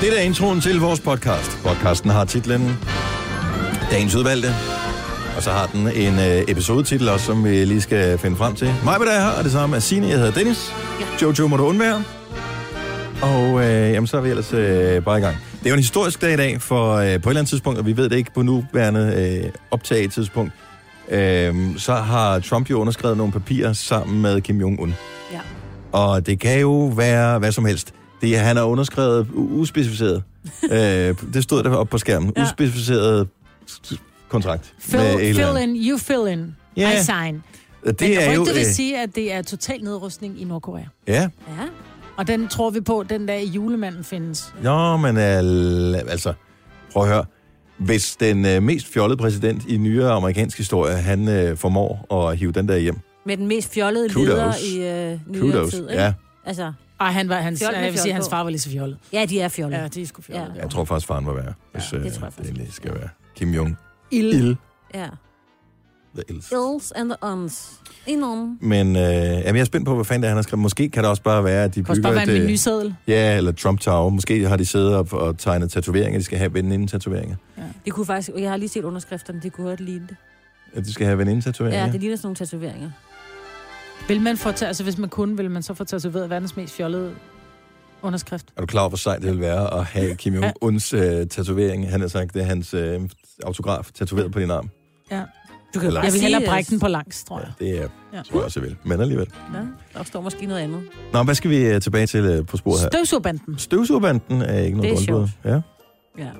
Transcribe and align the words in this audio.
Det 0.00 0.18
er 0.18 0.22
introen 0.22 0.60
til 0.60 0.80
vores 0.80 1.00
podcast. 1.00 1.58
Podcasten 1.64 2.10
har 2.10 2.24
titlen 2.24 2.78
Dagens 3.90 4.14
Udvalgte. 4.14 4.48
Og 5.36 5.42
så 5.42 5.50
har 5.50 5.66
den 5.66 5.80
en 5.80 6.14
øh, 6.18 6.44
episodetitel 6.48 7.08
også, 7.08 7.26
som 7.26 7.44
vi 7.44 7.64
lige 7.64 7.80
skal 7.80 8.18
finde 8.18 8.36
frem 8.36 8.54
til. 8.54 8.74
Mig 8.84 8.96
dig 9.00 9.20
her, 9.20 9.30
og 9.38 9.44
det 9.44 9.52
samme 9.52 9.76
er 9.76 9.80
Signe. 9.80 10.06
Jeg 10.06 10.16
hedder 10.18 10.32
Dennis. 10.32 10.72
Ja. 11.00 11.06
Jojo 11.22 11.46
må 11.48 11.56
du 11.56 11.66
undvære. 11.66 12.04
Og 13.22 13.64
øh, 13.64 13.92
jamen, 13.92 14.06
så 14.06 14.16
er 14.16 14.20
vi 14.20 14.30
ellers 14.30 14.52
øh, 14.52 15.04
bare 15.04 15.18
i 15.18 15.20
gang. 15.20 15.36
Det 15.58 15.66
er 15.66 15.70
jo 15.70 15.74
en 15.74 15.80
historisk 15.80 16.20
dag 16.22 16.32
i 16.32 16.36
dag, 16.36 16.62
for 16.62 16.94
øh, 16.94 17.00
på 17.00 17.04
et 17.04 17.12
eller 17.12 17.28
andet 17.28 17.48
tidspunkt, 17.48 17.78
og 17.78 17.86
vi 17.86 17.96
ved 17.96 18.08
det 18.08 18.16
ikke 18.16 18.34
på 18.34 18.42
nuværende 18.42 19.42
øh, 19.44 19.50
optag 19.70 20.10
tidspunkt, 20.10 20.52
øh, 21.10 21.54
så 21.76 21.94
har 21.94 22.38
Trump 22.38 22.70
jo 22.70 22.80
underskrevet 22.80 23.16
nogle 23.16 23.32
papirer 23.32 23.72
sammen 23.72 24.22
med 24.22 24.40
Kim 24.40 24.60
Jong-un. 24.60 24.90
Ja. 25.32 25.40
Og 25.92 26.26
det 26.26 26.38
kan 26.38 26.60
jo 26.60 26.92
være 26.96 27.38
hvad 27.38 27.52
som 27.52 27.64
helst. 27.64 27.92
Det, 28.20 28.38
han 28.38 28.56
har 28.56 28.64
underskrevet 28.64 29.26
uspecificeret. 29.34 30.22
øh, 30.72 31.14
det 31.34 31.42
stod 31.42 31.62
der 31.62 31.70
oppe 31.70 31.90
på 31.90 31.98
skærmen. 31.98 32.32
Ja. 32.36 32.42
Uspecificeret 32.42 33.28
kontrakt. 34.28 34.74
Fill, 34.78 35.34
fill 35.34 35.56
in, 35.62 35.76
you 35.90 35.98
fill 35.98 36.28
in. 36.28 36.56
Ja. 36.76 37.00
I 37.00 37.02
sign. 37.02 37.42
Det 37.86 38.00
Men 38.00 38.18
er 38.18 38.32
jo... 38.34 38.40
rygtet 38.40 38.54
vil 38.54 38.60
øh, 38.60 38.72
sige, 38.72 38.98
at 39.02 39.14
det 39.14 39.32
er 39.32 39.42
total 39.42 39.82
nedrustning 39.84 40.40
i 40.40 40.44
Nordkorea. 40.44 40.84
Ja. 41.08 41.12
Ja. 41.22 41.28
Og 42.16 42.26
den 42.26 42.48
tror 42.48 42.70
vi 42.70 42.80
på, 42.80 43.04
den 43.08 43.26
dag 43.26 43.44
julemanden 43.44 44.04
findes. 44.04 44.54
Nå, 44.62 44.96
men 44.96 45.16
øh, 45.16 46.00
altså... 46.08 46.32
Prøv 46.92 47.02
at 47.02 47.08
høre. 47.08 47.24
Hvis 47.78 48.16
den 48.16 48.46
øh, 48.46 48.62
mest 48.62 48.86
fjollede 48.86 49.16
præsident 49.16 49.62
i 49.68 49.76
nyere 49.76 50.12
amerikansk 50.12 50.58
historie, 50.58 50.96
han 50.96 51.28
øh, 51.28 51.56
formår 51.56 52.14
at 52.28 52.36
hive 52.38 52.52
den 52.52 52.68
der 52.68 52.76
hjem. 52.76 52.98
Med 53.26 53.36
den 53.36 53.46
mest 53.46 53.72
fjollede 53.74 54.08
Kudos. 54.08 54.28
leder 54.28 54.52
i 54.74 55.12
øh, 55.12 55.20
nyere 55.26 55.40
Kudos. 55.52 55.70
tid. 55.70 55.90
Ikke? 55.90 56.02
Ja, 56.02 56.12
Altså, 56.44 56.72
Og 56.98 57.06
han 57.14 57.28
var, 57.28 57.36
hans, 57.40 57.62
jeg 57.62 57.92
vil 57.92 57.98
sige, 58.00 58.12
hans 58.12 58.28
far 58.28 58.42
var 58.42 58.50
lige 58.50 58.60
så 58.60 58.70
fjollet. 58.70 58.98
ja, 59.12 59.24
de 59.24 59.40
er 59.40 59.48
fjollede. 59.48 59.82
Ja, 59.82 59.88
de 59.88 60.02
er 60.02 60.06
sgu 60.06 60.22
fjollet. 60.22 60.52
Ja. 60.56 60.60
jeg 60.62 60.70
tror 60.70 60.84
faktisk, 60.84 61.06
faren 61.06 61.26
var 61.26 61.32
værre. 61.32 61.52
Hvis 61.72 61.92
Ja, 61.92 61.98
øh, 61.98 62.04
det 62.04 62.12
tror 62.12 62.24
jeg 62.26 62.32
det 62.38 62.44
egentlig 62.46 62.72
skal 62.72 62.94
være. 62.94 63.08
Kim 63.36 63.50
Jong. 63.54 63.76
Ild. 64.10 64.34
Il. 64.34 64.56
Ja. 64.94 65.06
The 66.14 66.24
Ils. 66.30 66.52
Ills 66.52 66.92
and 66.92 67.10
the 67.10 67.16
uns. 67.22 67.72
Enorm. 68.06 68.58
Men 68.60 68.96
øh, 68.96 69.02
jamen, 69.02 69.44
jeg 69.54 69.60
er 69.60 69.64
spændt 69.64 69.86
på, 69.86 69.94
hvad 69.94 70.04
fanden 70.04 70.22
det 70.22 70.26
er, 70.26 70.30
han 70.30 70.36
har 70.36 70.42
skrevet. 70.42 70.62
Måske 70.62 70.88
kan 70.88 71.02
det 71.02 71.10
også 71.10 71.22
bare 71.22 71.44
være, 71.44 71.64
at 71.64 71.74
de 71.74 71.80
Det 71.80 71.86
kan 71.86 71.94
bygger 71.94 72.02
bare 72.08 72.14
være 72.26 72.36
en 72.36 72.50
et... 72.50 72.84
øh. 72.84 72.92
Ja, 73.06 73.36
eller 73.36 73.52
Trump 73.52 73.80
Tower. 73.80 74.08
Måske 74.10 74.48
har 74.48 74.56
de 74.56 74.66
siddet 74.66 74.94
op 74.94 75.12
og 75.12 75.38
tegnet 75.38 75.70
tatoveringer. 75.70 76.18
De 76.18 76.24
skal 76.24 76.38
have 76.38 76.54
veninde-tatoveringer. 76.54 77.36
det 77.84 77.92
kunne 77.92 78.06
faktisk... 78.06 78.30
Jeg 78.38 78.50
har 78.50 78.56
lige 78.56 78.68
set 78.68 78.84
underskrifterne, 78.84 79.40
det 79.42 79.52
kunne 79.52 79.68
godt 79.68 79.80
ligne 79.80 80.06
det. 80.08 80.16
At 80.74 80.84
de 80.84 80.92
skal 80.92 81.06
have 81.06 81.18
veninde-tatoveringer. 81.18 81.86
Ja, 81.86 81.92
det 81.92 82.00
ligner 82.00 82.16
sådan 82.16 82.26
nogle 82.26 82.36
tatoveringer. 82.36 82.90
Vil 84.08 84.20
man 84.20 84.36
få, 84.36 84.48
altså 84.48 84.82
hvis 84.82 84.98
man 84.98 85.08
kunne, 85.08 85.36
vil 85.36 85.50
man 85.50 85.62
så 85.62 85.74
få 85.74 85.84
tatoveret 85.84 86.30
verdens 86.30 86.56
mest 86.56 86.74
fjollede 86.74 87.12
underskrift? 88.02 88.46
Er 88.56 88.60
du 88.60 88.66
klar 88.66 88.80
over, 88.80 88.88
hvor 88.88 88.96
sejt 88.96 89.22
det 89.22 89.30
vil 89.30 89.40
være 89.40 89.74
at 89.78 89.84
have 89.84 90.14
Kim 90.20 90.34
Jong-uns 90.34 90.92
øh, 90.94 91.26
tatovering? 91.26 91.90
Han 91.90 92.00
har 92.00 92.08
sagt, 92.08 92.34
det 92.34 92.42
er 92.42 92.46
hans 92.46 92.74
øh, 92.74 93.00
autograf 93.44 93.88
tatoveret 93.94 94.32
på 94.32 94.40
din 94.40 94.50
arm. 94.50 94.68
Ja. 95.10 95.22
Du 95.74 95.80
kan 95.80 95.86
Eller- 95.86 96.02
Jeg 96.02 96.12
vil 96.12 96.20
hellere 96.20 96.42
brække 96.46 96.70
den 96.70 96.80
på 96.80 96.88
langs, 96.88 97.24
tror 97.24 97.38
jeg. 97.40 97.52
Ja, 97.60 97.64
det 97.66 97.78
er, 97.82 97.88
Ja. 98.12 98.22
tror 98.22 98.38
jeg 98.38 98.44
også, 98.44 98.60
jeg 98.60 98.68
vil. 98.68 98.76
Men 98.84 99.00
alligevel. 99.00 99.26
Ja, 99.54 99.58
der 99.98 100.04
står 100.04 100.20
måske 100.20 100.46
noget 100.46 100.60
andet. 100.60 100.82
Nå, 101.12 101.22
hvad 101.22 101.34
skal 101.34 101.50
vi 101.50 101.56
øh, 101.66 101.80
tilbage 101.80 102.06
til 102.06 102.24
øh, 102.24 102.46
på 102.46 102.56
sporet 102.56 102.80
her? 102.80 102.88
Støvsugerbanden. 102.88 103.58
Støvsugerbanden 103.58 104.42
er 104.42 104.58
ikke 104.60 104.76
noget 104.76 104.98
Det 104.98 105.08
er. 105.10 105.28
Ja. 105.44 105.60
Ja. 106.24 106.30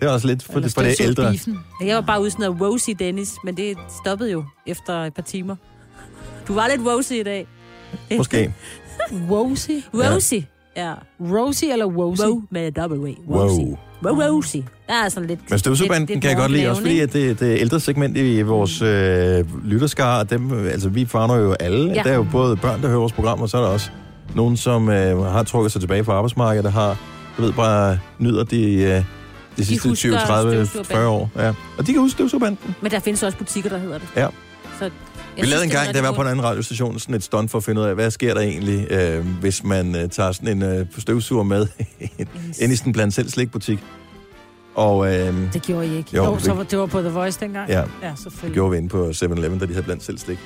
Det 0.00 0.08
er 0.08 0.12
også 0.12 0.26
lidt 0.26 0.42
for, 0.42 0.52
Eller 0.52 0.62
det, 0.68 0.74
for 0.74 0.82
det 0.82 1.00
ældre. 1.00 1.34
Jeg 1.86 1.94
var 1.96 2.00
bare 2.02 2.20
ude 2.22 2.30
sådan 2.30 2.50
noget 2.50 2.60
rosy, 2.72 2.90
Dennis, 2.98 3.34
men 3.44 3.56
det 3.56 3.76
stoppede 4.04 4.30
jo 4.32 4.44
efter 4.66 5.04
et 5.04 5.14
par 5.14 5.22
timer. 5.22 5.56
Du 6.48 6.54
var 6.54 6.68
lidt 6.68 6.88
rosy 6.88 7.12
i 7.12 7.22
dag. 7.22 7.46
Måske. 8.16 8.54
Wosy. 9.28 9.70
Rosy. 9.94 10.34
Ja. 10.76 10.92
Rosy 11.20 11.64
eller 11.64 11.86
Wosy? 11.86 12.22
Wow 12.22 12.42
med 12.50 12.72
W. 12.78 13.14
Wow. 13.28 13.48
Rosy. 13.48 13.60
Wow, 14.02 14.14
rosy. 14.36 14.56
Der 14.88 14.94
er 15.04 15.08
sådan 15.08 15.28
lidt... 15.28 15.40
Men 15.90 16.06
lidt 16.06 16.22
kan 16.22 16.30
jeg 16.30 16.36
godt 16.36 16.52
lide, 16.52 16.68
også 16.70 16.82
fordi 16.82 17.00
at 17.00 17.12
det, 17.12 17.40
det 17.40 17.60
ældre 17.60 17.80
segment 17.80 18.16
i 18.16 18.42
vores 18.42 18.82
øh, 18.82 19.64
lytterskare, 19.64 20.20
og 20.20 20.30
dem, 20.30 20.66
altså 20.68 20.88
vi 20.88 21.06
favner 21.06 21.34
jo 21.36 21.52
alle. 21.52 21.88
Ja. 21.88 21.94
Ja. 21.94 22.02
Der 22.02 22.10
er 22.10 22.14
jo 22.14 22.26
både 22.32 22.56
børn, 22.56 22.82
der 22.82 22.88
hører 22.88 22.98
vores 22.98 23.12
program, 23.12 23.40
og 23.40 23.48
så 23.48 23.56
er 23.56 23.62
der 23.62 23.68
også 23.68 23.90
nogen, 24.34 24.56
som 24.56 24.88
øh, 24.88 25.22
har 25.22 25.42
trukket 25.42 25.72
sig 25.72 25.80
tilbage 25.80 26.04
fra 26.04 26.12
arbejdsmarkedet, 26.12 26.64
der 26.64 26.70
har, 26.70 26.96
du 27.36 27.42
ved, 27.42 27.52
bare 27.52 27.98
nyder 28.18 28.44
de, 28.44 28.72
øh, 28.72 29.04
de 29.56 29.64
sidste 29.64 29.88
husker 29.88 30.10
20, 30.10 30.18
30, 30.18 30.52
40 30.52 30.66
støvsugerbanden. 30.66 31.06
år. 31.08 31.30
Ja. 31.36 31.52
Og 31.78 31.86
de 31.86 31.92
kan 31.92 32.00
huske 32.00 32.12
støvsugerbanden. 32.12 32.58
ikke? 32.68 32.78
Men 32.82 32.90
der 32.90 32.98
findes 32.98 33.22
også 33.22 33.38
butikker, 33.38 33.70
der 33.70 33.78
hedder 33.78 33.98
det. 33.98 34.08
Ja. 34.16 34.26
Så 34.78 34.90
jeg 35.36 35.44
Vi 35.44 35.50
lavede 35.50 35.64
en 35.64 35.70
det 35.70 35.76
gang, 35.78 35.88
da 35.94 35.98
jeg 35.98 36.04
var 36.04 36.12
på 36.12 36.20
en 36.22 36.28
anden 36.28 36.44
radiostation, 36.44 36.98
sådan 36.98 37.14
et 37.14 37.22
stunt 37.22 37.50
for 37.50 37.58
at 37.58 37.64
finde 37.64 37.80
ud 37.80 37.86
af, 37.86 37.94
hvad 37.94 38.10
sker 38.10 38.34
der 38.34 38.40
egentlig, 38.40 38.86
øh, 38.92 39.26
hvis 39.40 39.64
man 39.64 39.96
øh, 39.96 40.08
tager 40.08 40.32
sådan 40.32 40.48
en 40.48 40.62
øh, 40.62 40.86
støvsuger 40.98 41.42
med 41.44 41.66
ind 42.60 42.72
i 42.72 42.76
sådan 42.76 42.88
en 42.88 42.92
blandt 42.92 43.14
selv 43.14 43.28
slikbutik. 43.28 43.78
Og 44.74 45.06
øh, 45.14 45.34
Det 45.52 45.62
gjorde 45.62 45.86
I 45.86 45.96
ikke. 45.96 46.10
Jo, 46.16 46.24
Jo, 46.24 46.34
det- 46.34 46.42
så 46.42 46.52
var, 46.52 46.62
det 46.62 46.78
var 46.78 46.86
på 46.86 47.00
The 47.00 47.10
Voice 47.10 47.40
dengang? 47.40 47.68
ja, 47.70 47.78
Ja, 48.02 48.08
det 48.10 48.18
selvfølgelig. 48.22 48.54
gjorde 48.54 48.70
vi 48.70 48.76
inde 48.76 48.88
på 48.88 49.08
7-Eleven, 49.08 49.58
da 49.58 49.66
de 49.66 49.72
havde 49.72 49.82
blandt 49.84 50.04
selv 50.04 50.18
slik. 50.18 50.38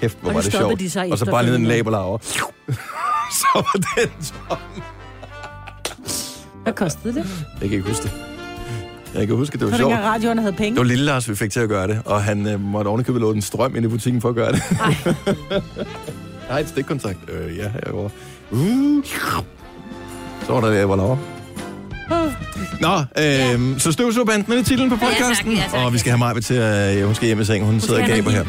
Kæft, 0.00 0.18
hvor 0.20 0.28
Og 0.30 0.34
var 0.34 0.40
det 0.40 0.52
sjovt. 0.52 0.80
de 0.80 0.90
så 0.90 1.08
Og 1.10 1.18
så 1.18 1.24
bare 1.24 1.44
lige 1.44 1.54
en 1.54 1.64
laberlaver. 1.66 2.18
så 3.40 3.46
var 3.54 3.80
den 3.96 4.10
tom. 4.48 4.58
Hvad 6.62 6.72
kostede 6.72 7.14
det? 7.14 7.26
Jeg 7.60 7.68
kan 7.68 7.72
ikke 7.78 7.88
huske 7.88 8.02
det. 8.02 8.12
Jeg 9.14 9.26
kan 9.26 9.36
huske, 9.36 9.52
det 9.52 9.60
var 9.60 9.66
Var 9.66 9.70
det 9.70 9.78
sjovt. 9.78 9.90
dengang 9.92 10.14
radioerne 10.14 10.40
havde 10.40 10.52
Det 10.52 10.58
penge? 10.58 10.76
var 10.76 10.84
lille 10.84 11.04
Lars, 11.04 11.28
vi 11.28 11.34
fik 11.34 11.50
til 11.50 11.60
at 11.60 11.68
gøre 11.68 11.88
det, 11.88 12.00
og 12.04 12.22
han 12.22 12.46
øh, 12.46 12.60
måtte 12.60 12.88
ovenikøbet 12.88 13.20
låne 13.20 13.36
en 13.36 13.42
strøm 13.42 13.76
ind 13.76 13.84
i 13.84 13.88
butikken 13.88 14.20
for 14.20 14.28
at 14.28 14.34
gøre 14.34 14.52
det. 14.52 14.62
Ej. 14.80 14.94
Jeg 16.48 16.50
har 16.50 16.58
et 16.58 16.68
stikkontakt. 16.68 17.18
Øh, 17.32 17.56
ja, 17.56 17.70
herovre. 17.86 18.10
Uh. 18.50 19.04
Så 20.46 20.52
var 20.52 20.60
der 20.60 20.70
det, 20.70 20.86
hvor 20.86 20.96
laver. 20.96 21.16
Nå, 22.80 22.98
øh, 22.98 23.80
så 23.80 23.92
støvsugerbanden 23.92 24.52
er 24.58 24.62
titlen 24.62 24.90
på 24.90 24.96
Ja, 25.02 25.06
tak, 25.06 25.16
podcasten, 25.18 25.52
ja, 25.52 25.62
tak, 25.72 25.80
og 25.86 25.92
vi 25.92 25.98
skal 25.98 26.10
have 26.18 26.34
mig 26.34 26.44
til 26.44 26.54
at 26.54 26.98
øh, 26.98 27.06
hun 27.06 27.14
skal 27.14 27.26
hjem 27.26 27.40
i 27.40 27.44
seng. 27.44 27.64
Hun, 27.64 27.80
sidder 27.80 28.02
og 28.02 28.08
gaber 28.08 28.30
her. 28.30 28.44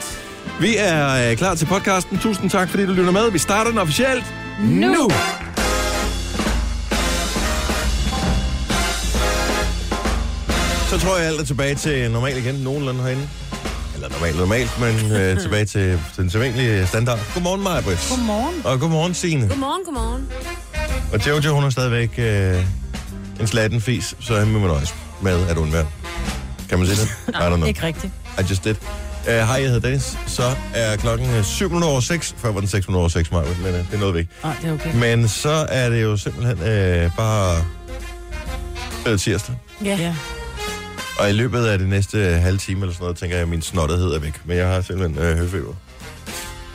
Vi 0.62 0.76
er 0.78 1.32
øh, 1.32 1.38
klar 1.38 1.56
til 1.56 1.66
podcasten. 1.66 2.18
Tusind 2.18 2.50
tak, 2.50 2.70
fordi 2.70 2.86
du 2.86 2.92
lytter 2.94 3.12
med. 3.12 3.32
Vi 3.32 3.38
starter 3.40 3.70
den 3.72 3.80
officielt 3.80 4.24
nu. 4.64 4.88
nu. 4.88 5.10
Så 10.94 11.00
tror 11.00 11.18
jeg, 11.18 11.28
alt 11.28 11.40
er 11.40 11.46
tilbage 11.46 11.76
til 11.76 12.12
normal 12.12 12.38
igen. 12.38 12.56
Nogenlunde 12.56 13.04
herinde. 13.04 13.30
Eller 13.96 14.10
normalt, 14.10 14.38
normalt, 14.38 14.80
men 14.80 15.12
øh, 15.12 15.40
tilbage 15.44 15.66
til 15.66 16.00
den 16.18 16.30
sædvanlige 16.30 16.88
standard. 16.88 17.20
Godmorgen, 17.34 17.64
Maja 17.64 17.82
Godmorgen. 17.82 18.62
Og 18.66 18.80
godmorgen, 18.80 19.14
Signe. 19.14 19.48
Godmorgen, 19.48 19.86
godmorgen. 19.86 20.28
Og 21.14 21.28
Jojo, 21.28 21.56
hun 21.56 21.64
er 21.64 21.70
stadigvæk 21.70 22.14
øh, 22.18 22.66
en 23.40 23.48
slatten 23.48 23.82
fis, 23.82 24.16
så 24.20 24.40
han 24.40 24.48
må 24.48 24.68
nøjes 24.68 24.96
med 25.22 25.48
at 25.48 25.58
undvære. 25.58 25.86
Kan 26.70 26.78
man 26.78 26.88
sige 26.88 27.02
det? 27.02 27.10
I 27.30 27.32
don't 27.32 27.56
know. 27.56 27.68
Ikke 27.68 27.84
rigtigt. 27.84 28.14
I 28.40 28.42
just 28.50 28.64
did. 28.64 28.76
Uh, 29.28 29.28
hej, 29.28 29.56
jeg 29.56 29.66
hedder 29.66 29.80
Dennis. 29.80 30.18
Så 30.28 30.56
er 30.74 30.96
klokken 30.98 31.30
øh, 31.30 31.44
7 31.44 31.68
minutter 31.68 31.90
over 31.90 32.00
6. 32.00 32.36
Før 32.38 32.52
var 32.52 32.60
den 32.60 32.70
6 32.70 32.88
minutter 32.88 33.00
over 33.00 33.10
6, 33.10 33.32
Maja, 33.32 33.46
men 33.64 33.74
uh, 33.74 33.92
det 33.92 34.00
nåede 34.00 34.14
vi 34.14 34.20
ikke. 34.20 34.32
Nej, 34.44 34.56
det 34.62 34.70
er 34.70 34.74
okay. 34.74 34.96
Men 34.96 35.28
så 35.28 35.66
er 35.70 35.90
det 35.90 36.04
jo 36.04 36.18
simpelthen 36.18 36.58
uh, 36.58 37.16
bare 37.16 37.64
øh, 39.08 39.20
tirsdag. 39.20 39.56
Ja. 39.86 39.98
ja. 39.98 40.16
Og 41.20 41.30
i 41.30 41.34
løbet 41.34 41.66
af 41.66 41.78
det 41.80 41.88
næste 41.88 42.18
halve 42.20 42.58
time 42.58 42.82
eller 42.82 42.94
sådan 42.94 43.04
noget, 43.04 43.18
tænker 43.18 43.36
jeg, 43.36 43.44
at 43.44 43.50
min 43.50 43.62
snottethed 43.62 44.14
er 44.14 44.20
væk. 44.20 44.42
Men 44.46 44.58
jeg 44.58 44.68
har 44.68 44.82
simpelthen 44.82 45.26
øh, 45.26 45.38
høfeber. 45.38 45.74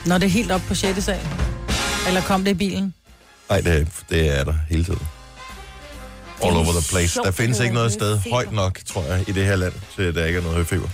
Når 0.06 0.18
det 0.18 0.26
er 0.26 0.30
helt 0.30 0.50
op 0.50 0.60
på 0.68 0.74
6. 0.74 1.04
sal. 1.04 1.20
Eller 2.06 2.20
kom 2.20 2.44
det 2.44 2.50
i 2.50 2.54
bilen? 2.54 2.94
Nej, 3.50 3.60
det, 3.60 3.88
det 4.10 4.38
er 4.38 4.44
der 4.44 4.54
hele 4.70 4.84
tiden. 4.84 5.02
All 6.42 6.56
over 6.56 6.72
the 6.72 6.88
place. 6.90 7.20
Der 7.24 7.30
findes 7.30 7.60
ikke 7.60 7.74
noget 7.74 7.92
sted 7.92 8.18
højt 8.30 8.52
nok, 8.52 8.78
tror 8.86 9.02
jeg, 9.02 9.28
i 9.28 9.32
det 9.32 9.46
her 9.46 9.56
land, 9.56 9.72
til 9.96 10.02
at 10.02 10.14
der 10.14 10.24
ikke 10.24 10.38
er 10.38 10.42
noget 10.42 10.56
høfeber. 10.56 10.88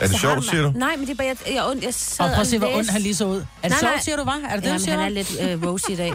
Er 0.00 0.06
det 0.06 0.10
Så 0.10 0.18
sjovt, 0.20 0.44
siger 0.44 0.62
du? 0.62 0.72
Nej, 0.76 0.96
men 0.96 1.06
det 1.06 1.10
er 1.10 1.14
bare, 1.14 1.26
jeg, 1.26 1.36
jeg, 1.46 1.54
jeg, 1.54 1.84
jeg 1.84 1.94
sad 1.94 2.24
Og 2.26 2.30
prøv 2.32 2.40
at 2.40 2.46
se, 2.46 2.58
hvor 2.58 2.76
ond 2.76 2.88
han 2.90 3.00
lige 3.00 3.14
så 3.14 3.24
ud. 3.26 3.36
Er 3.36 3.40
det 3.68 3.70
Nej, 3.70 3.78
sjovt, 3.80 4.04
siger 4.04 4.16
du, 4.16 4.24
var? 4.24 4.40
Er 4.50 4.54
det 4.54 4.62
det, 4.62 4.68
Jamen, 4.68 4.78
du 4.78 4.84
siger? 4.84 4.96
han 4.98 5.04
er 5.04 5.08
lidt 5.08 5.36
øh, 5.40 5.68
rosy 5.70 5.90
i 5.90 5.96
dag. 5.96 6.12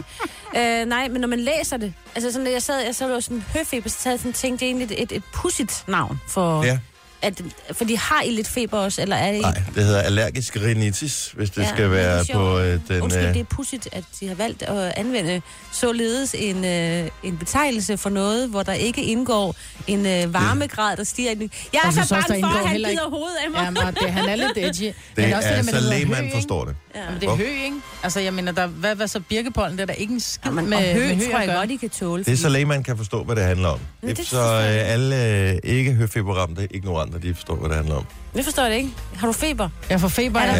øh, 0.82 0.86
nej, 0.88 1.08
men 1.08 1.20
når 1.20 1.28
man 1.28 1.40
læser 1.40 1.76
det, 1.76 1.94
altså 2.14 2.32
sådan, 2.32 2.52
jeg 2.52 2.62
sad, 2.62 2.80
jeg 2.84 2.94
sad 2.94 3.10
og 3.12 3.22
sådan 3.22 3.44
høfeber, 3.54 3.88
så 3.88 3.96
havde 4.04 4.14
jeg 4.14 4.20
sådan 4.20 4.32
tænkt, 4.32 4.60
det 4.60 4.66
er 4.66 4.70
egentlig 4.70 4.84
et, 4.96 5.02
et, 5.02 5.12
et 5.12 5.22
pudsigt 5.34 5.84
navn 5.88 6.20
for, 6.28 6.64
Ja. 6.64 6.78
At, 7.22 7.40
for 7.72 7.84
de 7.84 7.98
har 7.98 8.22
I 8.22 8.30
lidt 8.30 8.48
feber 8.48 8.78
også, 8.78 9.02
eller 9.02 9.16
er 9.16 9.32
det 9.32 9.40
Nej, 9.40 9.62
det 9.74 9.84
hedder 9.84 10.00
allergisk 10.02 10.56
rhinitis, 10.56 11.32
hvis 11.36 11.50
det 11.50 11.62
Ja, 11.62 11.68
skal 11.68 11.78
det 11.78 11.84
er 11.84 11.88
være 11.88 12.24
sjovt. 12.24 12.38
på 12.38 12.58
øh, 12.58 12.80
den... 12.88 13.00
Undskyld, 13.02 13.24
øh, 13.26 13.34
det 13.34 13.40
er 13.40 13.44
pudsigt, 13.44 13.88
at 13.92 14.04
de 14.20 14.28
har 14.28 14.34
valgt 14.34 14.62
at 14.62 14.92
anvende 14.96 15.42
således 15.72 16.34
en, 16.38 16.64
øh, 16.64 17.08
en 17.22 17.38
betegnelse 17.38 17.96
for 17.98 18.10
noget, 18.10 18.48
hvor 18.48 18.62
der 18.62 18.72
ikke 18.72 19.02
indgår 19.02 19.54
en 19.86 20.06
øh, 20.06 20.34
varmegrad, 20.34 20.96
der 20.96 21.04
stiger. 21.04 21.30
Jeg 21.72 21.80
er 21.84 21.90
så 21.90 22.00
også, 22.00 22.14
bange 22.28 22.40
for, 22.42 22.46
at 22.48 22.54
han 22.58 22.68
heller 22.68 22.88
ikke- 22.88 23.00
bider 23.00 23.10
hovedet 23.10 23.36
af 23.44 23.50
mig. 23.50 23.60
Ja, 23.64 23.70
men 23.70 23.94
det, 23.94 24.12
han 24.12 24.28
er 24.28 24.36
lidt 24.36 24.52
edgy. 24.56 24.82
det 24.84 24.94
men 25.16 25.24
er, 25.24 25.36
også 25.36 25.48
det 25.48 25.64
så 25.64 25.76
det 25.76 26.06
hø, 26.06 26.22
ikke? 26.22 26.30
forstår 26.34 26.64
det. 26.64 26.74
Ja. 27.04 27.10
Men 27.10 27.20
det 27.20 27.28
er 27.28 27.36
hø, 27.36 27.44
ikke? 27.64 27.76
Altså, 28.02 28.20
jeg 28.20 28.34
mener, 28.34 28.52
der, 28.52 28.66
hvad, 28.66 28.94
hvad 28.94 29.08
så 29.08 29.20
birkepollen? 29.20 29.72
Det 29.78 29.82
er 29.82 29.86
der 29.86 29.92
ikke 29.94 30.12
en 30.14 30.20
skid 30.20 30.40
Ja, 30.44 30.50
men, 30.50 30.70
med, 30.70 30.76
og 30.76 30.82
hø, 30.82 31.00
med 31.08 31.16
hø 31.16 31.30
tror 31.30 31.38
jeg 31.40 31.54
godt, 31.56 31.70
I 31.70 31.76
kan 31.76 31.90
tåle. 31.90 32.24
Det 32.24 32.32
er 32.32 32.36
så 32.36 32.42
fordi- 32.42 32.52
lægemand 32.52 32.84
kan 32.84 32.96
forstå, 32.96 33.24
hvad 33.24 33.36
det 33.36 33.44
handler 33.44 33.68
om. 33.68 33.80
Men 34.02 34.16
det 34.16 34.26
så 34.26 34.42
jeg 34.42 34.80
øh, 34.86 34.92
alle 34.92 35.48
øh, 35.50 35.56
ikke 35.64 35.92
høfeberramte 35.92 36.68
ignorante, 36.70 37.18
de 37.18 37.34
forstår, 37.34 37.54
hvad 37.56 37.68
det 37.68 37.76
handler 37.76 37.94
om. 37.96 38.04
Jeg 38.34 38.44
forstår 38.44 38.62
det 38.64 38.74
ikke. 38.74 38.90
Har 39.16 39.26
du 39.26 39.32
feber? 39.32 39.68
Jeg 39.90 40.00
får 40.00 40.08
feber, 40.08 40.40
Er 40.40 40.42
af 40.42 40.48
der 40.48 40.54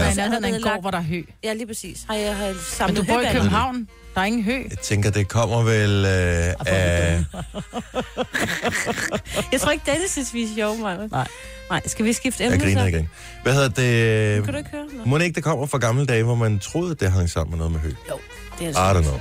i 0.49 0.51
er 0.51 0.57
en 0.57 0.63
gård, 0.63 0.81
hvor 0.81 0.91
der 0.91 0.99
er 0.99 1.03
hø. 1.03 1.23
Ja, 1.45 1.53
lige 1.53 1.67
præcis. 1.67 2.05
Har 2.09 2.15
jeg 2.15 2.37
har 2.37 2.47
Men 2.47 2.57
samlet 2.63 2.97
du 2.97 3.03
bor 3.13 3.21
i? 3.21 3.25
København. 3.33 3.89
Der 4.19 4.23
er 4.23 4.27
ingen 4.27 4.43
hø. 4.45 4.63
Jeg 4.71 4.79
tænker, 4.79 5.11
det 5.11 5.29
kommer 5.29 5.63
vel 5.63 5.91
øh, 6.05 6.55
af... 6.67 7.25
Jeg 9.53 9.61
tror 9.61 9.71
ikke, 9.71 9.85
Dennis 9.93 10.11
synes, 10.11 10.35
vi 10.35 10.43
er 10.43 10.49
sjove, 10.57 10.79
Maja. 10.79 11.07
Nej. 11.07 11.27
Nej, 11.71 11.83
skal 11.87 12.05
vi 12.05 12.13
skifte 12.13 12.45
Jeg 12.45 12.53
emne 12.53 12.65
griner 12.65 12.83
så? 12.83 12.87
igen. 12.89 13.09
Hvad 13.43 13.53
hedder 13.53 13.69
det? 13.69 14.45
Kan 14.45 14.53
du 14.53 14.59
ikke 14.59 14.71
høre? 14.71 14.85
Nå. 14.99 15.05
Må 15.05 15.19
det 15.19 15.25
ikke, 15.25 15.35
det 15.35 15.45
kommer 15.45 15.67
fra 15.67 15.79
gamle 15.79 16.07
dage, 16.07 16.23
hvor 16.23 16.35
man 16.35 16.59
troede, 16.59 16.95
det 16.95 17.13
hang 17.13 17.31
sammen 17.31 17.51
med 17.51 17.59
noget 17.59 17.73
med 17.73 17.81
hø? 17.81 17.89
Jo, 18.11 18.19
det 18.59 18.67
er 18.67 18.91
I 18.91 18.95
det. 18.95 19.01
don't 19.01 19.03
know. 19.03 19.21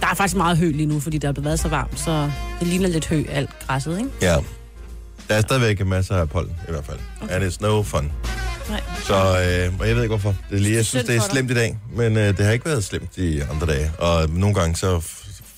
Der 0.00 0.06
er 0.06 0.14
faktisk 0.14 0.36
meget 0.36 0.58
hø 0.58 0.70
lige 0.70 0.86
nu, 0.86 1.00
fordi 1.00 1.18
der 1.18 1.28
er 1.28 1.32
blevet 1.32 1.44
været 1.44 1.60
så 1.60 1.68
varmt, 1.68 2.00
så 2.00 2.30
det 2.60 2.68
ligner 2.68 2.88
lidt 2.88 3.06
hø, 3.08 3.24
alt 3.30 3.50
græsset, 3.66 3.98
ikke? 3.98 4.10
Ja. 4.22 4.36
Der 5.28 5.34
er 5.34 5.40
stadigvæk 5.40 5.86
masser 5.86 6.16
af 6.16 6.28
pollen, 6.28 6.56
i 6.68 6.70
hvert 6.70 6.84
fald. 6.84 6.98
Okay. 7.22 7.34
And 7.34 7.44
it's 7.52 7.56
no 7.60 7.82
fun. 7.82 8.12
Nej. 8.68 8.82
Så, 9.04 9.14
øh, 9.14 9.80
og 9.80 9.88
jeg 9.88 9.96
ved 9.96 10.02
ikke 10.02 10.16
hvorfor. 10.16 10.34
Det 10.50 10.56
er 10.56 10.60
lige, 10.60 10.76
jeg 10.76 10.86
synes, 10.86 11.04
det 11.04 11.16
er 11.16 11.20
slemt 11.20 11.50
i 11.50 11.54
dag, 11.54 11.78
men 11.92 12.16
øh, 12.16 12.36
det 12.36 12.44
har 12.46 12.52
ikke 12.52 12.64
været 12.64 12.84
slemt 12.84 13.16
de 13.16 13.44
andre 13.50 13.66
dage. 13.66 13.92
Og 13.98 14.30
nogle 14.30 14.54
gange 14.54 14.76
så 14.76 15.00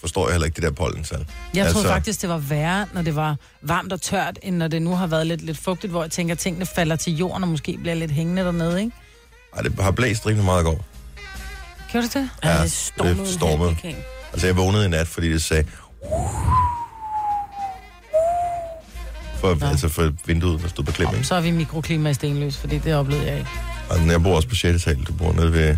forstår 0.01 0.27
jeg 0.27 0.33
heller 0.35 0.47
ikke 0.47 0.61
de 0.61 0.67
der 0.67 0.73
pollental. 0.73 1.27
Jeg 1.55 1.61
Altså- 1.65 1.73
troede 1.75 1.89
faktisk, 1.89 2.21
det 2.21 2.29
var 2.29 2.39
værre, 2.39 2.87
når 2.95 3.03
det 3.03 3.17
var 3.17 3.37
varmt 3.63 3.93
og 3.93 4.03
tørt, 4.03 4.39
end 4.43 4.57
når 4.57 4.69
det 4.69 4.83
nu 4.83 4.95
har 4.97 5.07
været 5.07 5.27
lidt, 5.27 5.41
lidt 5.43 5.59
fugtigt, 5.59 5.91
hvor 5.91 6.03
jeg 6.03 6.11
tænker, 6.11 6.35
at 6.35 6.39
tingene 6.39 6.67
falder 6.67 6.97
til 6.97 7.17
jorden 7.17 7.43
og 7.43 7.49
måske 7.49 7.79
bliver 7.83 7.95
lidt 7.95 8.11
hængende 8.11 8.43
dernede, 8.43 8.81
ikke? 8.81 8.93
Ej, 9.57 9.63
det 9.63 9.75
har 9.81 9.91
blæst 9.91 10.27
rimelig 10.27 10.45
meget 10.45 10.61
i 10.61 10.65
går. 10.65 10.85
Gjorde 11.93 12.07
det 12.07 12.15
det? 12.15 12.31
Ja, 12.45 12.51
Ja, 12.57 12.63
det 12.63 12.73
stormede. 12.73 13.15
det 13.15 13.21
en 13.21 13.27
stormede. 13.27 13.77
Altså, 14.33 14.47
jeg 14.47 14.57
vågnede 14.57 14.85
i 14.85 14.89
nat, 14.89 15.09
fordi 15.09 15.33
det 15.33 15.43
sagde... 15.43 15.65
For, 19.41 19.57
Nå. 19.61 19.67
altså 19.67 19.89
for 19.89 20.13
vinduet, 20.27 20.63
der 20.63 20.69
stod 20.69 20.85
på 20.85 20.93
klem? 20.93 21.23
Så 21.23 21.35
er 21.35 21.41
vi 21.41 21.51
mikroklima 21.51 22.11
i 22.11 22.15
Stenløs, 22.15 22.57
fordi 22.57 22.79
det 22.79 22.95
oplevede 22.95 23.27
jeg 23.27 23.39
ikke. 23.39 23.51
Og 23.91 24.07
jeg 24.07 24.23
bor 24.23 24.37
også 24.37 24.49
på 24.49 24.55
6. 24.55 24.83
sal, 24.83 24.97
du 25.09 25.13
bor 25.13 25.33
nede 25.33 25.53
ved 25.53 25.77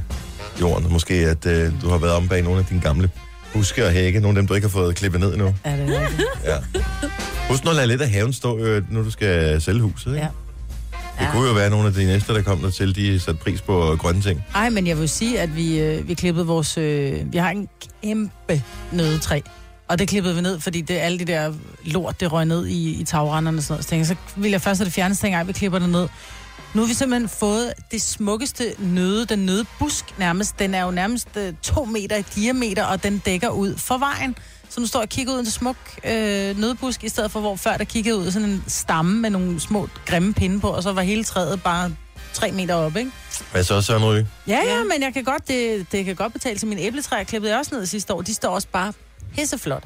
jorden. 0.60 0.92
Måske 0.92 1.14
at 1.14 1.46
øh, 1.46 1.72
du 1.82 1.88
har 1.88 1.98
været 1.98 2.14
om 2.14 2.28
bag 2.28 2.42
nogle 2.42 2.58
af 2.58 2.66
dine 2.66 2.80
gamle 2.80 3.10
buske 3.52 3.86
og 3.86 3.92
hække, 3.92 4.20
nogle 4.20 4.38
af 4.38 4.42
dem, 4.42 4.46
du 4.46 4.54
ikke 4.54 4.66
har 4.66 4.72
fået 4.72 4.96
klippet 4.96 5.20
ned 5.20 5.32
endnu. 5.32 5.54
Er 5.64 5.76
det 5.76 6.00
rigtigt? 6.00 6.28
Ja. 6.44 6.56
Husk 7.48 7.64
nu 7.64 7.70
at 7.70 7.76
lade 7.76 7.86
lidt 7.86 8.02
af 8.02 8.10
haven 8.10 8.32
stå, 8.32 8.58
øh, 8.58 8.92
når 8.92 9.02
du 9.02 9.10
skal 9.10 9.60
sælge 9.60 9.80
huset, 9.80 10.06
ikke? 10.14 10.18
Ja. 10.20 10.28
Det 11.20 11.28
kunne 11.32 11.48
jo 11.48 11.54
være 11.54 11.70
nogle 11.70 11.88
af 11.88 11.94
de 11.94 12.04
næste, 12.04 12.34
der 12.34 12.42
kom 12.42 12.58
der 12.58 12.70
til, 12.70 12.96
de 12.96 13.20
satte 13.20 13.40
pris 13.40 13.60
på 13.60 13.96
grønne 13.98 14.22
ting. 14.22 14.44
Ej, 14.54 14.70
men 14.70 14.86
jeg 14.86 14.98
vil 14.98 15.08
sige, 15.08 15.40
at 15.40 15.56
vi, 15.56 15.80
øh, 15.80 16.08
vi 16.08 16.14
klippede 16.14 16.46
vores... 16.46 16.78
Øh, 16.78 17.32
vi 17.32 17.38
har 17.38 17.50
en 17.50 17.68
kæmpe 18.02 18.62
nødetræ. 18.92 19.40
Og 19.88 19.98
det 19.98 20.08
klippede 20.08 20.34
vi 20.34 20.40
ned, 20.40 20.60
fordi 20.60 20.80
det 20.80 20.94
alle 20.98 21.18
de 21.18 21.24
der 21.24 21.52
lort, 21.84 22.20
det 22.20 22.32
røg 22.32 22.44
ned 22.46 22.66
i, 22.66 23.00
i 23.00 23.04
tagrenderne 23.04 23.58
og 23.58 23.62
sådan 23.62 23.72
noget. 23.74 23.84
Så, 23.84 23.90
tænkte 23.90 24.10
jeg, 24.10 24.16
så 24.28 24.40
ville 24.40 24.52
jeg 24.52 24.60
først 24.60 24.78
have 24.80 24.84
det 24.84 24.92
fjernet, 24.92 25.16
så 25.16 25.20
tænkte 25.20 25.38
jeg, 25.38 25.46
vi 25.48 25.52
klipper 25.52 25.78
det 25.78 25.88
ned. 25.88 26.08
Nu 26.74 26.80
har 26.82 26.88
vi 26.88 26.94
simpelthen 26.94 27.28
fået 27.28 27.72
det 27.90 28.02
smukkeste 28.02 28.74
nøde, 28.78 29.26
den 29.26 29.38
nødebusk 29.38 30.04
nærmest. 30.18 30.58
Den 30.58 30.74
er 30.74 30.82
jo 30.84 30.90
nærmest 30.90 31.28
øh, 31.36 31.52
to 31.62 31.84
meter 31.84 32.16
i 32.16 32.22
diameter, 32.34 32.84
og 32.84 33.02
den 33.02 33.18
dækker 33.18 33.48
ud 33.48 33.76
for 33.76 33.98
vejen. 33.98 34.36
Så 34.68 34.80
nu 34.80 34.86
står 34.86 35.00
jeg 35.00 35.04
og 35.04 35.08
kigger 35.08 35.32
ud 35.34 35.38
en 35.38 35.46
smuk 35.46 35.76
øh, 36.04 36.58
nødbusk, 36.58 37.04
i 37.04 37.08
stedet 37.08 37.30
for 37.30 37.40
hvor 37.40 37.56
før 37.56 37.76
der 37.76 37.84
kiggede 37.84 38.16
ud 38.16 38.30
sådan 38.30 38.48
en 38.48 38.64
stamme 38.68 39.20
med 39.20 39.30
nogle 39.30 39.60
små 39.60 39.88
grimme 40.06 40.34
pinde 40.34 40.60
på, 40.60 40.68
og 40.68 40.82
så 40.82 40.92
var 40.92 41.02
hele 41.02 41.24
træet 41.24 41.62
bare 41.62 41.92
tre 42.32 42.52
meter 42.52 42.74
op, 42.74 42.96
ikke? 42.96 43.10
Hvad 43.52 43.64
så, 43.64 43.80
Søren 43.80 44.04
Ryge? 44.04 44.28
Ja, 44.46 44.52
ja, 44.66 44.74
Ja. 44.76 44.82
men 44.82 45.02
jeg 45.02 45.12
kan 45.14 45.24
godt, 45.24 45.48
det, 45.48 45.86
det 45.92 46.04
kan 46.04 46.16
godt 46.16 46.32
betale 46.32 46.58
til 46.58 46.68
mine 46.68 46.80
æbletræer. 46.80 47.24
Klippede 47.24 47.52
jeg 47.52 47.58
også 47.58 47.74
ned 47.74 47.86
sidste 47.86 48.14
år. 48.14 48.22
De 48.22 48.34
står 48.34 48.54
også 48.54 48.68
bare 48.72 48.92
pisseflot. 49.34 49.82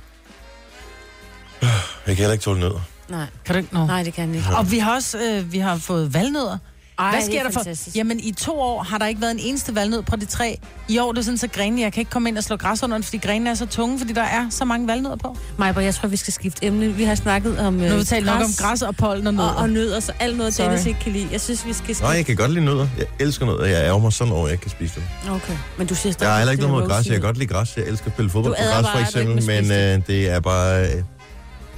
Jeg 1.62 1.68
kan 2.06 2.16
heller 2.16 2.32
ikke 2.32 2.42
tåle 2.42 2.60
nødder. 2.60 2.80
Nej, 3.08 3.26
Kan 3.44 3.54
du 3.54 3.58
ikke 3.58 3.74
nej, 3.74 4.02
det 4.02 4.14
kan 4.14 4.28
jeg 4.28 4.36
ikke. 4.36 4.56
Og 4.56 4.70
vi 4.70 4.78
har 4.78 4.94
også 4.94 5.18
øh, 5.18 5.52
vi 5.52 5.58
har 5.58 5.76
fået 5.76 6.14
valnødder. 6.14 6.58
Ej, 6.98 7.10
Hvad 7.10 7.22
sker 7.22 7.38
er 7.38 7.42
der 7.42 7.50
for? 7.50 7.60
fantastisk. 7.60 7.96
Jamen, 7.96 8.20
i 8.20 8.32
to 8.32 8.60
år 8.60 8.82
har 8.82 8.98
der 8.98 9.06
ikke 9.06 9.20
været 9.20 9.30
en 9.32 9.38
eneste 9.40 9.74
valnød 9.74 10.02
på 10.02 10.16
det 10.16 10.28
træ. 10.28 10.54
I 10.88 10.98
år 10.98 11.08
er 11.08 11.12
det 11.12 11.24
sådan, 11.24 11.38
så 11.38 11.48
grenene, 11.48 11.80
jeg 11.82 11.92
kan 11.92 12.00
ikke 12.00 12.10
komme 12.10 12.28
ind 12.28 12.38
og 12.38 12.44
slå 12.44 12.56
græs 12.56 12.82
under 12.82 12.96
den, 12.96 13.04
fordi 13.04 13.16
grenene 13.18 13.50
er 13.50 13.54
så 13.54 13.66
tunge, 13.66 13.98
fordi 13.98 14.12
der 14.12 14.22
er 14.22 14.46
så 14.50 14.64
mange 14.64 14.88
valnødder 14.88 15.16
på. 15.16 15.36
Majbro, 15.58 15.80
jeg 15.80 15.94
tror, 15.94 16.08
vi 16.08 16.16
skal 16.16 16.32
skifte 16.32 16.66
emne. 16.66 16.86
Vi 16.88 17.04
har 17.04 17.14
snakket 17.14 17.58
om 17.58 17.74
Nu 17.74 17.84
øh, 17.84 17.90
har 17.90 17.98
vi 17.98 18.04
talt 18.04 18.26
nok 18.26 18.40
om 18.40 18.50
græs 18.58 18.82
og 18.82 18.96
pollen 18.96 19.26
og 19.26 19.34
nødder. 19.34 19.48
og, 19.50 19.56
og 19.56 19.70
nødder, 19.70 20.00
så 20.00 20.12
alt 20.20 20.36
noget, 20.36 20.54
Sorry. 20.54 20.66
Dennis 20.66 20.86
ikke 20.86 21.00
kan 21.00 21.12
lide. 21.12 21.28
Jeg 21.32 21.40
synes, 21.40 21.66
vi 21.66 21.72
skal 21.72 21.84
skifte. 21.84 22.02
Nej, 22.02 22.12
jeg 22.12 22.26
kan 22.26 22.36
godt 22.36 22.50
lide 22.52 22.64
nødder. 22.64 22.88
Jeg 22.98 23.06
elsker 23.20 23.46
nødder. 23.46 23.64
Jeg 23.64 23.84
ærger 23.84 23.98
mig 23.98 24.12
sådan 24.12 24.32
over, 24.32 24.42
at 24.42 24.46
jeg 24.46 24.52
ikke 24.52 24.62
kan 24.62 24.70
spise 24.70 24.94
dem. 24.94 25.32
Okay, 25.34 25.56
men 25.78 25.86
du 25.86 25.94
siger 25.94 26.12
stadig... 26.12 26.26
Jeg 26.26 26.32
har 26.32 26.38
heller 26.38 26.52
ikke 26.52 26.64
er 26.64 26.68
noget 26.68 26.82
mod 26.82 26.90
græs. 26.90 27.06
Jeg 27.06 27.12
kan 27.14 27.22
godt 27.22 27.38
lide 27.38 27.48
græs. 27.54 27.76
Jeg 27.76 27.84
elsker 27.84 28.06
at 28.06 28.12
spille 28.12 28.30
fodbold 28.30 28.54
Du 28.56 28.62
på 28.62 28.82
græs, 28.82 28.86
for 28.92 28.98
eksempel. 29.20 29.46
Men 29.46 29.70
øh, 29.72 30.06
det 30.06 30.30
er 30.30 30.40
bare... 30.40 30.82
Øh, 30.82 31.02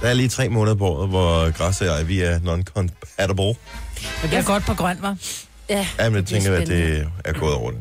der 0.01 0.07
er 0.07 0.13
lige 0.13 0.29
tre 0.29 0.49
måneder 0.49 0.75
på 0.75 0.85
året, 0.87 1.09
hvor 1.09 1.51
græs 1.51 1.81
og 1.81 1.87
jeg, 1.87 2.07
vi 2.07 2.19
er 2.21 2.39
non-compatible. 2.39 3.43
Det 4.21 4.29
bliver 4.29 4.43
godt 4.43 4.63
på 4.65 4.73
grøn, 4.73 4.97
var. 5.01 5.15
Ja, 5.69 5.87
Jamen, 5.99 6.15
jeg 6.15 6.29
Det 6.29 6.37
er 6.37 6.41
tænker, 6.41 6.57
at 6.61 6.67
det 6.67 7.07
er 7.25 7.33
gået 7.33 7.53
over 7.53 7.71
det. 7.71 7.79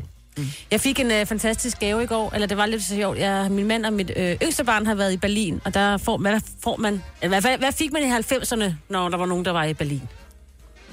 Jeg 0.71 0.81
fik 0.81 1.01
en 1.01 1.11
øh, 1.11 1.27
fantastisk 1.27 1.79
gave 1.79 2.03
i 2.03 2.07
går, 2.07 2.31
eller 2.35 2.47
det 2.47 2.57
var 2.57 2.67
lidt 2.67 2.83
så 2.83 2.95
sjovt. 2.95 3.19
Jeg, 3.19 3.51
min 3.51 3.67
mand 3.69 3.87
og 3.87 3.93
mit 3.93 4.11
øh, 4.17 4.37
yngste 4.43 4.65
barn 4.65 4.87
har 4.87 4.95
været 4.95 5.13
i 5.13 5.17
Berlin, 5.17 5.61
og 5.65 5.75
der 5.75 5.97
får, 5.97 6.17
hvad 6.17 6.41
får 6.63 6.77
man... 6.77 7.03
Hvad, 7.21 7.59
hvad 7.59 7.73
fik 7.73 7.93
man 7.93 8.03
i 8.03 8.11
90'erne, 8.11 8.73
når 8.89 9.09
der 9.09 9.17
var 9.17 9.27
nogen, 9.27 9.45
der 9.45 9.51
var 9.53 9.65
i 9.65 9.75
Berlin? 9.75 10.03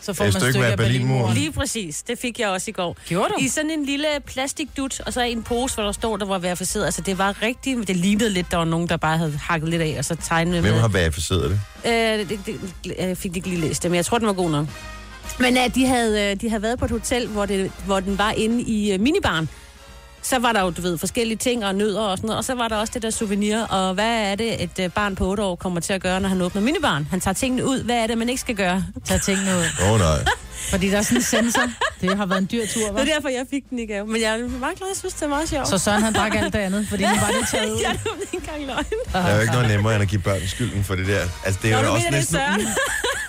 Så 0.05 0.13
får 0.13 0.23
man 0.23 0.31
stykke 0.31 0.51
stykke 0.51 0.67
af 0.67 0.77
Berlinmuren. 0.77 1.33
Lige 1.33 1.51
præcis, 1.51 2.03
det 2.03 2.19
fik 2.19 2.39
jeg 2.39 2.49
også 2.49 2.71
i 2.71 2.71
går. 2.71 2.97
Gjorde 3.07 3.29
du? 3.29 3.35
I 3.39 3.47
sådan 3.47 3.71
en 3.71 3.85
lille 3.85 4.07
plastikdut, 4.25 4.99
og 4.99 5.13
så 5.13 5.21
en 5.21 5.43
pose, 5.43 5.75
hvor 5.75 5.83
der 5.83 5.91
stod, 5.91 6.17
der 6.19 6.25
var 6.25 6.39
verificeret. 6.39 6.85
Altså, 6.85 7.01
det 7.01 7.17
var 7.17 7.41
rigtigt, 7.41 7.87
det 7.87 7.95
lignede 7.95 8.29
lidt, 8.29 8.51
der 8.51 8.57
var 8.57 8.65
nogen, 8.65 8.89
der 8.89 8.97
bare 8.97 9.17
havde 9.17 9.39
hakket 9.43 9.69
lidt 9.69 9.81
af, 9.81 9.95
og 9.97 10.05
så 10.05 10.15
tegnet 10.15 10.61
Hvem 10.61 10.73
med. 10.73 10.81
har 10.81 10.87
verificeret 10.87 11.49
det? 11.83 11.91
Øh, 11.91 12.29
det, 12.29 12.39
det, 12.45 12.59
jeg 12.99 13.17
fik 13.17 13.35
ikke 13.35 13.49
lige 13.49 13.61
læst 13.61 13.83
det, 13.83 13.91
men 13.91 13.95
jeg 13.95 14.05
tror, 14.05 14.17
den 14.17 14.27
var 14.27 14.33
god 14.33 14.49
nok. 14.51 14.67
Men 15.39 15.57
at 15.57 15.75
de 15.75 15.85
havde, 15.85 16.31
øh, 16.31 16.41
de 16.41 16.49
havde 16.49 16.61
været 16.61 16.79
på 16.79 16.85
et 16.85 16.91
hotel, 16.91 17.27
hvor, 17.27 17.45
det, 17.45 17.71
hvor 17.85 17.99
den 17.99 18.17
var 18.17 18.31
inde 18.31 18.63
i 18.63 18.91
øh, 18.91 18.99
minibaren. 18.99 19.49
Så 20.29 20.39
var 20.39 20.51
der 20.51 20.61
jo, 20.61 20.69
du 20.69 20.81
ved, 20.81 20.97
forskellige 20.97 21.37
ting 21.37 21.65
og 21.65 21.75
nødder 21.75 22.01
og 22.01 22.17
sådan 22.17 22.27
noget. 22.27 22.37
Og 22.37 22.45
så 22.45 22.55
var 22.55 22.67
der 22.67 22.75
også 22.75 22.91
det 22.93 23.01
der 23.01 23.09
souvenir. 23.09 23.61
Og 23.61 23.93
hvad 23.93 24.31
er 24.31 24.35
det, 24.35 24.63
et 24.63 24.79
øh, 24.79 24.91
barn 24.91 25.15
på 25.15 25.25
8 25.27 25.43
år 25.43 25.55
kommer 25.55 25.79
til 25.79 25.93
at 25.93 26.01
gøre, 26.01 26.19
når 26.19 26.29
han 26.29 26.41
åbner 26.41 26.61
minibaren? 26.61 27.07
Han 27.11 27.19
tager 27.19 27.33
tingene 27.33 27.65
ud. 27.65 27.83
Hvad 27.83 27.95
er 27.95 28.07
det, 28.07 28.17
man 28.17 28.29
ikke 28.29 28.41
skal 28.41 28.55
gøre? 28.55 28.85
Tager 29.05 29.19
tingene 29.19 29.51
ud. 29.57 29.63
Åh 29.83 29.91
oh, 29.91 29.99
nej. 29.99 30.25
Fordi 30.71 30.89
der 30.89 30.97
er 30.97 31.01
sådan 31.01 31.17
en 31.17 31.23
sensor. 31.23 31.61
Det 32.01 32.17
har 32.17 32.25
været 32.25 32.39
en 32.41 32.49
dyr 32.51 32.65
tur, 32.73 32.81
Det 32.81 32.89
er 32.89 32.93
hva'? 33.03 33.15
derfor, 33.15 33.29
jeg 33.29 33.45
fik 33.51 33.63
den 33.69 33.79
i 33.79 33.85
gave. 33.85 34.07
Men 34.07 34.21
jeg 34.21 34.31
er 34.33 34.37
meget 34.37 34.77
glad, 34.77 34.87
jeg 34.89 34.97
synes, 34.97 35.13
det 35.13 35.21
er 35.23 35.27
meget 35.27 35.49
sjovt. 35.49 35.67
Så 35.67 35.77
Søren 35.77 36.03
han 36.03 36.13
drak 36.13 36.35
alt 36.35 36.53
det 36.53 36.59
andet, 36.59 36.87
fordi 36.89 37.03
nu 37.03 37.09
var 37.09 37.27
det 37.39 37.47
taget 37.51 37.71
ud. 37.71 37.79
ja, 37.79 37.89
det 37.93 37.99
var 38.05 38.11
ikke 38.21 38.37
engang 38.37 38.65
løgn. 38.67 38.85
Der 39.13 39.19
er 39.19 39.35
jo 39.35 39.41
ikke 39.41 39.53
noget 39.53 39.67
nemmere, 39.67 39.93
end 39.93 40.01
at 40.03 40.09
give 40.09 40.21
børn 40.21 40.41
skylden 40.47 40.83
for 40.83 40.95
det 40.95 41.07
der. 41.07 41.21
Altså, 41.45 41.59
det 41.63 41.71
er 41.71 41.75
Nå, 41.75 41.81
jo 41.81 41.87
du 41.87 41.91
også 41.93 42.05
mener, 42.11 42.21
det 42.21 42.33
er 42.35 42.57
næsten 42.57 42.65
Søren? 42.65 42.75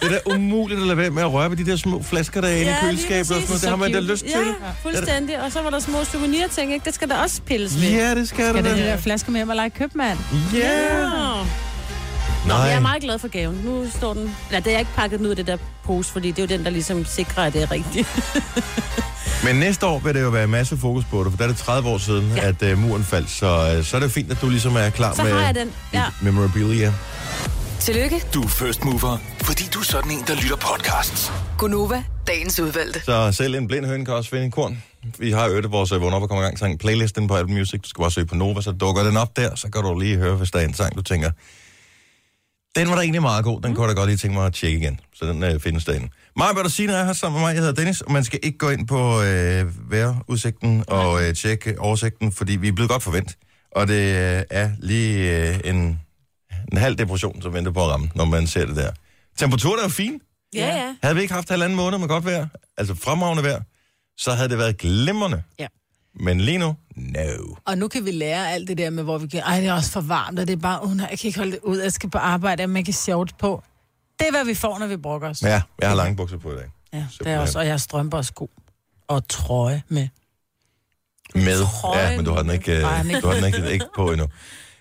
det 0.03 0.07
er 0.07 0.21
da 0.29 0.35
umuligt 0.37 0.81
at 0.81 0.87
lade 0.87 0.97
være 0.99 1.11
med 1.11 1.23
at 1.23 1.33
røre 1.33 1.51
ved 1.51 1.57
de 1.57 1.67
der 1.67 1.77
små 1.77 2.03
flasker, 2.03 2.41
der 2.41 2.49
er 2.49 2.53
inde 2.53 2.63
i 2.63 2.67
Ja, 2.67 2.73
lige 2.73 2.81
køleskabet 2.91 3.21
og 3.21 3.27
sådan 3.27 3.47
noget. 3.49 3.61
Det 3.63 3.69
har 3.71 3.77
man 3.77 3.93
da 3.93 3.99
Så 3.99 4.05
lyst 4.13 4.23
til. 4.25 4.31
Ja, 4.31 4.71
fuldstændig. 4.83 5.43
Og 5.43 5.53
så 5.53 5.63
var 5.63 5.71
der 5.71 5.81
små 5.81 6.05
souvenir-ting, 6.05 6.73
ikke? 6.73 6.85
Det 6.85 6.95
skal 6.95 7.09
der 7.09 7.17
også 7.17 7.43
pilles 7.43 7.81
ved. 7.83 7.89
Ja, 7.91 8.15
det 8.15 8.29
skal 8.29 8.45
Skal 8.45 8.55
det 8.55 8.65
det 8.65 8.77
de 8.77 8.83
da. 8.83 8.87
der 8.91 8.97
flasker 8.97 9.31
med 9.33 9.39
hjem 9.39 9.49
og 9.49 9.57
lege 9.57 9.71
købmand? 9.71 10.19
Ja. 10.55 11.03
Nå. 11.03 11.47
Nå, 12.47 12.53
Nej. 12.55 12.63
jeg 12.63 12.77
er 12.77 12.81
meget 12.81 13.03
glad 13.03 13.19
for 13.19 13.29
gaven. 13.29 13.61
Nu 13.65 13.91
står 13.91 14.15
den... 14.15 14.37
Ja, 14.53 14.61
det 14.61 14.75
er 14.75 14.79
ikke 14.79 14.91
pakket 14.97 15.21
ud 15.21 15.27
af 15.27 15.37
det 15.37 15.47
der 15.47 15.57
pose, 15.85 16.13
fordi 16.13 16.31
det 16.31 16.39
er 16.39 16.43
jo 16.43 16.59
den, 16.59 16.65
der 16.65 16.71
ligesom 16.71 17.05
sikrer, 17.05 17.43
at 17.45 17.53
det 17.53 17.63
er 17.63 17.71
rigtigt. 17.71 18.09
Men 19.45 19.57
næste 19.57 19.87
år 19.87 19.99
vil 19.99 20.15
det 20.15 20.23
jo 20.23 20.29
være 20.29 20.47
masse 20.47 20.77
fokus 20.77 21.05
på 21.05 21.25
det, 21.25 21.33
for 21.33 21.37
der 21.37 21.45
er 21.45 21.49
det 21.49 21.57
30 21.57 21.89
år 21.89 21.99
siden, 21.99 22.33
ja. 22.37 22.49
At 22.49 22.73
uh, 22.73 22.79
muren 22.79 23.05
faldt. 23.05 23.31
Så, 23.31 23.77
uh, 23.79 23.85
så 23.85 23.97
er 23.97 24.01
det 24.01 24.13
fint, 24.13 24.31
at 24.31 24.41
du 24.41 24.49
ligesom 24.49 24.77
er 24.77 24.91
klar 24.91 25.15
Så 25.15 25.23
med 25.23 25.33
har 25.33 25.41
jeg 25.41 25.55
den. 25.55 25.73
Ja. 25.93 26.05
memorabilia. 26.23 26.93
Tillykke, 27.81 28.23
Du 28.35 28.43
er 28.43 28.49
first 28.49 28.85
mover, 28.85 29.19
fordi 29.43 29.65
du 29.75 29.79
er 29.79 29.85
sådan 29.85 30.11
en, 30.11 30.25
der 30.27 30.35
lytter 30.35 30.57
podcasts. 30.57 31.33
Gunova, 31.59 32.03
dagens 32.27 32.61
udvalgte. 32.61 33.01
Så 33.05 33.33
selv 33.33 33.55
en 33.55 33.69
blind 33.69 33.87
høne 33.87 34.05
kan 34.05 34.15
også 34.15 34.31
finde 34.31 34.45
en 34.45 34.51
korn. 34.51 34.83
Vi 35.19 35.31
har 35.31 35.49
det 35.49 35.71
vores 35.73 35.93
uh, 35.93 36.03
vågn 36.03 36.15
op 36.15 36.23
og 36.23 36.29
kommer 36.29 36.43
i 36.43 36.47
gang 36.47 36.59
sang 36.59 36.79
playlisten 36.79 37.29
på 37.29 37.37
Apple 37.37 37.57
Music. 37.57 37.81
Du 37.81 37.89
skal 37.89 38.01
bare 38.03 38.11
søge 38.11 38.27
på 38.27 38.35
Nova, 38.35 38.61
så 38.61 38.73
dukker 38.73 39.03
den 39.03 39.17
op 39.17 39.37
der. 39.37 39.55
Så 39.55 39.69
kan 39.71 39.83
du 39.83 39.99
lige 39.99 40.17
høre, 40.17 40.35
hvis 40.35 40.51
der 40.51 40.59
er 40.59 40.65
en 40.65 40.75
sang, 40.75 40.97
du 40.97 41.03
tænker, 41.03 41.31
den 42.77 42.89
var 42.89 42.95
da 42.95 43.01
egentlig 43.01 43.23
meget 43.23 43.45
god. 43.45 43.61
Den 43.61 43.75
kunne 43.75 43.87
jeg 43.87 43.97
da 43.97 44.01
godt 44.01 44.09
lige 44.09 44.17
tænke 44.17 44.37
mig 44.37 44.47
at 44.47 44.55
tjekke 44.55 44.79
igen. 44.79 45.01
Så 45.15 45.27
den 45.27 45.43
uh, 45.43 45.61
findes 45.61 45.85
derinde. 45.85 46.09
Du 46.65 46.69
siger, 46.69 46.93
er 46.93 47.05
her 47.05 47.13
sammen 47.13 47.41
med 47.41 47.49
mig. 47.49 47.55
Jeg 47.55 47.63
hedder 47.63 47.75
Dennis, 47.75 48.01
og 48.01 48.13
man 48.13 48.25
skal 48.25 48.41
ikke 48.43 48.59
gå 48.59 48.71
ind 48.71 48.89
på 48.89 49.23
øh, 49.23 49.91
vejrudsigten 49.91 50.85
og 50.89 51.23
øh, 51.23 51.35
tjekke 51.35 51.81
oversigten, 51.81 52.33
fordi 52.33 52.57
vi 52.57 52.69
er 52.69 52.73
blevet 52.73 52.91
godt 52.91 53.03
forvent. 53.03 53.39
Og 53.73 53.89
det 53.89 53.95
øh, 53.95 54.43
er 54.51 54.71
lige 54.79 55.49
øh, 55.49 55.61
en, 55.65 56.01
en 56.73 56.79
halv 56.79 56.97
depression, 56.97 57.43
som 57.43 57.55
venter 57.55 57.73
på 57.73 57.85
at 57.85 57.91
ramme, 57.91 58.11
når 58.15 58.25
man 58.25 58.47
ser 58.47 58.67
det 58.67 58.77
der. 58.77 58.91
Temperaturen 59.39 59.79
er 59.79 59.83
jo 59.83 59.89
fin. 59.89 60.21
Ja, 60.55 60.77
ja. 60.77 60.95
Havde 61.03 61.15
vi 61.15 61.23
ikke 61.23 61.35
haft 61.35 61.51
halvanden 61.51 61.77
måned 61.77 61.99
med 61.99 62.09
godt 62.09 62.25
vejr, 62.25 62.47
altså 62.77 62.95
fremragende 62.95 63.43
vejr, 63.43 63.61
så 64.17 64.33
havde 64.33 64.49
det 64.49 64.59
været 64.59 64.79
glimrende. 64.79 65.43
Ja. 65.59 65.67
Men 66.21 66.41
lige 66.41 66.59
nu, 66.59 66.77
no. 66.97 67.55
Og 67.65 67.79
nu 67.79 67.89
kan 67.89 68.05
vi 68.05 68.11
lære 68.11 68.53
alt 68.53 68.69
det 68.69 68.79
der 68.79 68.91
med, 68.91 69.03
hvor 69.03 69.19
vi 69.19 69.27
kan, 69.27 69.43
ej, 69.43 69.61
det 69.61 69.69
er 69.69 69.73
også 69.73 69.91
for 69.93 70.01
varmt, 70.01 70.39
og 70.39 70.47
det 70.47 70.53
er 70.53 70.57
bare, 70.61 70.81
oh, 70.83 70.97
nej, 70.97 71.07
jeg 71.11 71.19
kan 71.19 71.29
ikke 71.29 71.39
holde 71.39 71.53
det 71.53 71.61
ud, 71.63 71.79
jeg 71.79 71.93
skal 71.93 72.11
på 72.11 72.19
arbejde, 72.19 72.63
og 72.63 72.71
man 72.71 72.85
kan 72.85 72.95
shorts 72.95 73.33
på. 73.33 73.63
Det 74.19 74.27
er, 74.27 74.31
hvad 74.31 74.45
vi 74.45 74.55
får, 74.55 74.79
når 74.79 74.87
vi 74.87 74.97
brokker 74.97 75.29
os. 75.29 75.43
Ja, 75.43 75.63
jeg 75.81 75.89
har 75.89 75.97
lange 75.97 76.17
bukser 76.17 76.39
på 76.39 76.53
i 76.53 76.55
dag. 76.55 76.71
ja 76.93 77.05
det 77.19 77.27
er 77.27 77.39
også, 77.39 77.59
og 77.59 77.65
jeg 77.65 77.73
har 77.73 77.79
strømper 77.79 78.19
og 78.19 78.25
sko. 78.25 78.51
Og 79.09 79.29
trøje 79.29 79.83
med. 79.89 80.09
Med. 81.35 81.65
Trøjen. 81.65 82.11
Ja, 82.11 82.17
men 82.17 82.25
du 82.25 82.33
har 82.33 82.43
den 82.43 82.51
ikke, 82.51 82.77
øh, 82.77 82.83
Nej, 82.83 83.03
ikke. 83.03 83.21
du 83.21 83.27
har 83.27 83.35
den 83.35 83.45
ikke, 83.45 83.73
ikke 83.73 83.87
på 83.97 84.13
endnu. 84.13 84.27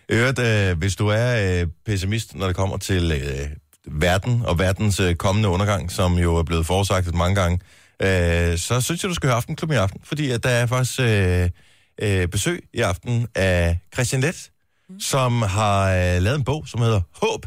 Øvrigt, 0.10 0.40
øh, 0.40 0.78
hvis 0.78 0.96
du 0.96 1.08
er 1.08 1.62
øh, 1.62 1.68
pessimist, 1.86 2.36
når 2.36 2.48
det 2.48 2.56
kommer 2.56 2.78
til 2.78 3.12
øh, 3.12 3.50
verden 3.86 4.46
og 4.46 4.60
verdens 4.60 5.00
øh, 5.00 5.16
kommende 5.16 5.50
undergang, 5.50 5.92
som 5.92 6.14
jo 6.18 6.36
er 6.36 6.44
blevet 6.44 6.66
forudsagt 6.66 7.14
mange 7.14 7.36
gange, 7.36 7.60
øh, 8.02 8.58
så 8.58 8.82
synes 8.82 9.04
jeg, 9.04 9.10
du 9.10 9.14
skal 9.14 9.28
høre 9.28 9.36
Aftenklubben 9.36 9.76
i 9.76 9.80
aften, 9.80 10.02
fordi 10.04 10.32
at 10.32 10.44
der 10.44 10.50
er 10.50 10.66
faktisk 10.66 11.00
øh, 11.00 11.50
øh, 12.02 12.28
besøg 12.28 12.64
i 12.74 12.82
aften 12.82 13.28
af 13.36 13.80
Christian 13.94 14.22
Let, 14.22 14.52
mm. 14.90 15.00
som 15.00 15.42
har 15.42 15.92
øh, 15.92 16.22
lavet 16.22 16.38
en 16.38 16.44
bog, 16.44 16.68
som 16.68 16.82
hedder 16.82 17.02
Håb, 17.22 17.46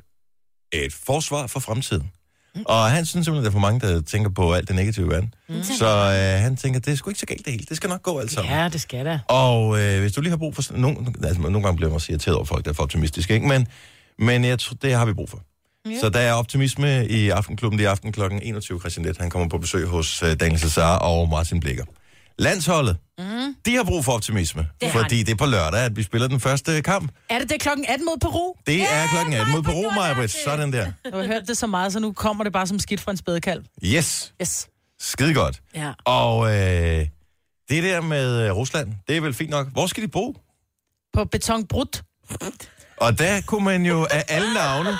et 0.73 0.93
forsvar 0.93 1.47
for 1.47 1.61
fremtiden. 1.61 2.11
Mm. 2.55 2.63
Og 2.67 2.91
han 2.91 3.07
synes 3.07 3.27
simpelthen, 3.27 3.47
at 3.47 3.53
der 3.53 3.59
er 3.59 3.61
for 3.63 3.71
mange, 3.71 3.81
der 3.81 4.01
tænker 4.01 4.31
på 4.31 4.53
alt 4.53 4.69
det 4.69 4.77
negative 4.77 5.07
i 5.07 5.09
verden. 5.09 5.35
Mm. 5.49 5.63
Så 5.63 5.87
øh, 5.87 6.43
han 6.43 6.57
tænker, 6.57 6.81
det 6.81 6.93
er 6.93 6.97
sgu 6.97 7.11
ikke 7.11 7.21
så 7.21 7.27
galt 7.27 7.45
det 7.45 7.53
hele. 7.53 7.65
Det 7.69 7.77
skal 7.77 7.91
nok 7.91 8.03
gå 8.03 8.19
alt 8.19 8.31
sammen. 8.31 8.55
Ja, 8.55 8.69
det 8.69 8.81
skal 8.81 9.05
da. 9.05 9.21
Og 9.29 9.81
øh, 9.81 10.01
hvis 10.01 10.13
du 10.13 10.21
lige 10.21 10.31
har 10.31 10.37
brug 10.37 10.55
for... 10.55 10.77
Nogle, 10.77 10.97
altså, 11.25 11.41
nogle 11.43 11.63
gange 11.63 11.77
bliver 11.77 11.91
man 11.91 11.95
også 11.95 12.13
irriteret 12.13 12.37
over 12.37 12.45
folk, 12.45 12.65
der 12.65 12.71
er 12.71 12.75
for 12.75 12.83
optimistiske, 12.83 13.35
ikke? 13.35 13.49
Men, 13.49 13.67
men 14.19 14.45
jeg 14.45 14.59
tror, 14.59 14.77
det 14.83 14.95
har 14.95 15.05
vi 15.05 15.13
brug 15.13 15.31
for. 15.31 15.43
Ja. 15.91 16.01
Så 16.01 16.09
der 16.09 16.21
er 16.21 16.33
optimisme 16.33 17.09
i 17.09 17.29
Aftenklubben. 17.29 17.79
Det 17.79 17.87
er 17.87 17.91
aften 17.91 18.13
kl. 18.13 18.21
21. 18.43 18.81
Christian 18.81 19.07
Let, 19.07 19.17
han 19.19 19.31
kommer 19.31 19.49
på 19.49 19.59
besøg 19.59 19.87
hos 19.87 20.23
øh, 20.23 20.41
Daniel 20.41 20.61
Cesar 20.61 20.99
og 20.99 21.29
Martin 21.29 21.61
Blikker. 21.61 21.85
Landsholdet, 22.39 22.97
mm. 23.19 23.55
de 23.67 23.77
har 23.77 23.85
brug 23.85 24.05
for 24.05 24.13
optimisme, 24.13 24.69
Det 24.81 24.93
fordi 24.93 25.23
det 25.23 25.33
er 25.33 25.37
på 25.37 25.47
lørdag, 25.47 25.81
at 25.81 25.97
vi 25.97 26.03
spiller 26.03 26.29
den 26.29 26.41
første 26.41 26.83
kamp. 26.83 27.13
Er 27.31 27.39
det 27.39 27.51
det 27.51 27.61
klokken 27.61 27.85
18 27.89 28.05
mod 28.07 28.19
Peru? 28.21 28.55
Det 28.67 28.81
er 28.83 29.07
klokken 29.13 29.35
18 29.35 29.53
mod 29.53 29.63
Peru, 29.63 29.91
Majbrit. 29.91 30.31
Sådan 30.45 30.73
der. 30.73 30.93
Du 31.13 31.17
har 31.17 31.27
hørt 31.27 31.43
det 31.49 31.57
så 31.57 31.67
meget, 31.67 31.93
så 31.93 31.99
nu 32.01 32.13
kommer 32.13 32.45
det 32.45 32.53
bare 32.53 32.67
som 32.67 32.79
skidt 32.79 33.01
fra 33.01 33.11
en 33.11 33.17
spædekalv. 33.17 33.65
Yes, 33.85 34.33
Yes. 34.43 34.69
skide 35.01 35.35
godt. 35.35 35.61
Ja. 35.75 35.93
Og 36.05 36.47
øh, 36.47 37.07
det 37.69 37.83
der 37.83 38.01
med 38.01 38.47
øh, 38.47 38.53
Rusland, 38.57 38.93
det 39.09 39.17
er 39.17 39.21
vel 39.21 39.35
fint 39.35 39.51
nok. 39.51 39.69
Hvor 39.73 39.87
skal 39.87 40.03
de 40.03 40.09
bo? 40.09 40.37
På 41.13 41.25
betonbrud. 41.25 42.03
Og 43.01 43.19
der 43.19 43.41
kunne 43.47 43.65
man 43.65 43.87
jo 43.87 44.07
af 44.11 44.25
alle 44.29 44.55
navne, 44.55 44.99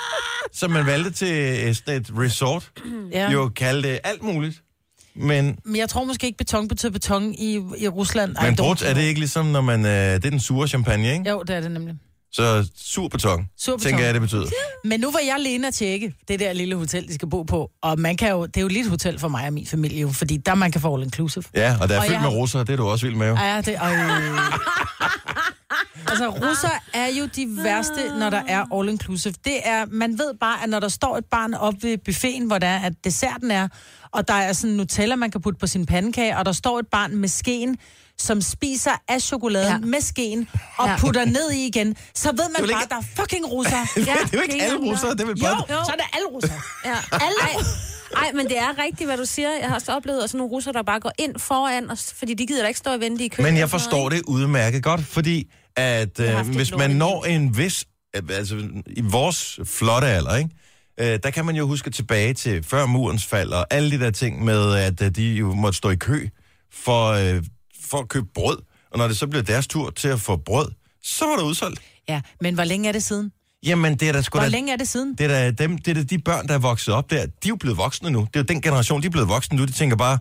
som 0.53 0.71
man 0.71 0.85
valgte 0.85 1.11
til 1.11 1.75
sådan 1.75 2.01
et 2.01 2.09
resort, 2.17 2.71
Ja. 3.11 3.29
jo 3.31 3.49
kalde 3.55 3.83
det 3.89 3.99
alt 4.03 4.23
muligt. 4.23 4.61
Men, 5.15 5.57
Men 5.65 5.75
jeg 5.75 5.89
tror 5.89 6.03
måske 6.03 6.27
ikke, 6.27 6.37
beton 6.37 6.67
betyder 6.67 6.91
beton 6.91 7.33
i, 7.33 7.53
i 7.77 7.87
Rusland. 7.87 8.35
Men 8.41 8.55
brut, 8.55 8.81
er 8.81 8.93
det 8.93 9.01
ikke 9.01 9.19
ligesom, 9.19 9.45
når 9.45 9.61
man... 9.61 9.85
Øh, 9.85 9.91
det 9.91 10.25
er 10.25 10.29
den 10.29 10.39
sure 10.39 10.67
champagne, 10.67 11.13
ikke? 11.13 11.29
Jo, 11.29 11.43
det 11.47 11.55
er 11.55 11.59
det 11.61 11.71
nemlig. 11.71 11.95
Så 12.31 12.69
sur 12.75 13.07
beton, 13.07 13.49
Sur 13.57 13.77
beton. 13.77 13.89
tænker 13.89 14.05
jeg, 14.05 14.13
det 14.13 14.21
betyder. 14.21 14.45
Men 14.83 14.99
nu 14.99 15.11
var 15.11 15.19
jeg 15.19 15.35
alene 15.35 15.67
at 15.67 15.73
tjekke 15.73 16.13
det 16.27 16.39
der 16.39 16.53
lille 16.53 16.75
hotel, 16.75 17.07
de 17.07 17.13
skal 17.13 17.29
bo 17.29 17.43
på. 17.43 17.71
Og 17.81 17.99
man 17.99 18.17
kan 18.17 18.29
jo, 18.31 18.45
det 18.45 18.57
er 18.57 18.61
jo 18.61 18.67
lidt 18.67 18.89
hotel 18.89 19.19
for 19.19 19.27
mig 19.27 19.47
og 19.47 19.53
min 19.53 19.67
familie, 19.67 20.01
jo, 20.01 20.09
fordi 20.09 20.37
der 20.37 20.55
man 20.55 20.71
kan 20.71 20.81
få 20.81 20.93
all 20.95 21.03
inclusive. 21.03 21.43
Ja, 21.55 21.77
og 21.81 21.89
der 21.89 21.95
er 21.95 21.99
Og 21.99 22.05
fyldt 22.05 22.13
jeg 22.13 22.21
med 22.21 22.29
russere, 22.29 22.63
det 22.63 22.69
er 22.69 22.77
du 22.77 22.87
også 22.87 23.05
vild 23.05 23.15
med, 23.15 23.27
jo. 23.27 23.35
Ja, 23.35 23.61
det 23.61 23.67
øh. 23.69 23.79
Altså, 26.07 26.29
russer 26.29 26.83
er 26.93 27.07
jo 27.07 27.25
de 27.35 27.63
værste, 27.63 28.17
når 28.19 28.29
der 28.29 28.41
er 28.47 28.65
all 28.79 28.89
inclusive. 28.89 29.33
Det 29.45 29.67
er, 29.67 29.85
man 29.91 30.11
ved 30.19 30.33
bare, 30.39 30.63
at 30.63 30.69
når 30.69 30.79
der 30.79 30.87
står 30.87 31.17
et 31.17 31.25
barn 31.25 31.53
op 31.53 31.73
ved 31.81 31.97
buffeten, 31.97 32.47
hvor 32.47 32.57
der 32.57 32.67
er, 32.67 32.79
at 32.79 32.93
desserten 33.03 33.51
er, 33.51 33.67
og 34.11 34.27
der 34.27 34.33
er 34.33 34.53
sådan 34.53 34.75
Nutella, 34.75 35.15
man 35.15 35.31
kan 35.31 35.41
putte 35.41 35.59
på 35.59 35.67
sin 35.67 35.85
pandekage, 35.85 36.37
og 36.37 36.45
der 36.45 36.51
står 36.51 36.79
et 36.79 36.87
barn 36.87 37.15
med 37.17 37.29
skeen, 37.29 37.77
som 38.17 38.41
spiser 38.41 38.91
af 39.07 39.21
chokoladen 39.21 39.71
Ja. 39.83 39.87
med 39.87 40.01
skeen, 40.01 40.49
og 40.77 40.87
Ja. 40.87 40.97
putter 40.99 41.25
ned 41.25 41.51
i 41.51 41.65
igen, 41.67 41.95
så 42.15 42.29
ved 42.29 42.37
man 42.37 42.45
bare, 42.57 42.63
ikke- 42.63 42.75
at 42.83 42.89
der 42.89 42.95
er 42.97 43.01
fucking 43.23 43.51
russer. 43.51 43.77
Ja, 43.97 44.01
det 44.01 44.09
er 44.09 44.37
jo 44.37 44.41
ikke 44.41 44.63
alle 44.63 44.77
russere, 44.77 45.11
det 45.11 45.21
er 45.21 45.25
vel 45.25 45.37
Jo, 45.39 45.43
bare... 45.45 45.85
så 45.85 45.91
er 45.91 45.95
det 45.95 46.05
alle 46.13 46.27
russer. 46.27 46.53
Ja. 46.85 46.95
Alle. 47.11 47.65
Ej, 48.15 48.31
men 48.35 48.45
det 48.47 48.57
er 48.57 48.83
rigtigt, 48.83 49.07
hvad 49.07 49.17
du 49.17 49.25
siger. 49.25 49.49
Jeg 49.61 49.67
har 49.67 49.75
også 49.75 49.91
oplevet 49.91 50.21
at 50.21 50.29
sådan 50.29 50.37
nogle 50.37 50.51
russer, 50.51 50.71
der 50.71 50.83
bare 50.83 50.99
går 50.99 51.11
ind 51.19 51.39
foran, 51.39 51.91
os, 51.91 52.13
fordi 52.17 52.33
de 52.33 52.45
gider 52.47 52.61
da 52.61 52.67
ikke 52.67 52.77
stå 52.77 52.89
og 52.93 52.99
vente 52.99 53.25
i 53.25 53.27
køen. 53.27 53.45
Men 53.45 53.57
jeg 53.57 53.69
forstår 53.69 54.09
det 54.09 54.21
udmærket 54.27 54.83
godt, 54.83 55.01
fordi 55.05 55.47
at 55.79 56.19
øh, 56.19 56.55
hvis 56.55 56.75
man 56.75 56.91
når 56.91 57.25
en 57.25 57.57
vis, 57.57 57.85
øh, 58.15 58.21
altså 58.29 58.67
i 58.87 59.01
vores 59.01 59.59
flotte 59.65 60.07
alder, 60.07 60.35
ikke? 60.35 60.49
Øh, 60.99 61.19
der 61.23 61.29
kan 61.29 61.45
man 61.45 61.55
jo 61.55 61.67
huske 61.67 61.89
tilbage 61.89 62.33
til 62.33 62.63
før 62.63 62.85
murens 62.85 63.25
fald 63.25 63.49
og 63.51 63.67
alle 63.69 63.91
de 63.91 63.99
der 63.99 64.11
ting 64.11 64.43
med, 64.43 64.73
at 64.75 65.01
øh, 65.01 65.15
de 65.15 65.33
jo 65.33 65.53
måtte 65.53 65.77
stå 65.77 65.89
i 65.89 65.95
kø 65.95 66.27
for, 66.73 67.05
øh, 67.11 67.43
for 67.83 67.97
at 67.97 68.09
købe 68.09 68.27
brød. 68.35 68.57
Og 68.91 68.97
når 68.97 69.07
det 69.07 69.17
så 69.17 69.27
blev 69.27 69.43
deres 69.43 69.67
tur 69.67 69.89
til 69.89 70.07
at 70.07 70.21
få 70.21 70.35
brød, 70.35 70.67
så 71.03 71.25
var 71.25 71.35
der 71.35 71.43
udsolgt. 71.43 71.81
Ja, 72.09 72.21
men 72.41 72.53
hvor 72.53 72.63
længe 72.63 72.89
er 72.89 72.91
det 72.91 73.03
siden? 73.03 73.31
Jamen, 73.63 73.95
det 73.95 74.09
er 74.09 74.13
da 74.13 74.21
sgu 74.21 74.37
Hvor 74.37 74.43
da... 74.43 74.49
længe 74.49 74.73
er 74.73 74.77
det 74.77 74.87
siden? 74.87 75.15
Det 75.15 75.23
er 75.23 75.27
da 75.27 75.51
dem, 75.51 75.77
det 75.77 75.91
er 75.91 75.95
da 75.95 76.03
de 76.03 76.19
børn, 76.19 76.47
der 76.47 76.53
er 76.53 76.59
vokset 76.59 76.93
op 76.93 77.09
der. 77.09 77.25
De 77.25 77.25
er 77.45 77.49
jo 77.49 77.55
blevet 77.55 77.77
voksne 77.77 78.09
nu. 78.09 78.19
Det 78.19 78.35
er 78.35 78.39
jo 78.39 78.43
den 78.43 78.61
generation, 78.61 79.01
de 79.01 79.07
er 79.07 79.11
blevet 79.11 79.29
voksne 79.29 79.57
nu. 79.57 79.65
De 79.65 79.71
tænker 79.71 79.95
bare, 79.95 80.19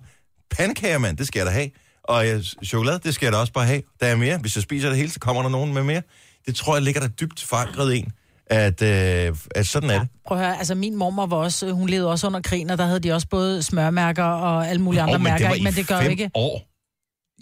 pandekager, 0.50 0.98
mand, 0.98 1.16
det 1.16 1.26
skal 1.26 1.38
jeg 1.40 1.46
da 1.46 1.50
have. 1.50 1.70
Og 2.08 2.28
øh, 2.28 2.42
chokolade, 2.64 3.00
det 3.04 3.14
skal 3.14 3.26
jeg 3.26 3.32
da 3.32 3.38
også 3.38 3.52
bare 3.52 3.66
have. 3.66 3.82
Der 4.00 4.06
er 4.06 4.16
mere. 4.16 4.38
Hvis 4.38 4.56
jeg 4.56 4.62
spiser 4.62 4.88
det 4.88 4.98
hele, 4.98 5.10
så 5.10 5.20
kommer 5.20 5.42
der 5.42 5.48
nogen 5.48 5.74
med 5.74 5.82
mere. 5.82 6.02
Det 6.46 6.56
tror 6.56 6.74
jeg 6.76 6.82
ligger 6.82 7.00
der 7.00 7.08
dybt 7.08 7.42
forankret 7.42 7.96
en, 7.96 8.12
at, 8.46 8.82
øh, 8.82 9.36
at 9.50 9.66
sådan 9.66 9.90
er 9.90 9.98
det. 9.98 10.08
Prøv 10.26 10.38
at 10.38 10.44
høre, 10.44 10.58
altså 10.58 10.74
min 10.74 10.96
mormor 10.96 11.26
var 11.26 11.36
også, 11.36 11.72
hun 11.72 11.88
levede 11.88 12.10
også 12.10 12.26
under 12.26 12.40
krigen, 12.40 12.70
og 12.70 12.78
der 12.78 12.86
havde 12.86 13.00
de 13.00 13.12
også 13.12 13.28
både 13.28 13.62
smørmærker 13.62 14.24
og 14.24 14.68
alle 14.68 14.82
mulige 14.82 15.02
andre 15.02 15.14
Åh, 15.14 15.20
mærker, 15.20 15.46
var 15.46 15.54
ikke? 15.54 15.62
i 15.62 15.64
men 15.64 15.74
det 15.74 15.88
gør 15.88 16.00
fem 16.00 16.10
ikke. 16.10 16.30
år. 16.34 16.68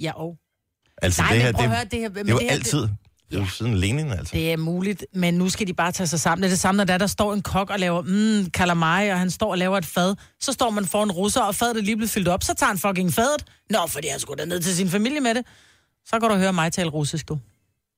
Ja, 0.01 0.13
og. 0.17 0.37
Altså, 1.03 1.23
Nej, 1.23 1.33
det 1.33 1.43
her, 1.43 1.49
men 1.49 1.55
prøv 1.55 1.63
det, 1.65 1.71
at 1.71 1.77
høre, 1.77 1.85
det 1.85 2.01
her... 2.01 2.09
det 2.09 2.31
jo 2.31 2.39
altid. 2.51 2.81
Det 2.81 2.91
jo 3.31 3.47
siden 3.47 3.75
Lenin, 3.75 4.13
altså. 4.13 4.37
Det 4.37 4.53
er 4.53 4.57
muligt, 4.57 5.07
men 5.15 5.35
nu 5.35 5.49
skal 5.49 5.67
de 5.67 5.75
bare 5.75 5.93
tage 5.93 6.07
sig 6.07 6.21
sammen. 6.21 6.43
Det 6.43 6.49
er 6.49 6.51
det 6.53 6.59
samme, 6.59 6.77
når 6.77 6.85
der, 6.85 6.99
der 6.99 7.07
står 7.07 7.35
en 7.35 7.43
kok 7.43 7.71
og 7.71 7.79
laver 7.79 8.03
mm, 8.03 8.51
calamari, 8.51 9.09
og 9.09 9.19
han 9.19 9.31
står 9.31 9.51
og 9.51 9.59
laver 9.59 9.79
et 9.79 9.87
fad. 9.87 10.15
Så 10.41 10.53
står 10.53 10.71
man 10.71 10.87
for 10.87 11.03
en 11.03 11.13
russer, 11.13 11.41
og 11.41 11.55
fadet 11.55 11.77
er 11.77 11.81
lige 11.83 11.97
blevet 11.97 12.11
fyldt 12.11 12.29
op. 12.29 12.43
Så 12.43 12.55
tager 12.55 12.69
han 12.69 12.79
fucking 12.79 13.13
fadet. 13.15 13.45
Nå, 13.71 13.79
fordi 13.89 14.09
han 14.09 14.21
skulle 14.21 14.39
da 14.39 14.45
ned 14.49 14.61
til 14.61 14.77
sin 14.77 14.91
familie 14.91 15.21
med 15.21 15.35
det. 15.35 15.47
Så 16.07 16.21
kan 16.21 16.29
du 16.31 16.37
høre 16.37 16.53
mig 16.53 16.73
tale 16.73 16.91
russisk, 16.91 17.29
du. 17.29 17.39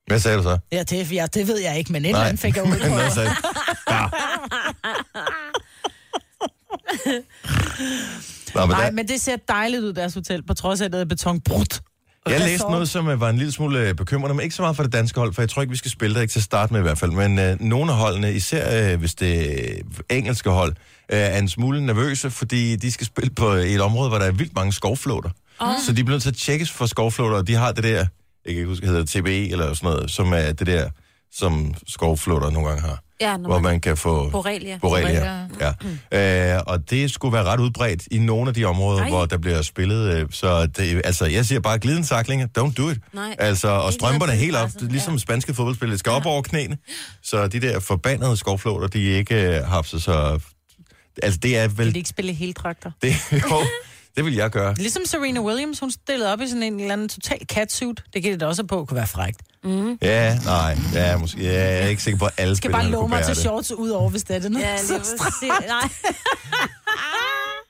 Hvad 0.07 0.19
sagde 0.19 0.37
du 0.37 0.43
så? 0.43 0.57
Ja, 0.71 0.83
det, 0.83 1.11
ja, 1.11 1.27
det 1.33 1.47
ved 1.47 1.59
jeg 1.59 1.77
ikke, 1.77 1.91
men 1.91 2.05
et 2.05 2.09
eller 2.09 2.21
andet 2.21 2.39
fik 2.39 2.55
jeg 2.55 2.63
ud 2.63 2.71
på. 2.71 2.85
Ja. 3.91 4.05
Nå, 8.55 8.65
men 8.65 8.69
Nej, 8.69 8.85
der, 8.85 8.91
men 8.91 9.07
det 9.07 9.21
ser 9.21 9.35
dejligt 9.35 9.83
ud, 9.83 9.93
deres 9.93 10.13
hotel, 10.13 10.43
på 10.43 10.53
trods 10.53 10.81
af, 10.81 10.85
at 10.85 10.91
det 10.91 11.01
er 11.01 11.05
betonbrudt. 11.05 11.81
Jeg 12.29 12.39
læste 12.39 12.71
noget, 12.71 12.89
som 12.89 13.07
øh, 13.07 13.19
var 13.21 13.29
en 13.29 13.37
lille 13.37 13.51
smule 13.51 13.79
øh, 13.79 13.95
bekymrende, 13.95 14.35
men 14.35 14.43
ikke 14.43 14.55
så 14.55 14.61
meget 14.61 14.75
for 14.75 14.83
det 14.83 14.93
danske 14.93 15.19
hold, 15.19 15.33
for 15.33 15.41
jeg 15.41 15.49
tror 15.49 15.61
ikke, 15.61 15.71
vi 15.71 15.77
skal 15.77 15.91
spille 15.91 16.15
der, 16.15 16.21
ikke 16.21 16.31
til 16.31 16.39
at 16.39 16.43
starte 16.43 16.73
med 16.73 16.81
i 16.81 16.83
hvert 16.83 16.97
fald. 16.97 17.11
Men 17.11 17.39
øh, 17.39 17.61
nogle 17.61 17.91
af 17.91 17.97
holdene, 17.97 18.33
især 18.33 18.91
øh, 18.93 18.99
hvis 18.99 19.15
det 19.15 19.59
er 20.09 20.15
engelske 20.15 20.49
hold, 20.49 20.71
øh, 21.11 21.19
er 21.19 21.37
en 21.37 21.49
smule 21.49 21.85
nervøse, 21.85 22.29
fordi 22.31 22.75
de 22.75 22.91
skal 22.91 23.07
spille 23.07 23.29
på 23.29 23.53
øh, 23.53 23.63
et 23.63 23.81
område, 23.81 24.09
hvor 24.09 24.17
der 24.17 24.25
er 24.25 24.31
vildt 24.31 24.55
mange 24.55 24.73
skovflåter. 24.73 25.29
Oh. 25.59 25.73
Så 25.85 25.93
de 25.93 26.03
bliver 26.03 26.15
nødt 26.15 26.23
til 26.23 26.29
at 26.29 26.35
tjekkes 26.35 26.71
for 26.71 26.85
skovflåter, 26.85 27.37
og 27.37 27.47
de 27.47 27.55
har 27.55 27.71
det 27.71 27.83
der, 27.83 27.89
jeg 27.89 28.07
kan 28.45 28.55
ikke 28.55 28.65
huske, 28.65 28.87
hedder 28.87 29.21
TBE 29.21 29.51
eller 29.51 29.73
sådan 29.73 29.89
noget, 29.89 30.11
som 30.11 30.33
er 30.33 30.51
det 30.51 30.67
der, 30.67 30.89
som 31.31 31.73
skovflåter 31.87 32.49
nogle 32.49 32.67
gange 32.69 32.81
har. 32.81 33.03
Ja, 33.21 33.37
når 33.37 33.49
hvor 33.49 33.59
man- 33.59 33.71
man 33.71 33.81
kan 33.81 33.97
få... 33.97 34.29
Borrelia. 34.29 34.77
Borrelia, 34.81 35.47
ja. 36.11 36.55
Øh, 36.55 36.61
og 36.67 36.89
det 36.89 37.11
skulle 37.11 37.33
være 37.33 37.43
ret 37.43 37.59
udbredt 37.59 38.03
i 38.11 38.19
nogle 38.19 38.47
af 38.47 38.53
de 38.53 38.65
områder, 38.65 39.01
Ej. 39.01 39.09
hvor 39.09 39.25
der 39.25 39.37
bliver 39.37 39.61
spillet. 39.61 40.15
Øh, 40.17 40.27
så 40.31 40.65
det, 40.65 41.01
altså, 41.05 41.25
jeg 41.25 41.45
siger 41.45 41.59
bare, 41.59 41.79
glidensaklinger, 41.79 42.47
don't 42.59 42.73
do 42.73 42.89
it. 42.89 42.97
Nej. 43.13 43.35
Altså, 43.39 43.67
og 43.67 43.93
strømperne 43.93 44.31
helt 44.31 44.55
op, 44.55 44.69
ligesom 44.81 45.13
ja. 45.13 45.19
spanske 45.19 45.53
fodboldspillere, 45.53 45.97
skal 45.97 46.11
op 46.11 46.25
over 46.25 46.41
knæene. 46.41 46.77
Så 47.23 47.47
de 47.47 47.59
der 47.61 47.79
forbandede 47.79 48.37
skovflåter, 48.37 48.87
de 48.87 49.01
ikke 49.03 49.35
øh, 49.35 49.53
har 49.53 49.63
haft 49.63 49.89
så... 49.89 50.39
Altså, 51.23 51.39
det 51.43 51.57
er 51.57 51.67
Vil 51.67 51.77
vel... 51.77 51.93
de 51.93 51.97
ikke 51.99 52.09
spille 52.09 52.33
hele 52.33 52.53
dragter? 52.53 52.91
Det, 53.01 53.13
jo, 53.31 53.61
det 54.17 54.25
vil 54.25 54.35
jeg 54.35 54.49
gøre. 54.49 54.73
Ligesom 54.75 55.01
Serena 55.05 55.39
Williams, 55.41 55.79
hun 55.79 55.91
stillede 55.91 56.33
op 56.33 56.41
i 56.41 56.47
sådan 56.47 56.63
en 56.63 56.79
eller 56.79 56.93
anden 56.93 57.09
total 57.09 57.39
catsuit. 57.53 58.01
Det 58.13 58.23
kan 58.23 58.31
det 58.31 58.39
da 58.39 58.45
også 58.45 58.63
på, 58.63 58.85
kunne 58.85 58.95
være 58.97 59.07
frægt. 59.07 59.41
Ja, 60.01 60.37
nej, 60.45 60.77
ja, 60.93 61.17
måske, 61.17 61.43
ja, 61.43 61.51
jeg 61.53 61.83
er 61.83 61.87
ikke 61.87 62.03
sikker 62.03 62.19
på, 62.19 62.25
at 62.25 62.33
alle 62.37 62.55
Skal 62.55 62.71
bare 62.71 62.85
love 62.89 63.09
mig 63.09 63.23
til 63.23 63.29
det. 63.35 63.37
shorts 63.37 63.71
ud 63.71 63.89
over, 63.89 64.09
hvis 64.09 64.23
det 64.23 64.35
er 64.35 64.39
det. 64.39 64.59
Ja, 64.59 64.75
lige 64.75 64.87
Så 64.87 65.13
præcis. 65.19 65.67
Nej. 65.67 65.89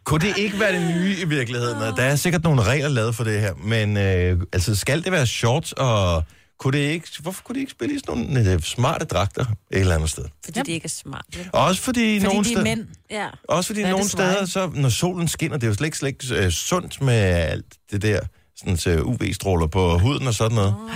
Kunne 0.06 0.20
det 0.28 0.38
ikke 0.38 0.60
være 0.60 0.74
det 0.74 0.96
nye 0.96 1.16
i 1.22 1.26
virkeligheden? 1.26 1.78
Der 1.78 2.04
er 2.04 2.16
sikkert 2.16 2.44
nogle 2.44 2.64
regler 2.64 2.90
lavet 2.90 3.16
for 3.16 3.24
det 3.24 3.42
her, 3.42 3.54
men 3.64 3.98
øh, 3.98 4.42
altså, 4.54 4.76
skal 4.76 5.04
det 5.04 5.12
være 5.12 5.28
shorts, 5.28 5.72
og 5.72 6.24
kunne 6.60 6.78
det 6.78 6.84
ikke, 6.86 7.08
hvorfor 7.22 7.44
kunne 7.44 7.56
de 7.56 7.60
ikke 7.60 7.72
spille 7.72 7.96
i 7.96 8.00
sådan 8.06 8.22
nogle 8.22 8.52
øh, 8.54 8.62
smarte 8.62 9.06
dragter 9.06 9.42
et 9.46 9.80
eller 9.80 9.96
andet 9.96 10.10
sted? 10.10 10.26
Fordi 10.46 10.60
det 10.60 10.68
ikke 10.68 10.86
er 10.86 10.90
smart. 10.90 11.26
vel? 11.38 11.50
Også 11.54 11.82
fordi, 11.82 12.20
Fordi 12.20 12.34
nogle 12.34 12.44
de 12.46 12.50
er 12.50 12.54
steder, 12.54 12.64
mænd. 12.64 12.88
Ja. 13.12 13.28
også 13.48 13.68
fordi 13.68 13.82
That 13.82 13.92
nogle 13.92 14.10
steder, 14.10 14.46
så, 14.46 14.72
når 14.76 14.90
solen 14.90 15.28
skinner, 15.28 15.58
det 15.58 15.64
er 15.64 15.68
jo 15.68 15.74
slet 15.74 15.86
ikke, 15.88 15.98
slet 15.98 16.08
ikke 16.08 16.46
øh, 16.46 16.52
sundt 16.52 17.02
med 17.02 17.14
alt 17.14 17.66
det 17.92 18.02
der 18.02 18.20
sådan, 18.58 18.78
så 18.78 19.02
UV-stråler 19.02 19.68
på 19.68 19.98
huden 19.98 20.28
og 20.28 20.34
sådan 20.34 20.56
noget. 20.56 20.76
Oh. 20.80 20.90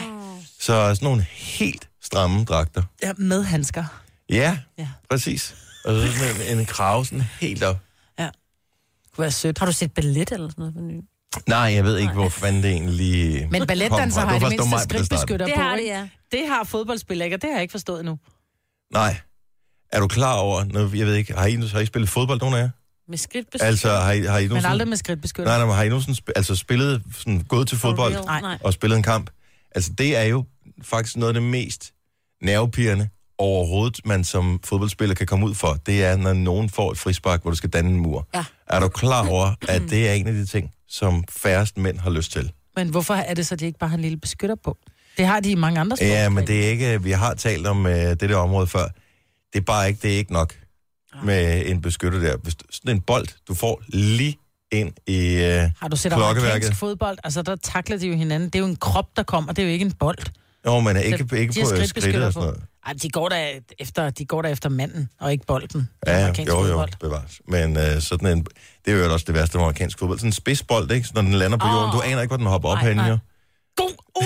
Så 0.60 0.74
sådan 0.74 0.98
nogle 1.02 1.26
helt 1.32 1.90
stramme 2.02 2.46
dragter. 2.46 2.84
Ja, 3.04 3.14
med 3.18 3.44
handsker. 3.44 3.86
Ja, 4.30 4.58
Ja. 4.78 4.88
præcis. 5.10 5.56
Og 5.86 5.96
så 5.96 6.14
sådan 6.14 6.52
en, 6.52 6.60
en 6.60 6.66
krav 6.66 7.06
sådan 7.06 7.24
helt 7.42 7.64
op. 7.64 7.78
Ja. 8.20 8.30
Kunne 9.16 9.22
være 9.22 9.32
sødt. 9.32 9.58
Har 9.60 9.66
du 9.66 9.72
set 9.72 9.94
ballet 9.94 10.32
eller 10.32 10.50
sådan 10.50 10.62
noget 10.62 10.74
for 10.74 10.82
ny? 10.82 11.02
Nej, 11.48 11.60
jeg 11.60 11.84
ved 11.84 11.98
ikke, 11.98 12.14
hvor 12.14 12.30
fanden 12.30 12.64
det 12.64 12.72
egentlig 12.72 13.48
Men 13.52 13.68
balletdanser 13.68 14.22
har 14.22 14.40
det 14.40 14.50
mindste 14.50 14.70
mig 14.70 14.70
på 14.70 14.76
det 14.76 14.80
start. 14.80 14.90
skridtbeskytter 14.90 15.46
Det 15.46 15.56
på, 15.56 15.62
har 15.62 15.72
det, 15.72 15.80
ikke? 15.80 15.94
ja. 15.94 16.08
Det 16.32 16.48
har 16.48 16.64
fodboldspillere 16.64 17.26
ikke, 17.28 17.36
og 17.38 17.42
det 17.42 17.50
har 17.50 17.56
jeg 17.56 17.62
ikke 17.62 17.72
forstået 17.72 18.00
endnu. 18.00 18.20
Nej. 18.94 19.16
Er 19.92 20.00
du 20.00 20.08
klar 20.08 20.36
over, 20.36 20.64
når, 20.64 20.96
jeg 20.96 21.06
ved 21.06 21.16
ikke, 21.16 21.34
har 21.34 21.46
I, 21.46 21.56
har 21.56 21.80
I 21.80 21.86
spillet 21.86 22.10
fodbold, 22.10 22.40
nogen 22.40 22.56
af 22.56 22.60
jer? 22.60 22.70
Med 23.10 23.18
skridtbeskytter. 23.18 23.68
Altså, 23.68 23.90
har 23.90 24.12
I, 24.12 24.22
har 24.22 24.38
I 24.38 24.42
Men 24.42 24.50
nogensinde... 24.50 24.70
aldrig 24.72 24.88
med 24.88 24.98
skridtbeskytter. 24.98 25.52
Nej, 25.52 25.58
nej, 25.58 25.66
men 25.66 25.76
har 25.76 25.84
I 25.84 25.90
nogensinde 25.90 26.20
sp- 26.20 26.32
altså, 26.36 26.56
spillet, 26.56 27.04
sådan, 27.18 27.40
gået 27.44 27.68
til 27.68 27.78
fodbold. 27.78 28.14
Nej. 28.26 28.58
og 28.64 28.74
spillet 28.74 28.98
en 28.98 29.04
kamp? 29.04 29.30
Altså, 29.76 29.94
det 29.98 30.18
er 30.18 30.24
jo 30.24 30.46
faktisk 30.84 31.18
noget 31.18 31.30
af 31.30 31.34
det 31.34 31.44
mest 31.44 31.94
nervepirrende 32.42 33.10
overhovedet, 33.38 34.00
man 34.06 34.24
som 34.24 34.60
fodboldspiller 34.64 35.16
kan 35.16 35.28
komme 35.28 35.46
ud 35.46 35.54
for. 35.56 35.74
Det 35.86 36.04
er, 36.04 36.18
når 36.18 36.34
nogen 36.34 36.70
får 36.70 36.92
et 36.92 36.98
frispark, 36.98 37.42
hvor 37.42 37.52
du 37.52 37.58
skal 37.58 37.70
danne 37.70 37.90
en 37.90 38.00
mur. 38.00 38.28
Ja. 38.36 38.46
Er 38.68 38.80
du 38.80 38.88
klar 38.88 39.28
over, 39.30 39.54
at 39.68 39.82
det 39.90 40.10
er 40.10 40.14
en 40.14 40.28
af 40.28 40.34
de 40.34 40.46
ting, 40.46 40.72
som 40.94 41.24
færrest 41.30 41.78
mænd 41.78 42.00
har 42.00 42.10
lyst 42.10 42.32
til? 42.32 42.52
Men 42.76 42.90
hvorfor 42.90 43.14
er 43.14 43.34
det 43.34 43.48
så, 43.48 43.56
at 43.56 43.60
de 43.60 43.66
ikke 43.66 43.80
bare 43.80 43.90
har 43.90 43.98
en 43.98 44.02
lille 44.02 44.18
beskytter 44.18 44.56
på? 44.64 44.78
Det 45.18 45.26
har 45.26 45.40
de 45.40 45.52
i 45.52 45.56
mange 45.56 45.80
andre 45.80 45.98
Ja, 46.02 46.30
men 46.30 46.38
sportsgrene. 46.38 46.60
det 46.60 46.68
er 46.68 46.72
ikke, 46.72 47.04
vi 47.04 47.12
har 47.12 47.34
talt 47.34 47.68
om 47.68 47.86
øh, 47.86 47.94
det 47.94 48.20
der 48.20 48.36
område 48.36 48.68
før. 48.68 48.86
Det 49.54 49.60
er 49.60 49.62
bare 49.62 49.88
ikke, 49.88 50.00
det 50.02 50.14
er 50.14 50.18
ikke 50.18 50.34
nok 50.34 50.56
med 51.24 51.66
en 51.66 51.82
beskytter 51.82 52.20
der. 52.20 52.38
Hvis 52.38 52.56
sådan 52.70 52.96
en 52.96 53.02
bold, 53.02 53.28
du 53.48 53.54
får 53.54 53.82
lige 53.88 54.38
ind 54.72 54.94
i 55.08 55.36
øh, 55.36 55.70
Har 55.82 55.88
du 55.88 55.96
set 55.98 56.14
amerikansk 56.14 56.76
fodbold? 56.80 57.18
Altså, 57.24 57.42
der 57.42 57.56
takler 57.56 57.98
de 57.98 58.08
jo 58.08 58.16
hinanden. 58.16 58.50
Det 58.50 58.56
er 58.56 58.60
jo 58.60 58.66
en 58.66 58.76
krop, 58.76 59.08
der 59.16 59.24
kommer. 59.24 59.54
Det 59.54 59.62
er 59.62 59.68
jo 59.68 59.74
ikke 59.74 59.86
en 59.86 59.92
bold. 59.92 60.18
Jo, 60.66 60.80
men 60.80 60.98
ikke, 60.98 61.08
ikke 61.08 61.28
på 61.30 61.36
øh, 61.76 61.86
skridtet 61.88 62.26
og 62.26 62.34
sådan 62.34 62.48
noget. 62.48 62.64
Ej, 62.86 62.94
de 63.02 63.10
går 63.10 63.30
da 63.30 63.60
efter, 63.80 64.10
de 64.10 64.26
går 64.26 64.42
da 64.42 64.50
efter 64.50 64.70
manden, 64.70 65.10
og 65.20 65.32
ikke 65.32 65.46
bolden. 65.46 65.90
Ja, 66.08 66.28
jo, 66.28 66.34
jo, 66.48 66.62
fodbold. 66.62 66.90
bevares. 67.00 67.42
Men 67.48 67.78
øh, 67.78 68.02
sådan 68.02 68.28
en, 68.38 68.46
det 68.86 68.94
er 68.94 68.98
jo 69.06 69.14
også 69.14 69.24
det 69.28 69.36
værste 69.36 69.58
med 69.58 69.64
amerikansk 69.66 70.00
fodbold. 70.00 70.20
Sådan 70.20 70.28
en 70.28 70.34
spidsbold, 70.34 70.92
ikke? 70.92 71.08
Så 71.08 71.12
når 71.16 71.22
den 71.22 71.34
lander 71.34 71.58
på 71.58 71.66
Åh. 71.68 71.74
jorden, 71.74 71.92
du 71.92 72.02
aner 72.02 72.22
ikke, 72.22 72.30
hvor 72.30 72.38
den 72.38 72.46
hopper 72.46 72.70
op 72.70 72.78
Nej, 72.78 72.94
nej. 72.94 73.10
jo. 73.10 73.18
God, 73.78 73.92
uh. 74.22 74.26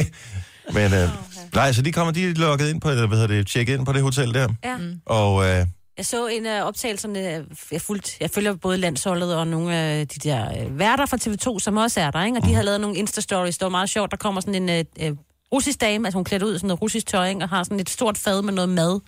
Men 0.74 0.94
øh, 0.94 1.08
nej, 1.54 1.72
så 1.72 1.82
de 1.82 1.92
kommer, 1.92 2.12
de 2.12 2.28
er 2.30 2.34
logget 2.34 2.70
ind 2.70 2.80
på, 2.80 2.90
eller 2.90 3.06
hvad 3.06 3.18
hedder 3.18 3.34
det, 3.34 3.46
tjekket 3.46 3.74
ind 3.78 3.86
på 3.86 3.92
det 3.92 4.02
hotel 4.02 4.34
der. 4.34 4.48
Ja. 4.64 4.76
Og 5.06 5.44
øh, 5.44 5.66
Jeg 5.96 6.06
så 6.06 6.26
en 6.26 6.46
af 6.46 6.62
optagelserne, 6.64 7.44
jeg, 7.72 7.80
fulgt, 7.80 8.16
jeg 8.20 8.30
følger 8.30 8.54
både 8.54 8.78
landsholdet 8.78 9.36
og 9.36 9.46
nogle 9.46 9.74
af 9.74 10.08
de 10.08 10.28
der 10.28 10.62
øh, 10.62 10.78
værter 10.78 11.06
fra 11.06 11.16
TV2, 11.24 11.58
som 11.58 11.76
også 11.76 12.00
er 12.00 12.10
der, 12.10 12.24
ikke? 12.24 12.38
og 12.38 12.44
de 12.44 12.54
har 12.54 12.62
lavet 12.62 12.80
nogle 12.80 12.96
Insta-stories, 12.96 13.46
det 13.58 13.60
var 13.60 13.68
meget 13.68 13.90
sjovt, 13.90 14.10
der 14.10 14.16
kommer 14.16 14.40
sådan 14.40 14.68
en 14.68 14.68
øh, 15.00 15.06
øh, 15.08 15.16
russisk 15.52 15.80
dame, 15.80 16.06
altså 16.08 16.16
hun 16.16 16.24
klædt 16.24 16.42
ud 16.42 16.54
i 16.54 16.58
sådan 16.58 16.68
noget 16.68 16.82
russisk 16.82 17.06
tøj, 17.06 17.28
ikke? 17.28 17.42
og 17.42 17.48
har 17.48 17.62
sådan 17.64 17.80
et 17.80 17.90
stort 17.90 18.18
fad 18.18 18.42
med 18.42 18.52
noget 18.52 18.68
mad, 18.68 19.00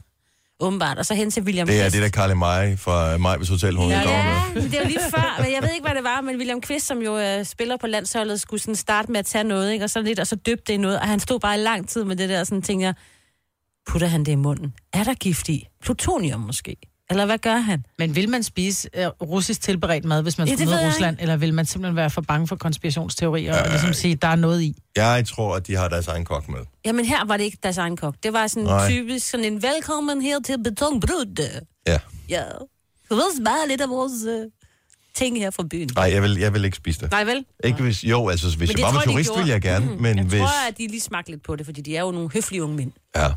åbenbart, 0.60 0.98
og 0.98 1.06
så 1.06 1.14
hen 1.14 1.30
til 1.30 1.42
William 1.42 1.66
det 1.66 1.78
er 1.80 1.82
Kvist. 1.84 1.94
det 1.94 2.02
der 2.02 2.08
Karli 2.08 2.34
Mai 2.34 2.76
fra 2.76 3.16
Majvis 3.18 3.48
Hotel, 3.48 3.76
hun 3.76 3.90
Ja, 3.90 4.00
ja, 4.10 4.42
med. 4.54 4.62
det 4.62 4.74
er 4.74 4.80
jo 4.82 4.86
lige 4.88 5.00
før, 5.10 5.42
men 5.42 5.52
jeg 5.52 5.62
ved 5.62 5.70
ikke, 5.74 5.86
hvad 5.86 5.94
det 5.94 6.04
var, 6.04 6.20
men 6.20 6.36
William 6.36 6.60
Kvist, 6.60 6.86
som 6.86 6.98
jo 6.98 7.18
øh, 7.18 7.44
spiller 7.44 7.76
på 7.76 7.86
landsholdet, 7.86 8.40
skulle 8.40 8.60
sådan 8.60 8.76
starte 8.76 9.12
med 9.12 9.18
at 9.20 9.26
tage 9.26 9.44
noget, 9.44 9.72
ikke? 9.72 9.84
og 9.84 9.90
så 9.90 10.02
lidt, 10.02 10.18
og 10.18 10.26
så 10.26 10.36
døbte 10.36 10.64
det 10.66 10.72
i 10.72 10.76
noget, 10.76 11.00
og 11.00 11.06
han 11.08 11.20
stod 11.20 11.40
bare 11.40 11.54
i 11.54 11.62
lang 11.62 11.88
tid 11.88 12.04
med 12.04 12.16
det 12.16 12.28
der, 12.28 12.40
og 12.40 12.46
sådan 12.46 12.62
tænker 12.62 12.86
jeg, 12.86 12.94
putter 13.86 14.06
han 14.06 14.24
det 14.24 14.32
i 14.32 14.34
munden? 14.34 14.74
Er 14.92 15.04
der 15.04 15.14
gift 15.14 15.48
i? 15.48 15.66
Plutonium 15.82 16.40
måske? 16.40 16.76
Eller 17.10 17.26
hvad 17.26 17.38
gør 17.38 17.56
han? 17.56 17.84
Men 17.98 18.16
vil 18.16 18.28
man 18.28 18.42
spise 18.42 18.88
uh, 18.98 19.28
russisk 19.28 19.60
tilberedt 19.60 20.04
mad, 20.04 20.22
hvis 20.22 20.38
man 20.38 20.48
Ja, 20.48 20.54
jeg 20.58 20.86
Rusland? 20.88 21.16
Eller 21.20 21.36
vil 21.36 21.54
man 21.54 21.66
simpelthen 21.66 21.96
være 21.96 22.10
for 22.10 22.20
bange 22.20 22.48
for 22.48 22.56
konspirationsteorier 22.56 23.62
og 23.62 23.68
ligesom 23.70 23.92
sige, 23.92 24.14
der 24.14 24.28
er 24.28 24.36
noget 24.36 24.62
i? 24.62 24.76
Jeg 24.96 25.24
tror, 25.26 25.56
at 25.56 25.66
de 25.66 25.76
har 25.76 25.88
deres 25.88 26.08
egen 26.08 26.24
kok 26.24 26.48
med. 26.48 26.58
Jamen 26.84 27.04
her 27.04 27.24
var 27.24 27.36
det 27.36 27.44
ikke 27.44 27.58
deres 27.62 27.78
egen 27.78 27.96
kok. 27.96 28.14
Det 28.22 28.32
var 28.32 28.46
sådan 28.46 28.62
Nej. 28.64 28.90
typisk 28.90 29.26
sådan 29.30 29.46
en 29.52 29.62
velkommen 29.62 30.22
her 30.22 30.40
til 30.40 30.62
betonbrud. 30.62 31.50
Ja. 31.86 31.98
Ja. 32.28 32.42
Du 33.10 33.14
ved 33.14 33.36
smage 33.36 33.68
lidt 33.68 33.80
af 33.80 33.88
vores 33.88 34.12
uh, 34.26 34.50
ting 35.14 35.38
her 35.38 35.50
fra 35.50 35.62
byen. 35.70 35.90
Nej, 35.94 36.10
jeg 36.12 36.22
vil, 36.22 36.38
jeg 36.38 36.54
vil 36.54 36.64
ikke 36.64 36.76
spise 36.76 37.00
det. 37.00 37.10
Nej 37.10 37.24
vel? 37.24 37.44
Ikke 37.64 37.82
hvis, 37.82 38.04
jo, 38.04 38.28
altså 38.28 38.56
hvis 38.56 38.68
Men 38.70 38.78
jeg 38.78 38.86
var 38.86 38.92
med 38.92 39.00
turist, 39.02 39.30
ville 39.36 39.50
jeg 39.52 39.60
gerne, 39.62 39.86
Mm. 39.86 40.02
men 40.02 40.16
jeg 40.16 40.24
hvis... 40.26 40.40
tror, 40.40 40.68
at 40.68 40.78
de 40.78 40.86
lige 40.86 41.00
smagte 41.00 41.30
lidt 41.30 41.42
på 41.42 41.56
det, 41.56 41.66
fordi 41.66 41.80
de 41.80 41.96
er 41.96 42.00
jo 42.00 42.10
nogle 42.10 42.30
høflige 42.34 42.62
unge 42.64 42.76
mænd. 42.76 42.92
Ja, 43.16 43.28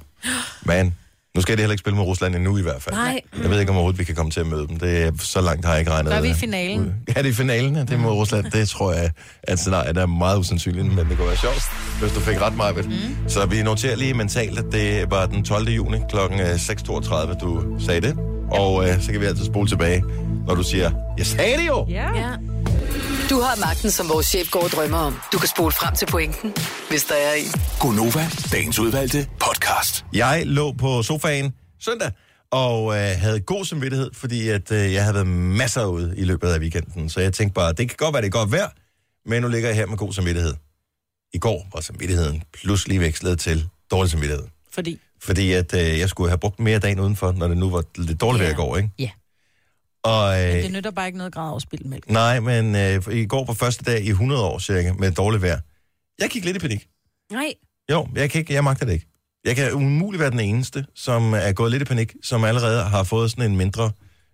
men 0.64 0.96
nu 1.38 1.42
skal 1.42 1.54
jeg 1.54 1.60
heller 1.60 1.74
ikke 1.74 1.80
spille 1.80 1.98
med 1.98 2.06
Rusland 2.06 2.36
endnu 2.36 2.58
i 2.58 2.62
hvert 2.62 2.82
fald. 2.82 2.96
Nej. 2.96 3.22
Jeg 3.42 3.50
ved 3.50 3.60
ikke, 3.60 3.70
om 3.70 3.76
overhovedet 3.76 4.00
vi 4.00 4.04
kan 4.04 4.16
komme 4.16 4.32
til 4.32 4.40
at 4.40 4.48
møde 4.48 4.68
dem. 4.68 4.78
Det 4.80 5.04
er, 5.04 5.12
så 5.20 5.42
langt 5.42 5.66
har 5.66 5.72
jeg 5.72 5.80
ikke 5.80 5.92
regnet. 5.92 6.14
Gør 6.14 6.22
vi 6.22 6.28
i 6.28 6.32
øh, 6.32 6.38
finalen? 6.38 6.94
Ja, 7.08 7.14
det 7.14 7.26
er 7.26 7.30
i 7.30 7.34
finalen, 7.34 7.76
det 7.76 7.92
er 7.92 7.98
mod 7.98 8.12
Rusland. 8.12 8.52
Det 8.52 8.70
tror 8.70 8.94
jeg, 8.94 9.12
at 9.44 9.60
scenariet 9.60 9.98
er 9.98 10.06
meget 10.06 10.40
usandsynligt, 10.40 10.88
men 10.88 10.98
det 10.98 11.18
kunne 11.18 11.28
være 11.28 11.38
sjovt, 11.38 11.64
hvis 12.00 12.12
du 12.12 12.20
fik 12.20 12.42
ret 12.42 12.56
meget 12.58 12.86
mm. 12.86 12.94
Så 13.28 13.46
vi 13.46 13.64
noterer 13.64 13.96
lige 13.96 14.14
mentalt, 14.14 14.60
at 14.60 14.66
det 14.72 15.12
var 15.12 15.26
den 15.26 15.44
12. 15.44 15.70
juni 15.70 15.98
kl. 16.10 16.18
6.32, 16.18 17.40
du 17.40 17.80
sagde 17.80 18.02
det. 18.02 18.37
Og 18.52 18.90
øh, 18.90 19.02
så 19.02 19.12
kan 19.12 19.22
vi 19.22 19.26
altid 19.26 19.46
spole 19.46 19.68
tilbage, 19.70 20.04
når 20.48 20.56
du 20.56 20.64
siger, 20.64 20.92
jeg 21.18 21.26
sagde 21.26 21.58
det 21.58 21.68
jo! 21.68 21.86
Ja. 21.90 22.18
Ja. 22.18 22.32
Du 23.30 23.42
har 23.42 23.60
magten, 23.60 23.92
som 23.92 24.10
vores 24.10 24.26
chef 24.26 24.52
går 24.52 24.64
og 24.64 24.70
drømmer 24.70 24.98
om. 24.98 25.20
Du 25.34 25.38
kan 25.38 25.48
spole 25.48 25.72
frem 25.72 25.96
til 25.96 26.06
pointen, 26.06 26.54
hvis 26.90 27.04
der 27.04 27.16
er 27.16 27.34
en. 27.34 27.46
Gonova, 27.80 28.28
dagens 28.52 28.80
udvalgte 28.80 29.28
podcast. 29.40 30.06
Jeg 30.14 30.44
lå 30.46 30.72
på 30.72 31.04
sofaen 31.04 31.54
søndag 31.80 32.12
og 32.52 32.96
øh, 32.96 33.16
havde 33.18 33.40
god 33.40 33.66
samvittighed, 33.66 34.10
fordi 34.14 34.50
at, 34.50 34.72
øh, 34.72 34.94
jeg 34.94 35.04
havde 35.04 35.14
været 35.14 35.28
masser 35.28 35.86
ude 35.86 36.14
i 36.18 36.24
løbet 36.24 36.48
af 36.48 36.60
weekenden. 36.60 37.10
Så 37.10 37.20
jeg 37.22 37.34
tænkte 37.34 37.54
bare, 37.54 37.74
det 37.74 37.90
kan 37.90 37.96
godt 37.98 38.14
være, 38.14 38.22
det 38.22 38.28
er 38.28 38.32
godt 38.40 38.52
vejr, 38.52 38.70
men 39.30 39.42
nu 39.42 39.48
ligger 39.48 39.70
jeg 39.70 39.76
her 39.76 39.86
med 39.86 39.98
god 39.98 40.14
samvittighed. 40.14 40.54
I 41.34 41.38
går 41.38 41.68
var 41.74 41.82
samvittigheden 41.82 42.44
pludselig 42.54 43.00
vekslet 43.02 43.40
til 43.40 43.70
dårlig 43.92 44.12
samvittighed. 44.12 44.46
Fordi, 44.72 45.00
Fordi 45.22 45.52
at 45.52 45.74
øh, 45.74 46.00
jeg 46.00 46.10
skulle 46.10 46.30
have 46.30 46.38
brugt 46.38 46.60
mere 46.60 46.80
dagen 46.80 47.00
udenfor, 47.00 47.32
når 47.32 47.48
det 47.48 47.58
nu 47.58 47.70
var 47.70 47.84
lidt 47.98 48.22
dårligt 48.22 48.44
vejr 48.44 48.52
i 48.52 48.56
går, 48.56 48.78
ikke? 48.78 48.90
Ja. 49.00 49.10
Og, 50.04 50.44
øh, 50.44 50.54
det 50.64 50.72
nytter 50.72 50.92
bare 50.92 51.06
ikke 51.06 51.18
noget 51.18 51.34
grad 51.34 51.54
afspildt 51.54 51.86
mælk. 51.86 52.10
nej, 52.10 52.40
men 52.40 52.76
øh, 52.76 53.04
i 53.12 53.26
går 53.26 53.46
var 53.46 53.54
første 53.54 53.84
dag 53.84 54.02
i 54.06 54.10
100 54.10 54.44
år 54.44 54.60
cirka 54.60 54.94
med 54.94 55.12
dårligt 55.12 55.44
vejr. 55.44 55.60
Jeg 56.20 56.30
gik 56.30 56.46
lidt 56.46 56.58
i 56.58 56.60
panik. 56.60 56.88
Nej. 57.32 57.54
Jo, 57.92 58.08
jeg, 58.16 58.30
kan 58.32 58.40
ikke, 58.40 58.54
jeg 58.54 58.64
magter 58.64 58.86
det 58.86 58.94
ikke. 58.94 59.08
Jeg 59.46 59.56
kan 59.56 59.74
umuligt 59.74 60.22
være 60.22 60.32
den 60.32 60.40
eneste, 60.40 60.86
som 60.96 61.34
er 61.34 61.52
gået 61.54 61.72
lidt 61.72 61.82
i 61.82 61.86
panik, 61.86 62.14
som 62.24 62.44
allerede 62.44 62.84
har 62.84 63.04
fået 63.04 63.32
sådan 63.32 63.52
en 63.52 63.58
mindre 63.58 63.92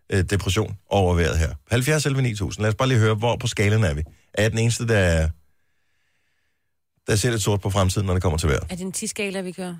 øh, 0.09 0.23
depression 0.23 0.75
over 0.89 1.15
vejret 1.15 1.37
her. 1.39 1.49
70 1.71 2.05
11 2.05 2.21
9000. 2.21 2.61
Lad 2.63 2.69
os 2.69 2.75
bare 2.75 2.87
lige 2.87 2.99
høre, 2.99 3.15
hvor 3.15 3.35
på 3.37 3.47
skalen 3.47 3.83
er 3.83 3.93
vi. 3.93 4.01
Er 4.33 4.41
jeg 4.41 4.51
den 4.51 4.59
eneste, 4.59 4.87
der, 4.87 5.29
der 7.07 7.15
ser 7.15 7.29
lidt 7.31 7.41
sort 7.41 7.61
på 7.61 7.69
fremtiden, 7.69 8.07
når 8.07 8.13
det 8.13 8.23
kommer 8.23 8.37
til 8.37 8.49
vejret? 8.49 8.63
Er 8.69 8.75
det 8.75 8.81
en 8.81 8.93
10-skala, 8.97 9.41
vi 9.41 9.51
kører? 9.51 9.75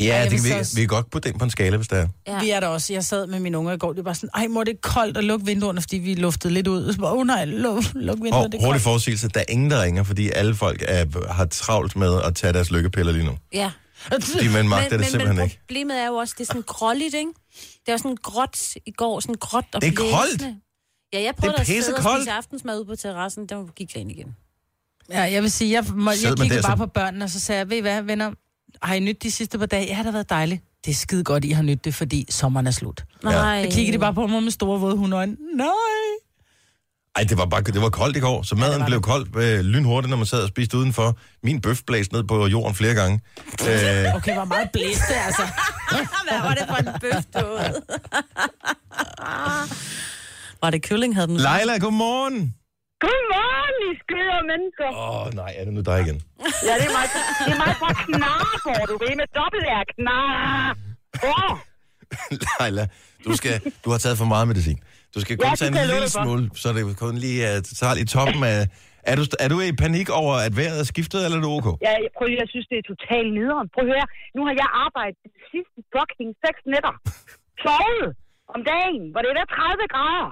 Ja, 0.00 0.04
jeg 0.16 0.30
det 0.30 0.44
vi, 0.44 0.50
også- 0.50 0.74
vi 0.74 0.80
kan 0.80 0.88
godt 0.88 1.10
putte 1.10 1.28
den 1.30 1.38
på 1.38 1.44
en 1.44 1.50
skala, 1.50 1.76
hvis 1.76 1.88
der 1.88 1.96
er. 1.96 2.08
Ja. 2.26 2.40
Vi 2.40 2.50
er 2.50 2.60
der 2.60 2.66
også. 2.66 2.92
Jeg 2.92 3.04
sad 3.04 3.26
med 3.26 3.40
mine 3.40 3.58
unger 3.58 3.72
i 3.72 3.76
går. 3.78 3.92
Det 3.92 4.04
var 4.04 4.12
sådan, 4.12 4.30
ej 4.34 4.46
mor, 4.46 4.64
det 4.64 4.72
er 4.74 4.78
koldt 4.82 5.16
at 5.16 5.24
lukke 5.24 5.46
vinduerne, 5.46 5.80
fordi 5.80 5.96
vi 5.98 6.14
luftede 6.14 6.54
lidt 6.54 6.66
ud. 6.68 6.92
Så 6.92 6.98
bare, 7.00 7.12
oh 7.12 7.26
nej, 7.26 7.44
luk, 7.44 7.84
luk 7.94 8.16
vinduerne, 8.22 8.46
Og 8.46 8.52
det 8.52 8.60
er 8.60 8.66
hurtig 8.66 8.82
forudsigelse, 8.82 9.28
der 9.28 9.40
er 9.40 9.44
ingen, 9.48 9.70
der 9.70 9.82
ringer, 9.82 10.02
fordi 10.02 10.30
alle 10.30 10.54
folk 10.54 10.84
er, 10.88 11.32
har 11.32 11.44
travlt 11.44 11.96
med 11.96 12.22
at 12.22 12.34
tage 12.34 12.52
deres 12.52 12.70
lykkepiller 12.70 13.12
lige 13.12 13.24
nu. 13.24 13.38
Ja. 13.52 13.70
Fordi 14.12 14.48
man 14.48 14.68
magter 14.68 14.88
det 14.88 14.98
men, 15.00 15.08
simpelthen 15.08 15.36
men 15.36 15.44
ikke. 15.44 15.58
problemet 15.60 16.00
er 16.02 16.06
jo 16.06 16.14
også, 16.14 16.34
det 16.38 16.44
er 16.44 16.46
sådan 16.46 16.62
gråligt, 16.66 17.14
ikke? 17.14 17.30
Det 17.86 17.92
var 17.92 17.96
sådan 17.96 18.16
gråt 18.22 18.58
i 18.86 18.90
går, 18.90 19.20
sådan 19.20 19.34
gråt 19.40 19.64
og 19.74 19.80
Det 19.80 19.88
er 19.88 19.96
koldt. 19.96 20.42
Ja, 21.12 21.22
jeg 21.22 21.34
prøvede 21.34 21.52
Det 21.58 21.74
er 21.74 21.78
at 21.78 21.84
sidde 21.84 21.96
og 21.98 22.18
spise 22.20 22.32
aftensmad 22.32 22.76
ude 22.78 22.84
på 22.84 22.96
terrassen, 22.96 23.46
der 23.46 23.66
gik 23.72 23.94
jeg 23.94 24.00
ind 24.00 24.10
igen. 24.10 24.36
Ja, 25.10 25.20
jeg 25.22 25.42
vil 25.42 25.50
sige, 25.50 25.72
jeg, 25.72 25.84
må, 25.94 26.10
jeg 26.10 26.18
kiggede 26.36 26.62
bare 26.62 26.72
så- 26.72 26.76
på 26.76 26.86
børnene, 26.86 27.24
og 27.24 27.30
så 27.30 27.40
sagde 27.40 27.58
jeg, 27.58 27.70
ved 27.70 27.76
I 27.76 27.80
hvad, 27.80 28.02
venner, 28.02 28.30
har 28.82 28.94
I 28.94 29.00
nyt 29.00 29.22
de 29.22 29.30
sidste 29.30 29.58
par 29.58 29.66
dage? 29.66 29.86
Ja, 29.86 29.96
det 29.96 30.04
har 30.04 30.12
været 30.12 30.30
dejligt. 30.30 30.62
Det 30.84 30.90
er 30.90 30.94
skide 30.94 31.24
godt, 31.24 31.44
I 31.44 31.50
har 31.50 31.62
nyt 31.62 31.84
det, 31.84 31.94
fordi 31.94 32.26
sommeren 32.30 32.66
er 32.66 32.70
slut. 32.70 33.04
Nej. 33.22 33.32
Jeg 33.34 33.72
kiggede 33.72 33.92
de 33.96 34.00
bare 34.00 34.14
på 34.14 34.26
mig 34.26 34.42
med 34.42 34.50
store 34.50 34.80
våde 34.80 34.96
hundeøjne. 34.96 35.36
Nej. 35.56 35.68
Ej, 37.16 37.22
det 37.24 37.38
var 37.38 37.46
bare 37.46 37.62
det 37.62 37.82
var 37.82 37.88
koldt 37.90 38.16
i 38.16 38.20
går, 38.20 38.42
så 38.42 38.54
maden 38.54 38.80
var 38.80 38.86
blev 38.86 38.98
det. 38.98 39.04
kold 39.04 39.36
øh, 39.36 39.60
lynhurtigt, 39.60 40.10
når 40.10 40.16
man 40.16 40.26
sad 40.26 40.42
og 40.42 40.48
spiste 40.48 40.76
udenfor. 40.78 41.18
Min 41.42 41.60
bøf 41.60 41.80
blæste 41.86 42.14
ned 42.14 42.24
på 42.24 42.46
jorden 42.46 42.74
flere 42.74 42.94
gange. 42.94 43.20
Øh, 43.68 44.14
Okay, 44.14 44.34
hvor 44.34 44.44
meget 44.44 44.70
blæste, 44.72 45.14
altså. 45.26 45.42
Hvad 46.28 46.38
var 46.42 46.54
det 46.54 46.64
for 46.68 46.76
en 46.76 46.88
bøf, 47.00 47.24
du 47.42 47.46
Var 50.62 50.70
det 50.70 50.82
kylling, 50.82 51.14
havde 51.14 51.26
den? 51.28 51.36
Leila, 51.36 51.78
godmorgen! 51.78 52.54
Godmorgen, 53.04 53.76
I 53.90 53.92
skøre 54.04 54.38
mennesker. 54.52 54.88
Åh, 55.02 55.20
oh, 55.20 55.26
nej, 55.40 55.50
er 55.58 55.62
det 55.66 55.72
nu 55.78 55.82
dig 55.90 55.98
igen? 56.04 56.18
Ja, 56.68 56.72
det 56.80 56.86
er 56.90 56.94
mig, 56.98 57.06
det 57.46 57.52
er 57.56 57.60
mig 57.64 57.72
fra 57.82 57.90
Knarborg, 58.06 58.84
du 58.90 58.96
ved, 59.02 59.12
med 59.20 59.28
dobbelt 59.38 59.66
R. 59.80 59.84
Knar. 59.92 60.76
Åh, 61.32 61.52
Leila, 62.60 62.84
du, 63.26 63.30
skal, 63.40 63.54
du 63.84 63.88
har 63.92 63.98
taget 64.04 64.16
for 64.22 64.28
meget 64.34 64.46
medicin. 64.52 64.78
Du 65.14 65.18
skal 65.24 65.32
kun 65.38 65.46
Ja, 65.48 65.54
tage 65.60 65.70
det 65.74 65.80
en 65.84 65.90
lille 65.94 66.10
smule, 66.18 66.44
så 66.62 66.66
det 66.76 66.82
kun 67.04 67.14
lige 67.26 67.40
at 67.54 67.60
tage 67.80 68.00
i 68.04 68.06
toppen 68.16 68.42
af... 68.54 68.60
Er 69.12 69.16
du, 69.20 69.24
er 69.44 69.48
du 69.54 69.56
i 69.68 69.72
panik 69.84 70.08
over, 70.20 70.34
at 70.46 70.52
vejret 70.60 70.78
er 70.84 70.88
skiftet, 70.94 71.20
eller 71.24 71.36
er 71.40 71.44
du 71.46 71.50
ok? 71.58 71.66
ja, 71.86 71.92
jeg, 72.04 72.10
prøv 72.16 72.24
lige, 72.30 72.40
jeg 72.44 72.50
synes, 72.54 72.66
det 72.72 72.76
er 72.82 72.86
totalt 72.92 73.30
nederen. 73.38 73.66
Prøv 73.74 73.82
at 73.86 73.90
høre, 73.94 74.06
nu 74.36 74.40
har 74.46 74.54
jeg 74.62 74.68
arbejdet 74.86 75.18
de 75.26 75.30
sidste 75.52 75.78
fucking 75.94 76.30
seks 76.44 76.60
nætter. 76.72 76.94
Sovet 77.64 78.08
om 78.54 78.60
dagen, 78.72 79.02
hvor 79.12 79.20
det 79.24 79.30
er 79.44 79.48
30 79.56 79.94
grader. 79.94 80.30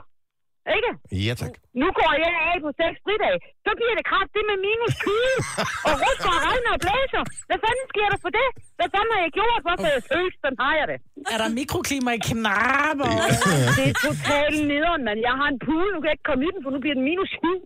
Ikke? 0.76 0.90
Ja, 1.26 1.32
tak. 1.42 1.52
Nu 1.82 1.86
går 1.98 2.12
jeg 2.24 2.32
af 2.48 2.56
på 2.64 2.70
seks 2.80 2.96
fridage. 3.04 3.38
Så 3.66 3.70
bliver 3.78 3.94
det 3.98 4.04
kraft 4.10 4.30
det 4.36 4.42
med 4.50 4.56
minus 4.66 4.94
20. 5.02 5.36
og 5.88 5.92
rusker 6.04 6.30
og 6.36 6.40
regner 6.48 6.70
og 6.76 6.80
blæser. 6.84 7.22
Hvad 7.48 7.58
fanden 7.64 7.84
sker 7.92 8.08
der 8.12 8.18
for 8.24 8.32
det? 8.38 8.48
Hvad 8.78 8.88
fanden 8.94 9.10
har 9.14 9.20
jeg 9.26 9.32
gjort? 9.38 9.60
Hvorfor 9.66 9.86
er 9.90 9.94
jeg 9.98 10.04
søgt? 10.12 10.36
Sådan 10.42 10.58
har 10.64 10.74
jeg 10.80 10.86
det. 10.92 10.98
Er 11.34 11.38
der 11.42 11.48
mikroklima 11.60 12.10
i 12.18 12.20
knarber? 12.30 13.10
Det 13.78 13.84
er 13.92 13.96
totalt 14.08 14.58
nederen, 14.72 15.02
mand. 15.08 15.18
Jeg 15.28 15.34
har 15.40 15.48
en 15.54 15.58
pool, 15.66 15.86
nu 15.94 15.98
kan 16.02 16.08
jeg 16.10 16.16
ikke 16.18 16.28
komme 16.30 16.42
i 16.48 16.50
den, 16.54 16.60
for 16.64 16.70
nu 16.74 16.78
bliver 16.84 16.96
den 16.98 17.04
minus 17.10 17.30
7. 17.32 17.56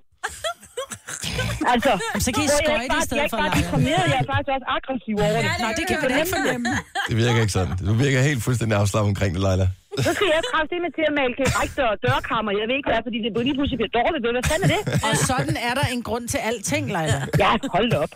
altså, 1.73 1.93
Så 2.25 2.29
kan 2.35 2.43
I 2.47 2.49
skøjte 2.59 2.83
ikke 2.85 2.93
i 2.93 2.95
bare, 2.95 3.05
stedet 3.07 3.19
jeg 3.21 3.27
er 3.27 3.33
for 3.35 3.39
ikke 3.39 3.55
bare 3.55 3.59
deprimeret, 3.61 4.05
jeg 4.13 4.19
er 4.25 4.29
faktisk 4.33 4.51
også 4.57 4.67
aggressiv 4.77 5.15
over 5.27 5.41
det. 5.45 5.53
Nej, 5.65 5.73
det 5.79 5.85
kan 5.89 5.97
vi 6.03 6.05
da 6.13 6.15
ikke 6.23 6.33
fornemme. 6.37 6.69
Det 7.09 7.15
virker 7.23 7.41
ikke 7.45 7.57
sådan. 7.59 7.73
Du 7.89 7.93
virker 8.05 8.19
helt 8.31 8.43
fuldstændig 8.47 8.75
afslappet 8.83 9.09
omkring 9.15 9.31
det, 9.37 9.43
Leila. 9.47 9.67
Så 10.05 10.11
skal 10.17 10.27
jeg 10.35 10.41
det 10.73 10.79
med 10.87 10.93
til 10.99 11.05
at 11.11 11.15
male 11.21 11.35
kerægter 11.41 11.85
og 11.93 11.97
dørkammer. 12.07 12.51
Jeg 12.61 12.67
ved 12.69 12.77
ikke 12.81 12.91
hvad, 12.93 13.01
fordi 13.09 13.19
det 13.25 13.31
lige 13.49 13.57
pludselig 13.59 13.79
bliver 13.81 13.95
dårligt. 14.01 14.21
Hvad 14.25 14.47
fanden 14.53 14.67
er 14.67 14.73
det? 14.77 14.83
Og 15.09 15.13
sådan 15.31 15.57
er 15.69 15.75
der 15.79 15.87
en 15.95 16.03
grund 16.09 16.25
til 16.33 16.41
alting, 16.49 16.85
Leila. 16.97 17.19
Ja, 17.43 17.51
hold 17.77 17.89
da 17.93 17.97
op. 18.05 18.13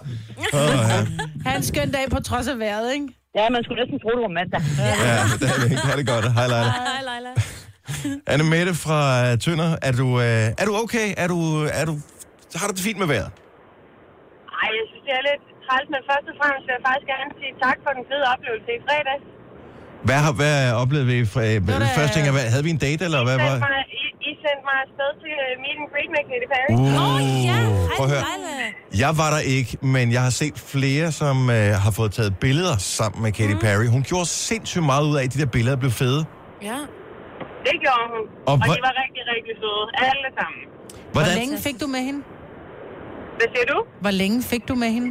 Oh, 0.56 0.72
ja. 0.92 0.98
Ha' 1.46 1.52
en 1.60 1.64
skøn 1.70 1.90
dag 1.96 2.04
på 2.14 2.18
trods 2.28 2.46
af 2.52 2.56
vejret, 2.64 2.86
ikke? 2.96 3.06
Ja, 3.38 3.44
man 3.54 3.60
skulle 3.64 3.78
næsten 3.82 3.96
tro, 4.02 4.08
det 4.16 4.22
var 4.28 4.34
mandag. 4.40 4.60
ja, 5.10 5.18
det 5.40 5.46
er 5.52 5.56
det 5.62 5.68
ikke. 5.74 5.86
Ha' 5.88 5.94
det 6.00 6.06
godt. 6.12 6.24
Hej, 6.38 6.46
Leila. 6.54 6.70
Hej, 6.90 7.02
Leila. 7.10 7.32
Anne 8.32 8.44
Mette 8.52 8.72
fra 8.84 9.00
øh, 9.24 9.32
Tønder, 9.44 9.70
er 9.88 9.92
du, 10.00 10.06
øh, 10.26 10.60
er 10.62 10.64
du 10.68 10.72
okay? 10.84 11.08
Er 11.22 11.28
du, 11.32 11.38
er 11.80 11.84
du, 11.90 11.94
har 12.60 12.66
du 12.68 12.74
det 12.76 12.82
fint 12.88 12.98
med 13.02 13.08
vejret? 13.12 13.30
Ej, 14.62 14.68
jeg 14.78 14.84
synes, 14.90 15.02
det 15.08 15.14
er 15.20 15.24
lidt 15.30 15.42
træls, 15.66 15.88
men 15.94 16.00
først 16.10 16.26
og 16.32 16.34
fremmest 16.40 16.64
vil 16.66 16.74
jeg 16.78 16.84
faktisk 16.88 17.08
gerne 17.14 17.28
sige 17.40 17.52
tak 17.66 17.78
for 17.84 17.90
den 17.98 18.04
fede 18.10 18.24
oplevelse 18.32 18.70
i 18.78 18.80
fredag. 18.88 19.18
Hvad, 20.08 20.18
har, 20.24 20.32
hvad 20.40 20.56
oplevede 20.82 21.06
vi? 21.12 21.16
Fra, 21.34 21.40
var 21.66 21.78
da- 21.82 21.86
Først 22.00 22.10
tænker 22.14 22.28
jeg, 22.30 22.36
hvad, 22.38 22.46
havde 22.54 22.64
vi 22.68 22.72
en 22.78 22.82
date, 22.86 23.02
eller 23.08 23.20
hvad 23.28 23.36
var 23.46 23.54
mig, 23.68 23.82
I, 24.02 24.04
I 24.30 24.32
sendte 24.44 24.62
mig 24.70 24.76
afsted 24.86 25.10
til 25.22 25.34
øh, 25.46 25.52
meet 25.62 25.78
and 25.82 25.88
greet 25.92 26.10
med 26.16 26.22
Katy 26.30 26.46
Perry. 26.52 26.70
Uh, 26.76 27.04
Åh, 27.04 27.20
ja. 27.50 27.58
Hej, 27.86 27.96
prøv 27.98 28.06
at 28.08 28.12
høre. 28.14 28.24
Jeg 29.04 29.12
var 29.20 29.28
der 29.36 29.42
ikke, 29.56 29.72
men 29.94 30.04
jeg 30.16 30.22
har 30.28 30.34
set 30.42 30.56
flere, 30.74 31.06
som 31.20 31.36
øh, 31.58 31.70
har 31.84 31.92
fået 31.98 32.12
taget 32.18 32.32
billeder 32.44 32.76
sammen 32.98 33.18
med 33.24 33.32
Katy 33.38 33.52
Mm. 33.56 33.64
Perry. 33.66 33.86
Hun 33.96 34.02
gjorde 34.10 34.26
sindssygt 34.48 34.84
meget 34.92 35.04
ud 35.10 35.14
af, 35.18 35.22
at 35.24 35.30
de 35.34 35.38
der 35.42 35.50
billeder 35.56 35.76
blev 35.84 35.90
fede. 36.02 36.20
Ja. 36.70 36.78
Det 37.66 37.76
gjorde 37.84 38.06
hun. 38.14 38.22
Og 38.48 38.52
Og, 38.52 38.54
hvor- 38.64 38.74
de 38.78 38.82
var 38.88 38.94
rigtig, 39.04 39.22
rigtig 39.34 39.54
søde. 39.62 39.84
Alle 40.10 40.28
sammen. 40.40 40.60
Hvor 41.12 41.20
Hvordan? 41.20 41.34
længe 41.40 41.54
fik 41.66 41.76
du 41.82 41.86
med 41.96 42.02
hende? 42.08 42.20
Hvad 43.38 43.48
siger 43.54 43.66
du? 43.72 43.78
Hvor 44.04 44.10
længe 44.22 44.38
fik 44.52 44.62
du 44.70 44.74
med 44.82 44.90
hende? 44.96 45.10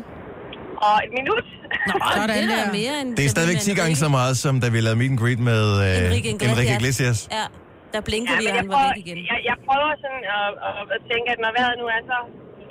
Og 0.88 0.96
et 1.06 1.12
minut. 1.20 1.46
Nå, 1.90 1.94
Sådan 2.16 2.30
det 2.30 2.58
er 2.66 2.72
mere 2.82 2.96
end... 3.02 3.10
Det 3.20 3.24
er 3.28 3.32
stadigvæk 3.38 3.60
10 3.68 3.82
gange 3.82 3.96
så 4.06 4.10
meget, 4.18 4.34
som 4.44 4.54
da 4.64 4.68
vi 4.74 4.78
lavede 4.86 5.00
meet 5.02 5.12
and 5.14 5.20
greet 5.24 5.42
med 5.52 5.64
øh, 5.86 5.90
Enrique 6.08 6.30
Iglesias. 6.34 6.52
Enrique 6.54 6.74
Iglesias. 6.80 7.18
Ja, 7.38 7.46
der 7.94 8.02
blinker 8.10 8.34
Ja, 8.36 8.40
vi, 8.42 8.46
og 8.46 8.52
jeg 8.52 8.62
han 8.62 8.68
var 8.72 8.76
prøver, 8.78 8.94
væk 8.98 9.04
igen. 9.04 9.16
jeg, 9.32 9.40
jeg 9.50 9.58
prøver 9.68 9.90
sådan 10.04 10.24
at, 10.40 10.50
at, 10.68 10.76
at 10.96 11.02
tænke, 11.12 11.28
at 11.34 11.40
når 11.44 11.52
vejret 11.58 11.76
nu 11.82 11.86
er 11.96 12.02
så 12.12 12.18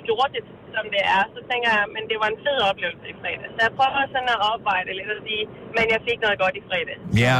lortet, 0.09 0.45
som 0.75 0.83
det 0.95 1.01
er, 1.17 1.23
så 1.35 1.39
tænker 1.49 1.69
jeg, 1.77 1.83
men 1.95 2.03
det 2.11 2.17
var 2.21 2.29
en 2.33 2.39
fed 2.45 2.59
oplevelse 2.69 3.05
i 3.13 3.15
fredag. 3.21 3.47
Så 3.55 3.59
jeg 3.67 3.73
prøver 3.79 4.01
sådan 4.15 4.29
at 4.35 4.39
opveje 4.51 4.83
det 4.87 4.93
lidt 4.99 5.09
og 5.17 5.21
sige, 5.27 5.43
men 5.77 5.85
jeg 5.93 5.99
fik 6.07 6.17
noget 6.25 6.37
godt 6.43 6.55
i 6.61 6.63
fredag. 6.69 6.97
Ja, 7.25 7.39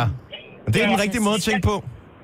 men 0.63 0.69
det 0.73 0.79
er 0.83 0.87
den 0.91 0.97
Ja, 0.99 1.03
rigtige 1.05 1.23
måde 1.27 1.37
at 1.41 1.45
tænke 1.49 1.63
på. 1.71 1.75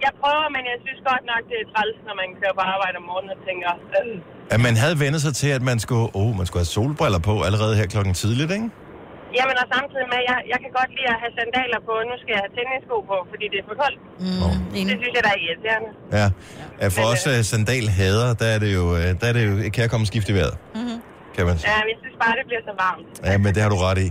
Jeg 0.06 0.14
prøver, 0.22 0.46
men 0.56 0.64
jeg 0.72 0.78
synes 0.86 1.00
godt 1.12 1.24
nok, 1.32 1.42
det 1.52 1.58
er 1.64 1.68
træls, 1.74 1.98
når 2.08 2.16
man 2.22 2.28
kører 2.40 2.56
på 2.60 2.64
arbejde 2.74 2.96
om 3.02 3.06
morgenen 3.12 3.32
og 3.36 3.40
tænker, 3.48 3.72
øh. 4.00 4.16
At 4.54 4.60
man 4.68 4.76
havde 4.84 5.00
vendt 5.04 5.22
sig 5.22 5.34
til, 5.42 5.50
at 5.58 5.62
man 5.62 5.78
skulle, 5.80 6.08
oh, 6.14 6.32
man 6.38 6.46
skulle 6.46 6.62
have 6.66 6.72
solbriller 6.78 7.20
på 7.30 7.34
allerede 7.48 7.74
her 7.80 7.86
klokken 7.94 8.14
tidligt, 8.14 8.52
ikke? 8.58 8.70
Jamen, 9.38 9.56
og 9.62 9.68
samtidig 9.76 10.08
med, 10.14 10.22
jeg, 10.32 10.38
jeg 10.54 10.60
kan 10.64 10.72
godt 10.80 10.92
lide 10.98 11.08
at 11.16 11.20
have 11.24 11.34
sandaler 11.40 11.80
på, 11.88 11.92
og 12.02 12.06
nu 12.12 12.16
skal 12.22 12.32
jeg 12.36 12.42
have 12.46 12.54
tennissko 12.58 12.96
på, 13.12 13.18
fordi 13.32 13.46
det 13.52 13.58
er 13.62 13.66
for 13.72 13.78
koldt. 13.84 14.00
Mm, 14.26 14.88
Det 14.90 14.96
synes 15.02 15.14
jeg, 15.18 15.24
der 15.28 15.32
er 15.36 15.40
irriterende. 15.46 15.90
Ja. 16.20 16.28
ja 16.82 16.88
for 16.98 17.06
Men, 17.08 17.14
os 17.14 17.24
uh, 17.32 17.38
sandalhader, 17.52 18.30
der 18.42 18.48
er 18.56 18.60
det 18.64 18.72
jo, 18.80 18.84
uh, 18.98 19.10
der 19.20 19.26
er 19.30 19.34
det 19.38 19.44
jo 19.50 19.54
kan 19.74 19.82
jeg 19.86 19.90
komme 19.94 20.06
skift 20.12 20.28
i 20.32 20.34
vejret. 20.40 20.56
Mhm. 20.80 20.98
Kan 21.36 21.44
man 21.50 21.56
sige. 21.60 21.70
Ja, 21.72 21.78
men 21.84 21.90
jeg 21.94 22.00
synes 22.04 22.16
bare, 22.24 22.34
det 22.40 22.46
bliver 22.50 22.64
så 22.70 22.74
varmt. 22.86 23.08
Ja, 23.30 23.38
men 23.44 23.50
det 23.56 23.62
har 23.64 23.70
du 23.76 23.80
ret 23.88 24.00
i. 24.06 24.08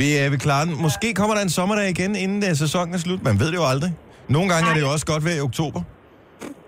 Vi, 0.00 0.06
uh, 0.20 0.32
vi 0.32 0.38
klarer 0.46 0.64
den. 0.68 0.74
Måske 0.86 1.08
kommer 1.20 1.34
der 1.36 1.42
en 1.48 1.52
sommerdag 1.58 1.86
igen, 1.96 2.12
inden 2.24 2.40
uh, 2.50 2.56
sæsonen 2.64 2.94
er 2.94 2.98
slut. 3.06 3.20
Man 3.28 3.34
ved 3.40 3.46
det 3.52 3.58
jo 3.62 3.66
aldrig. 3.72 3.92
Nogle 4.28 4.48
gange 4.52 4.64
er 4.70 4.74
det 4.74 4.82
jo 4.86 4.90
også 4.94 5.06
godt 5.12 5.24
vejr 5.24 5.36
i 5.42 5.44
oktober. 5.50 5.80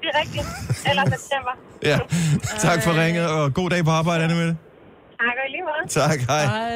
Det 0.03 0.09
er 0.15 0.21
rigtigt. 0.21 0.47
Eller 0.91 1.03
september. 1.17 1.53
Ja. 1.83 1.99
tak 2.59 2.83
for 2.83 3.03
ringet, 3.05 3.27
og 3.31 3.55
god 3.55 3.71
dag 3.71 3.85
på 3.85 3.91
arbejde, 3.91 4.25
Anne 4.25 4.35
Mette. 4.37 4.57
Tak, 5.21 5.35
og 5.45 5.51
lige 5.51 5.63
måde. 5.63 5.89
Tak, 6.11 6.21
hej. 6.21 6.45
Hej. 6.47 6.71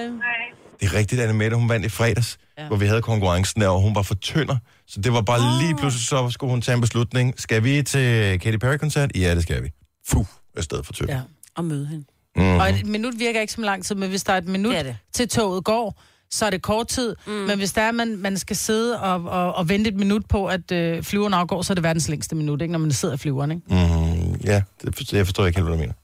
Det 0.80 0.88
er 0.88 0.94
rigtigt, 0.94 1.20
Anne 1.20 1.34
Mette, 1.34 1.56
hun 1.56 1.68
vandt 1.68 1.86
i 1.86 1.88
fredags, 1.88 2.38
ja. 2.58 2.66
Hvor 2.66 2.76
vi 2.76 2.86
havde 2.86 3.02
konkurrencen 3.02 3.60
der, 3.60 3.68
og 3.68 3.80
hun 3.80 3.94
var 3.94 4.02
for 4.02 4.14
tynder. 4.14 4.56
Så 4.86 5.00
det 5.00 5.12
var 5.12 5.20
bare 5.20 5.38
oh. 5.38 5.62
lige 5.62 5.76
pludselig, 5.76 6.06
så 6.06 6.30
skulle 6.30 6.50
hun 6.50 6.62
tage 6.62 6.74
en 6.74 6.80
beslutning. 6.80 7.40
Skal 7.40 7.64
vi 7.64 7.82
til 7.82 8.38
Katy 8.40 8.56
Perry-koncert? 8.56 9.10
Ja, 9.16 9.34
det 9.34 9.42
skal 9.42 9.62
vi. 9.62 9.70
Fuh, 10.08 10.24
afsted 10.56 10.82
for 10.84 10.92
tynder. 10.92 11.14
Ja. 11.14 11.20
Og 11.56 11.64
møde 11.64 11.86
hende. 11.86 12.04
Mm. 12.36 12.56
Og 12.58 12.70
et 12.70 12.86
minut 12.86 13.14
virker 13.18 13.40
ikke 13.40 13.52
som 13.52 13.62
lang 13.62 13.84
tid, 13.84 13.94
men 13.94 14.08
hvis 14.08 14.24
der 14.24 14.32
er 14.32 14.38
et 14.38 14.48
minut 14.48 14.72
Det 14.72 14.78
er 14.78 14.82
det. 14.82 14.96
til 15.12 15.28
toget 15.28 15.64
går, 15.64 16.02
så 16.30 16.46
er 16.46 16.50
det 16.50 16.62
kort 16.62 16.88
tid. 16.88 17.16
Mm. 17.26 17.32
Men 17.32 17.58
hvis 17.58 17.72
der 17.72 17.82
er, 17.82 17.92
man, 17.92 18.16
man 18.16 18.38
skal 18.38 18.56
sidde 18.56 19.00
og, 19.00 19.24
og, 19.24 19.54
og 19.54 19.68
vente 19.68 19.90
et 19.90 19.96
minut 19.96 20.26
på, 20.28 20.46
at 20.46 20.72
øh, 20.72 21.02
flyveren 21.02 21.34
afgår, 21.34 21.62
så 21.62 21.72
er 21.72 21.74
det 21.74 21.84
verdens 21.84 22.08
længste 22.08 22.36
minut, 22.36 22.62
ikke, 22.62 22.72
når 22.72 22.78
man 22.78 22.92
sidder 22.92 23.14
i 23.14 23.18
flyveren. 23.18 23.50
Ikke? 23.50 23.62
Mm, 23.68 24.34
ja, 24.44 24.62
det 24.82 24.96
forstår, 24.96 25.16
jeg 25.16 25.26
forstår 25.26 25.46
ikke 25.46 25.58
helt, 25.58 25.66
hvad 25.68 25.76
du 25.76 25.80
mener. 25.80 25.94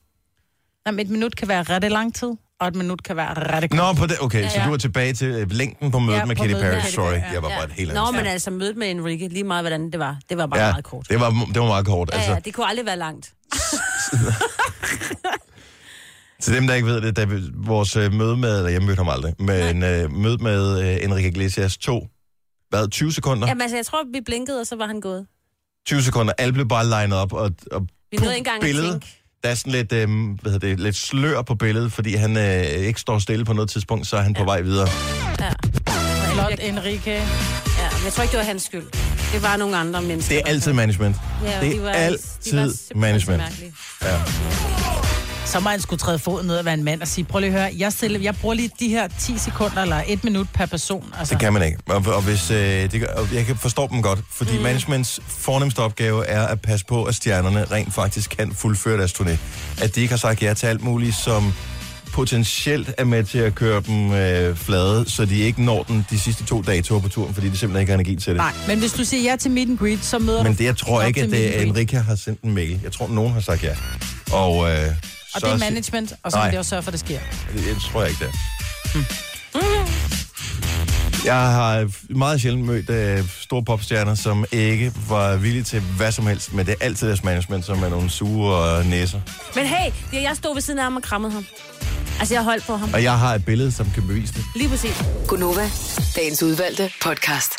Nej, 0.85 0.93
men 0.93 1.07
et 1.07 1.11
minut 1.11 1.37
kan 1.37 1.49
være 1.49 1.63
ret 1.63 1.93
lang 1.93 2.15
tid, 2.15 2.29
og 2.61 2.69
et 2.69 2.75
minut 2.75 3.03
kan 3.03 3.17
være 3.17 3.35
ret 3.35 3.71
kort. 3.71 3.79
Nå, 3.79 3.93
på 3.93 4.07
det, 4.07 4.17
okay, 4.21 4.39
ja, 4.39 4.45
Ja, 4.45 4.51
så 4.51 4.61
ja. 4.61 4.67
du 4.67 4.73
er 4.73 4.77
tilbage 4.77 5.13
til 5.13 5.29
øh, 5.29 5.51
længden 5.53 5.91
på 5.91 5.99
mødet 5.99 6.19
Ja, 6.19 6.25
med 6.25 6.37
Katy 6.37 6.53
med 6.53 6.61
Perry. 6.63 6.75
Katy 6.75 6.95
Sorry, 6.95 7.13
ja. 7.13 7.33
jeg 7.33 7.43
var 7.43 7.49
bare 7.49 7.65
et 7.65 7.73
helt 7.73 7.91
andet. 7.91 8.05
Nå, 8.05 8.11
men 8.11 8.27
altså 8.27 8.51
mødet 8.51 8.77
med 8.77 8.91
Enrique, 8.91 9.29
lige 9.29 9.45
meget 9.45 9.63
hvordan 9.63 9.91
det 9.91 9.99
var. 10.01 10.19
Det 10.29 10.39
var 10.39 10.47
bare 10.47 10.61
ja, 10.61 10.71
meget 10.73 10.85
kort. 10.85 11.07
Det 11.09 11.21
var, 11.21 11.31
det 11.31 11.61
var 11.61 11.67
meget 11.67 11.87
kort. 11.87 12.11
Ja, 12.13 12.17
Altså, 12.17 12.33
ja, 12.33 12.39
det 12.45 12.55
kunne 12.55 12.67
aldrig 12.67 12.87
være 12.87 12.97
langt. 12.99 13.33
Til 16.43 16.55
dem, 16.55 16.67
der 16.67 16.75
ikke 16.75 16.87
ved 16.87 17.01
det, 17.01 17.17
da 17.17 17.25
vi, 17.25 17.43
vores 17.55 17.97
øh, 17.97 18.13
møde 18.13 18.37
med, 18.37 18.57
eller 18.59 18.71
jeg 18.71 18.83
mødte 18.83 18.97
ham 18.99 19.09
aldrig, 19.09 19.35
men 19.39 19.83
øh, 19.83 20.13
møde 20.13 20.39
med 20.43 20.81
øh, 20.83 21.05
Enrique 21.05 21.29
Iglesias 21.29 21.77
to, 21.77 22.07
hvad, 22.71 22.89
20 22.89 23.13
sekunder? 23.13 23.49
Jamen 23.49 23.63
altså, 23.63 23.77
jeg 23.77 23.87
tror, 23.87 23.99
vi 24.13 24.21
blinkede, 24.27 24.61
og 24.61 24.67
så 24.67 24.77
var 24.77 24.87
han 24.87 25.01
gået. 25.01 25.27
20 25.87 26.03
sekunder, 26.03 26.33
alle 26.39 26.53
blev 26.53 26.69
bare 26.69 26.87
legnet 26.87 27.19
op, 27.19 27.33
og, 27.33 27.51
og 27.73 27.87
Vi 28.11 28.17
nåede 28.17 28.33
ikke 28.37 28.39
engang 28.39 28.57
at 28.57 28.63
billede. 28.63 28.91
tænke. 28.91 29.23
Der 29.43 29.49
er 29.49 29.55
sådan 29.55 29.73
lidt, 29.73 29.93
øh, 29.93 30.09
hvad 30.43 30.53
hedder 30.53 30.69
det, 30.69 30.81
lidt 30.81 30.97
slør 30.97 31.43
på 31.43 31.55
billedet, 31.55 31.93
fordi 31.93 32.15
han 32.15 32.37
øh, 32.37 32.63
ikke 32.65 33.01
står 33.01 33.19
stille 33.19 33.45
på 33.45 33.53
noget 33.53 33.71
tidspunkt, 33.71 34.07
så 34.07 34.17
er 34.17 34.21
han 34.21 34.35
på 34.35 34.45
vej 34.45 34.61
videre. 34.61 34.89
Ja. 35.41 35.51
Flot, 36.33 36.59
Enrique. 36.63 37.13
ja, 37.13 37.21
men 37.97 38.05
jeg 38.05 38.13
tror 38.13 38.23
ikke, 38.23 38.33
det 38.33 38.39
var 38.39 38.45
hans 38.45 38.63
skyld. 38.63 38.85
Det 39.33 39.43
var 39.43 39.57
nogle 39.57 39.77
andre 39.77 40.03
mennesker. 40.03 40.35
Det 40.35 40.43
er 40.43 40.49
altid 40.51 40.73
management. 40.73 41.17
Ja, 41.45 41.61
det 41.61 41.73
de 41.73 41.77
er 41.77 41.81
var, 41.83 41.91
altid 41.91 42.53
de 42.53 42.57
var 42.95 42.99
management. 43.01 43.43
mærkelige. 43.43 43.75
Ja. 44.03 44.21
Så 45.47 45.61
må 45.61 45.69
han 45.69 45.81
skulle 45.81 46.01
træde 46.01 46.19
foden 46.19 46.47
ned 46.47 46.57
og 46.59 46.65
være 46.65 46.75
en 46.75 46.85
mand 46.85 47.03
og 47.03 47.09
sige, 47.09 47.25
prøv 47.25 47.41
lige 47.41 47.53
at 47.53 47.61
høre, 47.61 47.71
jeg, 47.79 47.93
stiller, 47.93 48.21
jeg 48.21 48.35
bruger 48.41 48.55
lige 48.55 48.71
de 48.81 48.89
her 48.89 49.09
10 49.21 49.39
sekunder 49.39 49.83
eller 49.83 50.03
et 50.07 50.25
minut 50.25 50.47
per 50.55 50.67
person. 50.67 51.05
Altså, 51.19 51.35
Det 51.35 51.41
kan 51.41 51.53
man 51.53 51.63
ikke. 51.63 51.79
Og, 51.87 52.05
og 52.07 52.23
hvis, 52.23 52.51
øh, 52.51 52.93
det, 52.93 53.07
og 53.07 53.29
jeg 53.35 53.47
kan 53.47 53.57
forstå 53.57 53.89
dem 53.91 54.03
godt, 54.03 54.19
fordi 54.33 54.57
mm. 54.57 54.63
managements 54.63 55.21
fornemmeste 55.29 55.79
opgave 55.79 56.27
er 56.27 56.47
at 56.47 56.61
passe 56.61 56.87
på, 56.87 57.05
at 57.05 57.15
stjernerne 57.15 57.65
rent 57.65 57.95
faktisk 57.95 58.31
kan 58.39 58.53
fuldføre 58.55 58.99
deres 58.99 59.13
turné. 59.13 59.37
At 59.83 59.95
de 59.95 60.01
ikke 60.01 60.13
har 60.13 60.19
sagt 60.19 60.43
ja 60.43 60.55
til 60.55 60.67
alt 60.67 60.83
muligt, 60.85 61.17
som 61.17 61.53
potentielt 62.13 62.95
er 62.99 63.05
med 63.05 63.25
til 63.25 63.39
at 63.39 63.55
køre 63.55 63.83
dem 63.87 64.13
øh, 64.13 64.57
flade, 64.57 65.11
så 65.11 65.25
de 65.25 65.39
ikke 65.39 65.63
når 65.63 65.83
den 65.83 66.07
de 66.11 66.19
sidste 66.21 66.45
to 66.45 66.63
datoer 66.63 67.01
på 67.01 67.09
turen, 67.09 67.35
fordi 67.35 67.49
de 67.49 67.57
simpelthen 67.57 67.81
ikke 67.81 67.91
har 67.91 67.95
energi 67.95 68.17
til 68.17 68.29
det. 68.31 68.37
Nej, 68.37 68.53
men 68.69 68.79
hvis 68.79 68.93
du 68.93 69.05
siger 69.05 69.31
ja 69.31 69.37
til 69.37 69.51
meet 69.51 69.69
and 69.69 69.79
greet, 69.79 70.05
så 70.05 70.19
møder 70.19 70.43
Men 70.43 70.55
det, 70.55 70.65
jeg 70.65 70.77
tror 70.77 71.03
ikke, 71.03 71.23
at 71.23 71.31
meet 71.31 71.53
det. 71.53 71.63
Enrique 71.63 72.01
har 72.01 72.15
sendt 72.15 72.43
en 72.43 72.55
mail. 72.55 72.81
Jeg 72.83 72.93
tror, 72.93 73.09
nogen 73.09 73.33
har 73.33 73.41
sagt 73.41 73.63
ja. 73.63 73.77
Og, 74.33 74.71
øh, 74.71 74.87
Og 75.37 75.41
så 75.41 75.47
det 75.47 75.55
er 75.55 75.59
management, 75.59 76.13
og 76.23 76.33
så 76.33 76.39
må 76.39 76.45
det 76.45 76.59
også 76.59 76.69
sørge 76.69 76.83
for, 76.83 76.89
at 76.91 76.93
det 76.93 77.01
sker. 77.01 77.19
Det, 77.55 77.65
det 77.65 77.77
tror 77.91 78.01
jeg 78.03 78.11
ikke, 78.11 78.25
det 78.25 78.31
er. 78.31 79.07
Jeg 81.25 81.35
har 81.53 81.89
meget 82.09 82.41
sjældent 82.41 82.65
mødt 82.65 82.91
øh, 82.91 83.25
store 83.41 83.65
popstjerner, 83.65 84.15
som 84.15 84.45
ikke 84.53 84.93
var 85.09 85.37
villige 85.37 85.63
til 85.63 85.81
hvad 85.81 86.13
som 86.13 86.27
helst, 86.27 86.53
men 86.53 86.67
det 86.67 86.73
er 86.81 86.85
altid 86.85 87.07
deres 87.09 87.25
management, 87.25 87.65
som 87.65 87.83
er 87.83 87.89
nogle 87.89 88.11
sure 88.11 88.79
øh, 88.79 88.87
næser. 88.91 89.21
Men 89.55 89.67
hey, 89.67 89.91
det- 90.11 90.23
jeg 90.23 90.33
stod 90.37 90.55
ved 90.55 90.63
siden 90.63 90.79
af 90.79 90.85
ham 90.85 90.97
og 90.97 91.03
krammede 91.03 91.33
ham. 91.33 91.47
Altså, 92.21 92.35
jeg 92.35 92.43
holdt 92.45 92.67
på 92.67 92.77
ham. 92.77 92.91
Og 92.95 93.03
jeg 93.03 93.19
har 93.19 93.35
et 93.35 93.45
billede, 93.45 93.73
som 93.73 93.91
kan 93.95 94.07
bevise 94.07 94.33
det. 94.35 94.45
Lige 94.57 94.69
præcis. 94.69 95.03
Gunova, 95.29 95.71
dagens 96.17 96.43
udvalgte 96.43 96.91
podcast. 97.03 97.53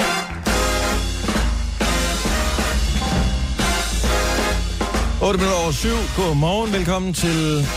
8 5.21 5.38
minutter 5.39 5.58
over 5.63 5.71
7. 5.71 5.89
Godmorgen. 6.15 6.73
Velkommen 6.73 7.13
til 7.13 7.67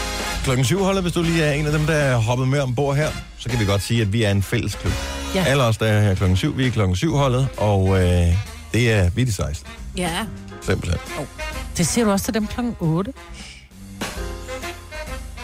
klokken 0.45 0.65
7 0.65 0.79
holdet. 0.79 1.03
Hvis 1.03 1.13
du 1.13 1.23
lige 1.23 1.43
er 1.45 1.53
en 1.53 1.67
af 1.67 1.73
dem, 1.73 1.87
der 1.87 1.95
er 1.95 2.17
hoppet 2.17 2.49
med 2.49 2.61
ombord 2.61 2.97
her, 2.97 3.09
så 3.39 3.49
kan 3.49 3.61
vi 3.61 3.65
godt 3.65 3.83
sige, 3.83 4.03
at 4.03 4.13
vi 4.13 4.23
er 4.23 4.31
en 4.31 4.43
fælles 4.43 4.75
klub. 4.75 4.93
Ja. 5.35 5.45
Alle 5.45 5.63
os, 5.65 5.77
der 5.77 5.87
er 5.87 6.01
her 6.01 6.15
klokken 6.15 6.37
7, 6.37 6.57
vi 6.57 6.67
er 6.67 6.71
klokken 6.71 6.97
7 6.97 7.17
holdet, 7.17 7.49
og 7.57 7.89
øh, 8.03 8.27
det 8.73 8.93
er 8.93 9.11
vi 9.11 9.25
de 9.25 9.33
16. 9.33 9.71
Ja. 9.97 10.27
Simpelthen. 10.61 11.01
Det 11.77 11.87
siger 11.87 12.05
du 12.05 12.11
også 12.11 12.25
til 12.25 12.35
dem 12.35 12.47
klokken 12.47 12.77
8. 12.81 13.13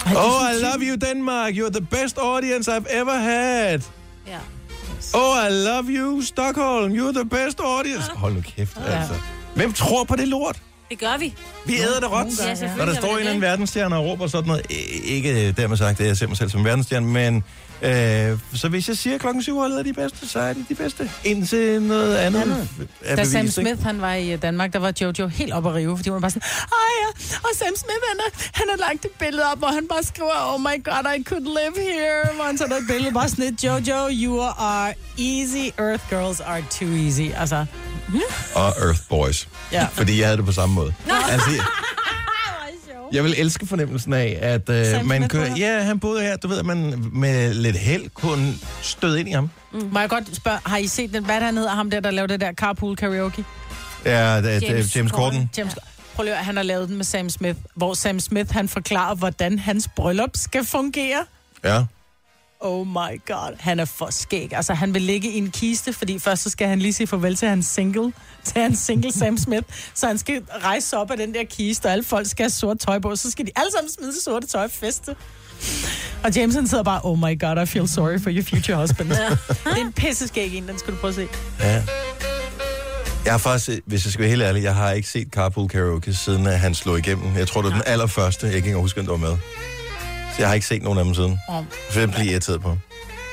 Ej, 0.07 0.13
det 0.13 0.19
er 0.19 0.23
Oh, 0.23 0.51
I 0.53 0.63
love 0.63 0.89
you, 0.89 0.97
Denmark. 1.11 1.53
You're 1.55 1.73
the 1.73 1.87
best 1.91 2.19
audience 2.19 2.71
I've 2.77 2.97
ever 3.01 3.19
had. 3.19 3.81
Ja. 4.27 4.39
Oh, 5.15 5.37
I 5.51 5.53
love 5.53 5.85
you, 5.89 6.23
Stockholm. 6.23 6.93
You're 6.93 7.13
the 7.13 7.25
best 7.25 7.61
audience. 7.61 8.11
Hold 8.15 8.35
nu 8.35 8.41
kæft, 8.41 8.77
altså. 8.87 9.15
Hvem 9.55 9.73
tror 9.73 10.05
på 10.05 10.17
det 10.17 10.29
lort? 10.29 10.57
Det 10.91 10.99
gør 10.99 11.19
vi. 11.19 11.35
Vi 11.67 11.75
æder 11.81 12.01
det 12.01 12.11
råt. 12.13 12.27
Ja. 12.61 12.77
Når 12.77 12.85
der 12.85 12.95
står 12.95 13.09
en 13.09 13.19
eller 13.19 13.31
anden 13.31 13.43
det. 13.43 13.49
verdensstjerne 13.51 13.97
og 13.97 14.05
råber 14.05 14.27
sådan 14.27 14.47
noget, 14.47 14.67
ikke 15.05 15.53
dermed 15.53 15.77
sagt, 15.77 16.01
at 16.01 16.07
jeg 16.07 16.17
ser 16.17 16.27
mig 16.27 16.37
selv 16.37 16.51
som 16.51 16.65
verdensstjerne, 16.65 17.07
men 17.07 17.45
øh, 17.83 18.39
så 18.55 18.69
hvis 18.69 18.89
jeg 18.89 18.97
siger 18.97 19.19
klokken 19.19 19.43
syv 19.43 19.59
holdet 19.59 19.79
er 19.79 19.83
de 19.83 19.93
bedste, 19.93 20.29
så 20.29 20.39
er 20.39 20.53
de 20.53 20.65
de 20.69 20.75
bedste. 20.75 21.11
Indtil 21.25 21.83
noget 21.83 22.17
andet, 22.17 22.43
Andet. 22.43 22.69
er 23.05 23.17
Da 23.17 23.25
Sam 23.25 23.41
bevist, 23.41 23.59
ikke? 23.59 23.71
Smith 23.71 23.85
han 23.87 24.01
var 24.01 24.15
i 24.15 24.33
øh, 24.33 24.43
Danmark, 24.43 24.73
der 24.73 24.79
var 24.79 24.93
Jojo 25.01 25.27
helt 25.27 25.53
op 25.53 25.67
at 25.67 25.75
rive, 25.75 25.97
fordi 25.97 26.09
hun 26.09 26.15
var 26.15 26.21
bare 26.21 26.31
sådan, 26.31 26.49
ej 26.73 26.93
ja, 27.03 27.37
og 27.39 27.51
Sam 27.55 27.77
Smith, 27.77 28.03
han 28.09 28.19
har, 28.25 28.51
han 28.55 28.67
har 28.71 28.77
lagt 28.77 29.05
et 29.05 29.11
billede 29.19 29.45
op, 29.53 29.59
hvor 29.59 29.69
han 29.69 29.89
bare 29.89 30.03
skriver, 30.03 30.55
oh 30.55 30.61
my 30.61 30.85
god, 30.85 31.13
I 31.19 31.23
could 31.23 31.45
live 31.45 31.75
here, 31.93 32.35
hvor 32.35 32.45
han 32.45 32.59
tager 32.59 32.77
et 32.77 32.87
billede, 32.89 33.13
bare 33.13 33.29
sådan 33.29 33.45
et, 33.45 33.65
Jojo, 33.65 34.09
you 34.11 34.41
are 34.59 34.95
easy, 35.19 35.65
Earth 35.79 36.05
girls 36.11 36.41
are 36.41 36.63
too 36.71 36.89
easy, 36.89 37.29
altså, 37.37 37.67
Og 38.55 38.73
Earth 38.87 39.01
Boys. 39.09 39.49
ja. 39.73 39.87
Fordi 39.93 40.19
jeg 40.21 40.27
havde 40.27 40.37
det 40.37 40.47
på 40.47 40.53
samme 40.53 40.75
måde. 40.75 40.95
Altså, 41.31 41.51
jeg, 41.51 41.61
jeg 43.13 43.25
vil 43.25 43.35
elske 43.39 43.67
fornemmelsen 43.67 44.13
af, 44.13 44.39
at 44.43 44.69
øh, 44.69 44.87
Sam 44.87 45.07
man 45.07 45.29
var- 45.33 45.55
Ja, 45.57 45.81
han 45.83 46.01
boede 46.01 46.23
her. 46.23 46.37
Du 46.37 46.49
ved, 46.49 46.59
at 46.59 46.67
man 46.67 47.05
med 47.13 47.55
lidt 47.55 47.77
held 47.77 48.11
kunne 48.15 48.55
støde 48.83 49.21
ind 49.21 49.29
i 49.29 49.33
ham. 49.33 49.51
Må 49.93 50.01
jeg 50.01 50.09
godt 50.09 50.37
spørge, 50.37 50.59
har 50.67 50.77
I 50.77 50.87
set 50.87 51.13
den, 51.13 51.25
hvad 51.25 51.37
er 51.37 51.41
han 51.45 51.57
hedder, 51.57 51.71
ham 51.71 51.91
der, 51.91 52.01
der 52.01 52.11
lavede 52.11 52.33
det 52.33 52.41
der 52.41 52.53
carpool 52.53 52.97
karaoke? 52.97 53.45
Ja, 54.05 54.37
det, 54.37 54.45
James, 54.45 54.63
James 54.63 54.97
James 54.97 55.11
Corden. 55.13 55.33
Corden. 55.39 55.51
James, 55.59 55.75
prøv 56.15 56.25
lige 56.25 56.35
han 56.37 56.57
har 56.57 56.63
lavet 56.63 56.89
den 56.89 56.97
med 56.97 57.05
Sam 57.05 57.31
Smith, 57.31 57.59
hvor 57.75 57.95
Sam 57.95 58.21
Smith, 58.21 58.53
han 58.53 58.69
forklarer, 58.69 59.15
hvordan 59.15 59.59
hans 59.59 59.89
bryllup 59.97 60.31
skal 60.35 60.65
fungere. 60.65 61.25
Ja. 61.65 61.85
Oh 62.61 62.87
my 62.87 63.21
god, 63.27 63.57
han 63.61 63.81
er 63.81 63.85
for 63.85 64.09
skæg. 64.11 64.53
Altså, 64.53 64.75
han 64.75 64.95
vil 64.95 65.03
ligge 65.03 65.31
i 65.31 65.39
en 65.39 65.51
kiste, 65.51 65.93
fordi 65.93 66.19
først 66.19 66.43
så 66.43 66.51
skal 66.51 66.69
han 66.69 66.79
lige 66.79 66.93
sige 66.93 67.07
farvel 67.07 67.37
til 67.37 67.49
hans 67.49 67.67
single, 67.67 68.13
til 68.45 68.63
hans 68.63 68.79
single 68.79 69.13
Sam 69.13 69.39
Smith. 69.39 69.67
Så 69.95 70.07
han 70.07 70.19
skal 70.19 70.43
rejse 70.65 70.89
sig 70.89 70.99
op 70.99 71.11
af 71.11 71.17
den 71.17 71.35
der 71.35 71.45
kiste, 71.45 71.87
og 71.87 71.93
alle 71.93 72.05
folk 72.05 72.27
skal 72.27 72.43
have 72.43 72.51
sort 72.51 72.79
tøj 72.79 72.99
på. 72.99 73.17
Så 73.17 73.31
skal 73.31 73.47
de 73.47 73.51
alle 73.57 73.73
sammen 73.73 73.91
smide 73.93 74.13
det 74.13 74.23
sorte 74.23 74.47
tøj 74.47 74.65
og 74.65 74.71
feste. 74.71 75.17
Og 76.25 76.37
Jameson 76.37 76.67
sidder 76.67 76.85
bare, 76.85 77.01
oh 77.05 77.19
my 77.19 77.41
god, 77.41 77.63
I 77.63 77.67
feel 77.67 77.89
sorry 77.89 78.21
for 78.21 78.31
your 78.31 78.45
future 78.45 78.77
husband. 78.77 79.09
det 79.09 79.19
er 79.65 79.75
en 79.77 79.93
pisse 79.93 80.29
skæg 80.29 80.55
en, 80.55 80.69
den 80.69 80.79
skal 80.79 80.93
du 80.95 80.99
prøve 80.99 81.09
at 81.09 81.15
se. 81.15 81.29
Ja. 81.61 81.83
Jeg 83.25 83.33
har 83.33 83.39
faktisk, 83.39 83.81
hvis 83.87 84.05
jeg 84.05 84.13
skal 84.13 84.21
være 84.21 84.31
helt 84.31 84.43
ærlig, 84.43 84.63
jeg 84.63 84.75
har 84.75 84.93
ikke 84.93 85.09
set 85.09 85.29
Carpool 85.31 85.69
Karaoke, 85.69 86.15
siden 86.15 86.47
at 86.47 86.59
han 86.59 86.75
slog 86.75 86.99
igennem. 86.99 87.37
Jeg 87.37 87.49
tror, 87.49 87.63
det 87.63 87.71
var 87.71 87.77
den 87.77 87.87
allerførste. 87.87 88.47
Jeg 88.47 88.51
kan 88.53 88.57
ikke 88.57 88.67
engang 88.69 88.83
huske, 88.83 89.01
om 89.01 89.07
der 89.07 89.13
var 89.13 89.19
med. 89.19 89.37
Så 90.37 90.43
jeg 90.43 90.49
har 90.49 90.55
ikke 90.55 90.67
set 90.67 90.83
nogen 90.83 90.99
af 90.99 91.05
dem 91.05 91.15
siden. 91.15 91.39
Åh. 91.51 91.55
For 91.91 92.01
jeg 92.01 92.11
bliver 92.11 92.31
irriteret 92.31 92.61
på. 92.63 92.77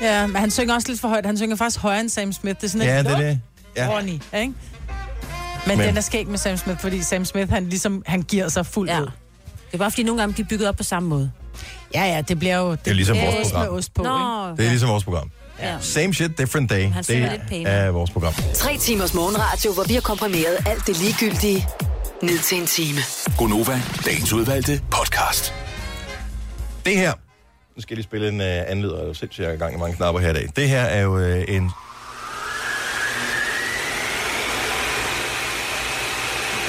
Ja, 0.02 0.28
men 0.28 0.36
han 0.36 0.52
synger 0.52 0.76
også 0.76 0.88
lidt 0.88 1.02
for 1.02 1.08
højt. 1.08 1.26
Han 1.26 1.38
synger 1.38 1.56
faktisk 1.56 1.80
højere 1.80 2.00
end 2.00 2.10
Sam 2.10 2.34
Smith. 2.34 2.56
Det 2.62 2.64
er 2.64 2.70
sådan 2.72 2.88
Ja, 2.88 3.00
et 3.00 3.06
det 3.06 3.12
er 3.14 3.18
det. 3.18 3.40
Ja. 3.78 3.88
Ronny, 3.90 4.10
ikke? 4.10 4.24
Men, 4.34 4.54
Men- 5.68 5.80
den 5.80 5.98
er 5.98 6.02
skæg 6.02 6.28
med 6.28 6.38
Sam 6.38 6.58
Smith, 6.58 6.80
fordi 6.80 7.02
Sam 7.04 7.26
Smith, 7.26 7.52
han 7.52 7.70
ligesom, 7.70 8.04
han 8.06 8.22
giver 8.22 8.50
sig 8.50 8.66
fuldt 8.66 8.92
Ja. 8.92 9.00
ud. 9.02 9.06
Det 9.06 9.12
er 9.74 9.78
bare 9.78 9.92
fordi, 9.92 10.04
nogle 10.04 10.22
gange 10.22 10.36
de 10.38 10.42
er 10.42 10.46
bygget 10.46 10.70
op 10.70 10.76
på 10.76 10.84
samme 10.84 11.10
måde. 11.10 11.32
Ja, 11.96 12.04
ja, 12.06 12.22
det 12.22 12.40
bliver 12.40 12.58
jo... 12.58 12.72
Det, 12.72 12.80
er 12.88 12.94
ligesom 12.94 13.18
vores 13.18 13.52
program. 13.52 13.62
med 13.72 13.78
ost 13.78 13.94
på, 13.94 14.02
ikke? 14.02 14.10
Nå, 14.10 14.50
Det 14.58 14.66
er 14.66 14.70
ligesom 14.70 14.90
vores 14.90 15.04
program. 15.04 15.30
ja. 15.60 15.76
Same 15.82 16.14
shit, 16.14 16.38
different 16.38 16.70
day. 16.70 16.92
Han 16.92 17.04
Det 17.04 17.32
lidt 17.50 17.68
er 17.68 17.92
vores 17.92 18.12
program. 18.12 18.34
Tre 18.54 18.78
timers 18.78 19.14
morgenradio, 19.14 19.74
hvor 19.74 19.84
vi 19.84 19.94
har 19.94 20.02
komprimeret 20.02 20.58
alt 20.66 20.88
det 20.88 20.98
ligegyldige 21.02 21.68
ned 22.24 22.40
til 22.40 22.58
en 22.62 22.68
time. 22.68 23.00
Gonova, 23.38 23.82
dagens 24.06 24.34
udvalgte 24.34 24.82
podcast. 24.92 25.54
Det 26.86 26.98
her, 26.98 27.14
nu 27.76 27.82
skal 27.82 27.94
jeg 27.94 27.98
lige 27.98 28.04
spille 28.04 28.28
en 28.28 28.40
uh, 28.40 28.48
anden 28.48 28.82
lyd, 28.82 28.90
og 28.90 28.98
jeg 28.98 29.04
er 29.04 29.08
jo 29.08 29.14
sindssygt 29.14 29.44
jeg 29.44 29.52
er 29.52 29.56
i 29.56 29.58
gang 29.58 29.76
i 29.76 29.78
mange 29.78 29.96
knapper 29.96 30.22
her 30.22 30.30
i 30.30 30.34
dag. 30.34 30.50
Det 30.56 30.70
her 30.70 30.82
er 30.82 31.02
jo 31.02 31.16
uh, 31.18 31.56
en... 31.56 31.72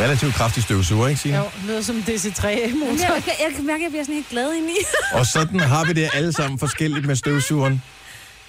Relativt 0.01 0.35
kraftig 0.35 0.63
støvsuger, 0.63 1.09
ikke 1.09 1.21
Signe? 1.21 1.39
Jo, 1.39 1.45
lyder 1.67 1.83
som 1.83 1.97
en 1.97 2.05
Jamen, 2.09 2.19
DC3-motor. 2.19 3.15
Jeg, 3.15 3.23
jeg, 3.27 3.37
jeg 3.41 3.53
kan 3.57 3.67
mærke, 3.67 3.77
at 3.77 3.83
jeg 3.83 3.91
bliver 3.91 4.03
sådan 4.03 4.15
helt 4.15 4.29
glad 4.29 4.55
indeni. 4.55 4.75
Og 5.19 5.27
sådan 5.27 5.61
har 5.61 5.85
vi 5.85 5.93
det 5.93 6.11
alle 6.15 6.33
sammen 6.33 6.59
forskelligt 6.59 7.07
med 7.07 7.17
støvsugeren. 7.17 7.83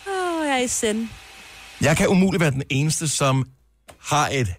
Åh, 0.08 0.48
jeg 0.48 0.54
er 0.54 0.64
i 0.64 0.68
send. 0.68 1.08
Jeg 1.82 1.98
kan 1.98 2.08
umuligt 2.08 2.42
være 2.42 2.52
den 2.52 2.64
eneste, 2.70 3.08
som 3.08 3.46
har 4.02 4.30
et 4.32 4.54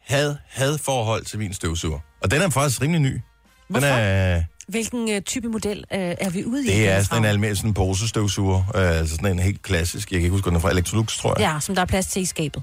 had-had-forhold 0.00 1.24
til 1.24 1.38
min 1.38 1.54
støvsuger. 1.54 1.98
Og 2.22 2.30
den 2.30 2.42
er 2.42 2.50
faktisk 2.50 2.82
rimelig 2.82 3.00
ny. 3.00 3.20
Den 3.68 3.84
er, 3.84 4.42
Hvilken 4.68 5.16
uh, 5.16 5.20
type 5.22 5.48
model 5.48 5.78
uh, 5.78 5.84
er 5.98 6.30
vi 6.30 6.44
ude 6.44 6.64
i? 6.64 6.66
det 6.66 6.88
er 6.88 7.02
sådan 7.02 7.18
en 7.18 7.24
almindelig 7.24 7.56
sådan 7.56 7.74
posestøvsuger. 7.74 8.58
Øh, 8.74 8.98
altså 8.98 9.14
sådan 9.14 9.32
en 9.32 9.38
helt 9.38 9.62
klassisk. 9.62 10.10
Jeg 10.12 10.18
kan 10.20 10.24
ikke 10.24 10.30
huske, 10.36 10.48
den 10.48 10.56
er 10.56 10.60
fra 10.60 10.70
Electrolux, 10.70 11.18
tror 11.18 11.40
jeg. 11.40 11.52
Ja, 11.54 11.60
som 11.60 11.74
der 11.74 11.82
er 11.82 11.86
plads 11.86 12.06
til 12.06 12.22
i 12.22 12.24
skabet. 12.24 12.62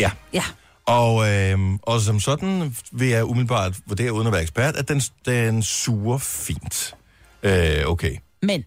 ja. 0.00 0.10
Ja. 0.32 0.44
Og, 0.86 1.30
øh, 1.30 1.58
og 1.82 2.00
som 2.00 2.20
sådan 2.20 2.76
vil 2.92 3.08
jeg 3.08 3.24
umiddelbart 3.24 3.76
vurdere, 3.86 4.12
uden 4.12 4.26
at 4.26 4.32
være 4.32 4.42
ekspert, 4.42 4.76
at 4.76 4.88
den, 4.88 5.00
den 5.26 5.62
suger 5.62 6.18
fint. 6.18 6.94
Øh, 7.42 7.86
okay. 7.86 8.16
Men, 8.42 8.64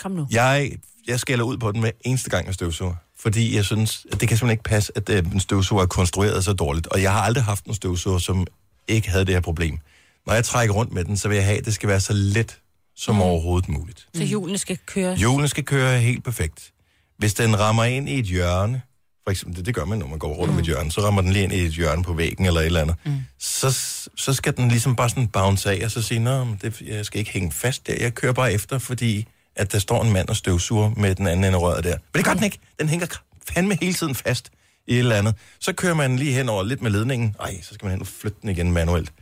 Kom 0.00 0.10
nu. 0.12 0.26
Jeg, 0.30 0.70
jeg 1.06 1.20
skælder 1.20 1.44
ud 1.44 1.58
på 1.58 1.72
den 1.72 1.80
med 1.80 1.90
eneste 2.04 2.30
gang, 2.30 2.46
jeg 2.46 2.54
støvsuger. 2.54 2.94
Fordi 3.18 3.56
jeg 3.56 3.64
synes, 3.64 4.06
at 4.12 4.20
det 4.20 4.28
kan 4.28 4.38
simpelthen 4.38 4.50
ikke 4.50 4.62
passe, 4.62 4.92
at 4.96 5.08
øh, 5.08 5.32
en 5.32 5.40
støvsuger 5.40 5.82
er 5.82 5.86
konstrueret 5.86 6.44
så 6.44 6.52
dårligt. 6.52 6.86
Og 6.86 7.02
jeg 7.02 7.12
har 7.12 7.20
aldrig 7.20 7.44
haft 7.44 7.64
en 7.64 7.74
støvsuger, 7.74 8.18
som 8.18 8.46
ikke 8.88 9.10
havde 9.10 9.24
det 9.24 9.34
her 9.34 9.40
problem. 9.40 9.78
Når 10.26 10.34
jeg 10.34 10.44
trækker 10.44 10.74
rundt 10.74 10.92
med 10.92 11.04
den, 11.04 11.16
så 11.16 11.28
vil 11.28 11.34
jeg 11.34 11.44
have, 11.44 11.58
at 11.58 11.64
det 11.64 11.74
skal 11.74 11.88
være 11.88 12.00
så 12.00 12.12
let 12.12 12.58
som 12.96 13.14
mm. 13.14 13.20
overhovedet 13.20 13.68
muligt. 13.68 14.08
Så 14.14 14.24
hjulene 14.24 14.58
skal 14.58 14.78
køre. 14.86 15.14
Julen 15.14 15.48
skal 15.48 15.64
køre 15.64 16.00
helt 16.00 16.24
perfekt. 16.24 16.72
Hvis 17.18 17.34
den 17.34 17.58
rammer 17.58 17.84
ind 17.84 18.08
i 18.08 18.18
et 18.18 18.24
hjørne, 18.24 18.82
for 19.24 19.30
eksempel, 19.30 19.56
det, 19.56 19.66
det 19.66 19.74
gør 19.74 19.84
man, 19.84 19.98
når 19.98 20.06
man 20.06 20.18
går 20.18 20.34
rundt 20.34 20.52
om 20.52 20.58
et 20.58 20.64
hjørne, 20.64 20.92
så 20.92 21.00
rammer 21.00 21.22
den 21.22 21.32
lige 21.32 21.42
ind 21.42 21.52
i 21.52 21.60
et 21.60 21.72
hjørne 21.72 22.02
på 22.02 22.12
væggen 22.12 22.46
eller 22.46 22.60
et 22.60 22.66
eller 22.66 22.80
andet, 22.80 22.96
mm. 23.04 23.12
så, 23.38 23.70
så 24.16 24.32
skal 24.32 24.56
den 24.56 24.68
ligesom 24.68 24.96
bare 24.96 25.08
sådan 25.08 25.28
bounce 25.28 25.70
af, 25.70 25.84
og 25.84 25.90
så 25.90 26.02
sige, 26.02 26.20
men 26.20 26.58
det, 26.62 26.80
jeg 26.80 27.06
skal 27.06 27.18
ikke 27.18 27.30
hænge 27.30 27.52
fast 27.52 27.86
der, 27.86 27.94
jeg 28.00 28.14
kører 28.14 28.32
bare 28.32 28.52
efter, 28.52 28.78
fordi 28.78 29.26
at 29.56 29.72
der 29.72 29.78
står 29.78 30.02
en 30.02 30.12
mand 30.12 30.28
og 30.28 30.36
støvsuger 30.36 30.90
med 30.96 31.14
den 31.14 31.26
anden 31.26 31.44
ende 31.44 31.58
af 31.58 31.62
røret 31.62 31.84
der. 31.84 31.90
Men 31.90 32.18
det 32.18 32.24
gør 32.24 32.34
den 32.34 32.44
ikke. 32.44 32.58
Den 32.78 32.88
hænger 32.88 33.06
fandme 33.48 33.78
hele 33.80 33.94
tiden 33.94 34.14
fast 34.14 34.50
i 34.86 34.92
et 34.94 34.98
eller 34.98 35.16
andet. 35.16 35.34
Så 35.60 35.72
kører 35.72 35.94
man 35.94 36.16
lige 36.16 36.32
hen 36.32 36.48
over 36.48 36.62
lidt 36.62 36.82
med 36.82 36.90
ledningen. 36.90 37.34
Ej, 37.40 37.60
så 37.62 37.74
skal 37.74 37.84
man 37.86 37.90
hen 37.92 38.00
og 38.00 38.06
flytte 38.06 38.38
den 38.42 38.50
igen 38.50 38.72
manuelt. 38.72 39.12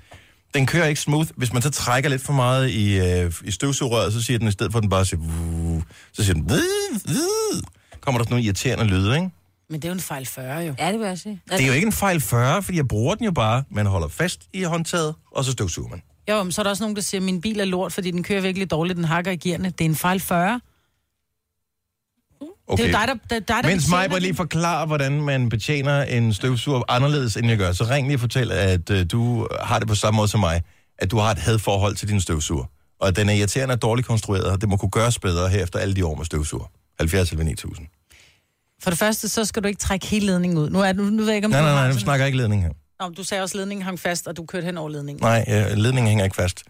Den 0.55 0.67
kører 0.67 0.87
ikke 0.87 1.01
smooth. 1.01 1.29
Hvis 1.37 1.53
man 1.53 1.63
så 1.63 1.71
trækker 1.71 2.11
lidt 2.11 2.23
for 2.23 2.33
meget 2.33 2.71
i, 2.71 2.99
øh, 2.99 3.33
i 3.45 3.51
støvsugerøret, 3.51 4.13
så 4.13 4.23
siger 4.23 4.39
den 4.39 4.49
i 4.49 4.53
stedet 4.53 4.73
for, 4.73 4.79
at 4.79 4.83
den 4.83 4.91
bare 4.91 5.05
siger... 5.05 5.21
"Vuh", 5.21 5.83
Så 6.13 6.25
siger 6.25 6.35
den... 6.35 6.49
"Vuh, 6.51 6.59
vuh." 7.09 7.63
Kommer 8.01 8.19
der 8.19 8.25
sådan 8.25 8.33
nogle 8.33 8.45
irriterende 8.45 8.85
lyde, 8.85 9.15
ikke? 9.17 9.31
men 9.71 9.81
det 9.83 9.85
er 9.85 9.93
jo 9.93 9.95
en 9.95 10.01
fejl 10.01 10.27
40, 10.27 10.59
jo. 10.67 10.75
Ja, 10.79 10.93
det 10.93 11.01
vil 11.01 11.07
jeg 11.07 11.19
sige. 11.19 11.41
Det 11.51 11.61
er 11.61 11.67
jo 11.67 11.73
ikke 11.73 11.87
en 11.87 11.93
fejl 11.93 12.21
40, 12.21 12.63
fordi 12.63 12.77
jeg 12.77 12.89
bruger 12.89 13.15
den 13.15 13.25
jo 13.25 13.31
bare. 13.33 13.65
Man 13.71 13.87
holder 13.87 14.09
fast 14.09 14.41
i 14.53 14.63
håndtaget, 14.63 15.15
og 15.31 15.45
så 15.45 15.53
støvsuger 15.53 15.89
man. 15.89 16.03
Jo, 16.31 16.43
men 16.43 16.53
så 16.53 16.61
er 16.61 16.63
der 16.63 16.71
også 16.71 16.83
nogen, 16.83 16.97
der 16.97 17.03
siger, 17.03 17.21
at 17.21 17.25
min 17.25 17.41
bil 17.41 17.61
er 17.61 17.65
lort, 17.65 17.93
fordi 17.93 18.11
den 18.11 18.23
kører 18.23 18.41
virkelig 18.41 18.71
dårligt, 18.71 18.97
den 18.97 19.05
hakker 19.05 19.31
i 19.31 19.37
gearne. 19.37 19.71
Det 19.71 19.81
er 19.81 19.89
en 19.89 19.97
fejl 19.97 20.21
40. 20.21 20.61
Okay. 22.73 22.85
Det 22.87 22.95
er 22.95 23.01
jo 23.01 23.07
dig, 23.07 23.19
der, 23.31 23.39
der, 23.41 23.63
der, 23.63 23.69
Mens 23.69 23.89
mig 23.89 24.09
lige 24.09 24.27
den. 24.29 24.35
forklarer, 24.35 24.87
hvordan 24.87 25.21
man 25.21 25.49
betjener 25.49 26.03
en 26.03 26.33
støvsuger 26.35 26.83
anderledes, 26.89 27.37
end 27.37 27.47
jeg 27.49 27.59
gør, 27.59 27.73
så 27.73 27.85
ring 27.85 28.07
lige 28.07 28.17
og 28.17 28.21
fortæl, 28.21 28.53
at 28.53 28.91
øh, 28.91 29.07
du 29.13 29.49
har 29.61 29.79
det 29.79 29.89
på 29.89 29.95
samme 29.95 30.17
måde 30.17 30.29
som 30.29 30.41
mig, 30.41 30.63
at 30.99 31.11
du 31.11 31.19
har 31.19 31.31
et 31.31 31.39
hadforhold 31.39 31.95
til 31.97 32.09
din 32.09 32.21
støvsuger, 32.21 32.65
og 33.01 33.09
at 33.09 33.17
den 33.17 33.29
er 33.29 33.33
irriterende 33.33 33.73
og 33.73 33.83
dårligt 33.83 34.07
konstrueret, 34.09 34.45
og 34.45 34.61
det 34.61 34.69
må 34.69 34.77
kunne 34.77 34.91
gøres 34.91 35.19
bedre 35.19 35.49
her 35.49 35.63
efter 35.63 35.79
alle 35.79 35.95
de 35.95 36.07
år 36.07 36.15
med 36.15 36.25
støvsuger. 36.25 36.67
70 37.01 37.31
eller 37.31 37.45
9000. 37.45 37.87
For 38.83 38.91
det 38.91 38.99
første, 38.99 39.29
så 39.29 39.45
skal 39.45 39.63
du 39.63 39.69
ikke 39.69 39.81
trække 39.81 40.07
hele 40.07 40.27
ledningen 40.27 40.59
ud. 40.59 40.71
Nu, 40.71 40.81
er, 40.81 40.93
nu, 40.93 41.03
nu 41.03 41.17
ved 41.17 41.27
jeg 41.27 41.37
ikke, 41.37 41.47
om 41.47 41.51
Nej, 41.51 41.61
du 41.61 41.65
nej, 41.65 41.75
har 41.75 41.83
nej, 41.83 41.93
nu 41.93 41.99
snakker 41.99 42.25
jeg 42.25 42.29
ikke 42.29 42.39
ledning 42.39 42.63
her. 42.63 42.71
Nå, 43.01 43.09
du 43.09 43.25
sagde 43.25 43.43
også, 43.43 43.53
at 43.53 43.59
ledningen 43.59 43.85
hang 43.85 44.01
fast, 44.01 44.27
og 44.27 44.37
du 44.37 44.45
kørte 44.47 44.65
hen 44.65 44.79
over 44.79 44.89
ledningen. 44.89 45.23
Nej, 45.23 45.45
øh, 45.49 45.77
ledningen 45.77 46.09
hænger 46.09 46.25
ikke 46.25 46.37
fast. 46.37 46.63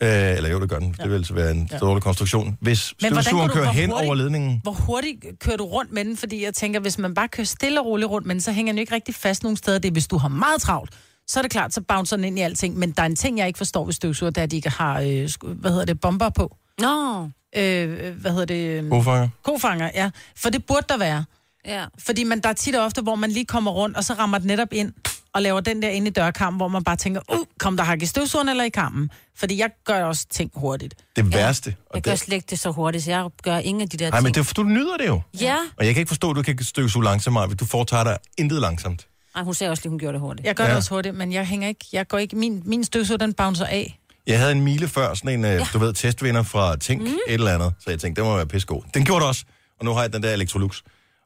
Okay. 0.00 0.30
Øh, 0.30 0.36
eller 0.36 0.50
jo, 0.50 0.60
det 0.60 0.68
gør 0.70 0.78
den. 0.78 0.94
Ja. 0.98 1.02
Det 1.02 1.10
vil 1.10 1.16
altså 1.16 1.34
være 1.34 1.50
en 1.50 1.68
Ja. 1.72 1.78
dårlig 1.78 2.02
konstruktion. 2.02 2.56
Hvis 2.60 2.78
støvsugeren 2.78 3.50
kører 3.50 3.70
hen 3.72 3.90
hurtigt- 3.90 4.06
over 4.06 4.14
ledningen... 4.14 4.60
Hvor 4.62 4.72
hurtigt 4.72 5.24
kører 5.40 5.56
du 5.56 5.64
rundt 5.64 5.92
med 5.92 6.04
den? 6.04 6.16
Fordi 6.16 6.44
jeg 6.44 6.54
tænker, 6.54 6.80
hvis 6.80 6.98
man 6.98 7.14
bare 7.14 7.28
kører 7.28 7.44
stille 7.44 7.80
og 7.80 7.86
roligt 7.86 8.10
rundt 8.10 8.26
med 8.26 8.34
den, 8.34 8.40
så 8.40 8.52
hænger 8.52 8.72
den 8.72 8.78
jo 8.78 8.80
ikke 8.80 8.94
rigtig 8.94 9.14
fast 9.14 9.42
nogen 9.42 9.56
steder. 9.56 9.78
Det 9.78 9.88
er, 9.88 9.92
hvis 9.92 10.06
du 10.06 10.16
har 10.18 10.28
meget 10.28 10.60
travlt, 10.60 10.92
så 11.26 11.40
er 11.40 11.42
det 11.42 11.50
klart, 11.50 11.74
så 11.74 11.80
bouncer 11.80 12.16
den 12.16 12.24
ind 12.24 12.38
i 12.38 12.42
alting. 12.42 12.78
Men 12.78 12.90
der 12.90 13.02
er 13.02 13.06
en 13.06 13.16
ting, 13.16 13.38
jeg 13.38 13.46
ikke 13.46 13.56
forstår 13.56 13.84
ved 13.84 13.92
støvsuger, 13.92 14.30
det 14.30 14.38
er, 14.38 14.42
at 14.42 14.50
de 14.50 14.56
ikke 14.56 14.70
har, 14.70 15.00
øh, 15.00 15.28
hvad 15.54 15.70
hedder 15.70 15.84
det, 15.84 16.00
bomber 16.00 16.28
på. 16.28 16.56
Nå, 16.78 17.28
Øh, 17.56 18.14
hvad 18.16 18.30
hedder 18.30 18.44
det? 18.44 18.54
Øh, 18.78 18.86
Hvorfor? 18.86 19.28
kofanger, 19.42 19.90
ja. 19.94 20.10
For 20.36 20.50
det 20.50 20.64
burde 20.66 20.86
der 20.88 20.96
være. 20.98 21.24
ja. 21.66 21.84
Fordi 21.98 22.24
man, 22.24 22.40
der 22.40 22.48
er 22.48 22.52
tit 22.52 22.74
og 22.74 22.84
ofte, 22.84 23.02
hvor 23.02 23.14
man 23.14 23.30
lige 23.30 23.44
kommer 23.44 23.70
rundt, 23.70 23.96
og 23.96 24.04
så 24.04 24.12
rammer 24.14 24.38
den 24.38 24.46
netop 24.46 24.68
ind 24.72 24.92
og 25.34 25.42
laver 25.42 25.60
den 25.60 25.82
der 25.82 25.88
inde 25.88 26.06
i 26.06 26.10
dørkarmen, 26.10 26.56
hvor 26.56 26.68
man 26.68 26.84
bare 26.84 26.96
tænker, 26.96 27.20
uh, 27.32 27.38
kom 27.58 27.76
der 27.76 27.84
hak 27.84 28.02
i 28.02 28.06
støvsugeren 28.06 28.48
eller 28.48 28.64
i 28.64 28.68
karmen? 28.68 29.10
Fordi 29.36 29.58
jeg 29.58 29.70
gør 29.84 30.04
også 30.04 30.26
ting 30.30 30.50
hurtigt. 30.54 30.94
Det 31.16 31.34
værste... 31.34 31.76
og 31.86 31.94
Jeg 31.94 32.02
gør 32.02 32.10
det, 32.10 32.20
slet 32.20 32.34
ikke 32.36 32.46
det 32.50 32.58
så 32.58 32.70
hurtigt, 32.70 33.04
så 33.04 33.10
jeg 33.10 33.28
gør 33.42 33.56
ingen 33.58 33.80
af 33.82 33.88
de 33.88 33.96
der 33.96 34.10
nej, 34.10 34.20
men 34.20 34.24
ting. 34.26 34.34
det 34.34 34.40
er, 34.40 34.44
for 34.44 34.54
du 34.54 34.62
nyder 34.62 34.96
det 34.96 35.06
jo. 35.06 35.20
Ja. 35.40 35.56
Og 35.76 35.86
jeg 35.86 35.94
kan 35.94 36.00
ikke 36.00 36.08
forstå, 36.08 36.30
at 36.30 36.36
du 36.36 36.42
kan 36.42 36.64
støvsuge 36.64 37.04
langsommere, 37.04 37.46
hvis 37.46 37.58
du 37.58 37.64
foretager 37.64 38.04
dig 38.04 38.16
intet 38.38 38.60
langsomt. 38.60 39.06
Ej, 39.36 39.42
hun 39.42 39.54
sagde 39.54 39.70
også 39.70 39.82
lige, 39.82 39.90
hun 39.90 39.98
gjorde 39.98 40.12
det 40.12 40.20
hurtigt. 40.20 40.46
Jeg 40.46 40.54
gør 40.54 40.64
Ja. 40.64 40.68
ja. 40.68 40.72
det 40.72 40.76
også 40.78 40.94
hurtigt, 40.94 41.14
men 41.16 41.32
jeg 41.32 41.46
hænger 41.46 41.68
ikke, 41.68 41.84
jeg 41.92 42.08
går 42.08 42.18
ikke, 42.18 42.36
min, 42.36 42.62
min 42.64 42.84
støvsuger, 42.84 43.18
den 43.18 43.32
bouncer 43.34 43.66
af. 43.66 43.98
Jeg 44.26 44.38
havde 44.38 44.52
en 44.52 44.60
mile 44.60 44.88
før, 44.88 45.14
sådan 45.14 45.38
en, 45.38 45.44
ja. 45.44 45.66
du 45.72 45.78
ved, 45.78 45.92
testvinder 45.94 46.42
fra 46.42 46.76
Tink, 46.76 47.00
mm. 47.02 47.06
et 47.06 47.34
eller 47.34 47.54
andet. 47.54 47.74
Så 47.80 47.90
jeg 47.90 47.98
tænkte, 48.00 48.22
det 48.22 48.28
må 48.30 48.36
være 48.36 48.46
pissegod. 48.46 48.82
Den 48.94 49.04
gjorde 49.04 49.20
det 49.20 49.28
også. 49.28 49.44
Og 49.78 49.84
nu 49.84 49.92
har 49.92 50.00
jeg 50.00 50.12
den 50.12 50.22
der 50.22 50.32
Electrolux. 50.32 50.80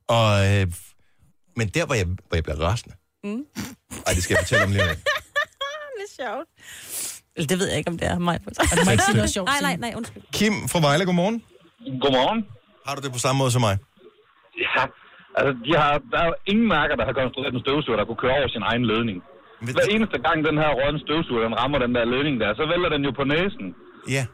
Og, 0.09 0.55
øh, 0.55 0.67
men 1.57 1.69
der, 1.69 1.87
hvor 1.87 1.95
jeg, 1.95 2.05
hvor 2.05 2.35
jeg 2.35 2.45
bliver 2.45 2.61
rasende. 2.61 2.95
Mm. 3.25 3.43
Ej, 4.07 4.13
det 4.17 4.23
skal 4.25 4.33
jeg 4.35 4.41
fortælle 4.45 4.65
om 4.69 4.73
lige 4.77 4.87
lidt. 4.91 5.03
Det 5.99 6.05
er 6.09 6.15
sjovt. 6.23 6.49
Eller 7.37 7.49
det 7.53 7.57
ved 7.61 7.67
jeg 7.71 7.79
ikke, 7.81 7.91
om 7.95 7.99
det 8.01 8.07
er 8.13 8.19
mig. 8.31 8.37
Og 8.47 8.77
du 8.79 8.83
må 8.87 8.91
ikke 8.95 9.07
sige 9.09 9.19
noget 9.23 9.33
sjovt. 9.37 9.49
Nej, 9.53 9.61
nej, 9.69 9.77
nej, 9.85 9.93
undskyld. 9.99 10.23
Kim 10.39 10.55
fra 10.73 10.79
Vejle, 10.87 11.03
godmorgen. 11.11 11.37
Godmorgen. 12.05 12.41
Har 12.87 12.93
du 12.97 13.01
det 13.05 13.11
på 13.17 13.21
samme 13.27 13.39
måde 13.43 13.51
som 13.57 13.63
mig? 13.69 13.75
Ja, 14.67 14.83
altså 15.39 15.53
de 15.67 15.71
har, 15.83 15.93
der 16.13 16.19
er 16.25 16.27
jo 16.31 16.35
ingen 16.53 16.67
mærker, 16.77 16.95
der 16.99 17.05
har 17.09 17.15
konstrueret 17.23 17.53
en 17.57 17.63
støvsuger, 17.67 17.97
der 18.01 18.07
kunne 18.09 18.21
køre 18.25 18.37
over 18.41 18.49
sin 18.57 18.63
egen 18.71 18.85
ledning. 18.93 19.19
Ved- 19.67 19.75
Hver 19.77 19.87
eneste 19.97 20.17
gang 20.27 20.37
den 20.49 20.57
her 20.63 20.71
rådne 20.81 21.01
støvsuger, 21.07 21.43
den 21.49 21.55
rammer 21.61 21.79
den 21.85 21.93
der 21.97 22.05
ledning 22.15 22.35
der, 22.43 22.51
så 22.61 22.63
vælter 22.73 22.91
den 22.95 23.03
jo 23.09 23.13
på 23.21 23.25
næsen. 23.35 23.67
Ja. 24.17 24.25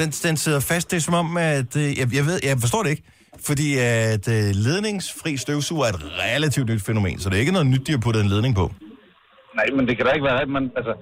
Den, 0.00 0.08
den 0.26 0.34
sidder 0.44 0.60
fast. 0.72 0.86
Det 0.90 0.96
er 1.00 1.04
som 1.08 1.16
om, 1.22 1.28
at... 1.52 1.70
øh, 1.82 1.88
Jeg, 2.00 2.06
jeg, 2.18 2.24
ved, 2.28 2.36
jeg 2.48 2.54
forstår 2.64 2.82
det 2.84 2.90
ikke. 2.94 3.04
Fordi 3.48 3.68
at 3.78 4.24
øh, 4.36 4.44
ledningsfri 4.66 5.32
støvsuger 5.44 5.84
er 5.88 5.92
et 5.96 6.02
relativt 6.24 6.68
nyt 6.70 6.82
fænomen, 6.88 7.16
så 7.18 7.26
det 7.28 7.36
er 7.36 7.42
ikke 7.44 7.56
noget 7.58 7.68
nyt, 7.72 7.86
de 7.86 7.92
har 7.96 8.02
puttet 8.06 8.22
en 8.26 8.30
ledning 8.34 8.54
på. 8.60 8.66
Nej, 9.58 9.66
men 9.76 9.82
det 9.88 9.94
kan 9.96 10.06
da 10.06 10.10
ikke 10.16 10.26
være 10.30 10.38
rigtigt. 10.40 10.56
Men, 10.58 10.64
altså, 10.78 10.92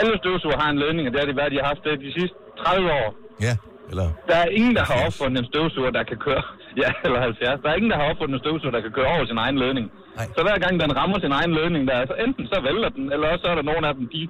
alle 0.00 0.14
støvsuger 0.22 0.58
har 0.62 0.70
en 0.74 0.78
ledning, 0.84 1.04
og 1.08 1.12
det 1.12 1.20
har 1.22 1.28
de 1.30 1.36
været, 1.40 1.52
de 1.54 1.58
har 1.62 1.68
haft 1.72 1.82
det 1.86 1.92
de 2.06 2.12
sidste 2.18 2.36
30 2.62 2.90
år. 3.00 3.08
Ja. 3.46 3.54
Eller? 3.90 4.08
Der 4.30 4.36
er 4.44 4.48
ingen, 4.58 4.74
der 4.78 4.84
har 4.90 4.96
opfundet 5.06 5.38
en 5.42 5.48
støvsuger, 5.52 5.90
der 5.98 6.04
kan 6.10 6.18
køre... 6.26 6.42
Ja, 6.84 6.90
eller 7.06 7.20
70. 7.20 7.62
Der 7.62 7.68
er 7.72 7.76
ingen, 7.78 7.90
der 7.92 7.98
har 8.00 8.06
opfundet 8.12 8.34
en 8.36 8.42
støvsuger, 8.44 8.74
der 8.76 8.82
kan 8.86 8.92
køre 8.98 9.10
over 9.14 9.24
sin 9.30 9.38
egen 9.44 9.58
ledning. 9.64 9.86
Nej. 10.18 10.26
Så 10.36 10.40
hver 10.46 10.58
gang 10.64 10.74
den 10.84 10.92
rammer 11.00 11.18
sin 11.24 11.32
egen 11.38 11.52
ledning, 11.58 11.82
der, 11.88 11.94
er, 12.00 12.04
så 12.12 12.16
enten 12.26 12.44
så 12.52 12.56
vælter 12.68 12.90
den, 12.96 13.04
eller 13.12 13.26
også 13.32 13.42
så 13.44 13.48
er 13.52 13.56
der 13.60 13.66
nogle 13.70 13.84
af 13.88 13.94
dem, 13.98 14.04
de 14.14 14.20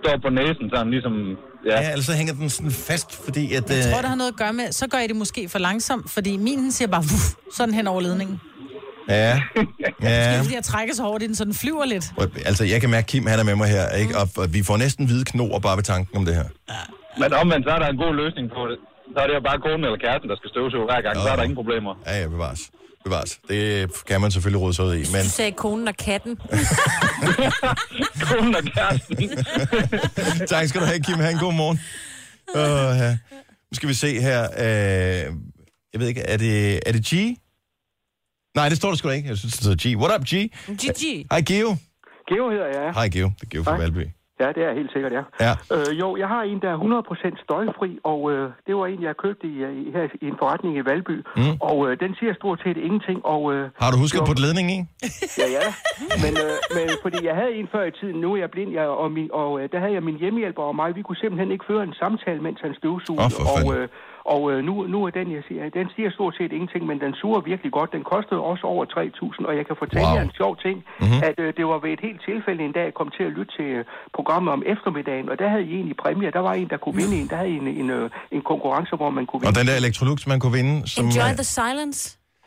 står 0.00 0.14
på 0.22 0.30
næsen 0.38 0.66
sådan 0.74 0.90
ligesom... 0.90 1.12
Ja, 1.66 1.80
Ja, 1.80 1.90
ellers 1.92 2.06
så 2.06 2.12
hænger 2.12 2.34
den 2.34 2.50
sådan 2.50 2.70
fast, 2.70 3.24
fordi 3.24 3.44
at... 3.54 3.70
Jeg 3.70 3.84
tror, 3.84 3.98
øh, 3.98 4.02
det 4.02 4.10
har 4.14 4.14
noget 4.22 4.32
at 4.34 4.38
gøre 4.42 4.52
med, 4.52 4.72
så 4.72 4.84
gør 4.92 4.98
I 4.98 5.06
det 5.06 5.16
måske 5.16 5.48
for 5.48 5.58
langsomt, 5.58 6.10
fordi 6.10 6.36
min 6.36 6.58
den 6.58 6.72
siger 6.72 6.88
bare 6.88 7.02
vuff, 7.12 7.26
sådan 7.58 7.74
hen 7.74 7.86
over 7.86 8.00
ledningen. 8.00 8.40
Ja, 9.08 9.40
ja. 10.02 10.40
fordi, 10.42 10.54
jeg 10.54 10.64
trækker 10.72 10.94
så 10.94 11.02
hårdt 11.02 11.22
i 11.22 11.26
den, 11.26 11.34
så 11.34 11.44
den 11.44 11.54
flyver 11.54 11.84
lidt. 11.94 12.06
Altså, 12.50 12.64
jeg 12.72 12.80
kan 12.80 12.90
mærke, 12.90 13.06
Kim 13.06 13.26
han 13.26 13.38
er 13.42 13.44
med 13.50 13.56
mig 13.62 13.68
her, 13.76 13.86
ikke? 14.02 14.12
Og, 14.20 14.26
og 14.36 14.46
vi 14.54 14.60
får 14.68 14.76
næsten 14.76 15.06
hvide 15.06 15.24
knor 15.24 15.58
bare 15.66 15.76
ved 15.76 15.84
tanken 15.94 16.16
om 16.20 16.24
det 16.28 16.34
her. 16.40 16.48
men 17.20 17.32
omvendt, 17.42 17.62
så 17.66 17.70
er 17.76 17.78
der 17.82 17.88
en 17.94 18.00
god 18.04 18.14
løsning 18.22 18.46
på 18.56 18.62
det. 18.70 18.78
Så 19.14 19.18
er 19.22 19.26
det 19.28 19.34
jo 19.38 19.42
bare 19.50 19.58
konen 19.66 19.84
eller 19.88 20.00
kæresten, 20.06 20.28
der 20.32 20.36
skal 20.40 20.48
støvsuge 20.54 20.84
hver 20.90 21.00
gang. 21.06 21.14
Så 21.24 21.28
er 21.32 21.36
der 21.36 21.44
ingen 21.48 21.60
problemer. 21.62 21.92
Ja, 22.06 22.14
ja, 22.20 22.26
bevares. 22.36 22.62
Bevares. 23.08 23.40
Det 23.48 24.04
kan 24.06 24.20
man 24.20 24.30
selvfølgelig 24.30 24.62
råde 24.62 24.74
sig 24.74 24.84
ud 24.84 24.94
i, 24.94 25.04
men... 25.12 25.22
Du 25.22 25.28
sagde 25.28 25.52
konen 25.52 25.88
og 25.88 25.96
katten. 25.96 26.36
Konen 28.28 28.54
og 28.54 28.62
kæresten. 28.62 29.16
tak 30.52 30.68
skal 30.68 30.80
du 30.80 30.86
have, 30.86 31.00
Kim. 31.00 31.14
Ha' 31.14 31.30
en 31.30 31.38
god 31.38 31.54
morgen. 31.54 31.78
Uh, 32.54 32.98
ja. 32.98 33.10
Nu 33.70 33.74
skal 33.74 33.88
vi 33.88 33.94
se 33.94 34.20
her. 34.20 34.48
Uh, 34.48 35.36
jeg 35.92 36.00
ved 36.00 36.08
ikke, 36.08 36.20
er 36.20 36.36
det, 36.36 36.80
er 36.86 36.92
det 36.92 37.04
G? 37.06 37.12
Nej, 38.54 38.68
det 38.68 38.76
står 38.78 38.88
der 38.88 38.96
sgu 38.96 39.08
da 39.08 39.14
ikke. 39.14 39.28
Jeg 39.28 39.38
synes, 39.38 39.54
det 39.54 39.66
hedder 39.66 39.96
G. 39.96 40.00
What 40.00 40.20
up, 40.20 40.26
G? 40.26 40.32
Gigi. 40.80 41.26
Hej, 41.30 41.40
Geo. 41.40 41.76
Geo 42.28 42.50
hedder 42.50 42.82
jeg. 42.82 42.92
Hej, 42.94 43.08
Geo. 43.08 43.30
Det 43.40 43.42
er 43.42 43.50
Geo 43.50 43.62
fra 43.62 43.70
Hej. 43.70 43.80
Valby. 43.80 44.17
Ja, 44.40 44.48
det 44.56 44.62
er 44.68 44.72
helt 44.80 44.92
sikkert, 44.92 45.12
ja. 45.18 45.22
Ja. 45.46 45.52
Øh, 45.74 45.90
jo, 46.00 46.16
jeg 46.16 46.28
har 46.28 46.42
en, 46.42 46.58
der 46.64 46.70
er 46.74 46.78
100% 46.78 47.44
støjfri, 47.44 47.90
og 48.12 48.20
øh, 48.32 48.50
det 48.66 48.76
var 48.76 48.86
en, 48.86 49.02
jeg 49.02 49.16
købte 49.16 49.46
i, 49.46 49.56
øh, 49.66 49.72
i, 49.82 49.90
her 49.96 50.04
i 50.24 50.26
en 50.32 50.36
forretning 50.38 50.76
i 50.76 50.82
Valby. 50.90 51.16
Mm. 51.36 51.42
Og 51.60 51.76
øh, 51.86 52.00
den 52.00 52.14
siger 52.18 52.34
stort 52.34 52.58
set 52.64 52.76
ingenting, 52.76 53.18
og... 53.34 53.42
Øh, 53.54 53.70
Har 53.82 53.90
du 53.92 53.96
husket 54.02 54.18
jo, 54.18 54.22
at 54.22 54.28
putte 54.28 54.42
ledning 54.46 54.66
i? 54.76 54.78
Ja, 55.42 55.48
ja. 55.58 55.66
Men, 56.24 56.32
øh, 56.44 56.54
men 56.76 56.86
fordi 57.04 57.18
jeg 57.28 57.34
havde 57.40 57.52
en 57.60 57.68
før 57.74 57.84
i 57.90 57.92
tiden, 58.00 58.16
nu 58.24 58.28
er 58.34 58.38
jeg 58.44 58.50
blind, 58.50 58.70
jeg, 58.78 58.86
og, 59.02 59.08
min, 59.16 59.28
og 59.32 59.50
øh, 59.60 59.68
der 59.72 59.78
havde 59.82 59.94
jeg 59.98 60.02
min 60.02 60.18
hjemmehjælper 60.22 60.62
og 60.62 60.76
mig. 60.80 60.96
Vi 60.98 61.02
kunne 61.02 61.20
simpelthen 61.24 61.50
ikke 61.54 61.64
føre 61.70 61.82
en 61.90 61.94
samtale, 62.02 62.40
mens 62.46 62.58
han 62.66 62.74
støvsugede. 62.80 63.30
For 63.36 63.44
og 63.56 63.66
øh, 63.76 63.88
og 64.34 64.42
øh, 64.52 64.58
nu, 64.68 64.74
nu 64.94 64.98
er 65.06 65.10
den, 65.20 65.26
jeg 65.36 65.42
siger, 65.48 65.62
den 65.80 65.86
siger 65.96 66.10
stort 66.16 66.34
set 66.38 66.52
ingenting, 66.56 66.82
men 66.90 66.96
den 67.04 67.12
suger 67.20 67.40
virkelig 67.50 67.72
godt. 67.78 67.90
Den 67.96 68.04
kostede 68.12 68.40
også 68.50 68.64
over 68.72 68.84
3.000, 68.84 69.46
og 69.48 69.56
jeg 69.58 69.64
kan 69.68 69.76
fortælle 69.82 70.06
Wow. 70.08 70.16
jer 70.16 70.22
en 70.28 70.34
sjov 70.40 70.52
ting, 70.64 70.76
mm-hmm. 71.00 71.20
at 71.28 71.36
øh, 71.44 71.48
det 71.58 71.64
var 71.72 71.78
ved 71.84 71.90
et 71.96 72.02
helt 72.08 72.20
tilfælde 72.28 72.60
en 72.68 72.72
dag, 72.76 72.84
jeg 72.90 72.94
kom 73.00 73.10
til 73.16 73.24
at 73.28 73.32
lytte 73.38 73.52
til 73.58 73.68
øh, 73.78 73.84
programmet 74.18 74.50
om 74.56 74.62
eftermiddagen, 74.72 75.26
og 75.32 75.36
der 75.40 75.48
havde 75.54 75.64
I 75.72 75.74
en 75.82 75.88
i 75.94 75.96
præmie. 76.02 76.30
Der 76.38 76.42
var 76.48 76.54
en, 76.60 76.68
der 76.72 76.76
kunne 76.84 76.96
vinde 77.00 77.14
en. 77.20 77.26
Der 77.32 77.36
havde 77.42 77.50
en, 77.60 77.66
en, 77.82 77.90
øh, 77.98 78.10
en 78.36 78.42
konkurrence, 78.52 78.92
hvor 79.00 79.10
man 79.18 79.24
kunne 79.26 79.40
Og 79.40 79.46
vinde. 79.46 79.58
den 79.60 79.66
der 79.70 79.76
Electrolux, 79.82 80.18
man 80.32 80.38
kunne 80.42 80.54
vinde, 80.60 80.74
som... 80.94 81.04
Enjoy 81.06 81.30
øh, 81.30 81.34
the 81.42 81.48
silence. 81.58 82.00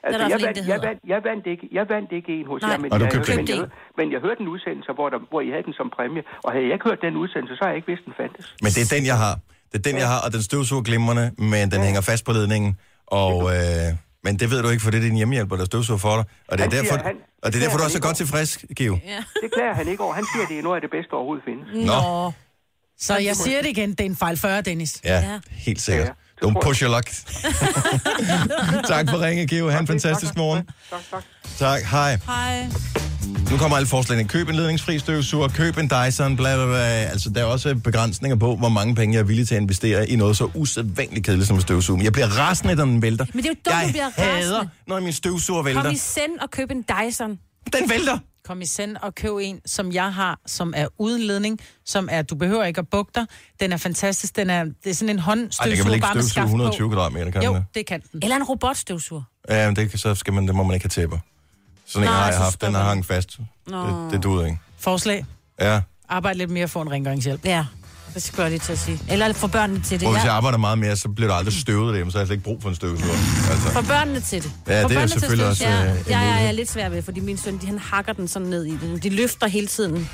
Altså, 0.03 0.21
jeg, 0.21 0.55
det 0.55 0.67
jeg, 0.73 0.79
vandt, 0.87 0.99
jeg, 1.13 1.19
vandt 1.29 1.45
ikke, 1.53 1.65
jeg 1.77 1.85
vandt 1.93 2.09
ikke 2.17 2.31
en 2.39 2.45
hos 2.51 2.61
Nej. 2.61 2.71
jer, 2.71 2.77
men, 2.83 2.89
Og 2.93 2.99
du 2.99 3.05
jeg, 3.05 3.13
købte 3.13 3.35
men, 3.35 3.47
den. 3.47 3.57
jeg, 3.59 3.67
men 3.99 4.05
jeg 4.13 4.19
hørte 4.25 4.41
en 4.45 4.47
udsendelse, 4.55 4.91
hvor, 4.97 5.07
der, 5.13 5.19
hvor 5.31 5.41
I 5.47 5.49
havde 5.53 5.63
den 5.69 5.73
som 5.81 5.87
præmie, 5.97 6.23
og 6.45 6.49
havde 6.53 6.65
jeg 6.67 6.73
ikke 6.77 6.87
hørt 6.89 7.01
den 7.07 7.15
udsendelse, 7.23 7.53
så 7.57 7.61
har 7.63 7.69
jeg 7.73 7.75
ikke 7.79 7.89
vidst, 7.93 8.03
den 8.09 8.13
fandtes. 8.21 8.45
Men 8.65 8.69
det 8.75 8.81
er 8.85 8.89
den, 8.97 9.03
jeg 9.11 9.17
har. 9.25 9.33
Det 9.71 9.77
er 9.77 9.91
den, 9.91 9.97
jeg 9.97 10.07
har, 10.07 10.19
og 10.21 10.33
den 10.33 10.41
støvsuger 10.43 10.81
glimrende, 10.83 11.31
men 11.37 11.71
den 11.71 11.81
hænger 11.83 12.01
fast 12.01 12.25
på 12.25 12.31
ledningen. 12.31 12.77
Og, 13.07 13.55
øh, 13.55 13.61
men 14.23 14.39
det 14.39 14.51
ved 14.51 14.61
du 14.63 14.69
ikke, 14.69 14.83
for 14.83 14.91
det 14.91 14.97
er 14.97 15.01
din 15.01 15.15
hjemmehjælper, 15.15 15.55
der 15.55 15.65
støvsuger 15.65 15.97
for 15.97 16.15
dig. 16.15 16.25
Og 16.47 16.57
det 16.57 16.63
er 16.65 16.69
Han 16.69 16.71
siger, 16.71 16.81
derfor, 16.93 17.03
han- 17.07 17.15
og 17.43 17.53
det 17.53 17.59
er 17.59 17.63
derfor 17.63 17.77
du 17.77 17.83
også 17.83 17.97
er 17.97 18.01
han 18.01 18.07
godt 18.09 18.17
tilfreds, 18.17 18.57
Geo. 18.75 18.93
Det 19.43 19.51
klager 19.53 19.73
han 19.73 19.87
ikke 19.87 20.03
over. 20.03 20.13
Han 20.13 20.25
siger, 20.33 20.43
at 20.43 20.49
det 20.49 20.59
er 20.59 20.63
noget 20.63 20.75
af 20.75 20.81
det 20.81 20.91
bedste, 20.91 21.13
overhovedet 21.13 21.43
findes. 21.45 21.85
Nå, 21.87 22.31
Så 22.99 23.17
jeg 23.17 23.35
siger 23.35 23.61
det 23.61 23.69
igen, 23.69 23.89
det 23.89 23.99
er 24.01 24.05
en 24.05 24.15
fejl 24.15 24.37
40, 24.37 24.61
Dennis. 24.61 25.01
ja, 25.03 25.19
Ja. 25.31 25.39
helt 25.49 25.81
sikkert. 25.81 26.07
Ja, 26.07 26.11
det 26.11 26.30
Don't 26.43 26.61
push 26.63 26.81
your 26.83 26.89
luck. 26.95 27.05
tak 28.91 29.09
for 29.09 29.21
ringe, 29.21 29.47
Geo. 29.47 29.69
Ha' 29.69 29.79
en 29.79 29.87
fantastisk 29.87 30.37
morgen. 30.37 30.67
Tak, 30.89 30.99
tak. 31.11 31.23
Tak, 31.57 31.81
hej. 31.83 32.19
Hej. 32.25 32.67
Nu 33.51 33.57
kommer 33.57 33.77
alle 33.77 33.87
forslagene. 33.87 34.27
Køb 34.27 34.49
en 34.49 34.55
ledningsfri 34.55 34.99
støvsuger, 34.99 35.47
køb 35.47 35.77
en 35.77 35.89
Dyson, 35.89 36.35
bla 36.35 36.55
bla 36.55 36.65
bla. 36.65 36.77
Altså, 36.85 37.29
der 37.29 37.41
er 37.41 37.45
også 37.45 37.75
begrænsninger 37.75 38.35
på, 38.35 38.55
hvor 38.55 38.69
mange 38.69 38.95
penge 38.95 39.13
jeg 39.15 39.19
er 39.19 39.23
villig 39.25 39.47
til 39.47 39.55
at 39.55 39.61
investere 39.61 40.09
i 40.09 40.15
noget 40.15 40.37
så 40.37 40.49
usædvanligt 40.55 41.25
kedeligt 41.25 41.47
som 41.47 41.55
en 41.55 41.61
støvsuger. 41.61 41.97
Men 41.97 42.03
Jeg 42.05 42.13
bliver 42.13 42.27
rasende, 42.27 42.75
når 42.75 42.85
den 42.85 43.01
vælter. 43.01 43.25
Men 43.33 43.43
det 43.43 43.49
er 43.49 43.53
jo 43.53 43.71
dumt, 43.71 43.81
jeg 43.81 43.87
du 43.87 43.91
bliver 43.91 44.09
hader, 44.17 44.55
rasende. 44.57 44.69
når 44.87 44.99
min 44.99 45.13
støvsuger 45.13 45.63
vælter. 45.63 45.81
Kom 45.83 45.91
i 45.91 45.97
send 45.97 46.39
og 46.41 46.51
køb 46.51 46.71
en 46.71 46.83
Dyson. 46.83 47.29
Den 47.79 47.89
vælter! 47.89 48.17
Kom 48.45 48.61
i 48.61 48.65
send 48.65 48.97
og 49.01 49.15
køb 49.15 49.31
en, 49.41 49.59
som 49.65 49.91
jeg 49.91 50.13
har, 50.13 50.39
som 50.45 50.73
er 50.77 50.87
uden 50.97 51.21
ledning, 51.21 51.59
som 51.85 52.07
er, 52.11 52.21
du 52.21 52.35
behøver 52.35 52.63
ikke 52.63 52.79
at 52.79 52.87
bukke 52.89 53.11
dig. 53.15 53.25
Den 53.59 53.71
er 53.73 53.77
fantastisk. 53.77 54.35
Den 54.35 54.49
er, 54.49 54.63
det 54.63 54.89
er 54.89 54.93
sådan 54.93 55.09
en 55.09 55.17
Ej, 55.19 55.23
håndstøvsuger, 55.23 55.75
det 55.75 55.83
kan 55.85 55.93
ikke 55.93 56.01
bare 56.03 56.13
med 56.15 56.21
støvsuge 56.23 56.31
skaft 56.33 56.45
120 56.45 56.89
på. 56.89 56.95
kvadratmeter, 56.95 57.31
kan 57.31 57.43
Jo, 57.43 57.53
det? 57.53 57.65
det 57.75 57.85
kan 57.85 58.01
den. 58.11 58.19
Eller 58.23 58.35
en 58.35 58.43
robotstøvsuger. 58.43 59.23
Ja, 59.49 59.65
men 59.67 59.75
det, 59.75 59.89
kan- 59.89 59.99
så 59.99 60.15
skal 60.15 60.33
man, 60.33 60.47
det 60.47 60.55
må 60.55 60.63
man 60.63 60.73
ikke 60.73 60.83
have 60.83 60.89
tæpper. 60.89 61.17
Sådan 61.85 62.07
en 62.07 62.11
Nå, 62.11 62.15
har 62.17 62.25
jeg 62.25 62.33
så 62.33 62.39
haft, 62.39 62.61
den 62.61 62.65
stopper 62.65 62.79
har 62.79 62.89
den. 62.89 62.97
hængt 62.97 63.07
fast. 63.07 63.37
Det, 63.67 64.11
det 64.11 64.23
duede 64.23 64.45
ikke. 64.45 64.59
Forslag. 64.79 65.25
Ja. 65.59 65.81
Arbejde 66.09 66.37
lidt 66.37 66.49
mere 66.49 66.67
for 66.67 66.81
en 66.81 66.91
rengøringshjælp. 66.91 67.45
Ja, 67.45 67.65
det 68.13 68.23
skal 68.23 68.41
jeg 68.41 68.49
lige 68.51 68.59
til 68.59 68.71
at 68.71 68.79
sige. 68.79 68.99
Eller 69.09 69.33
få 69.33 69.47
børnene 69.47 69.81
til 69.81 69.99
det. 69.99 70.07
Og 70.07 70.13
hvis 70.13 70.23
jeg 70.23 70.29
Ja. 70.29 70.35
arbejder 70.35 70.57
meget 70.57 70.77
mere, 70.79 70.95
så 70.95 71.09
bliver 71.09 71.29
der 71.29 71.35
aldrig 71.35 71.53
støvet 71.53 71.87
derhjemme, 71.87 72.11
så 72.11 72.17
har 72.17 72.21
jeg 72.21 72.27
slet 72.27 72.35
ikke 72.35 72.43
brug 72.43 72.61
for 72.61 72.69
en 72.69 72.75
støvsuger. 72.75 73.13
Altså. 73.51 73.69
Få 73.73 73.81
børnene 73.81 74.19
til 74.21 74.43
det. 74.43 74.51
Ja, 74.67 74.83
Få 74.83 74.87
det 74.89 74.97
er 74.97 75.07
selvfølgelig 75.07 75.45
også, 75.47 75.63
støvsuge. 75.63 75.91
øh, 75.91 75.97
Ja, 76.09 76.19
ja, 76.19 76.25
ja, 76.29 76.33
jeg 76.35 76.45
er 76.47 76.51
lidt 76.51 76.71
svær 76.71 76.89
ved, 76.89 77.01
fordi 77.01 77.19
min 77.19 77.37
søn, 77.37 77.57
de, 77.57 77.65
han 77.65 77.79
hakker 77.79 78.13
den 78.13 78.27
sådan 78.27 78.47
ned 78.47 78.65
i 78.65 78.77
den. 78.81 78.97
De 79.03 79.09
løfter 79.09 79.47
hele 79.47 79.67
tiden. 79.67 80.09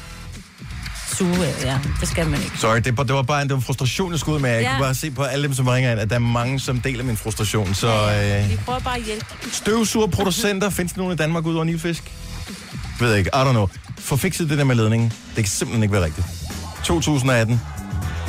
Suge, 1.13 1.53
ja, 1.63 1.79
det 1.99 2.07
skal 2.10 2.27
man 2.29 2.41
ikke. 2.43 2.57
Sorry, 2.60 2.75
det, 2.75 2.86
det 2.97 3.13
var 3.13 3.21
bare 3.21 3.41
en, 3.41 3.47
det 3.47 3.55
var 3.55 3.62
frustration, 3.62 4.12
jeg 4.12 4.19
skulle 4.19 4.36
ud 4.36 4.41
med. 4.41 4.49
Jeg 4.49 4.62
Ja. 4.62 4.69
kunne 4.71 4.83
bare 4.83 4.95
se 4.95 5.12
på 5.12 5.23
alle 5.23 5.43
dem, 5.43 5.53
som 5.53 5.67
ringer 5.67 5.91
ind, 5.91 5.99
at 5.99 6.10
der 6.10 6.15
er 6.15 6.19
mange, 6.19 6.60
som 6.60 6.81
deler 6.81 7.03
min 7.03 7.17
frustration. 7.17 7.73
Så 7.73 7.88
øh, 7.88 8.49
Vi 8.51 8.57
prøver 8.65 8.79
bare 8.79 8.97
at 8.97 9.03
hjælpe. 9.03 9.25
støvsugerproducenter, 9.51 10.69
findes 10.69 10.93
der 10.93 10.97
nogen 10.99 11.13
i 11.13 11.15
Danmark 11.15 11.45
ud 11.45 11.55
over 11.55 11.63
Nilfisk? 11.63 12.12
Ved 12.99 13.10
jeg 13.10 13.17
ikke, 13.19 13.29
I 13.33 13.38
don't 13.38 13.49
know. 13.51 13.67
Få 13.99 14.15
fikset 14.17 14.49
det 14.49 14.57
der 14.57 14.63
med 14.63 14.75
ledningen. 14.75 15.10
Det 15.36 15.36
kan 15.36 15.45
simpelthen 15.45 15.83
ikke 15.83 15.93
være 15.93 16.03
rigtigt. 16.03 16.27
2018, 16.83 17.62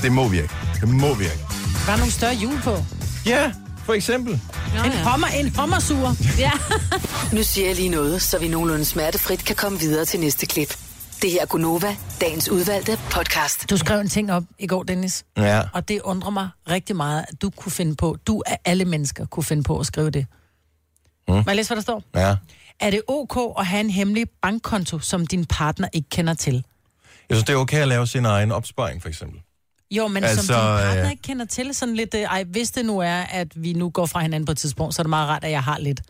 det 0.02 0.12
må 0.12 0.28
virke. 0.28 0.54
Det 0.80 0.88
må 0.88 1.14
virke. 1.14 1.38
Bare 1.86 1.98
nogle 1.98 2.12
større 2.12 2.34
hjul 2.34 2.60
på. 2.64 2.76
Ja, 3.26 3.52
for 3.84 3.92
eksempel. 3.92 4.40
Nå, 4.76 4.82
En 4.84 4.92
hommer, 4.92 5.26
en 5.26 5.56
hommersuger. 5.56 6.14
Ja. 6.38 6.50
Nu 7.36 7.42
siger 7.42 7.66
jeg 7.66 7.76
lige 7.76 7.88
noget, 7.88 8.22
så 8.22 8.38
vi 8.38 8.48
nogenlunde 8.48 8.84
smertefrit 8.84 9.44
kan 9.44 9.56
komme 9.56 9.78
videre 9.80 10.04
til 10.04 10.20
næste 10.20 10.46
klip. 10.46 10.76
Det 11.22 11.30
her 11.30 11.42
er 11.42 11.46
Gunova, 11.46 11.96
dagens 12.20 12.48
udvalgte 12.48 12.98
podcast. 13.10 13.70
Du 13.70 13.76
skrev 13.76 14.00
en 14.00 14.08
ting 14.08 14.32
op 14.32 14.42
i 14.58 14.66
går, 14.66 14.82
Dennis. 14.82 15.24
Ja. 15.36 15.62
Og 15.72 15.88
det 15.88 16.00
undrer 16.00 16.30
mig 16.30 16.48
rigtig 16.70 16.96
meget, 16.96 17.24
at 17.28 17.42
du 17.42 17.50
kunne 17.50 17.72
finde 17.72 17.96
på, 17.96 18.16
du 18.26 18.42
af 18.46 18.58
alle 18.64 18.84
mennesker 18.84 19.26
kunne 19.26 19.44
finde 19.44 19.62
på 19.62 19.78
at 19.78 19.86
skrive 19.86 20.10
det. 20.10 20.26
Mm. 21.28 21.34
Må 21.34 21.42
jeg 21.46 21.56
læse, 21.56 21.68
hvad 21.68 21.76
der 21.76 21.82
står? 21.82 22.02
Ja. 22.14 22.36
Er 22.80 22.90
det 22.90 23.02
ok 23.08 23.54
at 23.58 23.66
have 23.66 23.80
en 23.80 23.90
hemmelig 23.90 24.26
bankkonto, 24.42 24.98
som 24.98 25.26
din 25.26 25.44
partner 25.44 25.88
ikke 25.92 26.08
kender 26.08 26.34
til? 26.34 26.64
Jeg 27.28 27.36
synes, 27.36 27.44
det 27.44 27.52
er 27.52 27.56
okay 27.56 27.78
at 27.80 27.88
lave 27.88 28.06
sin 28.06 28.24
egen 28.24 28.52
opsparing, 28.52 29.02
for 29.02 29.08
eksempel. 29.08 29.40
Jo, 29.90 30.08
men 30.08 30.24
Altså, 30.24 30.46
som 30.46 30.54
din 30.54 30.62
partner 30.62 31.04
øh, 31.04 31.10
ikke 31.10 31.22
kender 31.22 31.44
til, 31.46 31.74
sådan 31.74 31.94
lidt, 31.96 32.14
øh, 32.14 32.20
ej, 32.20 32.44
hvis 32.44 32.70
det 32.70 32.84
nu 32.86 32.98
er, 32.98 33.14
at 33.30 33.48
vi 33.56 33.72
nu 33.72 33.90
går 33.90 34.06
fra 34.06 34.20
hinanden 34.20 34.44
på 34.46 34.52
et 34.52 34.58
tidspunkt, 34.58 34.94
så 34.94 35.02
er 35.02 35.04
det 35.04 35.10
meget 35.10 35.28
rart, 35.28 35.44
at 35.44 35.50
jeg 35.50 35.62
har 35.62 35.78
lidt. 35.78 36.00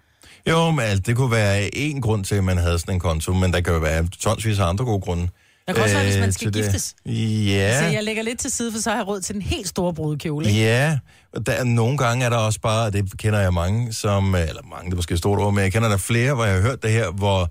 Jo, 0.49 0.71
men 0.71 0.81
altså, 0.81 1.03
det 1.07 1.17
kunne 1.17 1.31
være 1.31 1.77
en 1.77 2.01
grund 2.01 2.25
til, 2.25 2.35
at 2.35 2.45
man 2.45 2.59
havde 2.59 2.79
sådan 2.79 2.95
en 2.95 3.01
konto, 3.01 3.33
men 3.33 3.53
der 3.53 3.61
kan 3.61 3.73
jo 3.73 3.79
være 3.79 4.07
tonsvis 4.21 4.59
af 4.59 4.67
andre 4.67 4.85
gode 4.85 5.01
grunde. 5.01 5.23
Det 5.23 5.75
kan 5.75 5.85
også 5.85 5.95
være, 5.97 6.05
hvis 6.05 6.17
man 6.19 6.27
øh, 6.29 6.33
skal 6.33 6.53
til 6.53 6.55
det. 6.55 6.62
giftes. 6.73 6.95
Ja. 7.07 7.81
Så 7.81 7.87
jeg 7.87 8.05
lægger 8.05 8.23
lidt 8.23 8.38
til 8.41 8.51
side, 8.53 8.73
for 8.73 8.79
så 8.81 8.91
har 8.91 8.97
jeg 8.97 9.07
råd 9.09 9.21
til 9.21 9.35
den 9.35 9.43
helt 9.43 9.69
store 9.69 9.95
brudekjole. 9.95 10.47
ikke? 10.49 10.61
Ja, 10.61 10.99
og 11.33 11.47
der, 11.47 11.53
er- 11.53 11.64
nogle 11.64 11.99
gange 11.99 12.25
er 12.25 12.31
der 12.31 12.37
også 12.37 12.61
bare, 12.61 12.87
og 12.87 12.93
det 12.93 13.19
kender 13.19 13.41
jeg 13.41 13.55
mange, 13.55 13.93
som, 13.93 14.35
eller 14.35 14.62
mange, 14.71 14.85
det 14.87 14.93
er 14.93 14.97
måske 14.97 15.12
et 15.12 15.19
stort 15.19 15.38
ord, 15.38 15.55
men 15.55 15.64
jeg 15.64 15.73
kender 15.73 15.88
der 15.88 15.97
flere, 15.97 16.35
hvor 16.35 16.45
jeg 16.45 16.55
har 16.55 16.61
hørt 16.62 16.83
det 16.83 16.91
her, 16.91 17.11
hvor, 17.11 17.51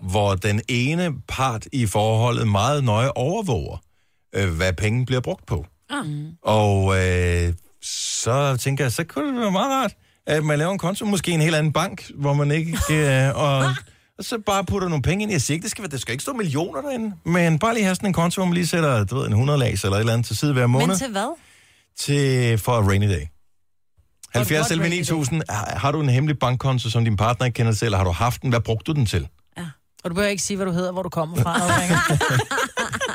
hvor 0.00 0.34
den 0.34 0.60
ene 0.68 1.12
part 1.28 1.66
i 1.72 1.86
forholdet 1.86 2.48
meget 2.48 2.84
nøje 2.84 3.10
overvåger, 3.10 3.76
øh, 4.34 4.48
hvad 4.56 4.72
penge 4.72 5.06
bliver 5.06 5.20
brugt 5.20 5.46
på. 5.46 5.66
Mm. 6.04 6.26
Og 6.42 6.96
øh, 7.06 7.52
så 7.82 8.56
tænker 8.60 8.84
jeg, 8.84 8.92
så 8.92 9.04
kunne 9.04 9.32
det 9.32 9.40
være 9.40 9.50
meget 9.50 9.70
rart, 9.82 9.92
at 10.26 10.44
man 10.44 10.58
laver 10.58 10.72
en 10.72 10.78
konto, 10.78 11.04
måske 11.06 11.30
en 11.30 11.40
helt 11.40 11.54
anden 11.54 11.72
bank, 11.72 12.10
hvor 12.14 12.32
man 12.34 12.50
ikke... 12.50 12.78
Øh, 12.90 13.36
og, 13.36 13.58
og 14.18 14.24
så 14.24 14.38
bare 14.46 14.64
putter 14.64 14.88
nogle 14.88 15.02
penge 15.02 15.22
ind. 15.22 15.32
Jeg 15.32 15.42
siger 15.42 15.54
ikke, 15.54 15.62
det 15.62 15.70
skal, 15.70 15.82
være- 15.82 15.90
det 15.90 16.00
skal 16.00 16.12
ikke 16.12 16.22
stå 16.22 16.32
millioner 16.32 16.80
derinde, 16.80 17.14
men 17.24 17.58
bare 17.58 17.74
lige 17.74 17.84
have 17.84 17.94
sådan 17.94 18.06
en 18.06 18.12
konto, 18.12 18.38
hvor 18.40 18.46
man 18.46 18.54
lige 18.54 18.66
sætter 18.66 19.04
du 19.04 19.16
ved, 19.16 19.26
en 19.26 19.32
100 19.32 19.58
lags 19.58 19.84
eller 19.84 19.96
et 19.96 20.00
eller 20.00 20.12
andet 20.12 20.26
til 20.26 20.36
side 20.36 20.52
hver 20.52 20.66
måned 20.66 20.86
Men 20.86 20.96
til 20.96 21.10
hvad? 21.10 21.36
til 21.98 22.58
for 22.58 22.72
a 22.72 22.80
rainy 22.80 23.08
day. 23.08 23.26
70 24.34 24.60
what 24.60 24.70
11 24.70 24.82
rainy 24.84 24.94
day? 24.94 24.98
9000. 25.00 25.42
Har, 25.78 25.92
du 25.92 26.00
en 26.00 26.08
hemmelig 26.08 26.38
bankkonto, 26.38 26.90
som 26.90 27.04
din 27.04 27.16
partner 27.16 27.46
ikke 27.46 27.56
kender 27.56 27.72
til, 27.72 27.84
eller 27.84 27.98
har 27.98 28.04
du 28.04 28.10
haft 28.10 28.42
den? 28.42 28.50
Hvad 28.50 28.60
brugte 28.60 28.92
du 28.92 28.98
den 28.98 29.06
til? 29.06 29.28
Og 30.04 30.10
du 30.10 30.14
behøver 30.14 30.30
ikke 30.30 30.42
sige, 30.42 30.56
hvad 30.56 30.66
du 30.66 30.72
hedder, 30.72 30.92
hvor 30.92 31.02
du 31.02 31.08
kommer 31.08 31.36
fra. 31.36 31.60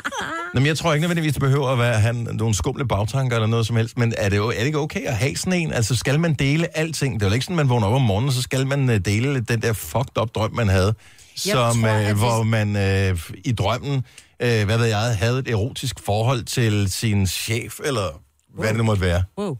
Nå, 0.54 0.60
men 0.60 0.66
jeg 0.66 0.78
tror 0.78 0.92
ikke 0.94 1.00
nødvendigvis, 1.02 1.32
det 1.32 1.40
behøver 1.42 1.68
at 1.68 1.78
være 1.78 2.00
han, 2.00 2.28
nogle 2.32 2.54
skumle 2.54 2.88
bagtanker 2.88 3.36
eller 3.36 3.46
noget 3.46 3.66
som 3.66 3.76
helst, 3.76 3.98
men 3.98 4.14
er 4.18 4.28
det, 4.28 4.36
jo, 4.36 4.48
er 4.48 4.58
det 4.58 4.66
ikke 4.66 4.78
okay 4.78 5.00
at 5.06 5.16
have 5.16 5.36
sådan 5.36 5.52
en? 5.52 5.72
Altså, 5.72 5.96
skal 5.96 6.20
man 6.20 6.34
dele 6.34 6.78
alting? 6.78 7.14
Det 7.20 7.26
er 7.26 7.30
jo 7.30 7.32
ikke 7.34 7.44
sådan, 7.44 7.56
man 7.56 7.68
vågner 7.68 7.86
op 7.86 7.92
om 7.94 8.02
morgenen, 8.02 8.32
så 8.32 8.42
skal 8.42 8.66
man 8.66 8.90
øh, 8.90 8.98
dele 9.04 9.40
den 9.40 9.62
der 9.62 9.72
fucked 9.72 10.18
up 10.20 10.28
drøm, 10.34 10.52
man 10.54 10.68
havde, 10.68 10.94
som, 11.36 11.82
tror, 11.82 12.08
øh, 12.10 12.16
hvor 12.16 12.42
hvis- 12.42 12.50
man 12.50 12.76
øh, 12.76 13.18
i 13.44 13.52
drømmen, 13.52 13.94
øh, 14.42 14.64
hvad 14.64 14.78
ved 14.78 14.86
jeg, 14.86 15.16
havde 15.18 15.38
et 15.38 15.48
erotisk 15.48 15.96
forhold 16.06 16.42
til 16.44 16.92
sin 16.92 17.26
chef, 17.26 17.80
eller 17.84 18.20
hvad 18.58 18.68
det 18.68 18.76
nu 18.76 18.82
måtte 18.82 19.02
være. 19.02 19.22
wow. 19.38 19.56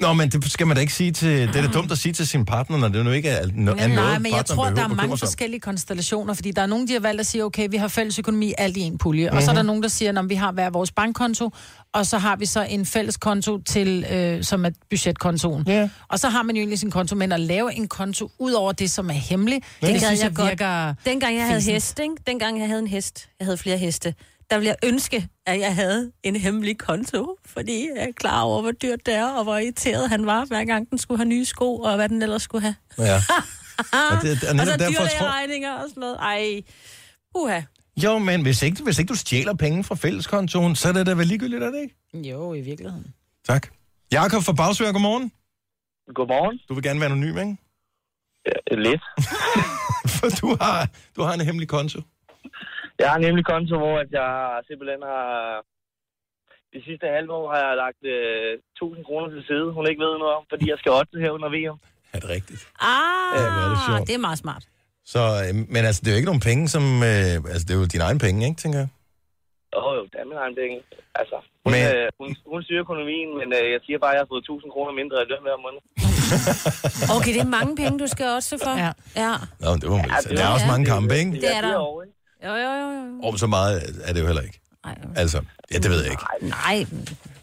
Nå, 0.00 0.12
men 0.12 0.28
det 0.28 0.52
skal 0.52 0.66
man 0.66 0.76
da 0.76 0.80
ikke 0.80 0.92
sige 0.92 1.12
til... 1.12 1.48
Det 1.48 1.56
er 1.56 1.62
da 1.62 1.68
dumt 1.68 1.92
at 1.92 1.98
sige 1.98 2.12
til 2.12 2.26
sin 2.26 2.44
partner, 2.44 2.78
når 2.78 2.88
det 2.88 3.04
nu 3.04 3.10
ikke 3.10 3.28
er, 3.28 3.42
er 3.42 3.46
noget, 3.54 3.80
Men 3.80 3.90
nej, 3.90 4.18
men 4.18 4.32
jeg 4.32 4.46
tror, 4.46 4.70
der 4.70 4.84
er 4.84 4.88
mange 4.88 5.18
forskellige 5.18 5.60
konstellationer, 5.60 6.34
fordi 6.34 6.50
der 6.50 6.62
er 6.62 6.66
nogen, 6.66 6.88
de 6.88 6.92
har 6.92 7.00
valgt 7.00 7.20
at 7.20 7.26
sige, 7.26 7.44
okay, 7.44 7.68
vi 7.70 7.76
har 7.76 7.88
fælles 7.88 8.18
økonomi 8.18 8.54
alt 8.58 8.76
i 8.76 8.80
en 8.80 8.98
pulje, 8.98 9.24
mm-hmm. 9.24 9.36
og 9.36 9.42
så 9.42 9.50
er 9.50 9.54
der 9.54 9.62
nogen, 9.62 9.82
der 9.82 9.88
siger, 9.88 10.18
at 10.18 10.28
vi 10.28 10.34
har 10.34 10.52
hver 10.52 10.70
vores 10.70 10.92
bankkonto, 10.92 11.50
og 11.92 12.06
så 12.06 12.18
har 12.18 12.36
vi 12.36 12.46
så 12.46 12.62
en 12.62 12.86
fælles 12.86 13.16
konto 13.16 13.58
til, 13.58 14.06
øh, 14.10 14.44
som 14.44 14.64
er 14.64 14.70
budgetkontoen. 14.90 15.64
Ja. 15.66 15.88
Og 16.08 16.18
så 16.18 16.28
har 16.28 16.42
man 16.42 16.56
jo 16.56 16.60
egentlig 16.60 16.78
sin 16.78 16.90
konto, 16.90 17.16
men 17.16 17.32
at 17.32 17.40
lave 17.40 17.74
en 17.74 17.88
konto 17.88 18.30
ud 18.38 18.52
over 18.52 18.72
det, 18.72 18.90
som 18.90 19.08
er 19.10 19.14
hemmeligt, 19.14 19.64
det, 19.64 19.80
gad 19.80 19.94
det 19.94 20.02
synes 20.02 20.20
jeg 20.20 20.28
jeg 20.28 20.36
godt. 20.36 20.48
virker... 20.48 20.94
Dengang 21.04 21.36
jeg 21.36 21.46
havde 21.46 21.60
hest, 21.60 21.98
ikke? 21.98 22.14
Dengang 22.26 22.58
jeg 22.58 22.66
havde 22.66 22.80
en 22.80 22.86
hest, 22.86 23.28
jeg 23.40 23.46
havde 23.46 23.58
flere 23.58 23.76
heste, 23.76 24.14
der 24.50 24.58
ville 24.58 24.68
jeg 24.68 24.76
ønske, 24.92 25.28
at 25.46 25.60
jeg 25.60 25.74
havde 25.74 26.12
en 26.22 26.36
hemmelig 26.36 26.78
konto, 26.78 27.36
fordi 27.44 27.88
jeg 27.96 28.08
er 28.08 28.12
klar 28.12 28.42
over, 28.42 28.62
hvor 28.62 28.72
dyrt 28.72 29.06
det 29.06 29.14
er, 29.14 29.26
og 29.28 29.44
hvor 29.44 29.56
irriteret 29.56 30.08
han 30.08 30.26
var, 30.26 30.44
hver 30.44 30.64
gang 30.64 30.90
den 30.90 30.98
skulle 30.98 31.18
have 31.18 31.28
nye 31.28 31.44
sko, 31.44 31.76
og 31.76 31.96
hvad 31.96 32.08
den 32.08 32.22
ellers 32.22 32.42
skulle 32.42 32.62
have. 32.62 32.74
Ja. 32.98 33.16
Og, 33.92 34.22
det, 34.22 34.44
og 34.44 34.60
og 34.60 34.66
så 34.66 34.76
derfor 34.78 35.06
tror... 35.18 35.40
regninger 35.40 35.72
og 35.72 35.88
sådan 35.88 36.00
noget. 36.00 36.16
Ej, 36.16 36.62
uha. 37.34 37.60
Jo, 38.04 38.18
men 38.18 38.42
hvis 38.42 38.62
ikke, 38.62 38.82
hvis 38.82 38.98
ikke 38.98 39.08
du 39.08 39.14
stjæler 39.14 39.54
penge 39.54 39.84
fra 39.84 39.94
fælleskontoen, 39.94 40.76
så 40.76 40.88
er 40.88 40.92
det 40.92 41.06
da 41.06 41.12
vel 41.14 41.26
ligegyldigt, 41.26 41.62
er 41.62 41.70
det 41.70 41.80
ikke? 41.80 42.28
Jo, 42.30 42.54
i 42.54 42.60
virkeligheden. 42.60 43.14
Tak. 43.48 43.68
Jakob 44.12 44.42
fra 44.42 44.52
Bagsvær, 44.52 44.92
godmorgen. 44.92 45.32
Godmorgen. 46.14 46.60
Du 46.68 46.74
vil 46.74 46.82
gerne 46.82 47.00
være 47.00 47.10
anonym, 47.10 47.38
ikke? 47.38 47.56
Ja, 48.46 48.74
lidt. 48.76 49.02
For 50.16 50.28
du 50.40 50.56
har, 50.60 50.88
du 51.16 51.22
har 51.22 51.32
en 51.32 51.40
hemmelig 51.40 51.68
konto. 51.68 52.02
Jeg 53.02 53.08
har 53.12 53.18
nemlig 53.26 53.44
konto, 53.52 53.74
hvor 53.82 53.96
at 54.04 54.10
jeg 54.18 54.28
simpelthen 54.68 55.02
har... 55.12 55.26
De 56.74 56.80
sidste 56.88 57.06
halve 57.16 57.32
år 57.40 57.46
har 57.54 57.60
jeg 57.68 57.74
lagt 57.84 58.02
øh, 58.14 58.52
1000 58.76 59.04
kroner 59.08 59.28
til 59.34 59.42
side, 59.50 59.66
hun 59.76 59.84
ikke 59.90 60.02
ved 60.06 60.14
noget 60.22 60.34
om, 60.38 60.44
fordi 60.52 60.64
jeg 60.72 60.78
skal 60.80 60.92
også 61.00 61.14
her 61.22 61.30
under 61.36 61.48
VM. 61.56 61.78
Er 62.14 62.18
det 62.22 62.28
rigtigt? 62.36 62.60
Ah, 62.92 63.32
Ja, 63.36 63.42
hvor 63.54 63.62
er 63.66 63.70
det 63.74 63.80
sjovt. 63.88 64.06
det 64.08 64.14
er 64.18 64.24
meget 64.28 64.40
smart. 64.44 64.62
Så, 65.12 65.22
øh, 65.42 65.52
men 65.74 65.82
altså, 65.88 66.00
det 66.02 66.08
er 66.08 66.14
jo 66.14 66.20
ikke 66.20 66.30
nogen 66.32 66.46
penge, 66.50 66.62
som... 66.74 66.84
Øh, 67.10 67.34
altså, 67.52 67.64
det 67.66 67.72
er 67.74 67.80
jo 67.82 67.86
dine 67.94 68.04
egne 68.08 68.20
penge, 68.26 68.38
ikke, 68.48 68.60
tænker 68.64 68.78
jeg? 68.84 68.90
Åh 69.76 69.84
oh, 69.86 69.92
jo, 69.98 70.02
det 70.12 70.18
er 70.22 70.26
min 70.32 70.38
egen 70.44 70.54
penge. 70.62 70.76
Altså, 71.20 71.36
hun, 71.64 71.70
Men- 71.74 71.86
øh, 71.96 72.06
hun, 72.20 72.28
hun 72.52 72.60
styrer 72.66 72.82
økonomien, 72.86 73.28
men 73.40 73.48
øh, 73.58 73.66
jeg 73.74 73.80
siger 73.86 73.98
bare, 74.04 74.12
at 74.12 74.16
jeg 74.16 74.22
har 74.24 74.30
fået 74.34 74.42
1000 74.44 74.72
kroner 74.74 74.92
mindre 75.00 75.16
i 75.24 75.26
løn 75.32 75.42
hver 75.46 75.58
måned. 75.66 75.80
Okay, 77.16 77.32
det 77.36 77.42
er 77.48 77.52
mange 77.58 77.72
penge, 77.80 77.94
du 78.04 78.08
skal 78.14 78.26
også 78.38 78.52
for. 78.66 78.74
Ja. 78.84 78.90
ja. 79.24 79.32
Nå, 79.62 79.66
men 79.72 79.78
det 79.82 79.88
var 79.92 79.96
ja, 79.96 80.16
det 80.28 80.36
Der 80.38 80.44
er 80.44 80.48
var- 80.48 80.56
også 80.58 80.68
mange 80.74 80.86
kampe, 80.94 81.12
ikke? 81.22 81.30
Det 81.44 81.50
er 81.58 81.62
der. 81.68 81.76
år, 81.88 81.96
ikke? 82.04 82.14
Jo, 82.44 82.50
jo, 82.54 82.70
jo, 82.70 82.90
jo. 82.90 83.20
Og 83.22 83.38
så 83.38 83.46
meget 83.46 84.00
er 84.04 84.12
det 84.12 84.20
jo 84.20 84.26
heller 84.26 84.42
ikke. 84.42 84.60
Ej, 84.84 84.94
Altså, 85.16 85.40
ja, 85.72 85.78
det 85.78 85.90
ved 85.90 86.02
jeg 86.02 86.10
ikke. 86.10 86.22
nej. 86.42 86.86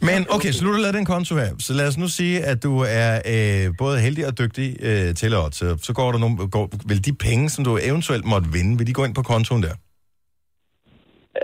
Men 0.02 0.26
okay, 0.30 0.52
så 0.52 0.64
nu 0.64 0.70
har 0.70 0.76
du 0.78 0.82
lavet 0.82 0.94
den 0.96 1.06
konto 1.06 1.36
her. 1.36 1.56
Så 1.60 1.74
lad 1.74 1.88
os 1.88 1.98
nu 1.98 2.08
sige, 2.08 2.44
at 2.44 2.64
du 2.64 2.86
er 2.88 3.22
øh, 3.26 3.74
både 3.78 4.00
heldig 4.00 4.28
og 4.28 4.38
dygtig 4.38 4.76
øh, 4.80 5.16
til 5.16 5.34
at 5.34 5.56
så, 5.56 5.78
så 5.82 5.94
går 5.94 6.12
der 6.12 6.20
nogle, 6.20 6.48
går, 6.50 6.70
vil 6.86 7.06
de 7.06 7.14
penge, 7.14 7.50
som 7.50 7.64
du 7.64 7.80
eventuelt 7.82 8.26
måtte 8.26 8.50
vinde, 8.52 8.78
vil 8.78 8.88
de 8.88 8.94
gå 8.94 9.06
ind 9.06 9.16
på 9.16 9.22
kontoen 9.24 9.64
der? 9.64 9.74
Jeg, 11.36 11.44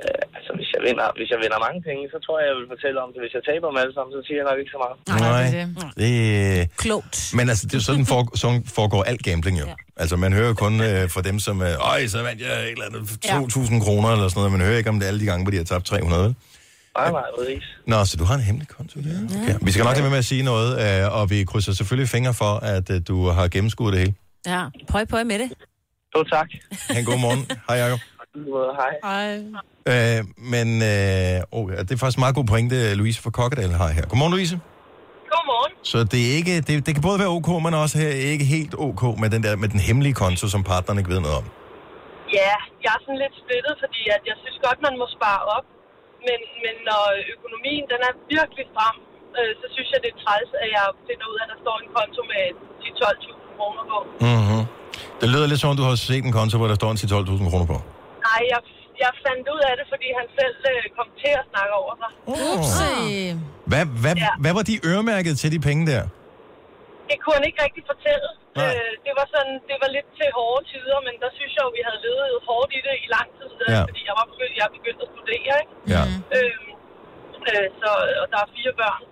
vinder, 0.88 1.08
hvis 1.18 1.30
jeg 1.34 1.40
vinder 1.44 1.60
mange 1.68 1.80
penge, 1.88 2.02
så 2.14 2.18
tror 2.26 2.36
jeg, 2.40 2.48
jeg 2.52 2.58
vil 2.60 2.68
fortælle 2.74 2.98
om 3.06 3.10
det. 3.14 3.20
Hvis 3.26 3.34
jeg 3.38 3.44
taber 3.50 3.66
dem 3.72 3.78
alle 3.84 3.94
sammen, 3.98 4.12
så 4.18 4.22
siger 4.28 4.38
jeg 4.42 4.48
nok 4.50 4.58
ikke 4.62 4.74
så 4.76 4.80
meget. 4.84 4.96
Nej, 5.10 5.44
det 6.02 6.10
er 6.10 6.48
det. 6.56 6.68
det 6.68 6.78
Klogt. 6.84 7.16
Men 7.38 7.46
altså, 7.52 7.66
det 7.70 7.76
er 7.82 7.86
sådan, 7.92 8.08
for, 8.12 8.20
sådan 8.44 8.62
foregår 8.78 9.02
alt 9.12 9.24
gambling 9.28 9.56
jo. 9.64 9.68
Ja. 9.72 9.76
Ja. 9.80 10.02
Altså, 10.02 10.16
man 10.26 10.32
hører 10.38 10.50
jo 10.54 10.58
kun 10.66 10.74
øh, 10.90 11.04
fra 11.14 11.22
dem, 11.30 11.38
som, 11.48 11.56
øh, 11.68 11.92
øj, 11.92 12.02
så 12.14 12.18
vandt 12.28 12.40
jeg 12.48 12.54
et 12.64 12.72
eller 12.76 12.86
andet 12.90 13.02
2.000 13.26 13.86
kroner 13.86 14.10
eller 14.16 14.28
sådan 14.28 14.40
noget. 14.42 14.52
Man 14.58 14.62
hører 14.68 14.78
ikke 14.82 14.92
om 14.94 14.98
det 15.00 15.06
alle 15.10 15.20
de 15.24 15.28
gange, 15.30 15.42
hvor 15.44 15.52
de 15.52 15.58
har 15.58 15.70
tabt 15.74 15.86
300, 15.86 16.24
vel? 16.24 16.36
Nej, 16.98 17.12
nej, 17.12 17.28
præcis. 17.38 17.64
Nå, 17.88 18.06
så 18.06 18.18
du 18.18 18.24
har 18.24 18.36
en 18.36 18.42
hemmelig 18.42 18.68
konto 18.68 19.00
der? 19.00 19.42
Okay. 19.42 19.56
Vi 19.62 19.72
skal 19.72 19.86
nok 19.86 19.98
lade 19.98 20.10
med 20.10 20.18
at 20.18 20.26
sige 20.26 20.44
noget, 20.44 20.70
øh, 20.84 21.18
og 21.18 21.30
vi 21.30 21.44
krydser 21.44 21.74
selvfølgelig 21.74 22.10
fingre 22.10 22.34
for, 22.34 22.54
at 22.76 22.90
øh, 22.90 23.02
du 23.08 23.28
har 23.28 23.48
gennemskuet 23.48 23.94
det 23.94 24.00
hele. 24.00 24.14
Ja, 24.46 24.66
prøv, 24.90 25.06
prøv 25.06 25.26
med 25.26 25.40
det. 25.40 25.50
Jo, 26.16 26.24
tak. 26.24 26.48
Ha' 26.90 27.00
en 27.00 27.06
god 27.06 27.20
morgen. 27.20 27.48
Hej, 27.68 27.78
Jacob. 27.78 28.00
Måde, 28.36 28.72
Hej. 28.82 28.94
Ej. 29.18 29.34
Øh, 29.92 30.22
men 30.54 30.68
øh, 30.92 31.58
oh, 31.58 31.66
det 31.88 31.92
er 31.96 32.02
faktisk 32.04 32.22
meget 32.26 32.36
god 32.40 32.48
pointe, 32.54 32.76
Louise 33.00 33.20
fra 33.24 33.32
Kokkedal 33.38 33.74
har 33.82 33.90
her. 33.98 34.06
Godmorgen, 34.10 34.34
Louise. 34.38 34.56
Godmorgen. 35.34 35.74
Så 35.92 35.98
det, 36.12 36.22
er 36.28 36.32
ikke, 36.40 36.54
det, 36.68 36.74
det 36.86 36.92
kan 36.96 37.04
både 37.10 37.18
være 37.24 37.32
ok, 37.38 37.50
men 37.66 37.74
også 37.84 37.96
her 38.04 38.12
ikke 38.34 38.46
helt 38.56 38.74
ok 38.88 39.04
med 39.22 39.30
den, 39.34 39.42
der, 39.46 39.52
med 39.64 39.70
den 39.74 39.82
hemmelige 39.88 40.16
konto, 40.24 40.46
som 40.54 40.62
partneren 40.72 40.98
ikke 41.02 41.12
ved 41.14 41.22
noget 41.26 41.38
om. 41.42 41.46
Ja, 42.40 42.54
jeg 42.84 42.92
er 42.98 43.02
sådan 43.06 43.20
lidt 43.24 43.36
splittet, 43.42 43.74
fordi 43.84 44.02
at 44.16 44.22
jeg 44.30 44.36
synes 44.42 44.58
godt, 44.68 44.80
man 44.88 44.94
må 45.02 45.06
spare 45.18 45.42
op. 45.56 45.66
Men, 46.28 46.40
men 46.64 46.76
når 46.90 47.04
økonomien 47.36 47.84
den 47.94 48.02
er 48.10 48.14
virkelig 48.36 48.66
stram, 48.74 48.98
øh, 49.38 49.52
så 49.60 49.66
synes 49.76 49.90
jeg, 49.94 50.00
det 50.04 50.10
er 50.16 50.20
træls, 50.24 50.52
at 50.64 50.70
jeg 50.78 50.86
finder 51.08 51.26
ud 51.32 51.38
af, 51.42 51.44
at 51.46 51.50
der 51.54 51.60
står 51.64 51.76
en 51.84 51.90
konto 51.98 52.22
med 52.34 52.44
10-12.000 52.84 53.58
kroner 53.58 53.84
på. 53.92 53.98
Mm-hmm. 54.28 54.64
Det 55.22 55.28
lyder 55.34 55.48
lidt 55.52 55.60
som 55.62 55.70
om, 55.72 55.78
du 55.82 55.86
har 55.90 55.96
set 56.10 56.24
en 56.30 56.36
konto, 56.40 56.56
hvor 56.60 56.70
der 56.72 56.78
står 56.82 56.90
en 56.94 56.98
10-12.000 56.98 57.52
kroner 57.52 57.70
på. 57.74 57.78
Nej, 58.28 58.42
jeg, 58.54 58.62
jeg 59.04 59.12
fandt 59.26 59.46
ud 59.56 59.62
af 59.70 59.74
det, 59.80 59.86
fordi 59.94 60.08
han 60.20 60.28
selv 60.40 60.58
øh, 60.72 60.84
kom 60.98 61.08
til 61.22 61.32
at 61.42 61.46
snakke 61.52 61.74
over 61.82 61.94
sig. 62.02 62.12
Se. 62.80 62.92
Hvad, 63.72 63.84
hvad, 64.04 64.14
Ja. 64.26 64.32
hvad 64.44 64.54
var 64.58 64.64
de 64.70 64.76
øremærket 64.92 65.34
til 65.42 65.50
de 65.56 65.60
penge 65.68 65.84
der? 65.92 66.04
Det 67.10 67.18
kunne 67.22 67.36
han 67.40 67.46
ikke 67.50 67.62
rigtig 67.68 67.84
fortælle. 67.94 68.30
Nej. 68.60 68.66
Øh, 68.66 68.92
det 69.06 69.14
var 69.20 69.26
sådan, 69.36 69.56
det 69.70 69.78
var 69.84 69.90
lidt 69.98 70.10
til 70.20 70.28
hårde 70.38 70.62
tider, 70.72 71.00
men 71.08 71.14
der 71.24 71.30
synes 71.38 71.52
jeg 71.56 71.64
jo, 71.68 71.72
vi 71.78 71.82
havde 71.88 72.00
levet 72.08 72.26
hårdt 72.50 72.72
i 72.78 72.80
det 72.88 72.96
i 73.06 73.08
lang 73.16 73.28
tid, 73.38 73.50
Ja. 73.76 73.82
fordi 73.90 74.02
jeg 74.10 74.16
var 74.20 74.26
begyndt, 74.32 74.54
jeg 74.60 74.66
er 74.70 74.74
begyndt 74.80 75.00
at 75.06 75.10
studere, 75.16 75.54
ikke? 75.64 75.74
Ja. 75.94 76.04
Øh, 76.38 76.58
øh, 77.50 77.68
så, 77.82 77.90
og 78.22 78.26
der 78.34 78.40
er 78.46 78.50
fire 78.58 78.74
børn. 78.82 79.04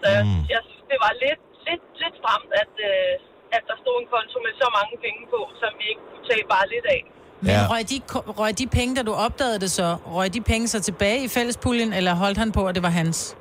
Så 0.00 0.06
jeg, 0.16 0.22
Mm. 0.28 0.42
jeg 0.54 0.60
synes, 0.68 0.84
det 0.92 0.98
var 1.06 1.12
lidt, 1.24 1.42
lidt, 1.68 1.84
lidt 2.02 2.14
stramt, 2.20 2.50
at, 2.62 2.72
øh, 2.90 3.12
at 3.56 3.62
der 3.68 3.76
stod 3.82 3.96
en 4.02 4.08
konto 4.14 4.36
med 4.46 4.52
så 4.62 4.68
mange 4.78 4.94
penge 5.04 5.22
på, 5.34 5.40
som 5.60 5.70
vi 5.80 5.84
ikke 5.92 6.04
kunne 6.10 6.26
tage 6.30 6.44
bare 6.54 6.66
lidt 6.74 6.86
af. 6.96 7.00
Men 7.40 7.50
Ja. 7.50 7.66
røg, 7.70 7.90
de, 7.90 8.00
røg 8.40 8.58
de 8.58 8.66
penge, 8.66 8.96
da 8.96 9.02
du 9.02 9.12
opdagede 9.12 9.58
det 9.60 9.70
så, 9.70 9.96
røg 10.06 10.34
de 10.34 10.40
penge 10.40 10.68
så 10.68 10.80
tilbage 10.82 11.24
i 11.24 11.28
fællespuljen, 11.28 11.92
eller 11.92 12.14
holdt 12.14 12.38
han 12.38 12.52
på, 12.52 12.66
at 12.66 12.74
det 12.74 12.82
var 12.82 12.88
hans? 12.88 13.36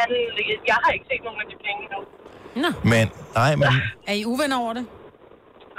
Han, 0.00 0.10
jeg 0.66 0.76
har 0.84 0.92
ikke 0.92 1.06
set 1.10 1.22
nogen 1.24 1.40
af 1.40 1.46
de 1.52 1.56
penge 1.66 1.80
endnu. 1.86 2.00
Nå. 2.62 2.70
Men, 2.90 3.08
nej, 3.34 3.56
men, 3.56 3.68
Er 4.06 4.12
I 4.12 4.24
uvenner 4.24 4.58
over 4.64 4.72
det? 4.78 4.84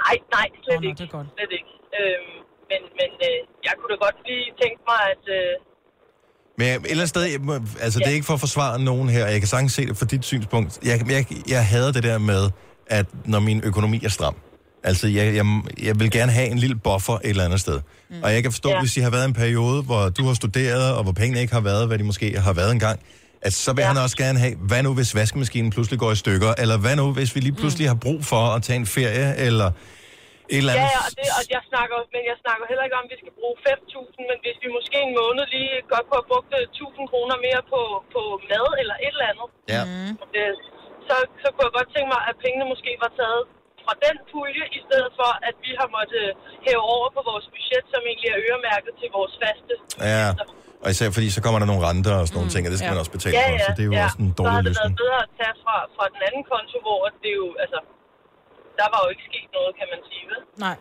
Nej, 0.06 0.16
nej, 0.36 0.46
slet 0.64 0.76
Åh, 0.76 0.82
nå, 0.82 0.88
ikke. 0.88 0.98
det 0.98 1.04
er 1.08 1.12
godt. 1.18 1.26
Slet 1.38 1.52
ikke. 1.58 1.70
Øhm, 1.98 2.36
men 2.70 2.80
men 3.00 3.10
øh, 3.28 3.38
jeg 3.66 3.72
kunne 3.78 3.90
da 3.94 3.98
godt 4.06 4.16
lige 4.28 4.44
tænke 4.62 4.80
mig, 4.90 5.00
at... 5.14 5.24
Øh, 5.38 5.52
men 6.58 6.66
et 6.68 6.74
eller 6.74 6.90
andet 6.90 7.08
sted, 7.08 7.22
altså 7.84 7.98
det 7.98 8.08
er 8.08 8.14
ikke 8.18 8.26
for 8.26 8.34
at 8.34 8.40
forsvare 8.40 8.80
nogen 8.80 9.08
her, 9.08 9.24
og 9.24 9.30
jeg 9.32 9.40
kan 9.40 9.48
sagtens 9.48 9.72
se 9.72 9.86
det 9.86 9.96
fra 9.96 10.06
dit 10.06 10.24
synspunkt. 10.24 10.78
Jeg, 10.84 10.96
jeg, 11.10 11.24
jeg 11.48 11.66
hader 11.66 11.92
det 11.92 12.02
der 12.02 12.18
med, 12.18 12.42
at 12.86 13.06
når 13.24 13.40
min 13.40 13.60
økonomi 13.64 14.00
er 14.04 14.08
stram, 14.08 14.34
altså 14.88 15.06
jeg, 15.08 15.26
jeg, 15.38 15.44
jeg 15.88 15.94
vil 16.00 16.10
gerne 16.18 16.32
have 16.38 16.48
en 16.54 16.58
lille 16.64 16.76
buffer 16.86 17.16
et 17.24 17.30
eller 17.34 17.44
andet 17.48 17.60
sted. 17.66 17.78
Mm. 18.10 18.22
Og 18.24 18.28
jeg 18.34 18.40
kan 18.42 18.52
forstå, 18.56 18.70
ja. 18.70 18.80
Hvis 18.82 18.96
I 18.96 19.00
har 19.06 19.10
været 19.16 19.26
en 19.32 19.36
periode, 19.44 19.78
hvor 19.88 20.02
du 20.18 20.22
har 20.28 20.34
studeret, 20.42 20.88
og 20.96 21.02
hvor 21.06 21.12
pengene 21.20 21.38
ikke 21.44 21.54
har 21.58 21.64
været, 21.70 21.82
hvad 21.88 21.98
de 22.00 22.04
måske 22.10 22.26
har 22.46 22.52
været 22.60 22.72
engang, 22.78 22.96
at 23.46 23.52
så 23.64 23.70
vil 23.76 23.82
ja. 23.82 23.88
Han 23.92 23.96
også 24.06 24.16
gerne 24.24 24.38
have, 24.44 24.54
hvad 24.70 24.80
nu 24.86 24.90
hvis 24.98 25.10
vaskemaskinen 25.20 25.70
pludselig 25.76 25.98
går 26.04 26.10
i 26.16 26.18
stykker, 26.24 26.50
eller 26.62 26.76
hvad 26.84 26.94
nu 27.00 27.04
hvis 27.18 27.30
vi 27.34 27.40
lige 27.46 27.56
pludselig 27.60 27.86
har 27.92 27.98
brug 28.06 28.20
for 28.32 28.42
at 28.56 28.60
tage 28.66 28.78
en 28.84 28.88
ferie, 28.96 29.28
eller 29.46 29.68
et 30.54 30.60
eller 30.62 30.72
andet. 30.76 30.90
ja, 30.96 31.00
og, 31.06 31.10
det, 31.18 31.26
og 31.38 31.42
jeg 31.56 31.62
snakker, 31.72 31.96
men 32.14 32.22
jeg 32.30 32.36
snakker 32.44 32.64
heller 32.70 32.84
ikke 32.86 32.96
om, 33.00 33.04
at 33.08 33.10
vi 33.14 33.18
skal 33.22 33.32
bruge 33.40 33.56
5.000, 33.68 34.28
men 34.30 34.36
hvis 34.44 34.56
vi 34.62 34.68
måske 34.78 34.96
en 35.08 35.14
måned 35.22 35.44
lige 35.56 35.74
godt 35.92 36.04
kunne 36.06 36.18
have 36.22 36.30
brugt 36.32 36.50
øh, 36.58 36.64
1.000 36.78 37.10
kroner 37.12 37.36
mere 37.46 37.62
på, 37.72 37.80
på 38.14 38.22
mad 38.50 38.66
eller 38.82 38.96
et 39.06 39.12
eller 39.16 39.26
andet, 39.32 39.48
Ja. 39.74 39.82
øh, 40.38 40.52
så, 41.08 41.14
så 41.42 41.46
kunne 41.52 41.64
jeg 41.68 41.74
godt 41.78 41.90
tænke 41.94 42.08
mig, 42.14 42.20
at 42.30 42.34
pengene 42.44 42.64
måske 42.72 42.90
var 43.04 43.12
taget 43.20 43.42
fra 43.84 43.94
den 44.06 44.16
pulje, 44.32 44.64
i 44.78 44.80
stedet 44.86 45.10
for, 45.18 45.30
at 45.48 45.54
vi 45.64 45.70
har 45.80 45.88
måttet 45.96 46.26
hæve 46.66 46.82
over 46.94 47.08
på 47.16 47.20
vores 47.30 47.46
budget, 47.54 47.84
som 47.92 48.00
egentlig 48.10 48.28
er 48.34 48.38
øremærket 48.46 48.92
til 49.00 49.08
vores 49.18 49.34
faste. 49.42 49.74
Ja, 50.12 50.26
og 50.84 50.88
især 50.94 51.08
fordi 51.16 51.28
så 51.36 51.40
kommer 51.44 51.58
der 51.62 51.68
nogle 51.72 51.82
renter 51.88 52.14
og 52.20 52.24
sådan 52.28 52.36
nogle 52.38 52.50
ting, 52.54 52.62
og 52.66 52.70
det 52.72 52.78
skal 52.80 52.90
Ja. 52.90 52.94
man 52.94 53.02
også 53.04 53.14
betale 53.18 53.34
Ja, 53.40 53.44
for, 53.50 53.56
ja, 53.62 53.66
så 53.68 53.72
det 53.76 53.82
er 53.84 53.88
jo 53.90 53.94
ja. 54.00 54.04
også 54.08 54.18
en 54.24 54.30
Så 54.32 54.36
dårlig 54.38 54.52
havde 54.56 54.66
det 54.68 54.72
løsning. 54.72 54.90
været 54.92 55.00
bedre 55.04 55.18
at 55.26 55.30
tage 55.40 55.54
fra, 55.64 55.76
fra 55.96 56.04
den 56.14 56.20
anden 56.28 56.44
konto, 56.52 56.76
hvor 56.86 57.00
det 57.24 57.32
jo, 57.40 57.46
altså, 57.64 57.78
der 58.80 58.86
var 58.92 58.98
jo 59.04 59.08
ikke 59.14 59.24
sket 59.30 59.48
noget, 59.56 59.70
kan 59.80 59.86
man 59.92 60.00
sige, 60.10 60.24
vel? 60.30 60.40
Nej. 60.66 60.76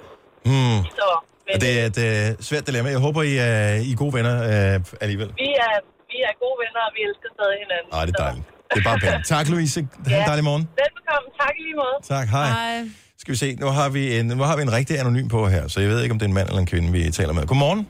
Hmm. 0.50 0.80
Så, 1.00 1.08
men 1.48 1.56
det 1.64 1.72
er 1.82 1.86
et 1.94 2.00
øh, 2.10 2.28
svært 2.48 2.64
dilemma. 2.70 2.88
Jeg 2.96 3.02
håber, 3.08 3.22
I 3.32 3.34
er, 3.50 3.58
I 3.88 3.92
er 3.96 4.00
gode 4.04 4.14
venner 4.18 4.36
øh, 4.52 5.04
alligevel. 5.04 5.30
vi, 5.44 5.50
er, 5.68 5.74
vi 6.12 6.18
er 6.30 6.34
gode 6.44 6.58
venner, 6.64 6.82
og 6.88 6.92
vi 6.98 7.02
elsker 7.10 7.30
stadig 7.38 7.58
hinanden. 7.64 7.90
Ah, 7.98 8.04
det 8.08 8.14
er 8.16 8.20
Så- 8.20 8.26
dejligt. 8.28 8.48
Det 8.74 8.80
er 8.80 8.84
bare 8.84 9.00
pænt. 9.00 9.26
Tak, 9.26 9.50
Louise. 9.50 9.80
Ha' 9.80 10.16
en 10.16 10.22
Ja. 10.22 10.24
dejlig 10.28 10.44
morgen. 10.44 10.62
Velbekomme. 10.82 11.30
Tak 11.42 11.52
i 11.60 11.62
lige 11.64 11.76
måde. 11.76 11.96
Tak, 12.20 12.28
hej. 12.28 12.50
Ej. 12.50 12.90
Skal 13.18 13.32
vi 13.32 13.38
se, 13.38 13.56
nu 13.56 13.66
har 13.68 13.90
vi, 13.90 14.20
en, 14.20 14.26
nu 14.26 14.44
har 14.44 14.56
vi 14.56 14.62
en 14.62 14.72
rigtig 14.74 15.00
anonym 15.00 15.28
på 15.28 15.48
her, 15.48 15.68
så 15.68 15.80
jeg 15.82 15.90
ved 15.90 16.02
ikke, 16.04 16.14
om 16.14 16.20
det 16.20 16.26
er 16.26 16.30
en 16.30 16.34
mand 16.34 16.48
eller 16.48 16.60
en 16.60 16.66
kvinde, 16.66 16.92
vi 16.92 17.12
taler 17.12 17.34
med. 17.34 17.46
Godmorgen. 17.48 17.88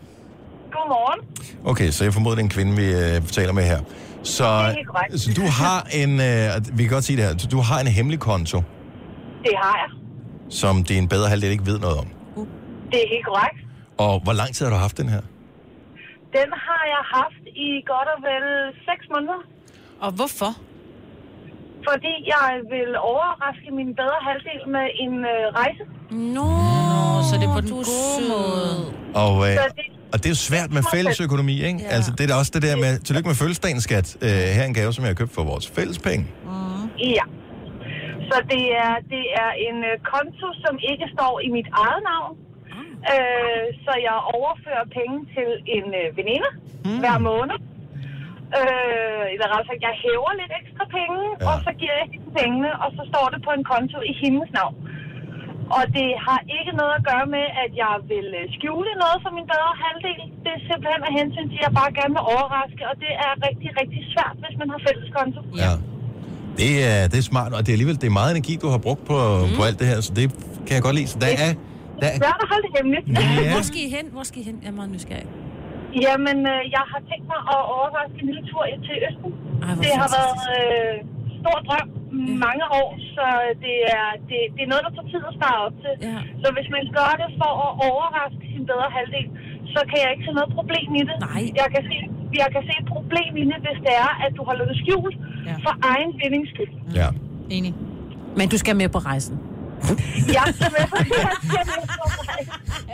Godmorgen. 0.72 1.20
Okay, 1.66 1.90
så 1.92 2.04
jeg 2.04 2.14
formoder, 2.14 2.36
det 2.36 2.42
er 2.42 2.44
en 2.44 2.50
kvinde, 2.50 2.76
vi 2.76 2.86
øh, 2.86 3.28
taler 3.28 3.54
med 3.54 3.64
her. 3.64 3.80
Så, 4.24 4.74
helt 4.76 4.88
korrekt. 4.88 5.20
så 5.22 5.30
du 5.42 5.46
har 5.62 5.88
en, 6.02 6.12
øh, 6.30 6.78
vi 6.78 6.84
kan 6.84 6.92
godt 6.94 7.04
sige 7.04 7.18
det 7.18 7.26
her, 7.26 7.34
du 7.52 7.60
har 7.60 7.80
en 7.80 7.88
hemmelig 7.88 8.20
konto, 8.20 8.58
Det 9.44 9.54
har 9.64 9.76
jeg. 9.84 9.90
som 10.50 10.84
din 10.84 11.08
bedre 11.08 11.30
halvdel 11.30 11.52
ikke 11.52 11.66
ved 11.66 11.80
noget 11.80 11.98
om. 11.98 12.08
Det 12.92 12.98
er 13.06 13.10
helt 13.16 13.26
korrekt. 13.26 13.58
Og 13.98 14.20
hvor 14.24 14.34
lang 14.34 14.56
tid 14.56 14.66
har 14.66 14.74
du 14.74 14.80
haft 14.80 14.98
den 14.98 15.10
her? 15.10 15.22
Den 16.38 16.50
har 16.68 16.84
jeg 16.96 17.04
haft 17.20 17.44
i 17.68 17.70
godt 17.92 18.08
og 18.16 18.20
vel 18.30 18.46
6 18.86 19.06
måneder. 19.14 19.40
Og 20.02 20.12
hvorfor? 20.12 20.52
Fordi 21.88 22.14
jeg 22.36 22.50
vil 22.74 22.90
overraske 23.12 23.70
min 23.80 23.92
bedre 24.02 24.20
halvdel 24.28 24.62
med 24.76 24.86
en 25.04 25.16
øh, 25.34 25.42
rejse. 25.60 25.84
Nå, 26.38 26.50
så 27.28 27.34
det 27.40 27.46
er 27.50 27.54
på 27.58 27.62
den 27.62 27.70
du 27.70 27.82
gode 27.92 28.22
måde. 28.36 28.74
Og, 29.24 29.34
øh, 29.48 29.54
Så 29.60 29.66
det, 29.78 29.86
og 30.14 30.18
det 30.22 30.26
er 30.30 30.34
jo 30.38 30.42
svært 30.50 30.70
med 30.78 30.84
fælles 30.94 31.18
økonomi, 31.28 31.56
ikke? 31.70 31.80
Ja. 31.82 31.96
Altså, 31.96 32.10
det 32.16 32.22
er 32.26 32.30
da 32.32 32.36
også 32.42 32.52
det 32.56 32.62
der 32.68 32.76
med, 32.86 32.92
tillykke 33.08 33.30
med 33.32 33.38
fødselsdagen, 33.42 33.82
skat. 33.88 34.08
Øh, 34.26 34.30
her 34.56 34.64
er 34.66 34.70
en 34.74 34.78
gave, 34.80 34.92
som 34.96 35.02
jeg 35.04 35.12
har 35.14 35.20
købt 35.22 35.34
for 35.38 35.44
vores 35.52 35.66
fælles 35.76 36.00
penge. 36.08 36.24
ja. 37.18 37.26
Så 38.30 38.38
det 38.54 38.64
er, 38.86 38.94
det 39.14 39.26
er 39.44 39.52
en 39.68 39.78
øh, 39.90 39.96
konto, 40.14 40.48
som 40.64 40.74
ikke 40.92 41.06
står 41.16 41.34
i 41.48 41.50
mit 41.58 41.70
eget 41.84 42.02
navn. 42.12 42.34
Øh, 43.14 43.66
så 43.86 43.92
jeg 44.08 44.18
overfører 44.38 44.86
penge 45.00 45.18
til 45.36 45.50
en 45.76 45.86
øh, 46.02 46.08
veninde 46.18 46.50
mm. 46.86 47.00
hver 47.04 47.18
måned. 47.30 47.58
Øh, 48.58 49.24
eller 49.34 49.45
sagt, 49.70 49.82
jeg 49.89 49.95
hæver 50.04 50.32
lidt 50.41 50.54
ekstra 50.62 50.86
penge, 50.97 51.22
Ja. 51.34 51.45
og 51.50 51.56
så 51.66 51.72
giver 51.80 51.95
jeg 52.02 52.08
hende 52.14 52.30
pengene, 52.39 52.72
og 52.84 52.89
så 52.97 53.02
står 53.12 53.26
det 53.34 53.39
på 53.47 53.52
en 53.58 53.64
konto 53.72 53.97
i 54.12 54.14
hendes 54.24 54.50
navn. 54.60 54.76
Og 55.78 55.84
det 55.97 56.10
har 56.28 56.39
ikke 56.58 56.74
noget 56.82 56.93
at 57.00 57.04
gøre 57.12 57.28
med, 57.36 57.45
at 57.64 57.72
jeg 57.84 57.93
vil 58.12 58.28
øh, 58.39 58.45
skjule 58.56 58.91
noget 59.04 59.18
for 59.24 59.32
min 59.38 59.45
bedre 59.54 59.72
halvdel. 59.84 60.22
Det 60.43 60.52
er 60.58 60.62
simpelthen 60.70 61.02
af 61.10 61.14
hensyn 61.20 61.47
til, 61.52 61.60
at 61.62 61.66
jeg 61.68 61.74
bare 61.82 61.91
gerne 62.00 62.14
vil 62.18 62.24
overraske, 62.34 62.82
og 62.91 62.95
det 63.04 63.12
er 63.26 63.32
rigtig, 63.47 63.70
rigtig 63.82 64.02
svært, 64.14 64.36
hvis 64.43 64.56
man 64.62 64.68
har 64.74 64.80
fælles 64.88 65.10
konto. 65.18 65.39
Ja. 65.64 65.74
Det 66.62 66.72
er, 66.91 67.00
det 67.12 67.18
er 67.24 67.28
smart, 67.34 67.52
og 67.56 67.60
det 67.64 67.70
er 67.72 67.76
alligevel 67.78 67.97
det 68.02 68.08
er 68.14 68.16
meget 68.22 68.32
energi, 68.36 68.54
du 68.64 68.68
har 68.76 68.82
brugt 68.88 69.04
på, 69.12 69.18
mm. 69.45 69.52
på 69.58 69.62
alt 69.68 69.78
det 69.82 69.88
her, 69.91 70.00
så 70.08 70.12
det 70.20 70.26
kan 70.66 70.74
jeg 70.78 70.84
godt 70.88 70.95
lide. 71.00 71.08
Så 71.14 71.18
der 71.24 71.28
er... 71.47 71.52
Der 72.02 72.08
er 72.14 72.18
Svært 72.24 72.39
at 72.45 72.47
holde 72.54 72.64
det 72.68 72.72
hemmeligt. 72.78 73.06
ja, 73.20 73.52
Hvor 73.56 73.64
skal 73.70 73.80
I 73.88 73.89
hen? 73.97 74.06
Hvor 74.16 74.24
skal 74.30 74.38
I 74.41 74.45
hen? 74.50 74.56
Jeg 74.64 74.70
er 74.74 74.78
meget 74.80 74.91
nysgerrig. 74.95 75.28
Jamen, 76.06 76.38
øh, 76.54 76.62
jeg 76.76 76.84
har 76.92 77.02
tænkt 77.10 77.26
mig 77.34 77.42
at 77.54 77.60
overraske 77.76 78.18
en 78.22 78.28
lille 78.30 78.44
tur 78.52 78.64
til 78.88 78.96
Østen. 79.08 79.32
Ej, 79.66 79.74
det 79.84 79.92
har 80.02 80.10
været 80.18 80.40
øh, 80.58 80.96
stor 81.42 81.58
drøm 81.68 81.90
mange 82.48 82.66
år, 82.82 82.90
så 83.16 83.26
det 83.66 83.76
er, 83.98 84.08
det, 84.30 84.40
det 84.56 84.62
er 84.66 84.70
noget, 84.74 84.84
der 84.86 84.92
tager 84.98 85.10
tid 85.14 85.22
at 85.32 85.36
spare 85.40 85.58
op 85.66 85.76
til. 85.84 85.94
Ja. 86.10 86.18
Så 86.44 86.48
hvis 86.56 86.68
man 86.76 86.84
gør 86.98 87.12
det 87.22 87.30
for 87.42 87.52
at 87.66 87.72
overraske 87.90 88.44
sin 88.54 88.64
bedre 88.72 88.88
halvdel, 88.98 89.28
så 89.74 89.80
kan 89.90 89.98
jeg 90.04 90.10
ikke 90.14 90.26
se 90.28 90.32
noget 90.40 90.52
problem 90.60 90.88
i 91.02 91.04
det. 91.10 91.16
Nej. 91.30 91.44
Jeg 91.62 91.68
kan 91.74 91.82
se, 91.90 91.96
jeg 92.42 92.50
kan 92.56 92.62
se 92.68 92.74
et 92.84 92.88
problem 92.96 93.32
i 93.42 93.44
det, 93.52 93.58
hvis 93.66 93.80
det 93.88 93.94
er, 94.06 94.12
at 94.26 94.32
du 94.38 94.42
holder 94.50 94.66
det 94.72 94.78
skjult 94.84 95.16
Ja. 95.50 95.56
for 95.66 95.74
egen 95.94 96.10
vindings 96.22 96.50
skyld. 96.54 96.72
ja. 97.00 97.08
Enig. 97.58 97.74
Men 98.40 98.46
du 98.54 98.58
skal 98.64 98.76
med 98.82 98.90
på 98.90 99.00
rejsen. 99.10 99.36
Jeg 100.38 100.54
skal 100.56 100.72
med 100.78 100.88
på 100.90 100.98
med 101.00 101.20
rejse. 102.30 102.52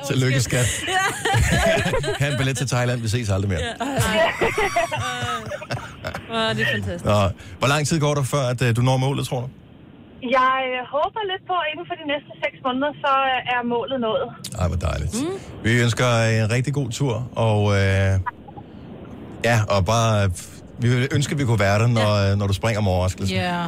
Tillykke, 0.07 0.41
skat. 0.41 0.85
ha' 2.19 2.27
en 2.31 2.37
billet 2.37 2.57
til 2.57 2.67
Thailand. 2.67 3.01
Vi 3.01 3.07
ses 3.07 3.29
aldrig 3.29 3.49
mere. 3.49 3.59
Åh, 6.31 6.55
det 6.55 6.61
er 6.61 6.71
fantastisk. 6.71 7.05
Nå, 7.05 7.19
hvor 7.59 7.67
lang 7.67 7.87
tid 7.87 7.99
går 7.99 8.13
der, 8.13 8.23
før 8.23 8.43
at, 8.53 8.61
øh, 8.61 8.75
du 8.75 8.81
når 8.81 8.97
målet, 8.97 9.27
tror 9.27 9.39
du? 9.41 9.47
Jeg 10.37 10.57
øh, 10.71 10.79
håber 10.95 11.19
lidt 11.31 11.43
på, 11.47 11.53
at 11.53 11.67
inden 11.71 11.85
for 11.89 11.95
de 12.01 12.05
næste 12.13 12.31
seks 12.43 12.57
måneder, 12.65 12.91
så 13.03 13.11
øh, 13.31 13.53
er 13.53 13.59
målet 13.73 13.99
nået. 14.07 14.27
Ej, 14.59 14.67
hvor 14.67 14.77
dejligt. 14.77 15.13
Mm. 15.21 15.63
Vi 15.63 15.81
ønsker 15.81 16.07
en 16.41 16.51
rigtig 16.51 16.73
god 16.73 16.89
tur, 16.89 17.29
og 17.35 17.59
øh, 17.71 18.19
ja, 19.43 19.57
og 19.69 19.85
bare... 19.85 20.31
Vi 20.79 20.89
vil 20.89 21.07
ønske, 21.11 21.31
at 21.31 21.39
vi 21.39 21.45
kunne 21.45 21.59
være 21.59 21.79
der, 21.79 21.87
når, 21.87 22.29
ja. 22.29 22.35
når 22.35 22.47
du 22.47 22.53
springer 22.53 22.79
om 22.79 22.87
overraskelsen. 22.87 23.37
Ja. 23.37 23.63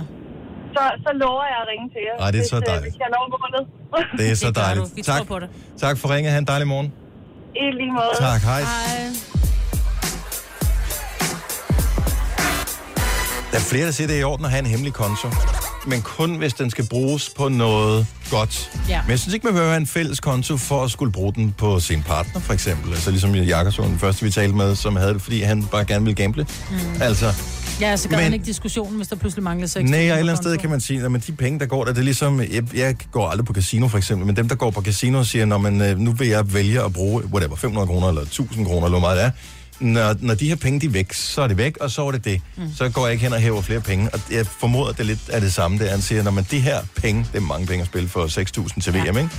Så, 0.75 0.83
så 1.05 1.09
lover 1.21 1.43
jeg 1.51 1.57
at 1.63 1.67
ringe 1.71 1.87
til 1.93 2.01
jer, 2.07 2.15
Ej, 2.25 2.31
det 2.31 2.37
er 2.37 2.41
hvis, 2.41 2.49
så 2.49 2.55
øh, 2.55 2.61
dejligt. 2.65 2.83
hvis 2.93 2.99
jeg 3.03 3.09
når 3.15 3.23
målet. 3.35 3.63
Det 4.19 4.31
er 4.31 4.35
så 4.45 4.47
Det 4.47 4.55
dejligt. 4.55 4.95
Vi 4.95 5.01
tak. 5.01 5.17
tror 5.17 5.25
på 5.25 5.39
det. 5.39 5.49
tak 5.83 5.97
for 5.97 6.07
ringet. 6.13 6.31
Ha' 6.31 6.39
en 6.39 6.45
dejlig 6.47 6.67
morgen. 6.67 6.93
I 7.55 7.65
lige 7.79 7.91
måde. 7.91 8.11
Tak. 8.19 8.41
Hej. 8.41 8.61
Der 13.51 13.57
er 13.57 13.61
flere, 13.69 13.85
der 13.85 13.91
siger, 13.91 14.07
det 14.07 14.15
er 14.15 14.19
i 14.19 14.23
orden 14.23 14.45
at 14.45 14.51
have 14.51 14.59
en 14.59 14.65
hemmelig 14.65 14.93
konto. 14.93 15.27
Men 15.87 16.01
kun 16.01 16.35
hvis 16.35 16.53
den 16.53 16.69
skal 16.69 16.87
bruges 16.89 17.29
på 17.37 17.49
noget 17.49 18.07
godt. 18.31 18.71
Ja. 18.89 19.01
Men 19.01 19.11
jeg 19.11 19.19
synes 19.19 19.33
ikke, 19.33 19.43
man 19.47 19.53
behøver 19.53 19.69
have 19.71 19.81
en 19.81 19.87
fælles 19.87 20.19
konto 20.19 20.57
for 20.57 20.83
at 20.83 20.91
skulle 20.91 21.11
bruge 21.11 21.33
den 21.33 21.51
på 21.57 21.79
sin 21.79 22.03
partner, 22.03 22.41
for 22.41 22.53
eksempel. 22.53 22.91
Altså 22.91 23.11
ligesom 23.11 23.35
Jakobsson, 23.35 23.89
den 23.89 23.99
første 23.99 24.25
vi 24.25 24.31
talte 24.31 24.55
med, 24.55 24.75
som 24.75 24.95
havde 24.95 25.13
det, 25.13 25.21
fordi 25.21 25.41
han 25.41 25.63
bare 25.63 25.85
gerne 25.85 26.05
ville 26.05 26.23
gamble. 26.23 26.47
Mm. 26.71 27.01
Altså, 27.01 27.25
Ja, 27.81 27.97
så 27.97 28.09
gør 28.09 28.15
Men- 28.17 28.23
han 28.23 28.33
ikke 28.33 28.45
diskussionen, 28.45 28.95
hvis 28.95 29.07
der 29.07 29.15
pludselig 29.15 29.43
mangler 29.43 29.67
6 29.67 29.89
Nej, 29.89 29.99
og 29.99 30.05
et 30.05 30.19
eller 30.19 30.33
andet 30.33 30.37
sted 30.37 30.57
kan 30.57 30.69
man 30.69 30.81
sige, 30.81 31.05
at 31.05 31.27
de 31.27 31.31
penge, 31.31 31.59
der 31.59 31.65
går 31.65 31.83
der, 31.85 31.91
det 31.91 31.99
er 31.99 32.03
ligesom, 32.03 32.39
jeg, 32.41 32.75
jeg 32.75 32.95
går 33.11 33.27
aldrig 33.27 33.45
på 33.45 33.53
casino 33.53 33.87
for 33.87 33.97
eksempel, 33.97 34.25
men 34.27 34.35
dem, 34.35 34.49
der 34.49 34.55
går 34.55 34.71
på 34.71 34.81
casino, 34.81 35.23
siger, 35.23 35.45
når 35.45 35.57
man, 35.57 35.81
øh, 35.81 35.99
nu 35.99 36.11
vil 36.11 36.27
jeg 36.27 36.53
vælge 36.53 36.83
at 36.83 36.93
bruge, 36.93 37.23
whatever, 37.25 37.55
500 37.55 37.87
kroner 37.87 38.07
eller 38.07 38.21
1000 38.21 38.65
kroner, 38.65 38.85
eller 38.87 38.99
hvor 38.99 39.07
meget 39.07 39.17
det 39.17 39.25
er. 39.25 39.31
Når, 39.79 40.15
når 40.19 40.33
de 40.33 40.47
her 40.47 40.55
penge, 40.55 40.79
de 40.79 40.85
er 40.85 40.89
væk, 40.89 41.13
så 41.13 41.41
er 41.41 41.47
det 41.47 41.57
væk, 41.57 41.77
og 41.77 41.91
så 41.91 42.07
er 42.07 42.11
det 42.11 42.25
det. 42.25 42.41
Mm. 42.57 42.63
Så 42.77 42.89
går 42.89 43.05
jeg 43.05 43.13
ikke 43.13 43.23
hen 43.23 43.33
og 43.33 43.39
hæver 43.39 43.61
flere 43.61 43.79
penge. 43.81 44.09
Og 44.13 44.19
jeg 44.31 44.45
formoder, 44.59 44.89
at 44.89 44.97
det 44.97 45.03
er 45.03 45.07
lidt 45.07 45.29
af 45.29 45.41
det 45.41 45.53
samme, 45.53 45.77
det 45.79 45.87
er, 45.87 45.91
han 45.91 46.01
siger, 46.01 46.23
når 46.23 46.31
man 46.31 46.45
de 46.51 46.59
her 46.59 46.79
penge, 46.95 47.25
det 47.33 47.37
er 47.37 47.45
mange 47.45 47.67
penge 47.67 47.81
at 47.81 47.87
spille 47.87 48.09
for 48.09 48.25
6.000 48.75 48.81
til 48.81 48.93
VM, 48.93 49.17
ikke? 49.17 49.29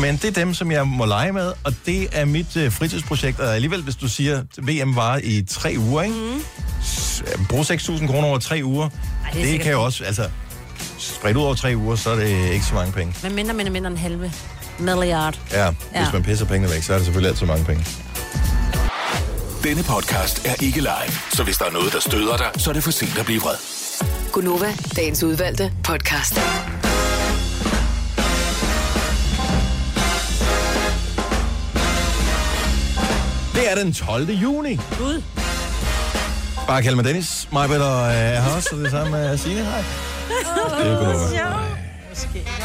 Men 0.00 0.16
det 0.16 0.24
er 0.24 0.30
dem, 0.30 0.54
som 0.54 0.70
jeg 0.72 0.86
må 0.86 1.04
lege 1.04 1.32
med, 1.32 1.52
og 1.64 1.74
det 1.86 2.08
er 2.12 2.24
mit 2.24 2.56
øh, 2.56 2.72
fritidsprojekt. 2.72 3.40
Og 3.40 3.54
alligevel, 3.54 3.82
hvis 3.82 3.96
du 3.96 4.08
siger, 4.08 4.42
VM 4.58 4.96
var 4.96 5.20
i 5.24 5.42
tre 5.48 5.74
uger, 5.78 6.02
ikke? 6.02 6.16
Mm. 6.16 7.44
Brug 7.48 7.60
6.000 7.60 8.06
kroner 8.06 8.28
over 8.28 8.38
tre 8.38 8.60
uger, 8.64 8.88
Ej, 9.24 9.30
det 9.34 9.42
det, 9.42 9.60
kan 9.60 9.72
jo 9.72 9.82
også, 9.82 10.04
altså, 10.04 10.28
spredt 10.98 11.36
ud 11.36 11.42
over 11.42 11.54
tre 11.54 11.72
uger, 11.76 11.96
så 11.96 12.10
er 12.10 12.16
det 12.16 12.50
ikke 12.52 12.64
så 12.64 12.74
mange 12.74 12.92
penge. 12.92 13.14
Men 13.22 13.34
mindre, 13.34 13.54
mindre, 13.54 13.72
mindre 13.72 13.90
end 13.90 13.98
halve 13.98 14.32
milliard. 14.78 15.38
Ja, 15.52 15.64
ja. 15.64 15.74
Ja. 15.94 16.02
hvis 16.02 16.12
man 16.12 16.22
pisser 16.22 16.46
pengene 16.46 16.72
væk, 16.74 16.82
så 16.82 16.92
er 16.92 16.96
det 16.96 17.04
selvfølgelig 17.04 17.30
altid 17.30 17.46
mange 17.46 17.64
penge. 17.64 17.86
Denne 19.66 19.82
podcast 19.82 20.46
er 20.46 20.64
ikke 20.64 20.80
live, 20.80 21.12
så 21.30 21.44
hvis 21.44 21.58
der 21.58 21.64
er 21.64 21.70
noget, 21.70 21.92
der 21.92 22.00
støder 22.00 22.36
dig, 22.36 22.50
så 22.56 22.70
er 22.70 22.74
det 22.74 22.82
for 22.84 22.90
sent 22.90 23.18
at 23.18 23.26
blive 23.26 23.40
vred. 23.40 23.54
Gunova, 24.32 24.74
dagens 24.96 25.22
udvalgte 25.22 25.72
podcast. 25.84 26.34
Det 33.54 33.70
er 33.70 33.74
den 33.84 33.92
12. 33.92 34.30
juni. 34.30 34.76
Gud. 34.98 35.22
Bare 36.66 36.82
kald 36.82 36.94
mig 36.94 37.04
Dennis. 37.04 37.48
Mig 37.52 37.64
og 37.64 37.74
øh, 37.76 38.14
er 38.14 38.40
her 38.40 38.56
også, 38.56 38.68
og 38.72 38.78
det 38.78 38.90
samme 38.90 39.10
med 39.10 39.38
Signe. 39.38 39.64
Hej. 39.64 39.84
Det 40.28 40.86
er 40.86 40.98
Gunova. 40.98 41.56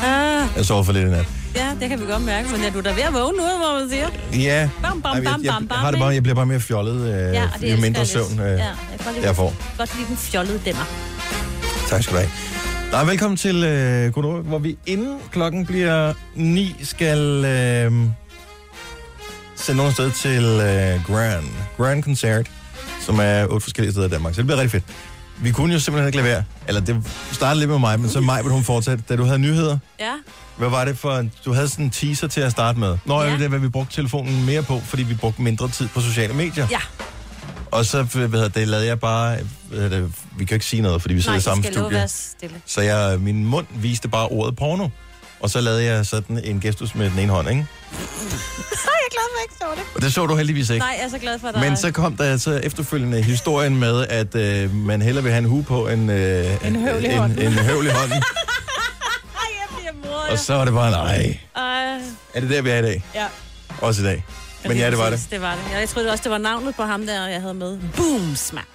Ah, 0.04 0.48
Jeg 0.58 0.66
sover 0.66 0.84
for 0.84 0.94
lidt 0.94 1.08
i 1.08 1.12
nat. 1.12 1.41
Ja, 1.56 1.76
det 1.80 1.90
kan 1.90 2.00
vi 2.02 2.06
godt 2.06 2.22
mærke, 2.26 2.50
men 2.52 2.64
er 2.64 2.72
du 2.72 2.82
da 2.82 2.90
ved 2.90 3.02
at 3.04 3.14
vågne 3.14 3.38
nu, 3.38 3.44
hvor 3.44 3.80
man 3.80 3.90
siger? 3.90 4.08
Ja. 4.34 4.70
Bam, 4.82 5.02
bam, 5.02 5.16
jeg, 5.16 5.24
bam, 5.24 5.44
jeg, 5.44 5.52
bam, 5.54 5.62
jeg, 5.64 5.70
bam, 5.70 5.78
har 5.78 5.92
det 5.92 6.00
bare, 6.00 6.10
jeg 6.10 6.24
bliver 6.24 6.36
bare 6.36 6.46
mere 6.46 6.60
fjollet, 6.60 7.02
øh, 7.14 7.34
Ja, 7.34 7.72
jo 7.76 7.78
mindre 7.82 8.06
søvn 8.06 8.40
øh, 8.40 8.46
ja, 8.46 8.54
jeg 8.56 8.76
godt 9.06 9.16
lide, 9.16 9.28
jeg 9.28 9.36
får. 9.36 9.54
godt 9.78 9.96
lide 9.98 10.08
den 10.08 10.18
fjollede 10.18 10.60
dæmmer. 10.66 10.84
Tak 11.90 12.04
skal 12.04 12.14
du 12.16 12.20
have. 12.20 12.32
Nej, 12.92 13.04
velkommen 13.04 13.38
til 13.38 13.64
øh, 13.64 14.12
Gunova, 14.14 14.42
hvor 14.42 14.60
vi 14.60 14.78
inden 14.86 15.18
klokken 15.32 15.66
bliver 15.66 16.14
9 16.36 16.76
skal 16.84 17.20
øh, 17.46 17.92
sende 19.56 19.78
nogen 19.78 19.94
sted 19.94 20.12
til 20.12 20.44
øh, 20.44 21.06
Grand. 21.06 21.46
Grand 21.78 22.04
Concert, 22.04 22.48
som 23.02 23.20
er 23.22 23.46
otte 23.48 23.64
forskellige 23.64 23.92
steder 23.92 24.08
i 24.08 24.10
Danmark. 24.10 24.34
Så 24.34 24.38
det 24.38 24.46
bliver 24.46 24.58
rigtig 24.62 24.72
fedt. 24.72 24.84
Vi 25.44 25.52
kunne 25.52 25.74
jo 25.74 25.80
simpelthen 25.80 26.08
ikke 26.08 26.18
lade 26.18 26.28
være. 26.30 26.44
Eller 26.68 26.82
det 26.82 27.04
startede 27.32 27.60
lidt 27.60 27.70
med 27.70 27.80
mig, 27.80 28.00
men 28.00 28.10
så 28.10 28.22
mig, 28.22 28.42
hun 28.42 28.64
fortsatte. 28.64 29.04
Da 29.10 29.16
du 29.16 29.24
havde 29.24 29.40
nyheder, 29.40 29.78
Ja, 30.00 30.14
hvad 30.62 30.70
var 30.70 30.86
det 30.86 30.98
for... 30.98 31.26
Du 31.46 31.54
havde 31.54 31.68
sådan 31.70 31.86
en 31.86 31.92
teaser 31.92 32.28
til 32.28 32.42
at 32.42 32.52
starte 32.52 32.80
med. 32.80 32.98
Nå, 33.06 33.22
ja. 33.22 33.34
Det 33.34 33.42
er, 33.42 33.48
hvad 33.48 33.60
vi 33.60 33.70
brugte 33.70 33.96
telefonen 33.96 34.46
mere 34.46 34.64
på, 34.64 34.80
fordi 34.80 35.04
vi 35.04 35.14
brugte 35.16 35.42
mindre 35.42 35.70
tid 35.70 35.88
på 35.88 36.02
sociale 36.02 36.34
medier. 36.34 36.68
ja. 36.72 36.80
Og 37.72 37.86
så 37.86 38.04
hvad 38.04 38.50
det, 38.50 38.68
lavede 38.68 38.88
jeg 38.88 39.00
bare... 39.00 39.38
Det, 39.72 40.14
vi 40.38 40.46
kan 40.46 40.56
ikke 40.56 40.66
sige 40.66 40.82
noget, 40.82 41.02
fordi 41.02 41.14
vi 41.14 41.22
sidder 41.22 41.32
Nej, 41.32 41.38
i 41.38 41.42
samme 41.42 41.68
at 41.68 41.74
studie. 41.74 42.60
Så 42.66 42.82
jeg, 42.82 43.20
min 43.20 43.46
mund 43.46 43.66
viste 43.76 44.08
bare 44.10 44.28
ordet 44.28 44.56
porno. 44.56 44.88
Og 45.40 45.50
så 45.50 45.62
lavede 45.62 45.84
jeg 45.84 46.06
sådan 46.06 46.42
en 46.44 46.60
gestus 46.60 46.96
med 46.96 47.10
den 47.10 47.20
ene 47.20 47.32
hånd, 47.32 47.50
ikke? 47.50 47.66
Jeg 49.02 49.08
er 49.08 49.12
glad 49.12 49.24
for, 49.24 49.38
at 49.38 49.40
jeg 49.40 49.44
ikke 49.44 49.56
så 49.60 49.66
det. 49.76 49.96
Og 49.96 50.02
det 50.02 50.14
så 50.14 50.26
du 50.26 50.36
heldigvis 50.36 50.70
ikke. 50.70 50.80
Nej, 50.80 50.96
jeg 50.98 51.06
er 51.06 51.10
så 51.10 51.18
glad 51.18 51.40
for 51.40 51.52
dig. 51.52 51.62
Men 51.62 51.78
så 51.78 51.92
kom 51.92 52.18
der 52.18 52.38
så 52.38 52.52
efterfølgende 52.64 53.22
historien 53.22 53.80
med, 53.80 54.08
at 54.08 54.36
øh, 54.36 54.76
man 54.76 55.02
hellere 55.02 55.24
vil 55.24 55.32
have 55.32 55.40
en 55.40 55.50
hue 55.50 55.64
på 55.64 55.88
end 55.88 56.12
øh, 56.12 56.68
En 56.68 56.76
høvl 56.76 57.04
i 57.04 57.08
en, 57.08 57.40
en 57.40 57.54
høvl 57.54 57.88
i 57.88 57.90
Og 60.32 60.40
så 60.40 60.54
var 60.54 60.66
det 60.66 60.74
bare, 60.74 60.92
nej, 60.92 61.40
Ej, 61.56 62.02
er 62.34 62.40
det 62.40 62.50
der, 62.50 62.62
vi 62.62 62.70
er 62.70 62.78
i 62.78 62.82
dag? 62.82 63.04
ja. 63.16 63.28
Også 63.82 64.02
i 64.02 64.06
dag. 64.06 64.26
Men 64.68 64.78
ja, 64.78 64.90
det 64.90 64.98
var 64.98 65.10
det. 65.10 65.28
Det 65.32 65.42
var 65.42 65.56
det. 65.56 65.80
Jeg 65.80 65.90
troede 65.90 66.12
også, 66.12 66.24
det 66.24 66.32
var 66.32 66.38
navnet 66.38 66.76
på 66.76 66.84
ham 66.84 67.06
der, 67.06 67.28
jeg 67.28 67.42
havde 67.42 67.54
med. 67.54 67.80
Boom, 67.96 68.36
smack. 68.36 68.68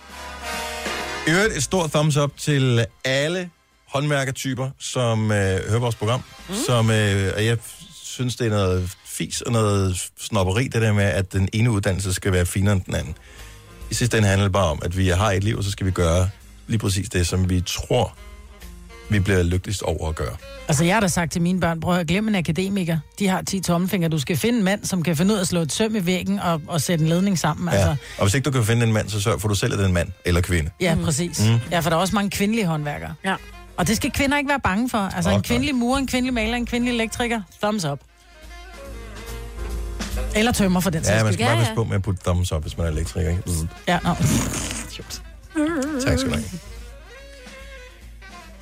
I 1.27 1.31
øvrigt 1.31 1.57
et 1.57 1.63
stort 1.63 1.91
thumbs 1.91 2.17
up 2.17 2.31
til 2.39 2.87
alle 3.05 3.51
håndværkertyper, 3.89 4.71
som 4.79 5.33
øh, 5.33 5.37
hører 5.69 5.79
vores 5.79 5.95
program. 5.95 6.23
Mm. 6.49 6.55
Som, 6.67 6.91
øh, 6.91 7.33
og 7.37 7.45
jeg 7.47 7.59
synes, 8.05 8.37
det 8.37 8.47
er 8.47 8.51
noget 8.51 8.91
fis 9.05 9.41
og 9.41 9.53
noget 9.53 10.09
snopperi, 10.21 10.65
det 10.69 10.83
der 10.83 10.93
med, 10.93 11.05
at 11.05 11.33
den 11.33 11.49
ene 11.53 11.71
uddannelse 11.71 12.15
skal 12.15 12.33
være 12.33 12.47
finere 12.47 12.73
end 12.73 12.83
den 12.87 12.95
anden. 12.95 13.15
I 13.91 13.95
sidste 13.95 14.17
ende 14.19 14.29
handler 14.29 14.45
det 14.45 14.53
bare 14.53 14.71
om, 14.71 14.79
at 14.83 14.97
vi 14.97 15.09
har 15.09 15.31
et 15.33 15.45
liv, 15.45 15.57
og 15.59 15.65
så 15.65 15.71
skal 15.71 15.87
vi 15.87 15.91
gøre 15.91 16.29
lige 16.67 16.79
præcis 16.79 17.09
det, 17.09 17.27
som 17.27 17.51
vi 17.51 17.61
tror, 17.67 18.17
vi 19.09 19.19
bliver 19.21 19.43
lykkeligst 19.43 19.83
over 19.83 20.09
at 20.09 20.15
gøre. 20.15 20.37
Altså, 20.69 20.85
jeg 20.85 20.95
har 20.97 21.01
da 21.01 21.09
sagt 21.09 21.33
til 21.33 21.43
mine 21.43 21.61
børn, 21.61 21.81
prøv 21.81 21.99
at 21.99 22.07
glemme 22.07 22.31
en 22.31 22.35
akademiker. 22.35 22.99
De 23.19 23.29
har 23.29 23.43
10 23.43 23.61
tommelfingre. 23.61 24.09
Du 24.09 24.19
skal 24.19 24.37
finde 24.37 24.59
en 24.59 24.65
mand, 24.65 24.85
som 24.85 25.03
kan 25.03 25.17
finde 25.17 25.33
ud 25.35 25.37
af 25.39 25.41
at 25.43 25.47
slå 25.49 25.61
et 25.61 25.73
søm 25.73 25.97
i 25.97 26.07
væggen 26.07 26.39
og, 26.41 26.63
og 26.69 26.81
sætte 26.81 27.03
en 27.03 27.09
ledning 27.09 27.39
sammen. 27.39 27.69
Ja. 27.69 27.75
Altså, 27.75 27.97
Og 28.19 28.25
hvis 28.25 28.35
ikke 28.35 28.45
du 28.45 28.51
kan 28.51 28.65
finde 28.65 28.87
en 28.87 28.93
mand, 28.93 29.09
så 29.09 29.21
sørg 29.21 29.41
for, 29.41 29.49
at 29.49 29.51
du 29.51 29.55
selv 29.55 29.73
er 29.73 29.83
den 29.83 29.93
mand 29.93 30.09
eller 30.25 30.41
kvinde. 30.41 30.71
ja, 30.81 30.97
præcis. 31.05 31.41
Mm. 31.49 31.59
Ja, 31.71 31.81
for 31.81 31.91
der 31.91 31.97
er 31.97 32.01
også 32.01 32.15
mange 32.15 32.31
kvindelige 32.31 32.67
håndværkere. 32.67 33.15
Ja. 33.25 33.35
Og 33.77 33.89
det 33.89 33.97
skal 33.97 34.11
kvinder 34.11 34.39
ikke 34.39 34.49
være 34.49 34.61
bange 34.61 34.91
for. 34.91 34.99
Altså 34.99 35.31
Åh, 35.31 35.37
en 35.37 35.43
kvindelig 35.43 35.75
murer, 35.75 35.99
en 35.99 36.07
kvindelig 36.07 36.35
maler, 36.35 36.57
en 36.57 36.67
kvindelig 36.67 36.95
elektriker, 36.95 37.41
thumbs 37.63 37.85
up. 37.85 37.99
Eller 40.35 40.53
tømmer 40.53 40.81
for 40.81 40.91
den 40.91 41.05
sags 41.05 41.19
Ja, 41.19 41.25
man 41.25 41.33
skal 41.33 41.43
Ja, 41.45 41.49
bare 41.49 41.57
ja. 41.57 41.61
passe 41.63 41.75
på 41.75 41.85
med 41.85 41.95
at 41.97 42.03
putte 42.03 42.21
thumbs 42.25 42.53
up, 42.53 42.63
hvis 42.63 42.77
man 42.79 42.87
er 42.87 42.91
elektriker. 42.91 43.31
Ikke? 43.31 43.43
Mm. 43.47 43.69
Ja, 43.89 43.99
nå. 44.05 44.11
Tak 46.07 46.19
skal 46.19 46.31
du 46.31 46.35
have. 46.35 46.45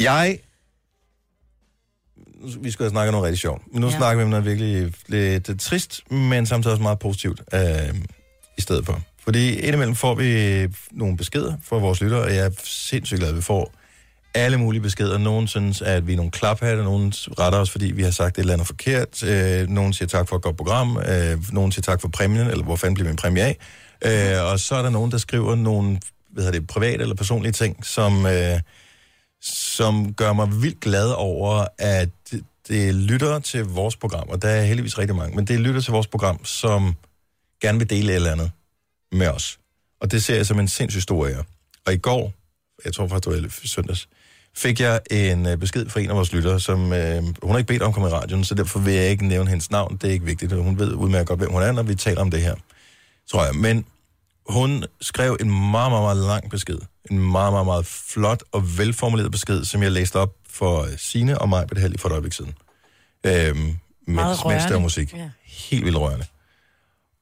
Jeg... 0.01 0.38
Vi 2.61 2.70
skulle 2.70 2.84
have 2.84 2.90
snakket 2.90 3.09
om 3.09 3.12
noget 3.12 3.24
rigtig 3.24 3.40
sjovt. 3.40 3.62
Men 3.72 3.80
nu 3.80 3.86
ja. 3.86 3.92
Ja. 3.92 3.99
snakker 3.99 4.16
vi 4.16 4.24
om 4.24 4.30
noget 4.30 4.45
virkelig 4.45 4.92
lidt 5.07 5.49
øh, 5.49 5.57
trist, 5.59 6.11
men 6.11 6.47
samtidig 6.47 6.72
også 6.72 6.82
meget 6.82 6.99
positivt 6.99 7.42
øh, 7.55 7.95
i 8.59 8.61
stedet 8.61 8.86
for. 8.86 9.01
Fordi 9.24 9.55
indimellem 9.55 9.95
får 9.95 10.14
vi 10.14 10.68
nogle 10.90 11.16
beskeder 11.16 11.55
fra 11.62 11.76
vores 11.76 12.01
lyttere, 12.01 12.20
og 12.20 12.34
jeg 12.34 12.47
er 12.47 12.51
sindssygt 12.64 13.18
glad, 13.18 13.28
at 13.30 13.36
vi 13.36 13.42
får 13.42 13.72
alle 14.34 14.57
mulige 14.57 14.82
beskeder. 14.82 15.18
Nogen 15.18 15.49
synes, 15.49 15.82
at 15.82 16.07
vi 16.07 16.12
er 16.12 16.16
nogle 16.16 16.30
klaphatte, 16.30 16.84
nogen 16.84 17.12
retter 17.38 17.59
os, 17.59 17.70
fordi 17.70 17.86
vi 17.86 18.03
har 18.03 18.11
sagt 18.11 18.38
et 18.38 18.40
eller 18.40 18.53
andet 18.53 18.66
forkert. 18.66 19.22
Øh, 19.22 19.68
nogen 19.68 19.92
siger 19.92 20.09
tak 20.09 20.28
for 20.28 20.36
et 20.36 20.42
godt 20.42 20.57
program, 20.57 20.99
øh, 21.09 21.53
nogen 21.53 21.72
siger 21.72 21.82
tak 21.82 22.01
for 22.01 22.09
præmien, 22.09 22.47
eller 22.47 22.64
hvor 22.64 22.76
fanden 22.76 22.95
bliver 22.95 23.09
min 23.09 23.16
præmie 23.16 23.42
af. 23.42 23.57
Øh, 24.05 24.53
og 24.53 24.61
så 24.61 24.74
er 24.74 24.82
der 24.82 24.90
nogen, 24.90 25.11
der 25.11 25.18
skriver 25.18 25.55
nogle 25.55 26.01
hvad 26.30 26.45
hedder 26.45 26.59
det, 26.59 26.68
private 26.68 27.03
eller 27.03 27.14
personlige 27.14 27.53
ting, 27.53 27.86
som, 27.86 28.26
øh, 28.26 28.61
som 29.45 30.14
gør 30.14 30.32
mig 30.32 30.62
vildt 30.62 30.80
glad 30.80 31.11
over, 31.11 31.66
at 31.78 32.09
det, 32.68 32.95
lytter 32.95 33.38
til 33.38 33.64
vores 33.64 33.97
program, 33.97 34.28
og 34.28 34.42
der 34.42 34.49
er 34.49 34.64
heldigvis 34.64 34.99
rigtig 34.99 35.16
mange, 35.16 35.36
men 35.36 35.47
det 35.47 35.61
lytter 35.61 35.80
til 35.80 35.92
vores 35.92 36.07
program, 36.07 36.45
som 36.45 36.95
gerne 37.61 37.78
vil 37.78 37.90
dele 37.90 38.12
et 38.12 38.16
eller 38.16 38.32
andet 38.32 38.51
med 39.12 39.28
os. 39.28 39.59
Og 40.01 40.11
det 40.11 40.24
ser 40.24 40.36
jeg 40.36 40.47
som 40.47 40.61
en 40.61 40.68
sindssyg 40.68 41.03
stor 41.03 41.26
ære. 41.26 41.45
Og 41.86 41.92
i 41.92 41.97
går, 41.97 42.32
jeg 42.84 42.92
tror 42.92 43.09
faktisk, 43.09 43.34
det 43.34 43.42
var 43.42 43.61
søndags, 43.64 44.09
fik 44.57 44.80
jeg 44.80 45.01
en 45.11 45.47
øh, 45.47 45.57
besked 45.57 45.88
fra 45.88 46.01
en 46.01 46.11
af 46.11 46.16
vores 46.16 46.32
lyttere, 46.32 46.61
som 46.61 46.92
øh, 46.92 47.22
hun 47.22 47.51
har 47.51 47.59
ikke 47.59 47.68
bedt 47.68 47.82
om 47.82 47.88
at 47.88 47.95
komme 47.95 48.09
i 48.09 48.12
radioen, 48.12 48.45
så 48.45 48.55
derfor 48.55 48.78
vil 48.78 48.95
jeg 48.95 49.11
ikke 49.11 49.26
nævne 49.26 49.51
hendes 49.51 49.70
navn. 49.70 49.97
Det 49.97 50.09
er 50.09 50.12
ikke 50.12 50.24
vigtigt, 50.24 50.53
hun 50.53 50.78
ved 50.78 50.92
udmærket 50.92 51.28
godt, 51.28 51.40
hvem 51.40 51.51
hun 51.51 51.62
er, 51.62 51.72
når 51.72 51.82
vi 51.82 51.95
taler 51.95 52.20
om 52.20 52.30
det 52.30 52.42
her, 52.42 52.55
tror 53.30 53.45
jeg. 53.45 53.55
Men 53.55 53.84
hun 54.49 54.84
skrev 55.01 55.36
en 55.40 55.51
meget, 55.70 55.92
meget, 55.92 56.03
meget 56.03 56.16
lang 56.16 56.51
besked. 56.51 56.78
En 57.11 57.18
meget, 57.18 57.53
meget, 57.53 57.66
meget 57.66 57.86
flot 57.86 58.42
og 58.53 58.78
velformuleret 58.78 59.30
besked, 59.30 59.64
som 59.64 59.82
jeg 59.82 59.92
læste 59.92 60.16
op 60.18 60.34
for 60.49 60.82
øh, 60.82 60.99
Sine 60.99 61.38
og 61.38 61.49
mig 61.49 61.66
på 61.68 61.74
det 61.74 61.82
her 61.82 61.88
lige 61.88 61.99
for 61.99 62.09
et 62.09 62.12
øjeblik 62.12 62.32
siden. 62.32 62.55
Øhm, 63.26 63.78
rørende. 64.45 64.74
var 64.74 64.80
musik. 64.80 65.12
Ja. 65.12 65.30
Helt 65.45 65.84
vildt 65.84 65.99
rørende. 65.99 66.26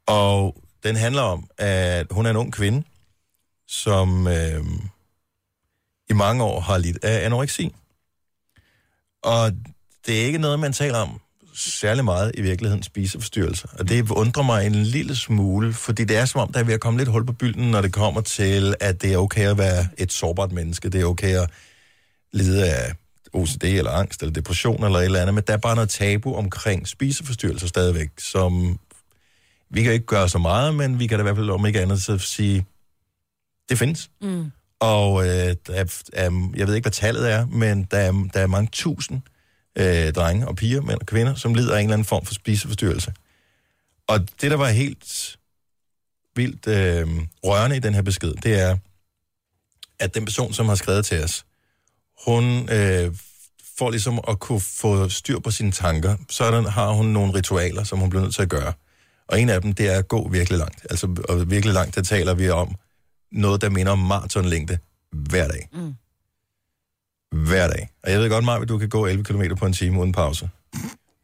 Og 0.07 0.57
den 0.83 0.97
handler 0.97 1.23
om, 1.23 1.49
at 1.59 2.07
hun 2.11 2.27
er 2.27 2.31
en 2.31 2.37
ung 2.37 2.53
kvinde, 2.53 2.83
som 3.69 4.27
øh, 4.27 4.65
i 6.11 6.13
mange 6.13 6.45
år 6.45 6.61
har 6.61 6.79
lidt 6.79 7.05
af 7.05 7.25
anoreksi. 7.25 7.75
Og 9.23 9.53
det 10.07 10.21
er 10.21 10.27
ikke 10.27 10.39
noget, 10.39 10.61
man 10.61 10.73
taler 10.73 10.99
om 10.99 11.21
særlig 11.55 12.05
meget 12.05 12.33
i 12.35 12.43
virkeligheden 12.43 12.83
spiseforstyrrelser. 12.83 13.69
Og 13.79 13.89
det 13.89 14.11
undrer 14.11 14.43
mig 14.43 14.67
en 14.67 14.75
lille 14.75 15.17
smule, 15.17 15.73
fordi 15.73 16.05
det 16.05 16.17
er 16.17 16.25
som 16.25 16.41
om, 16.41 16.53
der 16.53 16.61
er 16.61 16.65
ved 16.65 16.75
at 16.75 16.81
komme 16.81 16.99
lidt 16.99 17.09
hul 17.09 17.27
på 17.27 17.33
bylden, 17.33 17.71
når 17.71 17.81
det 17.81 17.93
kommer 17.93 18.21
til, 18.21 18.75
at 18.81 19.03
det 19.03 19.13
er 19.13 19.17
okay 19.17 19.51
at 19.51 19.59
være 19.59 19.87
et 19.99 20.13
sårbart 20.13 20.53
menneske. 20.53 20.89
Det 20.89 21.01
er 21.01 21.05
okay 21.05 21.37
at 21.37 21.51
lide 22.33 22.67
af 22.67 22.93
OCD 23.33 23.65
eller 23.65 23.91
angst 23.91 24.23
eller 24.23 24.33
depression 24.33 24.85
eller 24.85 24.99
et 24.99 25.05
eller 25.05 25.21
andet, 25.21 25.35
men 25.35 25.45
der 25.47 25.53
er 25.53 25.57
bare 25.59 25.75
noget 25.75 25.91
tabu 25.91 26.35
omkring 26.35 26.89
spiseforstyrrelser 26.89 27.67
stadigvæk, 27.67 28.09
som 28.19 28.79
vi 29.71 29.83
kan 29.83 29.93
ikke 29.93 30.07
gøre 30.07 30.29
så 30.29 30.39
meget, 30.39 30.75
men 30.75 30.99
vi 30.99 31.07
kan 31.07 31.19
da 31.19 31.23
i 31.23 31.25
hvert 31.25 31.37
fald 31.37 31.51
om 31.51 31.67
ikke 31.67 31.81
andet 31.81 32.03
så 32.03 32.19
sige, 32.19 32.67
det 33.69 33.79
findes. 33.79 34.11
Mm. 34.23 34.51
Og 34.81 35.25
øh, 35.27 35.57
der 35.67 35.85
er, 36.13 36.51
jeg 36.57 36.67
ved 36.67 36.75
ikke, 36.75 36.85
hvad 36.85 36.93
tallet 36.93 37.33
er, 37.33 37.47
men 37.47 37.85
der 37.91 37.99
er, 37.99 38.29
der 38.35 38.41
er 38.41 38.47
mange 38.47 38.69
tusind 38.73 39.23
øh, 39.79 40.13
drenge 40.13 40.49
og 40.49 40.57
piger, 40.57 40.81
mænd 40.81 41.01
og 41.01 41.07
kvinder, 41.07 41.35
som 41.35 41.55
lider 41.55 41.75
af 41.75 41.81
en 41.81 41.85
eller 41.85 41.95
anden 41.95 42.05
form 42.05 42.25
for 42.25 42.35
spiseforstyrrelse. 42.35 43.13
Og 44.07 44.21
det, 44.41 44.51
der 44.51 44.57
var 44.57 44.69
helt 44.69 45.39
vildt 46.37 46.67
øh, 46.67 47.09
rørende 47.45 47.77
i 47.77 47.81
den 47.81 47.95
her 47.95 48.03
besked, 48.03 48.35
det 48.35 48.61
er, 48.61 48.77
at 49.99 50.15
den 50.15 50.25
person, 50.25 50.53
som 50.53 50.69
har 50.69 50.75
skrevet 50.75 51.07
til 51.07 51.25
os, 51.25 51.45
hun 52.27 52.69
øh, 52.73 53.15
for 53.79 53.91
ligesom 53.91 54.21
at 54.29 54.39
kunne 54.39 54.61
få 54.61 55.09
styr 55.09 55.39
på 55.39 55.51
sine 55.51 55.73
tanker, 55.73 56.17
sådan 56.31 56.65
har 56.65 56.91
hun 56.93 57.07
nogle 57.07 57.35
ritualer, 57.35 57.85
som 57.85 57.99
hun 57.99 58.11
bliver 58.11 58.23
nødt 58.23 58.35
til 58.35 58.43
at 58.43 58.49
gøre. 58.49 58.73
Og 59.29 59.41
en 59.41 59.49
af 59.49 59.63
dem, 59.63 59.73
det 59.73 59.95
er 59.95 59.99
at 59.99 60.09
gå 60.09 60.29
virkelig 60.29 60.59
langt. 60.59 60.87
Altså, 60.91 61.17
og 61.29 61.51
virkelig 61.51 61.75
langt, 61.75 61.95
der 61.95 62.03
taler 62.03 62.35
vi 62.35 62.49
om 62.49 62.75
noget, 63.33 63.61
der 63.61 63.71
minder 63.71 63.93
om 63.93 63.99
maratonlængde 63.99 64.79
hver 65.13 65.49
dag. 65.49 65.69
Mm. 65.73 65.95
Hver 67.33 67.69
dag. 67.69 67.91
Og 68.03 68.11
jeg 68.11 68.21
ved 68.21 68.31
godt, 68.31 68.45
Maja, 68.45 68.63
at 68.63 68.69
du 68.69 68.79
kan 68.79 68.89
gå 68.89 69.07
11 69.07 69.25
km 69.25 69.43
på 69.59 69.67
en 69.67 69.73
time 69.73 70.01
uden 70.01 70.13
pause. 70.13 70.51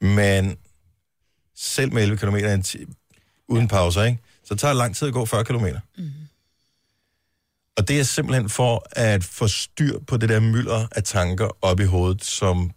Men 0.01 0.57
selv 1.57 1.93
med 1.93 2.03
11 2.03 2.19
km 2.19 2.37
en 2.37 2.63
time, 2.63 2.95
uden 3.49 3.69
pauser, 3.69 4.03
ikke? 4.03 4.19
så 4.45 4.57
tager 4.57 4.73
det 4.73 4.79
lang 4.79 4.97
tid 4.97 5.09
at 5.09 5.15
gå 5.15 5.25
40 5.25 5.45
km. 5.45 5.67
Mm. 5.99 6.11
Og 7.77 7.89
det 7.89 8.01
er 8.01 8.03
simpelthen 8.03 8.49
for 8.49 8.87
at 8.93 9.25
få 9.25 9.49
styr 9.49 9.99
på 10.07 10.17
det 10.17 10.29
der 10.29 10.41
mylder 10.41 10.87
af 10.93 11.03
tanker 11.03 11.57
op 11.63 11.81
i 11.81 11.85
hovedet, 11.85 12.25
som 12.25 12.71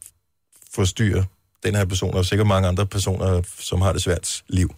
forstyrrer 0.73 1.23
den 1.63 1.75
her 1.75 1.85
person, 1.85 2.13
og 2.13 2.25
sikkert 2.25 2.47
mange 2.47 2.67
andre 2.67 2.85
personer, 2.85 3.41
som 3.59 3.81
har 3.81 3.93
det 3.93 4.01
svært 4.01 4.43
liv. 4.47 4.75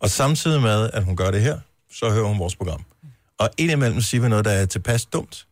Og 0.00 0.10
samtidig 0.10 0.62
med, 0.62 0.90
at 0.92 1.04
hun 1.04 1.16
gør 1.16 1.30
det 1.30 1.42
her, 1.42 1.60
så 1.92 2.10
hører 2.10 2.26
hun 2.26 2.38
vores 2.38 2.56
program. 2.56 2.84
Og 3.38 3.50
indimellem 3.58 4.00
siger 4.00 4.20
vi 4.20 4.28
noget, 4.28 4.44
der 4.44 4.50
er 4.50 4.66
tilpas 4.66 5.06
dumt, 5.06 5.46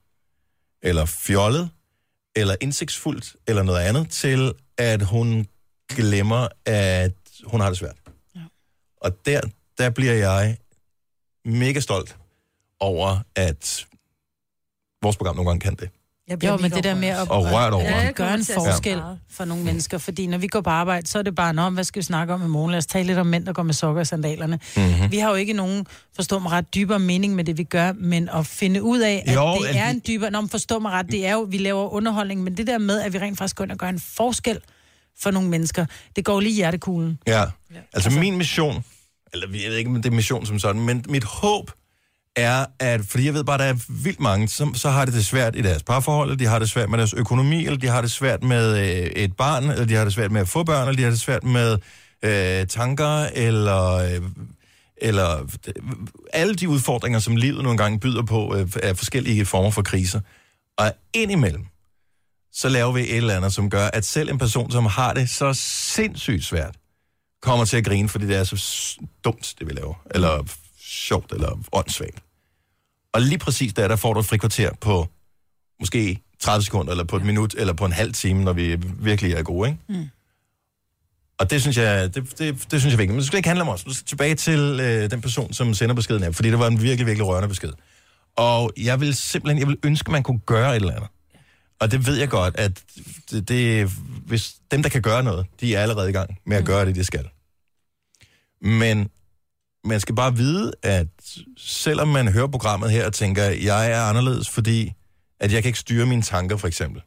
eller 0.82 1.04
fjollet, 1.04 1.70
eller 2.36 2.56
indsigtsfuldt, 2.60 3.36
eller 3.46 3.62
noget 3.62 3.80
andet, 3.80 4.10
til 4.10 4.52
at 4.78 5.02
hun 5.02 5.46
glemmer, 5.88 6.48
at 6.66 7.12
hun 7.44 7.60
har 7.60 7.68
det 7.68 7.78
svært. 7.78 7.96
Ja. 8.34 8.40
Og 8.96 9.26
der, 9.26 9.40
der 9.78 9.90
bliver 9.90 10.12
jeg 10.12 10.58
mega 11.44 11.80
stolt 11.80 12.16
over, 12.80 13.18
at 13.36 13.86
vores 15.02 15.16
program 15.16 15.36
nogle 15.36 15.50
gange 15.50 15.60
kan 15.60 15.74
det. 15.74 15.90
Jeg 16.28 16.38
bliver 16.38 16.52
Jo, 16.52 16.58
men 16.58 16.70
det 16.70 16.84
der 16.84 16.94
med 16.94 17.08
at, 17.08 17.30
Og 17.30 17.44
rørt 17.44 17.72
over. 17.72 17.84
at, 17.84 17.90
Ja, 17.90 18.10
gøre 18.10 18.12
kommer 18.14 18.34
en 18.34 18.44
forskel 18.44 18.96
meget. 18.96 19.18
for 19.30 19.44
nogle 19.44 19.64
mennesker. 19.64 19.98
Fordi 19.98 20.26
når 20.26 20.38
vi 20.38 20.46
går 20.46 20.60
på 20.60 20.70
arbejde, 20.70 21.06
så 21.06 21.18
er 21.18 21.22
det 21.22 21.34
bare, 21.34 21.58
om 21.66 21.74
hvad 21.74 21.84
skal 21.84 22.00
vi 22.00 22.04
snakke 22.04 22.34
om 22.34 22.44
i 22.44 22.48
morgen? 22.48 22.70
Lad 22.70 22.78
os 22.78 22.86
tale 22.86 23.06
lidt 23.06 23.18
om 23.18 23.26
mænd, 23.26 23.46
der 23.46 23.52
går 23.52 23.62
med 23.62 23.74
sokker 23.74 24.02
i 24.02 24.04
sandalerne. 24.04 24.58
Mhm. 24.76 24.84
Mm-hmm. 24.86 25.10
Vi 25.12 25.18
har 25.18 25.28
jo 25.30 25.34
ikke 25.34 25.52
nogen, 25.52 25.86
forstå 26.16 26.38
mig 26.38 26.52
ret, 26.52 26.74
dybere 26.74 26.98
mening 26.98 27.34
med 27.34 27.44
det, 27.44 27.58
vi 27.58 27.64
gør, 27.64 27.92
men 27.92 28.28
at 28.28 28.46
finde 28.46 28.82
ud 28.82 29.00
af, 29.00 29.22
at 29.26 29.34
Jo, 29.34 29.54
det 29.62 29.78
er 29.78 29.90
en 29.90 30.02
dybere... 30.06 30.30
Nå, 30.30 30.40
men 30.40 30.50
forstå 30.50 30.78
mig 30.78 30.92
ret, 30.92 31.06
det 31.10 31.26
er 31.26 31.32
jo, 31.32 31.40
vi 31.50 31.58
laver 31.58 31.88
underholdning, 31.88 32.42
men 32.42 32.56
det 32.56 32.66
der 32.66 32.78
med, 32.78 33.00
at 33.00 33.12
vi 33.12 33.18
rent 33.18 33.38
faktisk 33.38 33.56
går 33.56 33.64
ind 33.64 33.72
og 33.72 33.78
gør 33.78 33.88
en 33.88 34.00
forskel 34.00 34.58
for 35.20 35.30
nogle 35.30 35.48
mennesker, 35.48 35.86
det 36.16 36.24
går 36.24 36.40
lige 36.40 36.52
i 36.52 36.54
hjertekuglen. 36.56 37.18
Ja. 37.26 37.38
ja. 37.40 37.44
Altså, 37.44 37.80
altså 38.08 38.10
min 38.20 38.36
mission, 38.36 38.84
eller 39.32 39.46
jeg 39.62 39.70
ved 39.70 39.76
ikke, 39.76 39.90
om 39.90 40.02
det 40.02 40.10
er 40.10 40.14
mission 40.14 40.46
som 40.46 40.58
sådan, 40.58 40.82
men 40.82 41.04
mit 41.08 41.24
håb 41.24 41.70
er, 42.36 42.66
at, 42.78 43.00
fordi 43.04 43.26
jeg 43.26 43.34
ved 43.34 43.44
bare, 43.44 43.54
at 43.54 43.60
der 43.60 43.66
er 43.66 44.02
vildt 44.02 44.20
mange, 44.20 44.48
som 44.48 44.74
så 44.74 44.90
har 44.90 45.04
det 45.04 45.14
det 45.14 45.26
svært 45.26 45.56
i 45.56 45.62
deres 45.62 45.82
parforhold, 45.82 46.28
eller 46.28 46.38
de 46.38 46.46
har 46.46 46.58
det 46.58 46.70
svært 46.70 46.90
med 46.90 46.98
deres 46.98 47.12
økonomi, 47.12 47.64
eller 47.66 47.78
de 47.78 47.86
har 47.86 48.00
det 48.00 48.10
svært 48.10 48.42
med 48.42 48.78
øh, 48.78 49.06
et 49.06 49.36
barn, 49.36 49.70
eller 49.70 49.84
de 49.84 49.94
har 49.94 50.04
det 50.04 50.12
svært 50.12 50.32
med 50.32 50.40
at 50.40 50.48
få 50.48 50.64
børn, 50.64 50.88
eller 50.88 50.96
de 50.96 51.02
har 51.02 51.10
det 51.10 51.20
svært 51.20 51.44
med 51.44 51.78
øh, 52.22 52.66
tanker, 52.66 53.28
eller, 53.34 53.92
øh, 53.92 54.22
eller 54.96 55.42
øh, 55.42 55.74
alle 56.32 56.54
de 56.54 56.68
udfordringer, 56.68 57.18
som 57.18 57.36
livet 57.36 57.62
nogle 57.62 57.78
gange 57.78 58.00
byder 58.00 58.22
på, 58.22 58.56
øh, 58.56 58.68
af 58.82 58.96
forskellige 58.96 59.46
former 59.46 59.70
for 59.70 59.82
kriser. 59.82 60.20
Og 60.78 60.92
indimellem, 61.12 61.66
så 62.52 62.68
laver 62.68 62.92
vi 62.92 63.00
et 63.00 63.16
eller 63.16 63.36
andet, 63.36 63.52
som 63.52 63.70
gør, 63.70 63.86
at 63.86 64.04
selv 64.04 64.30
en 64.30 64.38
person, 64.38 64.70
som 64.70 64.86
har 64.86 65.12
det 65.12 65.30
så 65.30 65.52
sindssygt 65.54 66.44
svært, 66.44 66.74
kommer 67.42 67.64
til 67.64 67.76
at 67.76 67.84
grine, 67.84 68.08
fordi 68.08 68.26
det 68.26 68.36
er 68.36 68.44
så 68.44 68.98
dumt, 69.24 69.54
det 69.58 69.66
vi 69.66 69.72
laver. 69.72 69.94
Eller 70.10 70.44
sjovt, 70.94 71.32
eller 71.32 71.58
åndssvagt. 71.72 72.22
Og 73.12 73.20
lige 73.20 73.38
præcis 73.38 73.72
der, 73.74 73.88
der 73.88 73.96
får 73.96 74.12
du 74.12 74.20
et 74.20 74.26
frikvarter 74.26 74.70
på 74.80 75.08
måske 75.80 76.22
30 76.40 76.64
sekunder, 76.64 76.90
eller 76.90 77.04
på 77.04 77.16
et 77.16 77.24
minut, 77.24 77.54
eller 77.58 77.72
på 77.72 77.84
en 77.84 77.92
halv 77.92 78.12
time, 78.12 78.44
når 78.44 78.52
vi 78.52 78.76
virkelig 78.98 79.32
er 79.32 79.42
gode, 79.42 79.68
ikke? 79.68 79.80
Mm. 79.88 80.08
Og 81.38 81.50
det 81.50 81.60
synes 81.60 81.76
jeg, 81.76 82.14
det, 82.14 82.38
det, 82.38 82.66
det 82.70 82.80
synes 82.80 82.92
jeg 82.92 82.98
vigtigt. 82.98 83.10
Men 83.10 83.18
det 83.18 83.26
skal 83.26 83.36
ikke 83.36 83.48
handle 83.48 83.62
om 83.62 83.68
os. 83.68 83.86
Nu 83.86 83.92
skal 83.92 84.06
tilbage 84.06 84.34
til 84.34 84.78
øh, 84.80 85.10
den 85.10 85.20
person, 85.20 85.52
som 85.52 85.74
sender 85.74 85.94
beskeden 85.94 86.22
her, 86.22 86.30
fordi 86.30 86.50
det 86.50 86.58
var 86.58 86.66
en 86.66 86.82
virkelig, 86.82 87.06
virkelig 87.06 87.26
rørende 87.26 87.48
besked. 87.48 87.72
Og 88.36 88.72
jeg 88.76 89.00
vil 89.00 89.14
simpelthen, 89.14 89.58
jeg 89.58 89.68
vil 89.68 89.78
ønske, 89.84 90.08
at 90.08 90.12
man 90.12 90.22
kunne 90.22 90.38
gøre 90.38 90.70
et 90.70 90.76
eller 90.76 90.94
andet. 90.94 91.08
Og 91.80 91.90
det 91.90 92.06
ved 92.06 92.16
jeg 92.16 92.28
godt, 92.28 92.56
at 92.58 92.82
det, 93.30 93.48
det, 93.48 93.90
hvis 94.26 94.54
dem, 94.70 94.82
der 94.82 94.88
kan 94.88 95.02
gøre 95.02 95.22
noget, 95.22 95.46
de 95.60 95.74
er 95.74 95.82
allerede 95.82 96.10
i 96.10 96.12
gang 96.12 96.38
med 96.46 96.56
at 96.56 96.64
gøre 96.64 96.86
det, 96.86 96.94
de 96.94 97.04
skal. 97.04 97.28
Men 98.62 99.10
man 99.84 100.00
skal 100.00 100.14
bare 100.14 100.36
vide, 100.36 100.72
at 100.82 101.06
selvom 101.58 102.08
man 102.08 102.32
hører 102.32 102.46
programmet 102.46 102.90
her 102.90 103.06
og 103.06 103.12
tænker, 103.12 103.44
jeg 103.44 103.90
er 103.90 104.02
anderledes, 104.02 104.50
fordi 104.50 104.92
at 105.40 105.52
jeg 105.52 105.62
kan 105.62 105.68
ikke 105.68 105.78
styre 105.78 106.06
mine 106.06 106.22
tanker, 106.22 106.56
for 106.56 106.68
eksempel, 106.68 107.02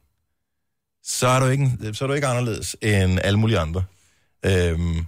så 1.04 1.28
er 1.28 1.40
du 1.40 1.46
ikke, 1.46 1.70
så 1.92 2.04
er 2.04 2.06
du 2.06 2.14
ikke 2.14 2.26
anderledes 2.26 2.76
end 2.82 3.18
alle 3.24 3.38
mulige 3.38 3.58
andre. 3.58 3.84
Øhm, 4.44 5.06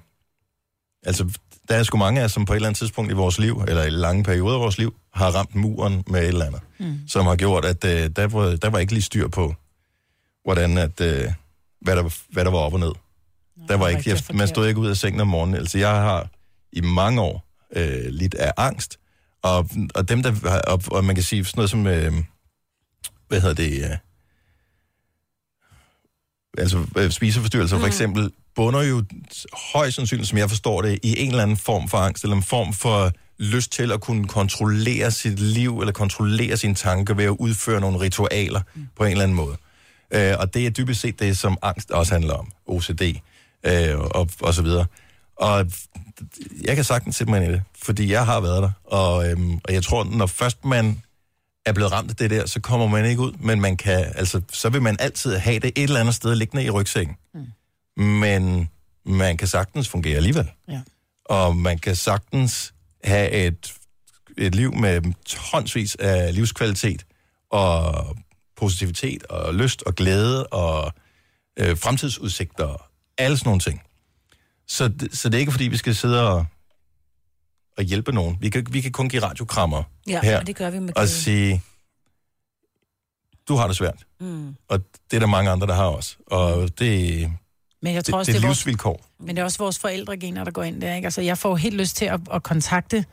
altså, 1.02 1.30
der 1.68 1.76
er 1.76 1.82
sgu 1.82 1.98
mange 1.98 2.20
af 2.20 2.24
os, 2.24 2.32
som 2.32 2.44
på 2.44 2.52
et 2.52 2.56
eller 2.56 2.68
andet 2.68 2.78
tidspunkt 2.78 3.12
i 3.12 3.14
vores 3.14 3.38
liv, 3.38 3.64
eller 3.68 3.84
i 3.84 3.90
lange 3.90 4.24
perioder 4.24 4.54
af 4.54 4.60
vores 4.60 4.78
liv, 4.78 4.94
har 5.12 5.30
ramt 5.30 5.54
muren 5.54 6.04
med 6.06 6.20
et 6.20 6.28
eller 6.28 6.46
andet, 6.46 6.60
mm. 6.78 6.98
som 7.08 7.26
har 7.26 7.36
gjort, 7.36 7.64
at 7.64 7.84
øh, 7.84 8.10
der, 8.16 8.26
var, 8.26 8.56
der 8.56 8.70
var 8.70 8.78
ikke 8.78 8.92
lige 8.92 9.02
styr 9.02 9.28
på, 9.28 9.54
hvordan 10.44 10.78
at, 10.78 11.00
øh, 11.00 11.32
hvad, 11.80 11.96
der, 11.96 12.14
hvad 12.32 12.44
der 12.44 12.50
var 12.50 12.58
op 12.58 12.72
og 12.72 12.80
ned. 12.80 12.92
Der 13.68 13.76
var 13.76 13.88
ikke, 13.88 14.10
jeg, 14.10 14.18
man 14.34 14.48
stod 14.48 14.68
ikke 14.68 14.80
ud 14.80 14.88
af 14.88 14.96
sengen 14.96 15.20
om 15.20 15.26
morgenen. 15.26 15.56
Altså, 15.56 15.78
jeg 15.78 15.90
har 15.90 16.28
i 16.72 16.80
mange 16.80 17.20
år 17.20 17.49
øh, 17.76 18.06
lidt 18.06 18.34
af 18.34 18.52
angst, 18.56 18.98
og, 19.42 19.68
og 19.94 20.08
dem, 20.08 20.22
der 20.22 20.60
og, 20.66 20.82
og 20.86 21.04
man 21.04 21.14
kan 21.14 21.24
sige 21.24 21.44
sådan 21.44 21.58
noget 21.58 21.70
som, 21.70 21.86
øh, 21.86 22.12
hvad 23.28 23.40
hedder 23.40 23.54
det, 23.54 23.84
øh, 23.84 23.96
altså 26.58 26.86
øh, 26.96 27.10
spiseforstyrrelser 27.10 27.76
mm. 27.76 27.80
for 27.80 27.86
eksempel, 27.86 28.30
bunder 28.54 28.82
jo 28.82 29.04
højst 29.72 29.96
sandsynligt, 29.96 30.28
som 30.28 30.38
jeg 30.38 30.48
forstår 30.48 30.82
det, 30.82 30.98
i 31.02 31.20
en 31.20 31.30
eller 31.30 31.42
anden 31.42 31.56
form 31.56 31.88
for 31.88 31.98
angst, 31.98 32.24
eller 32.24 32.36
en 32.36 32.42
form 32.42 32.72
for 32.72 33.12
lyst 33.38 33.72
til 33.72 33.92
at 33.92 34.00
kunne 34.00 34.28
kontrollere 34.28 35.10
sit 35.10 35.40
liv, 35.40 35.80
eller 35.80 35.92
kontrollere 35.92 36.56
sine 36.56 36.74
tanker 36.74 37.14
ved 37.14 37.24
at 37.24 37.36
udføre 37.38 37.80
nogle 37.80 38.00
ritualer 38.00 38.60
mm. 38.74 38.86
på 38.96 39.04
en 39.04 39.10
eller 39.10 39.22
anden 39.22 39.36
måde. 39.36 39.56
Øh, 40.10 40.34
og 40.38 40.54
det 40.54 40.66
er 40.66 40.70
dybest 40.70 41.00
set 41.00 41.20
det, 41.20 41.38
som 41.38 41.58
angst 41.62 41.90
også 41.90 42.12
handler 42.12 42.34
om. 42.34 42.52
OCD 42.66 43.02
øh, 43.66 43.98
og, 43.98 44.28
og 44.40 44.54
så 44.54 44.62
videre. 44.62 44.86
Og 45.40 45.66
jeg 46.64 46.76
kan 46.76 46.84
sagtens 46.84 47.16
sætte 47.16 47.30
mig 47.30 47.42
ind 47.42 47.50
i 47.50 47.54
det, 47.54 47.62
fordi 47.82 48.12
jeg 48.12 48.26
har 48.26 48.40
været 48.40 48.62
der. 48.62 48.70
Og, 48.84 49.30
øhm, 49.30 49.60
og 49.64 49.72
jeg 49.74 49.82
tror, 49.82 50.04
når 50.04 50.26
først 50.26 50.64
man 50.64 51.02
er 51.66 51.72
blevet 51.72 51.92
ramt 51.92 52.10
af 52.10 52.16
det 52.16 52.30
der, 52.30 52.46
så 52.46 52.60
kommer 52.60 52.86
man 52.86 53.04
ikke 53.04 53.20
ud, 53.20 53.32
men 53.32 53.60
man 53.60 53.76
kan, 53.76 54.12
altså, 54.14 54.40
så 54.52 54.68
vil 54.68 54.82
man 54.82 54.96
altid 55.00 55.36
have 55.36 55.58
det 55.58 55.72
et 55.76 55.82
eller 55.82 56.00
andet 56.00 56.14
sted 56.14 56.34
liggende 56.34 56.64
i 56.64 56.70
rygsækken. 56.70 57.16
Mm. 57.34 58.02
Men 58.02 58.68
man 59.06 59.36
kan 59.36 59.48
sagtens 59.48 59.88
fungere 59.88 60.16
alligevel. 60.16 60.50
Ja. 60.68 60.80
Og 61.24 61.56
man 61.56 61.78
kan 61.78 61.96
sagtens 61.96 62.74
have 63.04 63.30
et, 63.30 63.74
et 64.38 64.54
liv 64.54 64.74
med 64.74 65.14
tonsvis 65.24 65.94
af 65.94 66.34
livskvalitet, 66.34 67.06
og 67.50 68.16
positivitet, 68.56 69.22
og 69.22 69.54
lyst, 69.54 69.82
og 69.82 69.94
glæde, 69.94 70.46
og 70.46 70.92
øh, 71.58 71.78
fremtidsudsigter, 71.78 72.64
og 72.64 72.82
alle 73.18 73.36
sådan 73.36 73.48
nogle 73.48 73.60
ting. 73.60 73.82
Så, 74.70 74.88
det- 74.88 75.16
så 75.18 75.28
det 75.28 75.34
er 75.34 75.38
ikke, 75.38 75.52
fordi 75.52 75.64
vi 75.68 75.76
skal 75.76 75.94
sidde 75.94 76.28
og, 76.28 76.46
og 77.78 77.84
hjælpe 77.84 78.12
nogen. 78.12 78.36
Vi 78.40 78.50
kan, 78.50 78.66
vi 78.70 78.80
kan 78.80 78.92
kun 78.92 79.08
give 79.08 79.22
radiokrammer 79.22 79.82
Ja, 80.06 80.20
her 80.22 80.38
og 80.40 80.46
det 80.46 80.56
gør 80.56 80.70
vi 80.70 80.78
med 80.78 80.88
og 80.88 80.94
glæde. 80.94 81.08
sige, 81.08 81.62
du 83.48 83.54
har 83.56 83.66
det 83.66 83.76
svært. 83.76 84.04
Mm. 84.20 84.56
Og 84.68 84.80
det 85.10 85.16
er 85.16 85.20
der 85.20 85.26
mange 85.26 85.50
andre, 85.50 85.66
der 85.66 85.74
har 85.74 85.84
også. 85.84 86.16
Og 86.26 86.78
det, 86.78 87.32
Men 87.82 87.94
jeg 87.94 88.06
det, 88.06 88.12
tror 88.12 88.18
også, 88.18 88.32
det 88.32 88.36
er 88.36 88.40
det 88.40 88.44
er 88.44 88.48
vores, 88.48 88.58
livsvilkår. 88.58 89.06
men 89.18 89.28
det 89.36 89.38
er 89.38 89.44
også 89.44 89.58
vores 89.58 89.78
forældregener, 89.78 90.44
der 90.44 90.50
går 90.50 90.62
ind 90.62 90.80
der. 90.80 90.94
Ikke? 90.94 91.06
Altså, 91.06 91.20
jeg 91.20 91.38
får 91.38 91.56
helt 91.56 91.74
lyst 91.76 91.96
til 91.96 92.04
at, 92.04 92.20
at 92.32 92.42
kontakte 92.42 93.04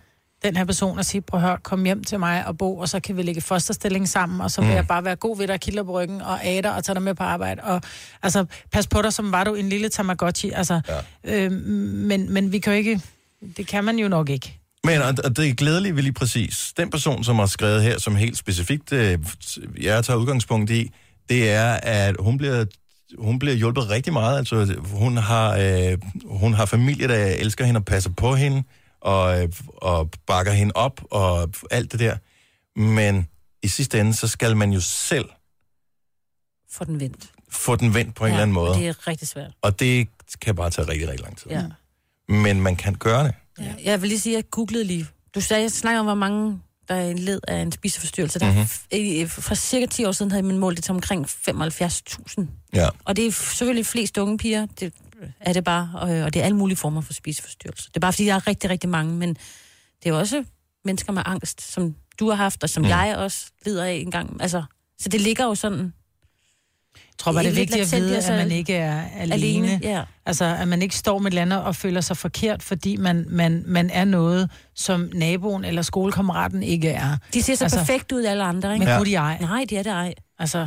den 0.43 0.57
her 0.57 0.65
person 0.65 0.97
og 0.99 1.05
sige, 1.05 1.21
prøv 1.21 1.39
at 1.39 1.45
høre, 1.47 1.57
kom 1.63 1.83
hjem 1.85 2.03
til 2.03 2.19
mig 2.19 2.47
og 2.47 2.57
bo, 2.57 2.77
og 2.77 2.89
så 2.89 2.99
kan 2.99 3.17
vi 3.17 3.21
lægge 3.23 3.41
fosterstilling 3.41 4.09
sammen, 4.09 4.41
og 4.41 4.51
så 4.51 4.61
vil 4.61 4.69
Mm. 4.69 4.75
jeg 4.75 4.87
bare 4.87 5.03
være 5.05 5.15
god 5.15 5.37
ved 5.37 5.47
dig, 5.47 5.59
kilder 5.61 5.83
på 5.83 6.01
ryggen, 6.01 6.21
og 6.21 6.39
æde 6.43 6.61
dig 6.61 6.75
og 6.75 6.83
tage 6.83 6.93
dig 6.93 7.03
med 7.03 7.15
på 7.15 7.23
arbejde. 7.23 7.63
Og, 7.63 7.81
altså, 8.23 8.45
pas 8.71 8.87
på 8.87 9.01
dig, 9.01 9.13
som 9.13 9.31
var 9.31 9.43
du 9.43 9.53
en 9.55 9.69
lille 9.69 9.89
Tamagotchi. 9.89 10.51
Altså, 10.51 10.81
Ja. 11.25 11.43
øh, 11.45 11.51
men, 11.51 12.33
men 12.33 12.51
vi 12.51 12.59
kan 12.59 12.73
jo 12.73 12.77
ikke... 12.77 13.01
Det 13.57 13.67
kan 13.67 13.83
man 13.83 13.99
jo 13.99 14.07
nok 14.07 14.29
ikke. 14.29 14.59
Men 14.83 15.01
og, 15.01 15.13
og 15.23 15.37
det 15.37 15.49
er 15.49 15.53
glædeligt 15.53 15.95
ved 15.95 16.03
lige 16.03 16.13
præcis. 16.13 16.73
Den 16.77 16.89
person, 16.89 17.23
som 17.23 17.35
har 17.39 17.45
skrevet 17.45 17.83
her, 17.83 17.99
som 17.99 18.15
helt 18.15 18.37
specifikt 18.37 18.93
øh, 18.93 19.19
jeg 19.81 20.03
tager 20.05 20.17
udgangspunkt 20.17 20.69
i, 20.71 20.91
det 21.29 21.51
er, 21.51 21.71
at 21.73 22.15
hun 22.19 22.37
bliver, 22.37 22.65
hun 23.19 23.39
bliver 23.39 23.55
hjulpet 23.55 23.89
rigtig 23.89 24.13
meget. 24.13 24.37
Altså, 24.37 24.75
hun 24.93 25.17
har, 25.17 25.57
øh, 25.57 25.97
hun 26.25 26.53
har 26.53 26.65
familie, 26.65 27.07
der 27.07 27.15
elsker 27.25 27.65
hende 27.65 27.77
og 27.77 27.85
passer 27.85 28.09
på 28.17 28.35
hende, 28.35 28.63
og, 29.01 29.49
og 29.77 30.09
bakker 30.27 30.51
hende 30.51 30.71
op, 30.75 31.01
og 31.11 31.49
alt 31.71 31.91
det 31.91 31.99
der. 31.99 32.17
Men 32.79 33.27
i 33.63 33.67
sidste 33.67 33.99
ende, 33.99 34.13
så 34.13 34.27
skal 34.27 34.57
man 34.57 34.71
jo 34.71 34.81
selv 34.81 35.25
For 36.71 36.85
den 36.85 36.99
vendt. 36.99 37.31
få 37.49 37.75
den 37.75 37.93
vendt 37.93 38.15
på 38.15 38.25
en 38.25 38.29
ja, 38.29 38.33
eller 38.33 38.41
anden 38.41 38.53
måde. 38.53 38.73
det 38.73 38.87
er 38.87 39.07
rigtig 39.07 39.27
svært. 39.27 39.51
Og 39.61 39.79
det 39.79 40.07
kan 40.41 40.55
bare 40.55 40.69
tage 40.69 40.87
rigtig, 40.87 41.07
rigtig 41.09 41.23
lang 41.23 41.37
tid. 41.37 41.51
Ja. 41.51 41.63
Men 42.29 42.61
man 42.61 42.75
kan 42.75 42.93
gøre 42.95 43.23
det. 43.23 43.33
Ja. 43.59 43.73
Jeg 43.83 44.01
vil 44.01 44.09
lige 44.09 44.19
sige, 44.19 44.33
at 44.37 44.43
jeg 44.43 44.49
googlede 44.51 44.83
lige. 44.83 45.07
Du 45.35 45.41
sagde, 45.41 45.61
jeg 45.63 45.71
snakker 45.71 45.99
om, 45.99 46.05
hvor 46.05 46.15
mange 46.15 46.59
der 46.87 46.95
er 46.95 47.09
en 47.09 47.19
led 47.19 47.39
af 47.47 47.55
en 47.61 47.71
spiseforstyrrelse. 47.71 48.39
Der 48.39 48.45
Mhm. 48.51 48.57
mm-hmm. 48.91 49.29
fra 49.29 49.55
cirka 49.55 49.85
10 49.85 50.05
år 50.05 50.11
siden 50.11 50.31
havde 50.31 50.43
man 50.43 50.57
målt 50.57 50.77
det 50.77 50.83
til 50.83 50.91
omkring 50.91 51.25
75.000. 51.29 52.45
Ja. 52.73 52.89
Og 53.05 53.15
det 53.15 53.27
er 53.27 53.31
selvfølgelig 53.31 53.85
flest 53.85 54.17
unge 54.17 54.37
piger, 54.37 54.65
det 54.79 54.93
er 55.39 55.53
det 55.53 55.63
bare, 55.63 55.91
og, 55.93 56.09
og 56.09 56.33
det 56.33 56.39
er 56.41 56.45
alle 56.45 56.57
mulige 56.57 56.77
former 56.77 57.01
for 57.01 57.13
spiseforstyrrelser. 57.13 57.89
Det 57.89 57.95
er 57.95 57.99
bare, 57.99 58.13
fordi 58.13 58.25
der 58.25 58.33
er 58.33 58.47
rigtig, 58.47 58.69
rigtig 58.69 58.89
mange, 58.89 59.13
men 59.13 59.37
det 60.03 60.09
er 60.09 60.13
også 60.13 60.43
mennesker 60.85 61.13
med 61.13 61.21
angst, 61.25 61.61
som 61.73 61.95
du 62.19 62.29
har 62.29 62.35
haft, 62.35 62.63
og 62.63 62.69
som 62.69 62.83
Mm. 62.83 62.89
jeg 62.89 63.15
også 63.17 63.45
lider 63.65 63.83
af 63.85 63.91
en 63.93 64.11
gang. 64.11 64.41
Altså, 64.41 64.63
så 64.99 65.09
det 65.09 65.21
ligger 65.21 65.43
jo 65.45 65.55
sådan 65.55 65.79
Jeg 66.95 67.01
tror 67.17 67.31
bare, 67.31 67.43
det 67.43 67.49
er 67.49 67.55
vigtigt 67.55 67.93
at 67.93 68.01
vide, 68.01 68.17
at 68.17 68.29
man 68.29 68.51
ikke 68.51 68.73
er 68.73 69.03
alene. 69.15 69.33
alene. 69.33 69.79
Ja. 69.83 70.03
Altså, 70.25 70.45
at 70.45 70.67
man 70.67 70.81
ikke 70.81 70.95
står 70.95 71.19
med 71.19 71.33
andet 71.37 71.61
og 71.63 71.75
føler 71.75 72.01
sig 72.01 72.17
forkert, 72.17 72.63
fordi 72.63 72.95
man, 72.95 73.25
man, 73.29 73.63
man 73.65 73.89
er 73.89 74.05
noget, 74.05 74.49
som 74.75 75.09
naboen 75.13 75.65
eller 75.65 75.81
skolekammeraten 75.81 76.63
ikke 76.63 76.89
er. 76.89 77.17
De 77.33 77.43
ser 77.43 77.55
så 77.55 77.63
Altså- 77.63 77.77
perfekt 77.79 78.11
ud, 78.11 78.23
alle 78.23 78.43
andre, 78.43 78.73
ikke? 78.73 78.79
Men 78.85 78.87
Ja. 78.93 78.97
kunne 78.97 79.05
de 79.09 79.15
ej. 79.15 79.37
Nej, 79.41 79.65
det 79.69 79.77
er 79.77 79.83
det 79.83 79.91
ej. 79.91 80.13
Altså, 80.39 80.59
de 80.59 80.65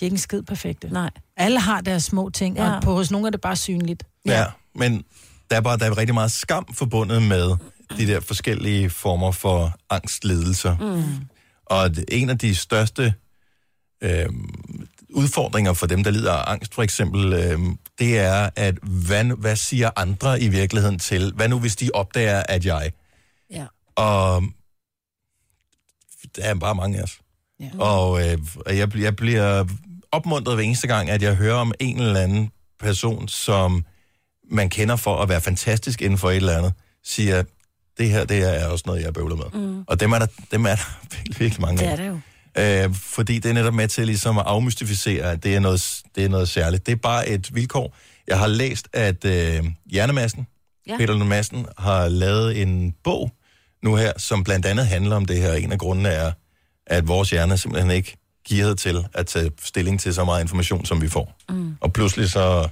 er 0.00 0.04
ikke 0.04 0.14
en 0.14 0.18
skid 0.18 0.42
perfekte. 0.42 0.88
Nej. 0.88 1.10
Alle 1.36 1.60
har 1.60 1.80
deres 1.80 2.04
små 2.04 2.30
ting, 2.30 2.56
ja. 2.56 2.70
Og 2.76 2.82
på 2.82 2.94
hos 2.94 3.10
nogle 3.10 3.26
er 3.26 3.30
det 3.30 3.40
bare 3.40 3.56
synligt. 3.56 4.04
Ja. 4.26 4.38
ja, 4.38 4.46
men 4.74 5.04
der 5.50 5.56
er 5.56 5.60
bare 5.60 5.78
der 5.78 5.86
er 5.86 5.98
rigtig 5.98 6.14
meget 6.14 6.32
skam 6.32 6.74
forbundet 6.74 7.22
med 7.22 7.56
de 7.98 8.06
der 8.06 8.20
forskellige 8.20 8.90
former 8.90 9.32
for 9.32 9.76
angstledelser. 9.90 10.76
Mm. 10.76 11.26
Og 11.66 11.90
en 12.08 12.30
af 12.30 12.38
de 12.38 12.54
største 12.54 13.14
øh, 14.00 14.26
udfordringer 15.10 15.72
for 15.72 15.86
dem, 15.86 16.04
der 16.04 16.10
lider 16.10 16.32
af 16.32 16.52
angst, 16.52 16.74
for 16.74 16.82
eksempel, 16.82 17.32
øh, 17.32 17.58
det 17.98 18.18
er, 18.18 18.50
at 18.56 18.74
hvad, 18.82 19.24
hvad 19.24 19.56
siger 19.56 19.90
andre 19.96 20.40
i 20.40 20.48
virkeligheden 20.48 20.98
til? 20.98 21.32
Hvad 21.36 21.48
nu, 21.48 21.58
hvis 21.58 21.76
de 21.76 21.90
opdager, 21.94 22.42
at 22.48 22.66
jeg... 22.66 22.92
Ja. 23.50 23.66
Og 23.96 24.42
der 26.36 26.42
er 26.42 26.54
bare 26.54 26.74
mange 26.74 26.98
af 26.98 27.02
os. 27.02 27.20
Ja. 27.60 27.70
Og 27.78 28.28
øh, 28.28 28.38
og 28.66 28.78
jeg, 28.78 28.96
jeg 28.96 29.16
bliver 29.16 29.66
opmuntret 30.12 30.56
hver 30.56 30.64
eneste 30.64 30.86
gang, 30.86 31.10
at 31.10 31.22
jeg 31.22 31.34
hører 31.34 31.54
om 31.54 31.72
en 31.80 32.00
eller 32.00 32.20
anden 32.20 32.50
person, 32.80 33.28
som 33.28 33.84
man 34.50 34.68
kender 34.70 34.96
for 34.96 35.22
at 35.22 35.28
være 35.28 35.40
fantastisk 35.40 36.02
inden 36.02 36.18
for 36.18 36.30
et 36.30 36.36
eller 36.36 36.58
andet, 36.58 36.72
siger, 37.04 37.42
det 37.98 38.10
her, 38.10 38.24
det 38.24 38.62
er 38.62 38.66
også 38.66 38.82
noget, 38.86 39.02
jeg 39.02 39.14
bøvler 39.14 39.36
med. 39.36 39.60
Mm. 39.60 39.84
Og 39.88 40.00
dem 40.00 40.12
er 40.12 40.18
der, 40.18 40.26
dem 40.50 40.64
er 40.66 40.74
der 40.74 40.98
virkelig, 41.16 41.40
virkelig 41.40 41.60
mange 41.60 41.78
Det 41.78 41.84
af. 41.86 41.92
er 41.92 41.96
det 41.96 42.06
jo. 42.08 42.20
Øh, 42.88 42.94
fordi 42.94 43.38
det 43.38 43.48
er 43.48 43.52
netop 43.54 43.74
med 43.74 43.88
til 43.88 44.06
ligesom 44.06 44.38
at 44.38 44.44
afmystificere, 44.46 45.32
at 45.32 45.42
det 45.44 45.54
er 45.56 45.60
noget, 45.60 46.02
det 46.14 46.24
er 46.24 46.28
noget 46.28 46.48
særligt. 46.48 46.86
Det 46.86 46.92
er 46.92 46.96
bare 46.96 47.28
et 47.28 47.54
vilkår. 47.54 47.96
Jeg 48.28 48.38
har 48.38 48.46
læst, 48.46 48.88
at 48.92 49.24
øh, 49.24 49.64
Hjernemassen, 49.86 50.46
ja. 50.86 50.92
Ja. 50.92 50.98
Peter 50.98 51.14
Lund 51.14 51.28
Madsen, 51.28 51.66
har 51.78 52.08
lavet 52.08 52.62
en 52.62 52.94
bog 53.04 53.30
nu 53.82 53.96
her, 53.96 54.12
som 54.16 54.44
blandt 54.44 54.66
andet 54.66 54.86
handler 54.86 55.16
om 55.16 55.24
det 55.26 55.36
her. 55.36 55.52
En 55.52 55.72
af 55.72 55.78
grundene 55.78 56.08
er, 56.08 56.32
at 56.86 57.08
vores 57.08 57.30
hjerne 57.30 57.58
simpelthen 57.58 57.90
ikke 57.90 58.16
gearet 58.48 58.78
til 58.78 59.06
at 59.14 59.26
tage 59.26 59.50
stilling 59.62 60.00
til 60.00 60.14
så 60.14 60.24
meget 60.24 60.42
information, 60.42 60.84
som 60.84 61.02
vi 61.02 61.08
får. 61.08 61.36
Mm. 61.48 61.76
Og 61.80 61.92
pludselig 61.92 62.30
så... 62.30 62.68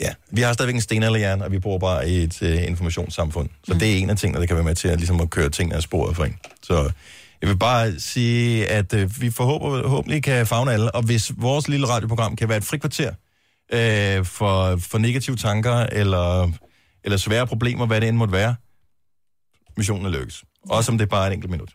Ja, 0.00 0.14
vi 0.30 0.40
har 0.40 0.52
stadigvæk 0.52 0.74
en 0.74 0.80
stenalderhjerne, 0.80 1.44
og 1.44 1.52
vi 1.52 1.58
bor 1.58 1.78
bare 1.78 2.08
i 2.08 2.22
et 2.22 2.42
uh, 2.42 2.62
informationssamfund. 2.62 3.48
Så 3.64 3.72
mm. 3.72 3.78
det 3.78 3.92
er 3.92 3.96
en 3.96 4.10
af 4.10 4.16
tingene, 4.16 4.40
der 4.40 4.46
kan 4.46 4.56
være 4.56 4.64
med 4.64 4.74
til 4.74 4.88
at, 4.88 4.98
ligesom 4.98 5.20
at 5.20 5.30
køre 5.30 5.48
tingene 5.48 5.76
af 5.76 5.82
sporet 5.82 6.16
for 6.16 6.24
en. 6.24 6.38
Så 6.62 6.92
jeg 7.40 7.48
vil 7.48 7.58
bare 7.58 8.00
sige, 8.00 8.66
at 8.66 8.94
uh, 8.94 9.20
vi 9.20 9.30
forhåbentlig, 9.30 9.84
forhåbentlig 9.84 10.22
kan 10.22 10.46
fagne 10.46 10.72
alle, 10.72 10.94
og 10.94 11.02
hvis 11.02 11.32
vores 11.36 11.68
lille 11.68 11.88
radioprogram 11.88 12.36
kan 12.36 12.48
være 12.48 12.58
et 12.58 12.64
frikvarter 12.64 13.10
uh, 13.10 14.26
for, 14.26 14.76
for 14.76 14.98
negative 14.98 15.36
tanker, 15.36 15.74
eller, 15.74 16.50
eller 17.04 17.16
svære 17.16 17.46
problemer, 17.46 17.86
hvad 17.86 18.00
det 18.00 18.08
end 18.08 18.16
måtte 18.16 18.32
være, 18.32 18.54
missionen 19.76 20.06
er 20.06 20.10
lykkes. 20.10 20.44
Også 20.70 20.92
om 20.92 20.98
det 20.98 21.04
er 21.04 21.10
bare 21.10 21.26
et 21.26 21.32
enkelt 21.32 21.50
minut. 21.50 21.70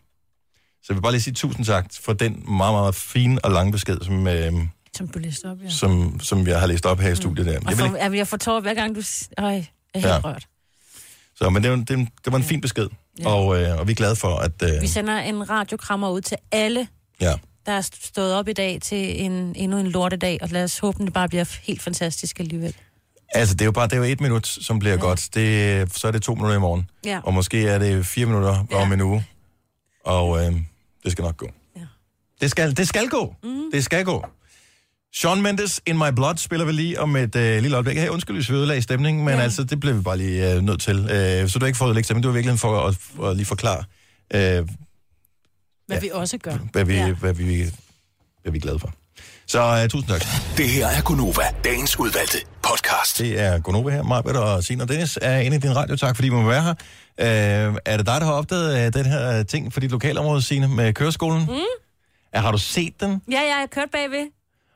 Så 0.82 0.86
jeg 0.88 0.96
vil 0.96 1.02
bare 1.02 1.12
lige 1.12 1.22
sige 1.22 1.34
tusind 1.34 1.64
tak 1.66 1.86
for 2.00 2.12
den 2.12 2.32
meget, 2.48 2.74
meget 2.74 2.94
fine 2.94 3.44
og 3.44 3.50
lange 3.50 3.72
besked, 3.72 3.98
som, 4.02 4.26
øh, 4.26 4.52
Som 4.96 5.08
du 5.08 5.18
læste 5.18 5.44
op, 5.50 5.56
ja. 5.64 5.70
som, 5.70 6.20
som 6.20 6.46
jeg 6.46 6.60
har 6.60 6.66
læst 6.66 6.86
op 6.86 7.00
her 7.00 7.10
i 7.10 7.16
studiet 7.16 7.46
der. 7.46 7.58
Og 7.58 7.70
Jeg 7.70 7.76
vil 7.78 7.84
ikke, 7.84 7.98
jeg, 7.98 8.14
jeg 8.14 8.28
får 8.28 8.36
tårer 8.36 8.60
hver 8.60 8.74
gang, 8.74 8.94
du... 8.96 9.02
Øj, 9.38 9.46
jeg 9.48 9.58
er 9.94 9.98
helt 9.98 10.06
Ja. 10.06 10.18
rørt. 10.18 10.46
så, 11.36 11.50
men 11.50 11.62
det 11.62 11.70
var, 11.70 11.76
det, 11.76 11.88
det 12.24 12.32
var 12.32 12.36
en 12.36 12.44
fin 12.44 12.60
besked, 12.60 12.88
Ja. 13.20 13.28
og, 13.28 13.62
øh, 13.62 13.78
og 13.78 13.86
vi 13.86 13.92
er 13.92 13.96
glade 13.96 14.16
for, 14.16 14.36
at... 14.36 14.52
Øh, 14.62 14.82
Vi 14.82 14.86
sender 14.86 15.18
en 15.18 15.50
radiokrammer 15.50 16.10
ud 16.10 16.20
til 16.20 16.36
alle, 16.52 16.88
ja. 17.20 17.34
der 17.66 17.72
er 17.72 17.88
stået 18.02 18.34
op 18.34 18.48
i 18.48 18.52
dag 18.52 18.78
til 18.82 19.22
en, 19.24 19.32
endnu 19.56 19.78
en 19.78 19.86
lortedag, 19.86 20.38
og 20.42 20.48
lad 20.48 20.64
os 20.64 20.78
håbe, 20.78 21.04
det 21.04 21.12
bare 21.12 21.28
bliver 21.28 21.58
helt 21.62 21.82
fantastisk 21.82 22.40
alligevel. 22.40 22.74
Altså, 23.34 23.54
det 23.54 23.60
er 23.60 23.64
jo 23.64 23.72
bare 23.72 23.86
det 23.86 23.92
er 23.92 23.96
jo 23.96 24.02
et 24.04 24.20
minut, 24.20 24.46
som 24.46 24.78
bliver 24.78 24.94
ja. 24.94 25.00
godt. 25.00 25.28
Det, 25.34 25.96
så 25.96 26.08
er 26.08 26.12
det 26.12 26.22
to 26.22 26.34
minutter 26.34 26.56
i 26.56 26.60
morgen. 26.60 26.90
Ja. 27.04 27.20
Og 27.24 27.34
måske 27.34 27.68
er 27.68 27.78
det 27.78 28.06
fire 28.06 28.26
minutter. 28.26 28.64
Ja. 28.70 28.76
om 28.76 28.92
en 28.92 29.00
uge. 29.00 29.26
Og 30.04 30.44
øh, 30.44 30.52
det 31.04 31.12
skal 31.12 31.22
nok 31.22 31.36
gå. 31.36 31.50
Ja. 31.76 31.80
Det, 32.40 32.50
skal, 32.50 32.76
det 32.76 32.88
skal 32.88 33.08
gå. 33.08 33.34
Mm. 33.42 33.70
Det 33.72 33.84
skal 33.84 34.04
gå. 34.04 34.26
Sean 35.14 35.42
Mendes, 35.42 35.80
In 35.86 35.98
My 35.98 36.08
Blood, 36.16 36.36
spiller 36.36 36.66
vi 36.66 36.72
lige 36.72 37.00
om 37.00 37.16
et 37.16 37.36
øh, 37.36 37.62
lille 37.62 37.76
øjeblik. 37.76 37.96
Hey, 37.98 38.08
undskyld, 38.08 38.36
hvis 38.36 38.50
vi 38.50 38.54
ødelagde 38.54 38.82
stemningen, 38.82 39.24
men 39.24 39.34
ja. 39.34 39.40
Altså, 39.40 39.64
det 39.64 39.80
blev 39.80 39.96
vi 39.96 40.02
bare 40.02 40.16
lige 40.18 40.52
øh, 40.54 40.62
nødt 40.62 40.80
til. 40.80 40.96
Øh, 41.10 41.48
så 41.48 41.58
du 41.58 41.64
har 41.64 41.66
ikke 41.66 41.78
fået 41.78 41.88
ødelægge 41.88 42.04
stemningen, 42.04 42.22
det 42.22 42.28
var 42.28 42.34
virkelig 42.34 42.58
for 42.58 42.86
at, 42.86 42.98
at 43.30 43.36
lige 43.36 43.46
forklare, 43.46 43.84
øh, 44.34 44.40
Hvad 44.40 44.64
Ja. 45.90 45.98
vi 46.00 46.10
også 46.12 46.38
gør. 46.38 46.56
hvad, 46.72 46.84
vi, 46.84 46.94
ja. 46.94 47.12
Hvad, 47.12 47.32
vi, 47.34 47.44
hvad 48.42 48.52
vi 48.52 48.58
er 48.58 48.62
glade 48.62 48.78
for. 48.78 48.92
Så 49.46 49.82
uh, 49.82 49.88
tusind 49.88 50.10
tak. 50.10 50.20
Det 50.56 50.68
her 50.68 50.86
er 50.86 51.02
Gunova, 51.02 51.42
dagens 51.64 51.98
udvalgte 51.98 52.38
podcast. 52.62 53.18
Det 53.18 53.40
er 53.40 53.58
Gunova 53.58 53.90
her. 53.90 54.02
Marbet 54.02 54.36
og 54.36 54.52
og 54.80 54.88
Dennis 54.88 55.18
er 55.22 55.38
inde 55.38 55.56
i 55.56 55.60
din 55.60 55.76
radio. 55.76 55.96
Tak 55.96 56.14
fordi 56.16 56.26
I 56.28 56.30
må 56.30 56.42
være 56.48 56.62
her. 56.62 56.74
Uh, 57.20 57.26
er 57.84 57.96
det 57.96 58.06
dig, 58.06 58.20
der 58.20 58.24
har 58.24 58.32
opdaget 58.32 58.96
uh, 58.96 59.02
den 59.02 59.10
her 59.10 59.42
ting 59.42 59.72
for 59.72 59.80
dit 59.80 59.90
lokalområde, 59.90 60.42
Signe, 60.42 60.68
med 60.68 60.92
køreskolen? 60.94 61.42
Mm. 61.42 61.50
Uh, 61.50 61.60
har 62.34 62.52
du 62.52 62.58
set 62.58 63.00
den? 63.00 63.22
Ja, 63.30 63.40
jeg 63.40 63.56
har 63.56 63.66
kørt 63.66 63.90
bagved. 63.92 64.26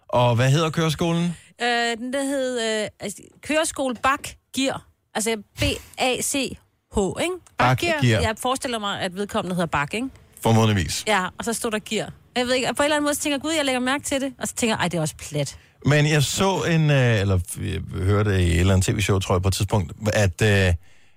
Og 0.09 0.37
hvad 0.37 0.51
hedder 0.51 0.71
køreskolen? 0.71 1.37
Øh, 1.63 1.97
den 1.99 2.13
der 2.13 2.23
hed 2.23 2.83
øh, 2.83 2.89
altså, 3.01 3.23
Køreskole 3.43 3.95
Bak 4.03 4.29
Gear. 4.57 4.87
Altså 5.15 5.37
B-A-C-H, 5.61 6.99
ikke? 7.23 7.35
Bak 7.59 7.79
Gear. 7.79 8.01
Jeg 8.03 8.35
forestiller 8.39 8.79
mig, 8.79 9.01
at 9.01 9.15
vedkommende 9.15 9.55
hedder 9.55 9.67
Bak, 9.67 9.95
ikke? 9.95 10.09
Formodentligvis. 10.43 11.05
Ja, 11.07 11.27
og 11.39 11.45
så 11.45 11.53
stod 11.53 11.71
der 11.71 11.79
Gear. 11.79 12.13
Jeg 12.37 12.47
ved 12.47 12.55
ikke, 12.55 12.69
og 12.69 12.77
på 12.77 12.83
en 12.83 12.85
eller 12.85 12.97
anden 12.97 13.05
måde 13.05 13.15
så 13.15 13.21
tænker 13.21 13.35
jeg, 13.37 13.43
gud, 13.43 13.53
jeg 13.53 13.65
lægger 13.65 13.81
mærke 13.81 14.05
til 14.05 14.21
det. 14.21 14.33
Og 14.39 14.49
så 14.49 14.55
tænker 14.55 14.77
jeg, 14.77 14.81
ej, 14.81 14.89
det 14.89 14.97
er 14.99 15.01
også 15.01 15.15
plat. 15.17 15.59
Men 15.87 16.11
jeg 16.11 16.23
så 16.23 16.65
en, 16.71 16.91
øh, 16.91 17.21
eller 17.21 17.39
jeg 17.61 17.81
hørte 18.05 18.43
i 18.43 18.47
et 18.51 18.61
eller 18.61 18.75
andet 18.75 18.87
tv-show, 18.87 19.19
tror 19.19 19.35
jeg 19.35 19.43
på 19.43 19.49
et 19.49 19.55
tidspunkt, 19.55 19.93
at, 20.13 20.43
øh, 20.43 20.75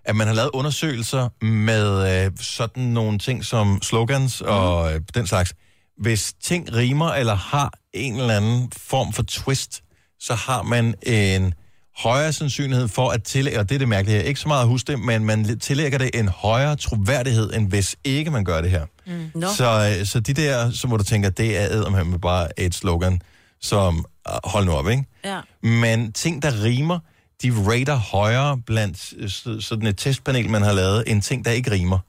at 0.08 0.16
man 0.16 0.28
har 0.28 0.34
lavet 0.34 0.50
undersøgelser 0.54 1.46
med 1.46 2.26
øh, 2.26 2.32
sådan 2.40 2.84
nogle 2.84 3.20
ting 3.20 3.46
som 3.46 3.80
slogans 3.82 4.42
og 4.42 4.94
øh, 4.94 5.02
den 5.16 5.28
slags. 5.28 5.54
Hvis 5.98 6.34
ting 6.44 6.74
rimer 6.74 7.10
eller 7.10 7.36
har 7.36 7.74
en 7.94 8.20
eller 8.20 8.38
anden 8.38 8.72
form 8.78 9.14
for 9.14 9.24
twist, 9.24 9.84
så 10.20 10.34
har 10.34 10.64
man 10.64 10.96
en 11.04 11.54
højere 11.98 12.34
sandsynlighed 12.34 12.88
for 12.88 13.10
at 13.10 13.24
tillægge, 13.24 13.60
og 13.60 13.70
det 13.70 13.76
er 13.76 13.80
det 13.80 13.88
mærkelige 13.88 14.18
her, 14.18 14.24
ikke 14.24 14.40
så 14.40 14.48
meget 14.48 14.62
at 14.62 14.68
huske 14.68 14.92
det, 14.92 15.00
men 15.00 15.26
man 15.26 15.60
tillægger 15.60 15.98
det 15.98 16.10
en 16.14 16.28
højere 16.28 16.76
troværdighed, 16.76 17.54
end 17.54 17.70
hvis 17.70 17.96
ikke 18.04 18.32
man 18.32 18.44
gør 18.44 18.62
det 18.62 18.72
her. 18.72 18.86
Mm. 19.08 19.32
Så, 19.56 19.96
øh, 20.00 20.06
så 20.06 20.20
de 20.20 20.34
der, 20.34 20.72
så 20.72 20.88
må 20.88 20.98
du 20.98 21.04
tænke, 21.04 21.28
at 21.28 21.38
det 21.38 21.58
er 21.58 21.66
eddermame 21.66 22.20
bare 22.20 22.60
et 22.60 22.76
slogan, 22.76 23.22
som, 23.62 24.06
øh, 24.28 24.34
hold 24.44 24.66
nu 24.66 24.72
op, 24.72 24.90
ikke? 24.90 25.04
Ja. 25.26 25.40
Men 25.64 26.12
ting, 26.12 26.42
der 26.42 26.64
rimer, 26.64 27.00
de 27.42 27.52
rater 27.68 27.96
højere 27.96 28.58
blandt 28.66 29.14
øh, 29.18 29.30
så- 29.30 29.62
sådan 29.62 29.88
et 29.88 29.98
testpanel, 29.98 30.50
man 30.50 30.62
har 30.62 30.72
lavet, 30.74 31.04
end 31.08 31.22
ting, 31.22 31.46
der 31.46 31.52
ikke 31.52 31.72
rimer. 31.72 32.00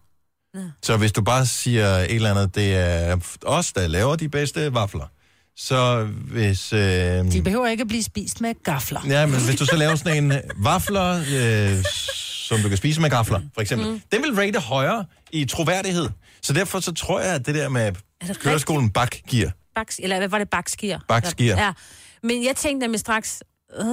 Ja. 0.55 0.61
Så 0.83 0.97
hvis 0.97 1.13
du 1.13 1.23
bare 1.23 1.47
siger 1.47 1.87
et 1.97 2.15
eller 2.15 2.31
andet, 2.31 2.55
det 2.55 2.77
er 2.77 3.17
os, 3.43 3.73
der 3.73 3.87
laver 3.87 4.17
de 4.17 4.29
bedste 4.29 4.75
vafler, 4.75 5.05
så 5.57 6.05
hvis... 6.05 6.73
Øh, 6.73 7.33
De 7.33 7.43
behøver 7.43 7.67
ikke 7.67 7.81
at 7.81 7.89
blive 7.89 8.03
spist 8.03 8.41
med 8.41 8.55
gafler. 8.65 9.01
Ja, 9.09 9.27
men 9.27 9.41
hvis 9.45 9.57
du 9.57 9.67
så 9.67 9.77
laver 9.77 9.95
sådan 9.97 10.25
en 10.25 10.33
øh, 10.33 10.39
vafler, 10.57 11.25
øh, 11.35 11.85
som 12.49 12.59
du 12.61 12.69
kan 12.69 12.77
spise 12.79 13.01
med 13.01 13.11
gafler, 13.11 13.41
for 13.55 13.61
eksempel, 13.61 13.89
mm. 13.91 14.01
den 14.13 14.23
vil 14.23 14.35
rate 14.35 14.61
højere 14.61 15.05
i 15.33 15.45
troværdighed. 15.45 16.09
Så 16.43 16.53
derfor 16.53 16.81
så 16.81 16.93
tror 16.95 17.21
jeg, 17.21 17.35
at 17.35 17.47
det 17.47 17.55
der 17.55 17.69
med 17.69 17.93
det 18.29 18.39
køreskolen 18.39 18.91
bak 18.91 19.17
giver. 19.29 19.51
Baks, 19.75 20.01
eller 20.03 20.19
hvad 20.19 20.29
var 20.29 20.39
det, 20.39 20.51
bakskier? 20.51 20.99
Bakskier. 21.09 21.57
Ja. 21.65 21.73
Men 22.23 22.45
jeg 22.45 22.57
tænkte 22.57 22.85
nemlig 22.85 23.01
straks, 23.01 23.43
øh, 23.81 23.85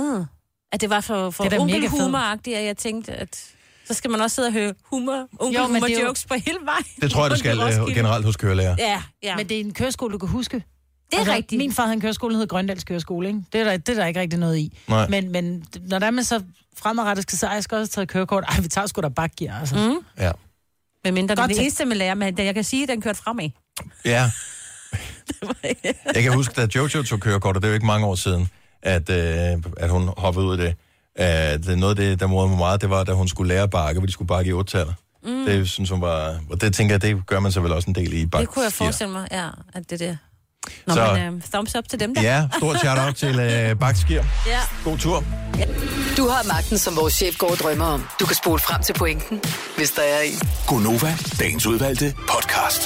at 0.75 0.81
det 0.81 0.89
var 0.89 1.01
for, 1.01 1.29
for 1.29 1.43
Det 1.43 1.53
er 1.53 1.59
fedt. 1.59 1.61
onkelhumoragtigt, 1.73 2.57
at 2.57 2.65
jeg 2.65 2.77
tænkte, 2.77 3.11
at 3.11 3.43
så 3.87 3.93
skal 3.93 4.11
man 4.11 4.21
også 4.21 4.35
sidde 4.35 4.47
og 4.47 4.53
høre 4.53 4.73
humor, 4.83 5.27
onkelhumor 5.39 5.79
det 5.79 5.95
er 5.95 5.99
jo- 6.01 6.05
jokes 6.07 6.25
på 6.25 6.33
hele 6.33 6.57
vejen. 6.63 6.85
Det 7.01 7.11
tror 7.11 7.23
jeg, 7.23 7.31
du 7.31 7.35
skal 7.37 7.59
øh, 7.59 7.95
generelt 7.95 8.25
hos 8.25 8.35
kørelærer. 8.37 8.75
Ja, 8.79 9.01
ja. 9.23 9.35
Men 9.35 9.49
det 9.49 9.57
er 9.57 9.61
en 9.61 9.73
køreskole, 9.73 10.13
du 10.13 10.17
kan 10.17 10.29
huske. 10.29 10.63
det 11.11 11.19
er 11.19 11.33
rigtigt. 11.33 11.57
Min 11.59 11.71
far 11.73 11.83
havde 11.83 11.93
en 11.93 12.01
køreskole, 12.01 12.33
der 12.33 12.39
hed 12.39 12.47
Grøndals 12.47 12.83
Køreskole, 12.83 13.27
ikke? 13.27 13.39
Det 13.53 13.61
er, 13.61 13.63
der, 13.63 13.77
det 13.77 13.89
er 13.89 13.93
der 13.93 14.05
ikke 14.05 14.19
rigtig 14.19 14.39
noget 14.39 14.57
i. 14.57 14.77
Nej. 14.87 15.07
Men, 15.07 15.31
men 15.31 15.65
når 15.87 15.99
der 15.99 16.07
er 16.07 16.11
man 16.11 16.23
så 16.23 16.41
fremadrettet 16.77 17.23
skal 17.23 17.37
sige, 17.37 17.47
"Ej, 17.47 17.53
jeg 17.53 17.63
skal 17.63 17.77
også 17.77 17.91
tage 17.91 18.07
kørekort. 18.07 18.43
Ej, 18.47 18.59
vi 18.59 18.67
tager 18.67 18.87
sgu 18.87 19.01
da 19.01 19.07
bakgear, 19.09 19.59
altså. 19.59 19.75
Mm. 19.75 20.23
Ja. 20.23 20.31
Men 21.03 21.13
mindre 21.13 21.35
det 21.35 21.39
er 21.41 21.43
Godt 21.43 21.55
det 21.55 21.61
eneste, 21.61 21.85
man 21.85 21.97
lærer, 21.97 22.13
men 22.15 22.37
jeg 22.37 22.53
kan 22.53 22.63
sige, 22.63 22.83
at 22.83 22.89
den 22.89 23.01
kørte 23.01 23.17
fremad. 23.19 23.49
Ja. 24.05 24.31
Jeg 26.15 26.23
kan 26.23 26.33
huske, 26.33 26.53
da 26.61 26.67
Jojo 26.75 27.03
tog 27.03 27.19
kørekort, 27.19 27.55
og 27.55 27.61
det 27.61 27.67
er 27.67 27.71
jo 27.71 27.73
ikke 27.73 27.85
mange 27.85 28.05
år 28.07 28.15
siden, 28.15 28.49
at, 28.85 29.09
øh, 29.09 29.57
at 29.77 29.89
hun 29.89 30.09
hoppede 30.17 30.45
ud 30.45 30.51
af 30.51 30.57
det. 30.57 30.75
At 31.15 31.65
det 31.65 31.77
noget 31.77 31.99
af 31.99 32.05
det, 32.05 32.19
der 32.19 32.27
morede 32.27 32.49
mig 32.49 32.57
meget, 32.57 32.81
det 32.81 32.89
var, 32.89 33.03
da 33.03 33.11
hun 33.13 33.27
skulle 33.27 33.47
lære 33.53 33.63
at 33.63 33.69
bakke, 33.69 33.99
hvor 33.99 34.05
de 34.05 34.11
skulle 34.11 34.27
bakke 34.27 34.49
i 34.49 34.53
otte 34.53 34.85
mm. 35.25 35.45
Det 35.45 35.69
synes 35.69 35.89
hun 35.89 36.01
var... 36.01 36.39
Og 36.49 36.61
det 36.61 36.73
tænker 36.73 36.93
jeg, 36.93 37.01
det 37.01 37.25
gør 37.27 37.39
man 37.39 37.51
så 37.51 37.59
vel 37.61 37.71
også 37.71 37.89
en 37.89 37.95
del 37.95 38.13
i 38.13 38.25
bak. 38.25 38.41
Det 38.41 38.49
kunne 38.49 38.63
jeg 38.63 38.73
forestille 38.73 39.11
mig, 39.13 39.27
ja, 39.31 39.47
at 39.73 39.89
det 39.89 39.99
der. 39.99 40.15
Nå, 40.87 40.93
Så- 40.93 41.13
men 41.13 41.33
uh, 41.33 41.41
thumbs 41.53 41.75
up 41.75 41.83
til 41.89 41.99
dem 41.99 42.15
der. 42.15 42.21
Ja, 42.21 42.47
stort 42.57 42.79
shout-out 42.79 43.15
til 43.23 43.39
øh, 43.39 43.75
Bakskier. 43.79 44.23
ja. 44.47 44.59
God 44.83 44.97
tur. 44.97 45.23
Du 46.17 46.27
har 46.27 46.47
magten, 46.47 46.77
som 46.77 46.95
vores 46.95 47.13
chef 47.13 47.37
går 47.37 47.51
og 47.51 47.57
drømmer 47.57 47.85
om. 47.85 48.05
Du 48.19 48.25
kan 48.25 48.35
spole 48.35 48.59
frem 48.59 48.81
til 48.81 48.93
pointen, 48.93 49.41
hvis 49.77 49.91
der 49.91 50.01
er 50.01 50.21
en. 50.21 50.39
Gunova, 50.67 51.13
dagens 51.39 51.65
udvalgte 51.65 52.13
podcast. 52.29 52.81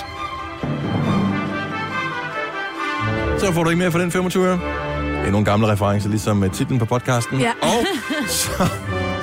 Så 3.40 3.52
får 3.54 3.64
du 3.64 3.70
ikke 3.70 3.80
mere 3.80 3.92
for 3.92 4.00
den 4.00 4.12
25 4.12 4.46
øre. 4.48 4.89
Det 5.20 5.28
er 5.28 5.32
nogle 5.32 5.46
gamle 5.46 5.68
referencer, 5.72 6.10
ligesom 6.10 6.44
uh, 6.44 6.52
titlen 6.52 6.80
på 6.80 6.86
podcasten. 6.86 7.40
Ja. 7.40 7.52
Og 7.62 7.86
så 8.28 8.68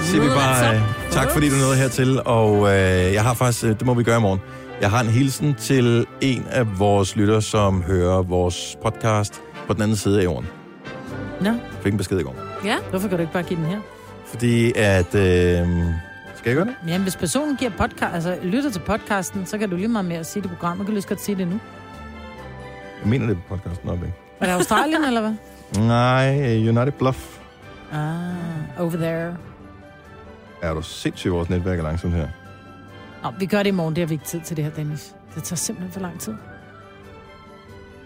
siger 0.00 0.22
vi 0.22 0.28
bare 0.28 0.76
uh, 0.76 0.82
tak, 1.10 1.30
fordi 1.30 1.48
du 1.48 1.54
nåede 1.56 1.76
hertil. 1.76 2.20
Og 2.24 2.52
uh, 2.52 2.68
jeg 3.14 3.22
har 3.22 3.34
faktisk, 3.34 3.64
uh, 3.64 3.70
det 3.70 3.86
må 3.86 3.94
vi 3.94 4.02
gøre 4.02 4.18
i 4.18 4.20
morgen, 4.20 4.40
jeg 4.80 4.90
har 4.90 5.00
en 5.00 5.06
hilsen 5.06 5.54
til 5.54 6.06
en 6.20 6.46
af 6.50 6.78
vores 6.78 7.16
lyttere, 7.16 7.42
som 7.42 7.82
hører 7.82 8.22
vores 8.22 8.76
podcast 8.82 9.42
på 9.66 9.72
den 9.72 9.82
anden 9.82 9.96
side 9.96 10.20
af 10.20 10.24
jorden. 10.24 10.48
Nå, 11.40 11.46
Jeg 11.50 11.58
fik 11.82 11.92
en 11.92 11.98
besked 11.98 12.18
i 12.18 12.22
går. 12.22 12.34
ja. 12.64 12.76
hvorfor 12.90 13.08
kan 13.08 13.16
du 13.16 13.20
ikke 13.22 13.32
bare 13.32 13.42
give 13.42 13.58
den 13.60 13.66
her? 13.68 13.78
Fordi 14.26 14.72
at... 14.76 15.06
Uh, 15.06 15.10
skal 16.36 16.50
jeg 16.50 16.54
gøre 16.56 16.64
det? 16.64 16.74
Jamen, 16.86 17.02
hvis 17.02 17.16
personen 17.16 17.56
giver 17.56 17.70
podcast, 17.78 18.14
altså, 18.14 18.36
lytter 18.42 18.70
til 18.70 18.80
podcasten, 18.80 19.46
så 19.46 19.58
kan 19.58 19.70
du 19.70 19.76
lige 19.76 19.88
meget 19.88 20.04
mere 20.04 20.24
sige 20.24 20.42
det 20.42 20.50
program. 20.50 20.76
Man 20.76 20.86
kan 20.86 20.94
lige 20.94 21.02
så 21.02 21.08
godt 21.08 21.20
sige 21.20 21.36
det 21.36 21.48
nu. 21.48 21.60
Jeg 23.02 23.10
mener 23.10 23.26
det 23.26 23.36
på 23.36 23.42
podcasten, 23.56 23.88
op, 23.88 23.96
ikke? 24.02 24.14
Er 24.40 24.46
det 24.46 24.52
Australien, 24.52 25.04
eller 25.08 25.20
hvad? 25.20 25.32
Nej, 25.76 26.58
uh, 26.58 26.76
United 26.76 26.92
Bluff. 26.92 27.38
Ah, 27.92 28.78
over 28.78 28.90
there. 28.90 29.36
Er 30.62 30.74
du 30.74 30.82
sindssygt, 30.82 31.32
vores 31.32 31.48
netværk 31.50 31.78
er 31.78 31.82
langsomt 31.82 32.14
her. 32.14 32.28
Nå, 33.22 33.30
vi 33.38 33.46
gør 33.46 33.58
det 33.58 33.66
i 33.66 33.70
morgen. 33.70 33.96
Det 33.96 34.02
har 34.02 34.06
vi 34.06 34.14
ikke 34.14 34.24
tid 34.24 34.40
til 34.40 34.56
det 34.56 34.64
her, 34.64 34.72
Dennis. 34.72 35.14
Det 35.34 35.42
tager 35.42 35.56
simpelthen 35.56 35.92
for 35.92 36.00
lang 36.00 36.20
tid. 36.20 36.34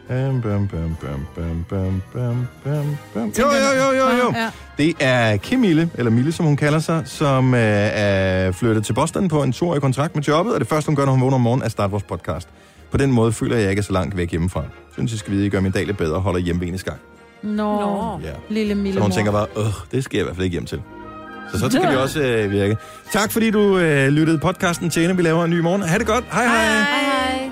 Bam, 0.09 0.43
bam, 0.43 0.69
bam, 0.69 0.97
bam, 1.01 1.27
bam, 1.35 1.65
bam, 1.69 2.03
bam, 2.13 2.49
bam, 2.65 2.97
bam. 3.15 3.33
Jo, 3.39 3.47
jo, 3.47 3.85
jo, 3.85 3.93
jo, 3.93 4.17
jo. 4.17 4.33
Ja. 4.35 4.51
Det 4.79 4.95
er 5.01 5.37
Kim 5.37 5.61
Mille, 5.61 5.91
eller 5.95 6.11
Mille, 6.11 6.33
som 6.33 6.47
hun 6.47 6.57
kalder 6.57 6.79
sig, 6.79 7.03
som 7.07 7.55
øh, 7.55 7.61
er 7.61 8.53
flyttet 8.53 8.85
til 8.85 8.93
Boston 8.93 9.29
på 9.29 9.43
en 9.43 9.53
toårig 9.53 9.81
kontrakt 9.81 10.15
med 10.15 10.23
jobbet, 10.23 10.55
og 10.55 10.61
det 10.61 10.69
første, 10.69 10.89
hun 10.89 10.97
gør, 10.97 11.05
når 11.05 11.13
hun 11.13 11.21
vågner 11.21 11.35
om 11.35 11.41
morgenen, 11.41 11.63
er 11.63 11.67
at 11.67 11.73
starte 11.73 11.91
vores 11.91 12.03
podcast. 12.03 12.49
På 12.91 12.97
den 12.97 13.13
måde 13.13 13.33
føler 13.33 13.55
jeg, 13.55 13.61
at 13.61 13.63
jeg 13.63 13.71
ikke 13.71 13.81
er 13.81 13.85
så 13.85 13.93
langt 13.93 14.17
væk 14.17 14.31
hjemmefra. 14.31 14.65
Synes, 14.93 15.13
jeg 15.13 15.19
skal 15.19 15.33
vide, 15.33 15.43
at 15.43 15.47
I 15.47 15.51
gør 15.51 15.61
min 15.61 15.73
dag 15.73 15.87
lidt 15.87 15.97
bedre 15.97 16.15
og 16.15 16.23
holder 16.23 16.41
hjemmeven 16.41 16.75
i 16.75 16.79
skak. 16.79 16.99
Nå, 17.43 17.81
Nå. 17.81 18.21
Ja. 18.25 18.33
lille 18.49 18.75
Mille 18.75 18.95
Så 18.95 19.01
hun 19.03 19.11
tænker 19.11 19.33
bare, 19.33 19.47
øh, 19.57 19.65
det 19.93 20.05
skal 20.05 20.17
jeg 20.17 20.23
i 20.23 20.25
hvert 20.25 20.37
fald 20.37 20.45
ikke 20.45 20.55
hjem 20.55 20.67
til. 20.67 20.83
Så 21.53 21.59
så 21.59 21.71
skal 21.71 21.91
vi 21.91 21.97
også 21.97 22.23
øh, 22.23 22.51
virke. 22.51 22.77
Tak 23.13 23.33
fordi 23.33 23.51
du 23.51 23.79
øh, 23.79 24.09
lyttede 24.09 24.39
podcasten 24.39 24.91
til, 24.91 25.17
vi 25.17 25.23
laver 25.23 25.45
en 25.45 25.51
ny 25.51 25.61
morgen. 25.61 25.83
Ha' 25.83 25.99
det 25.99 26.07
godt. 26.07 26.25
Hej 26.33 26.45
hej. 26.47 26.57
Hej, 26.57 27.39
hej. 27.39 27.50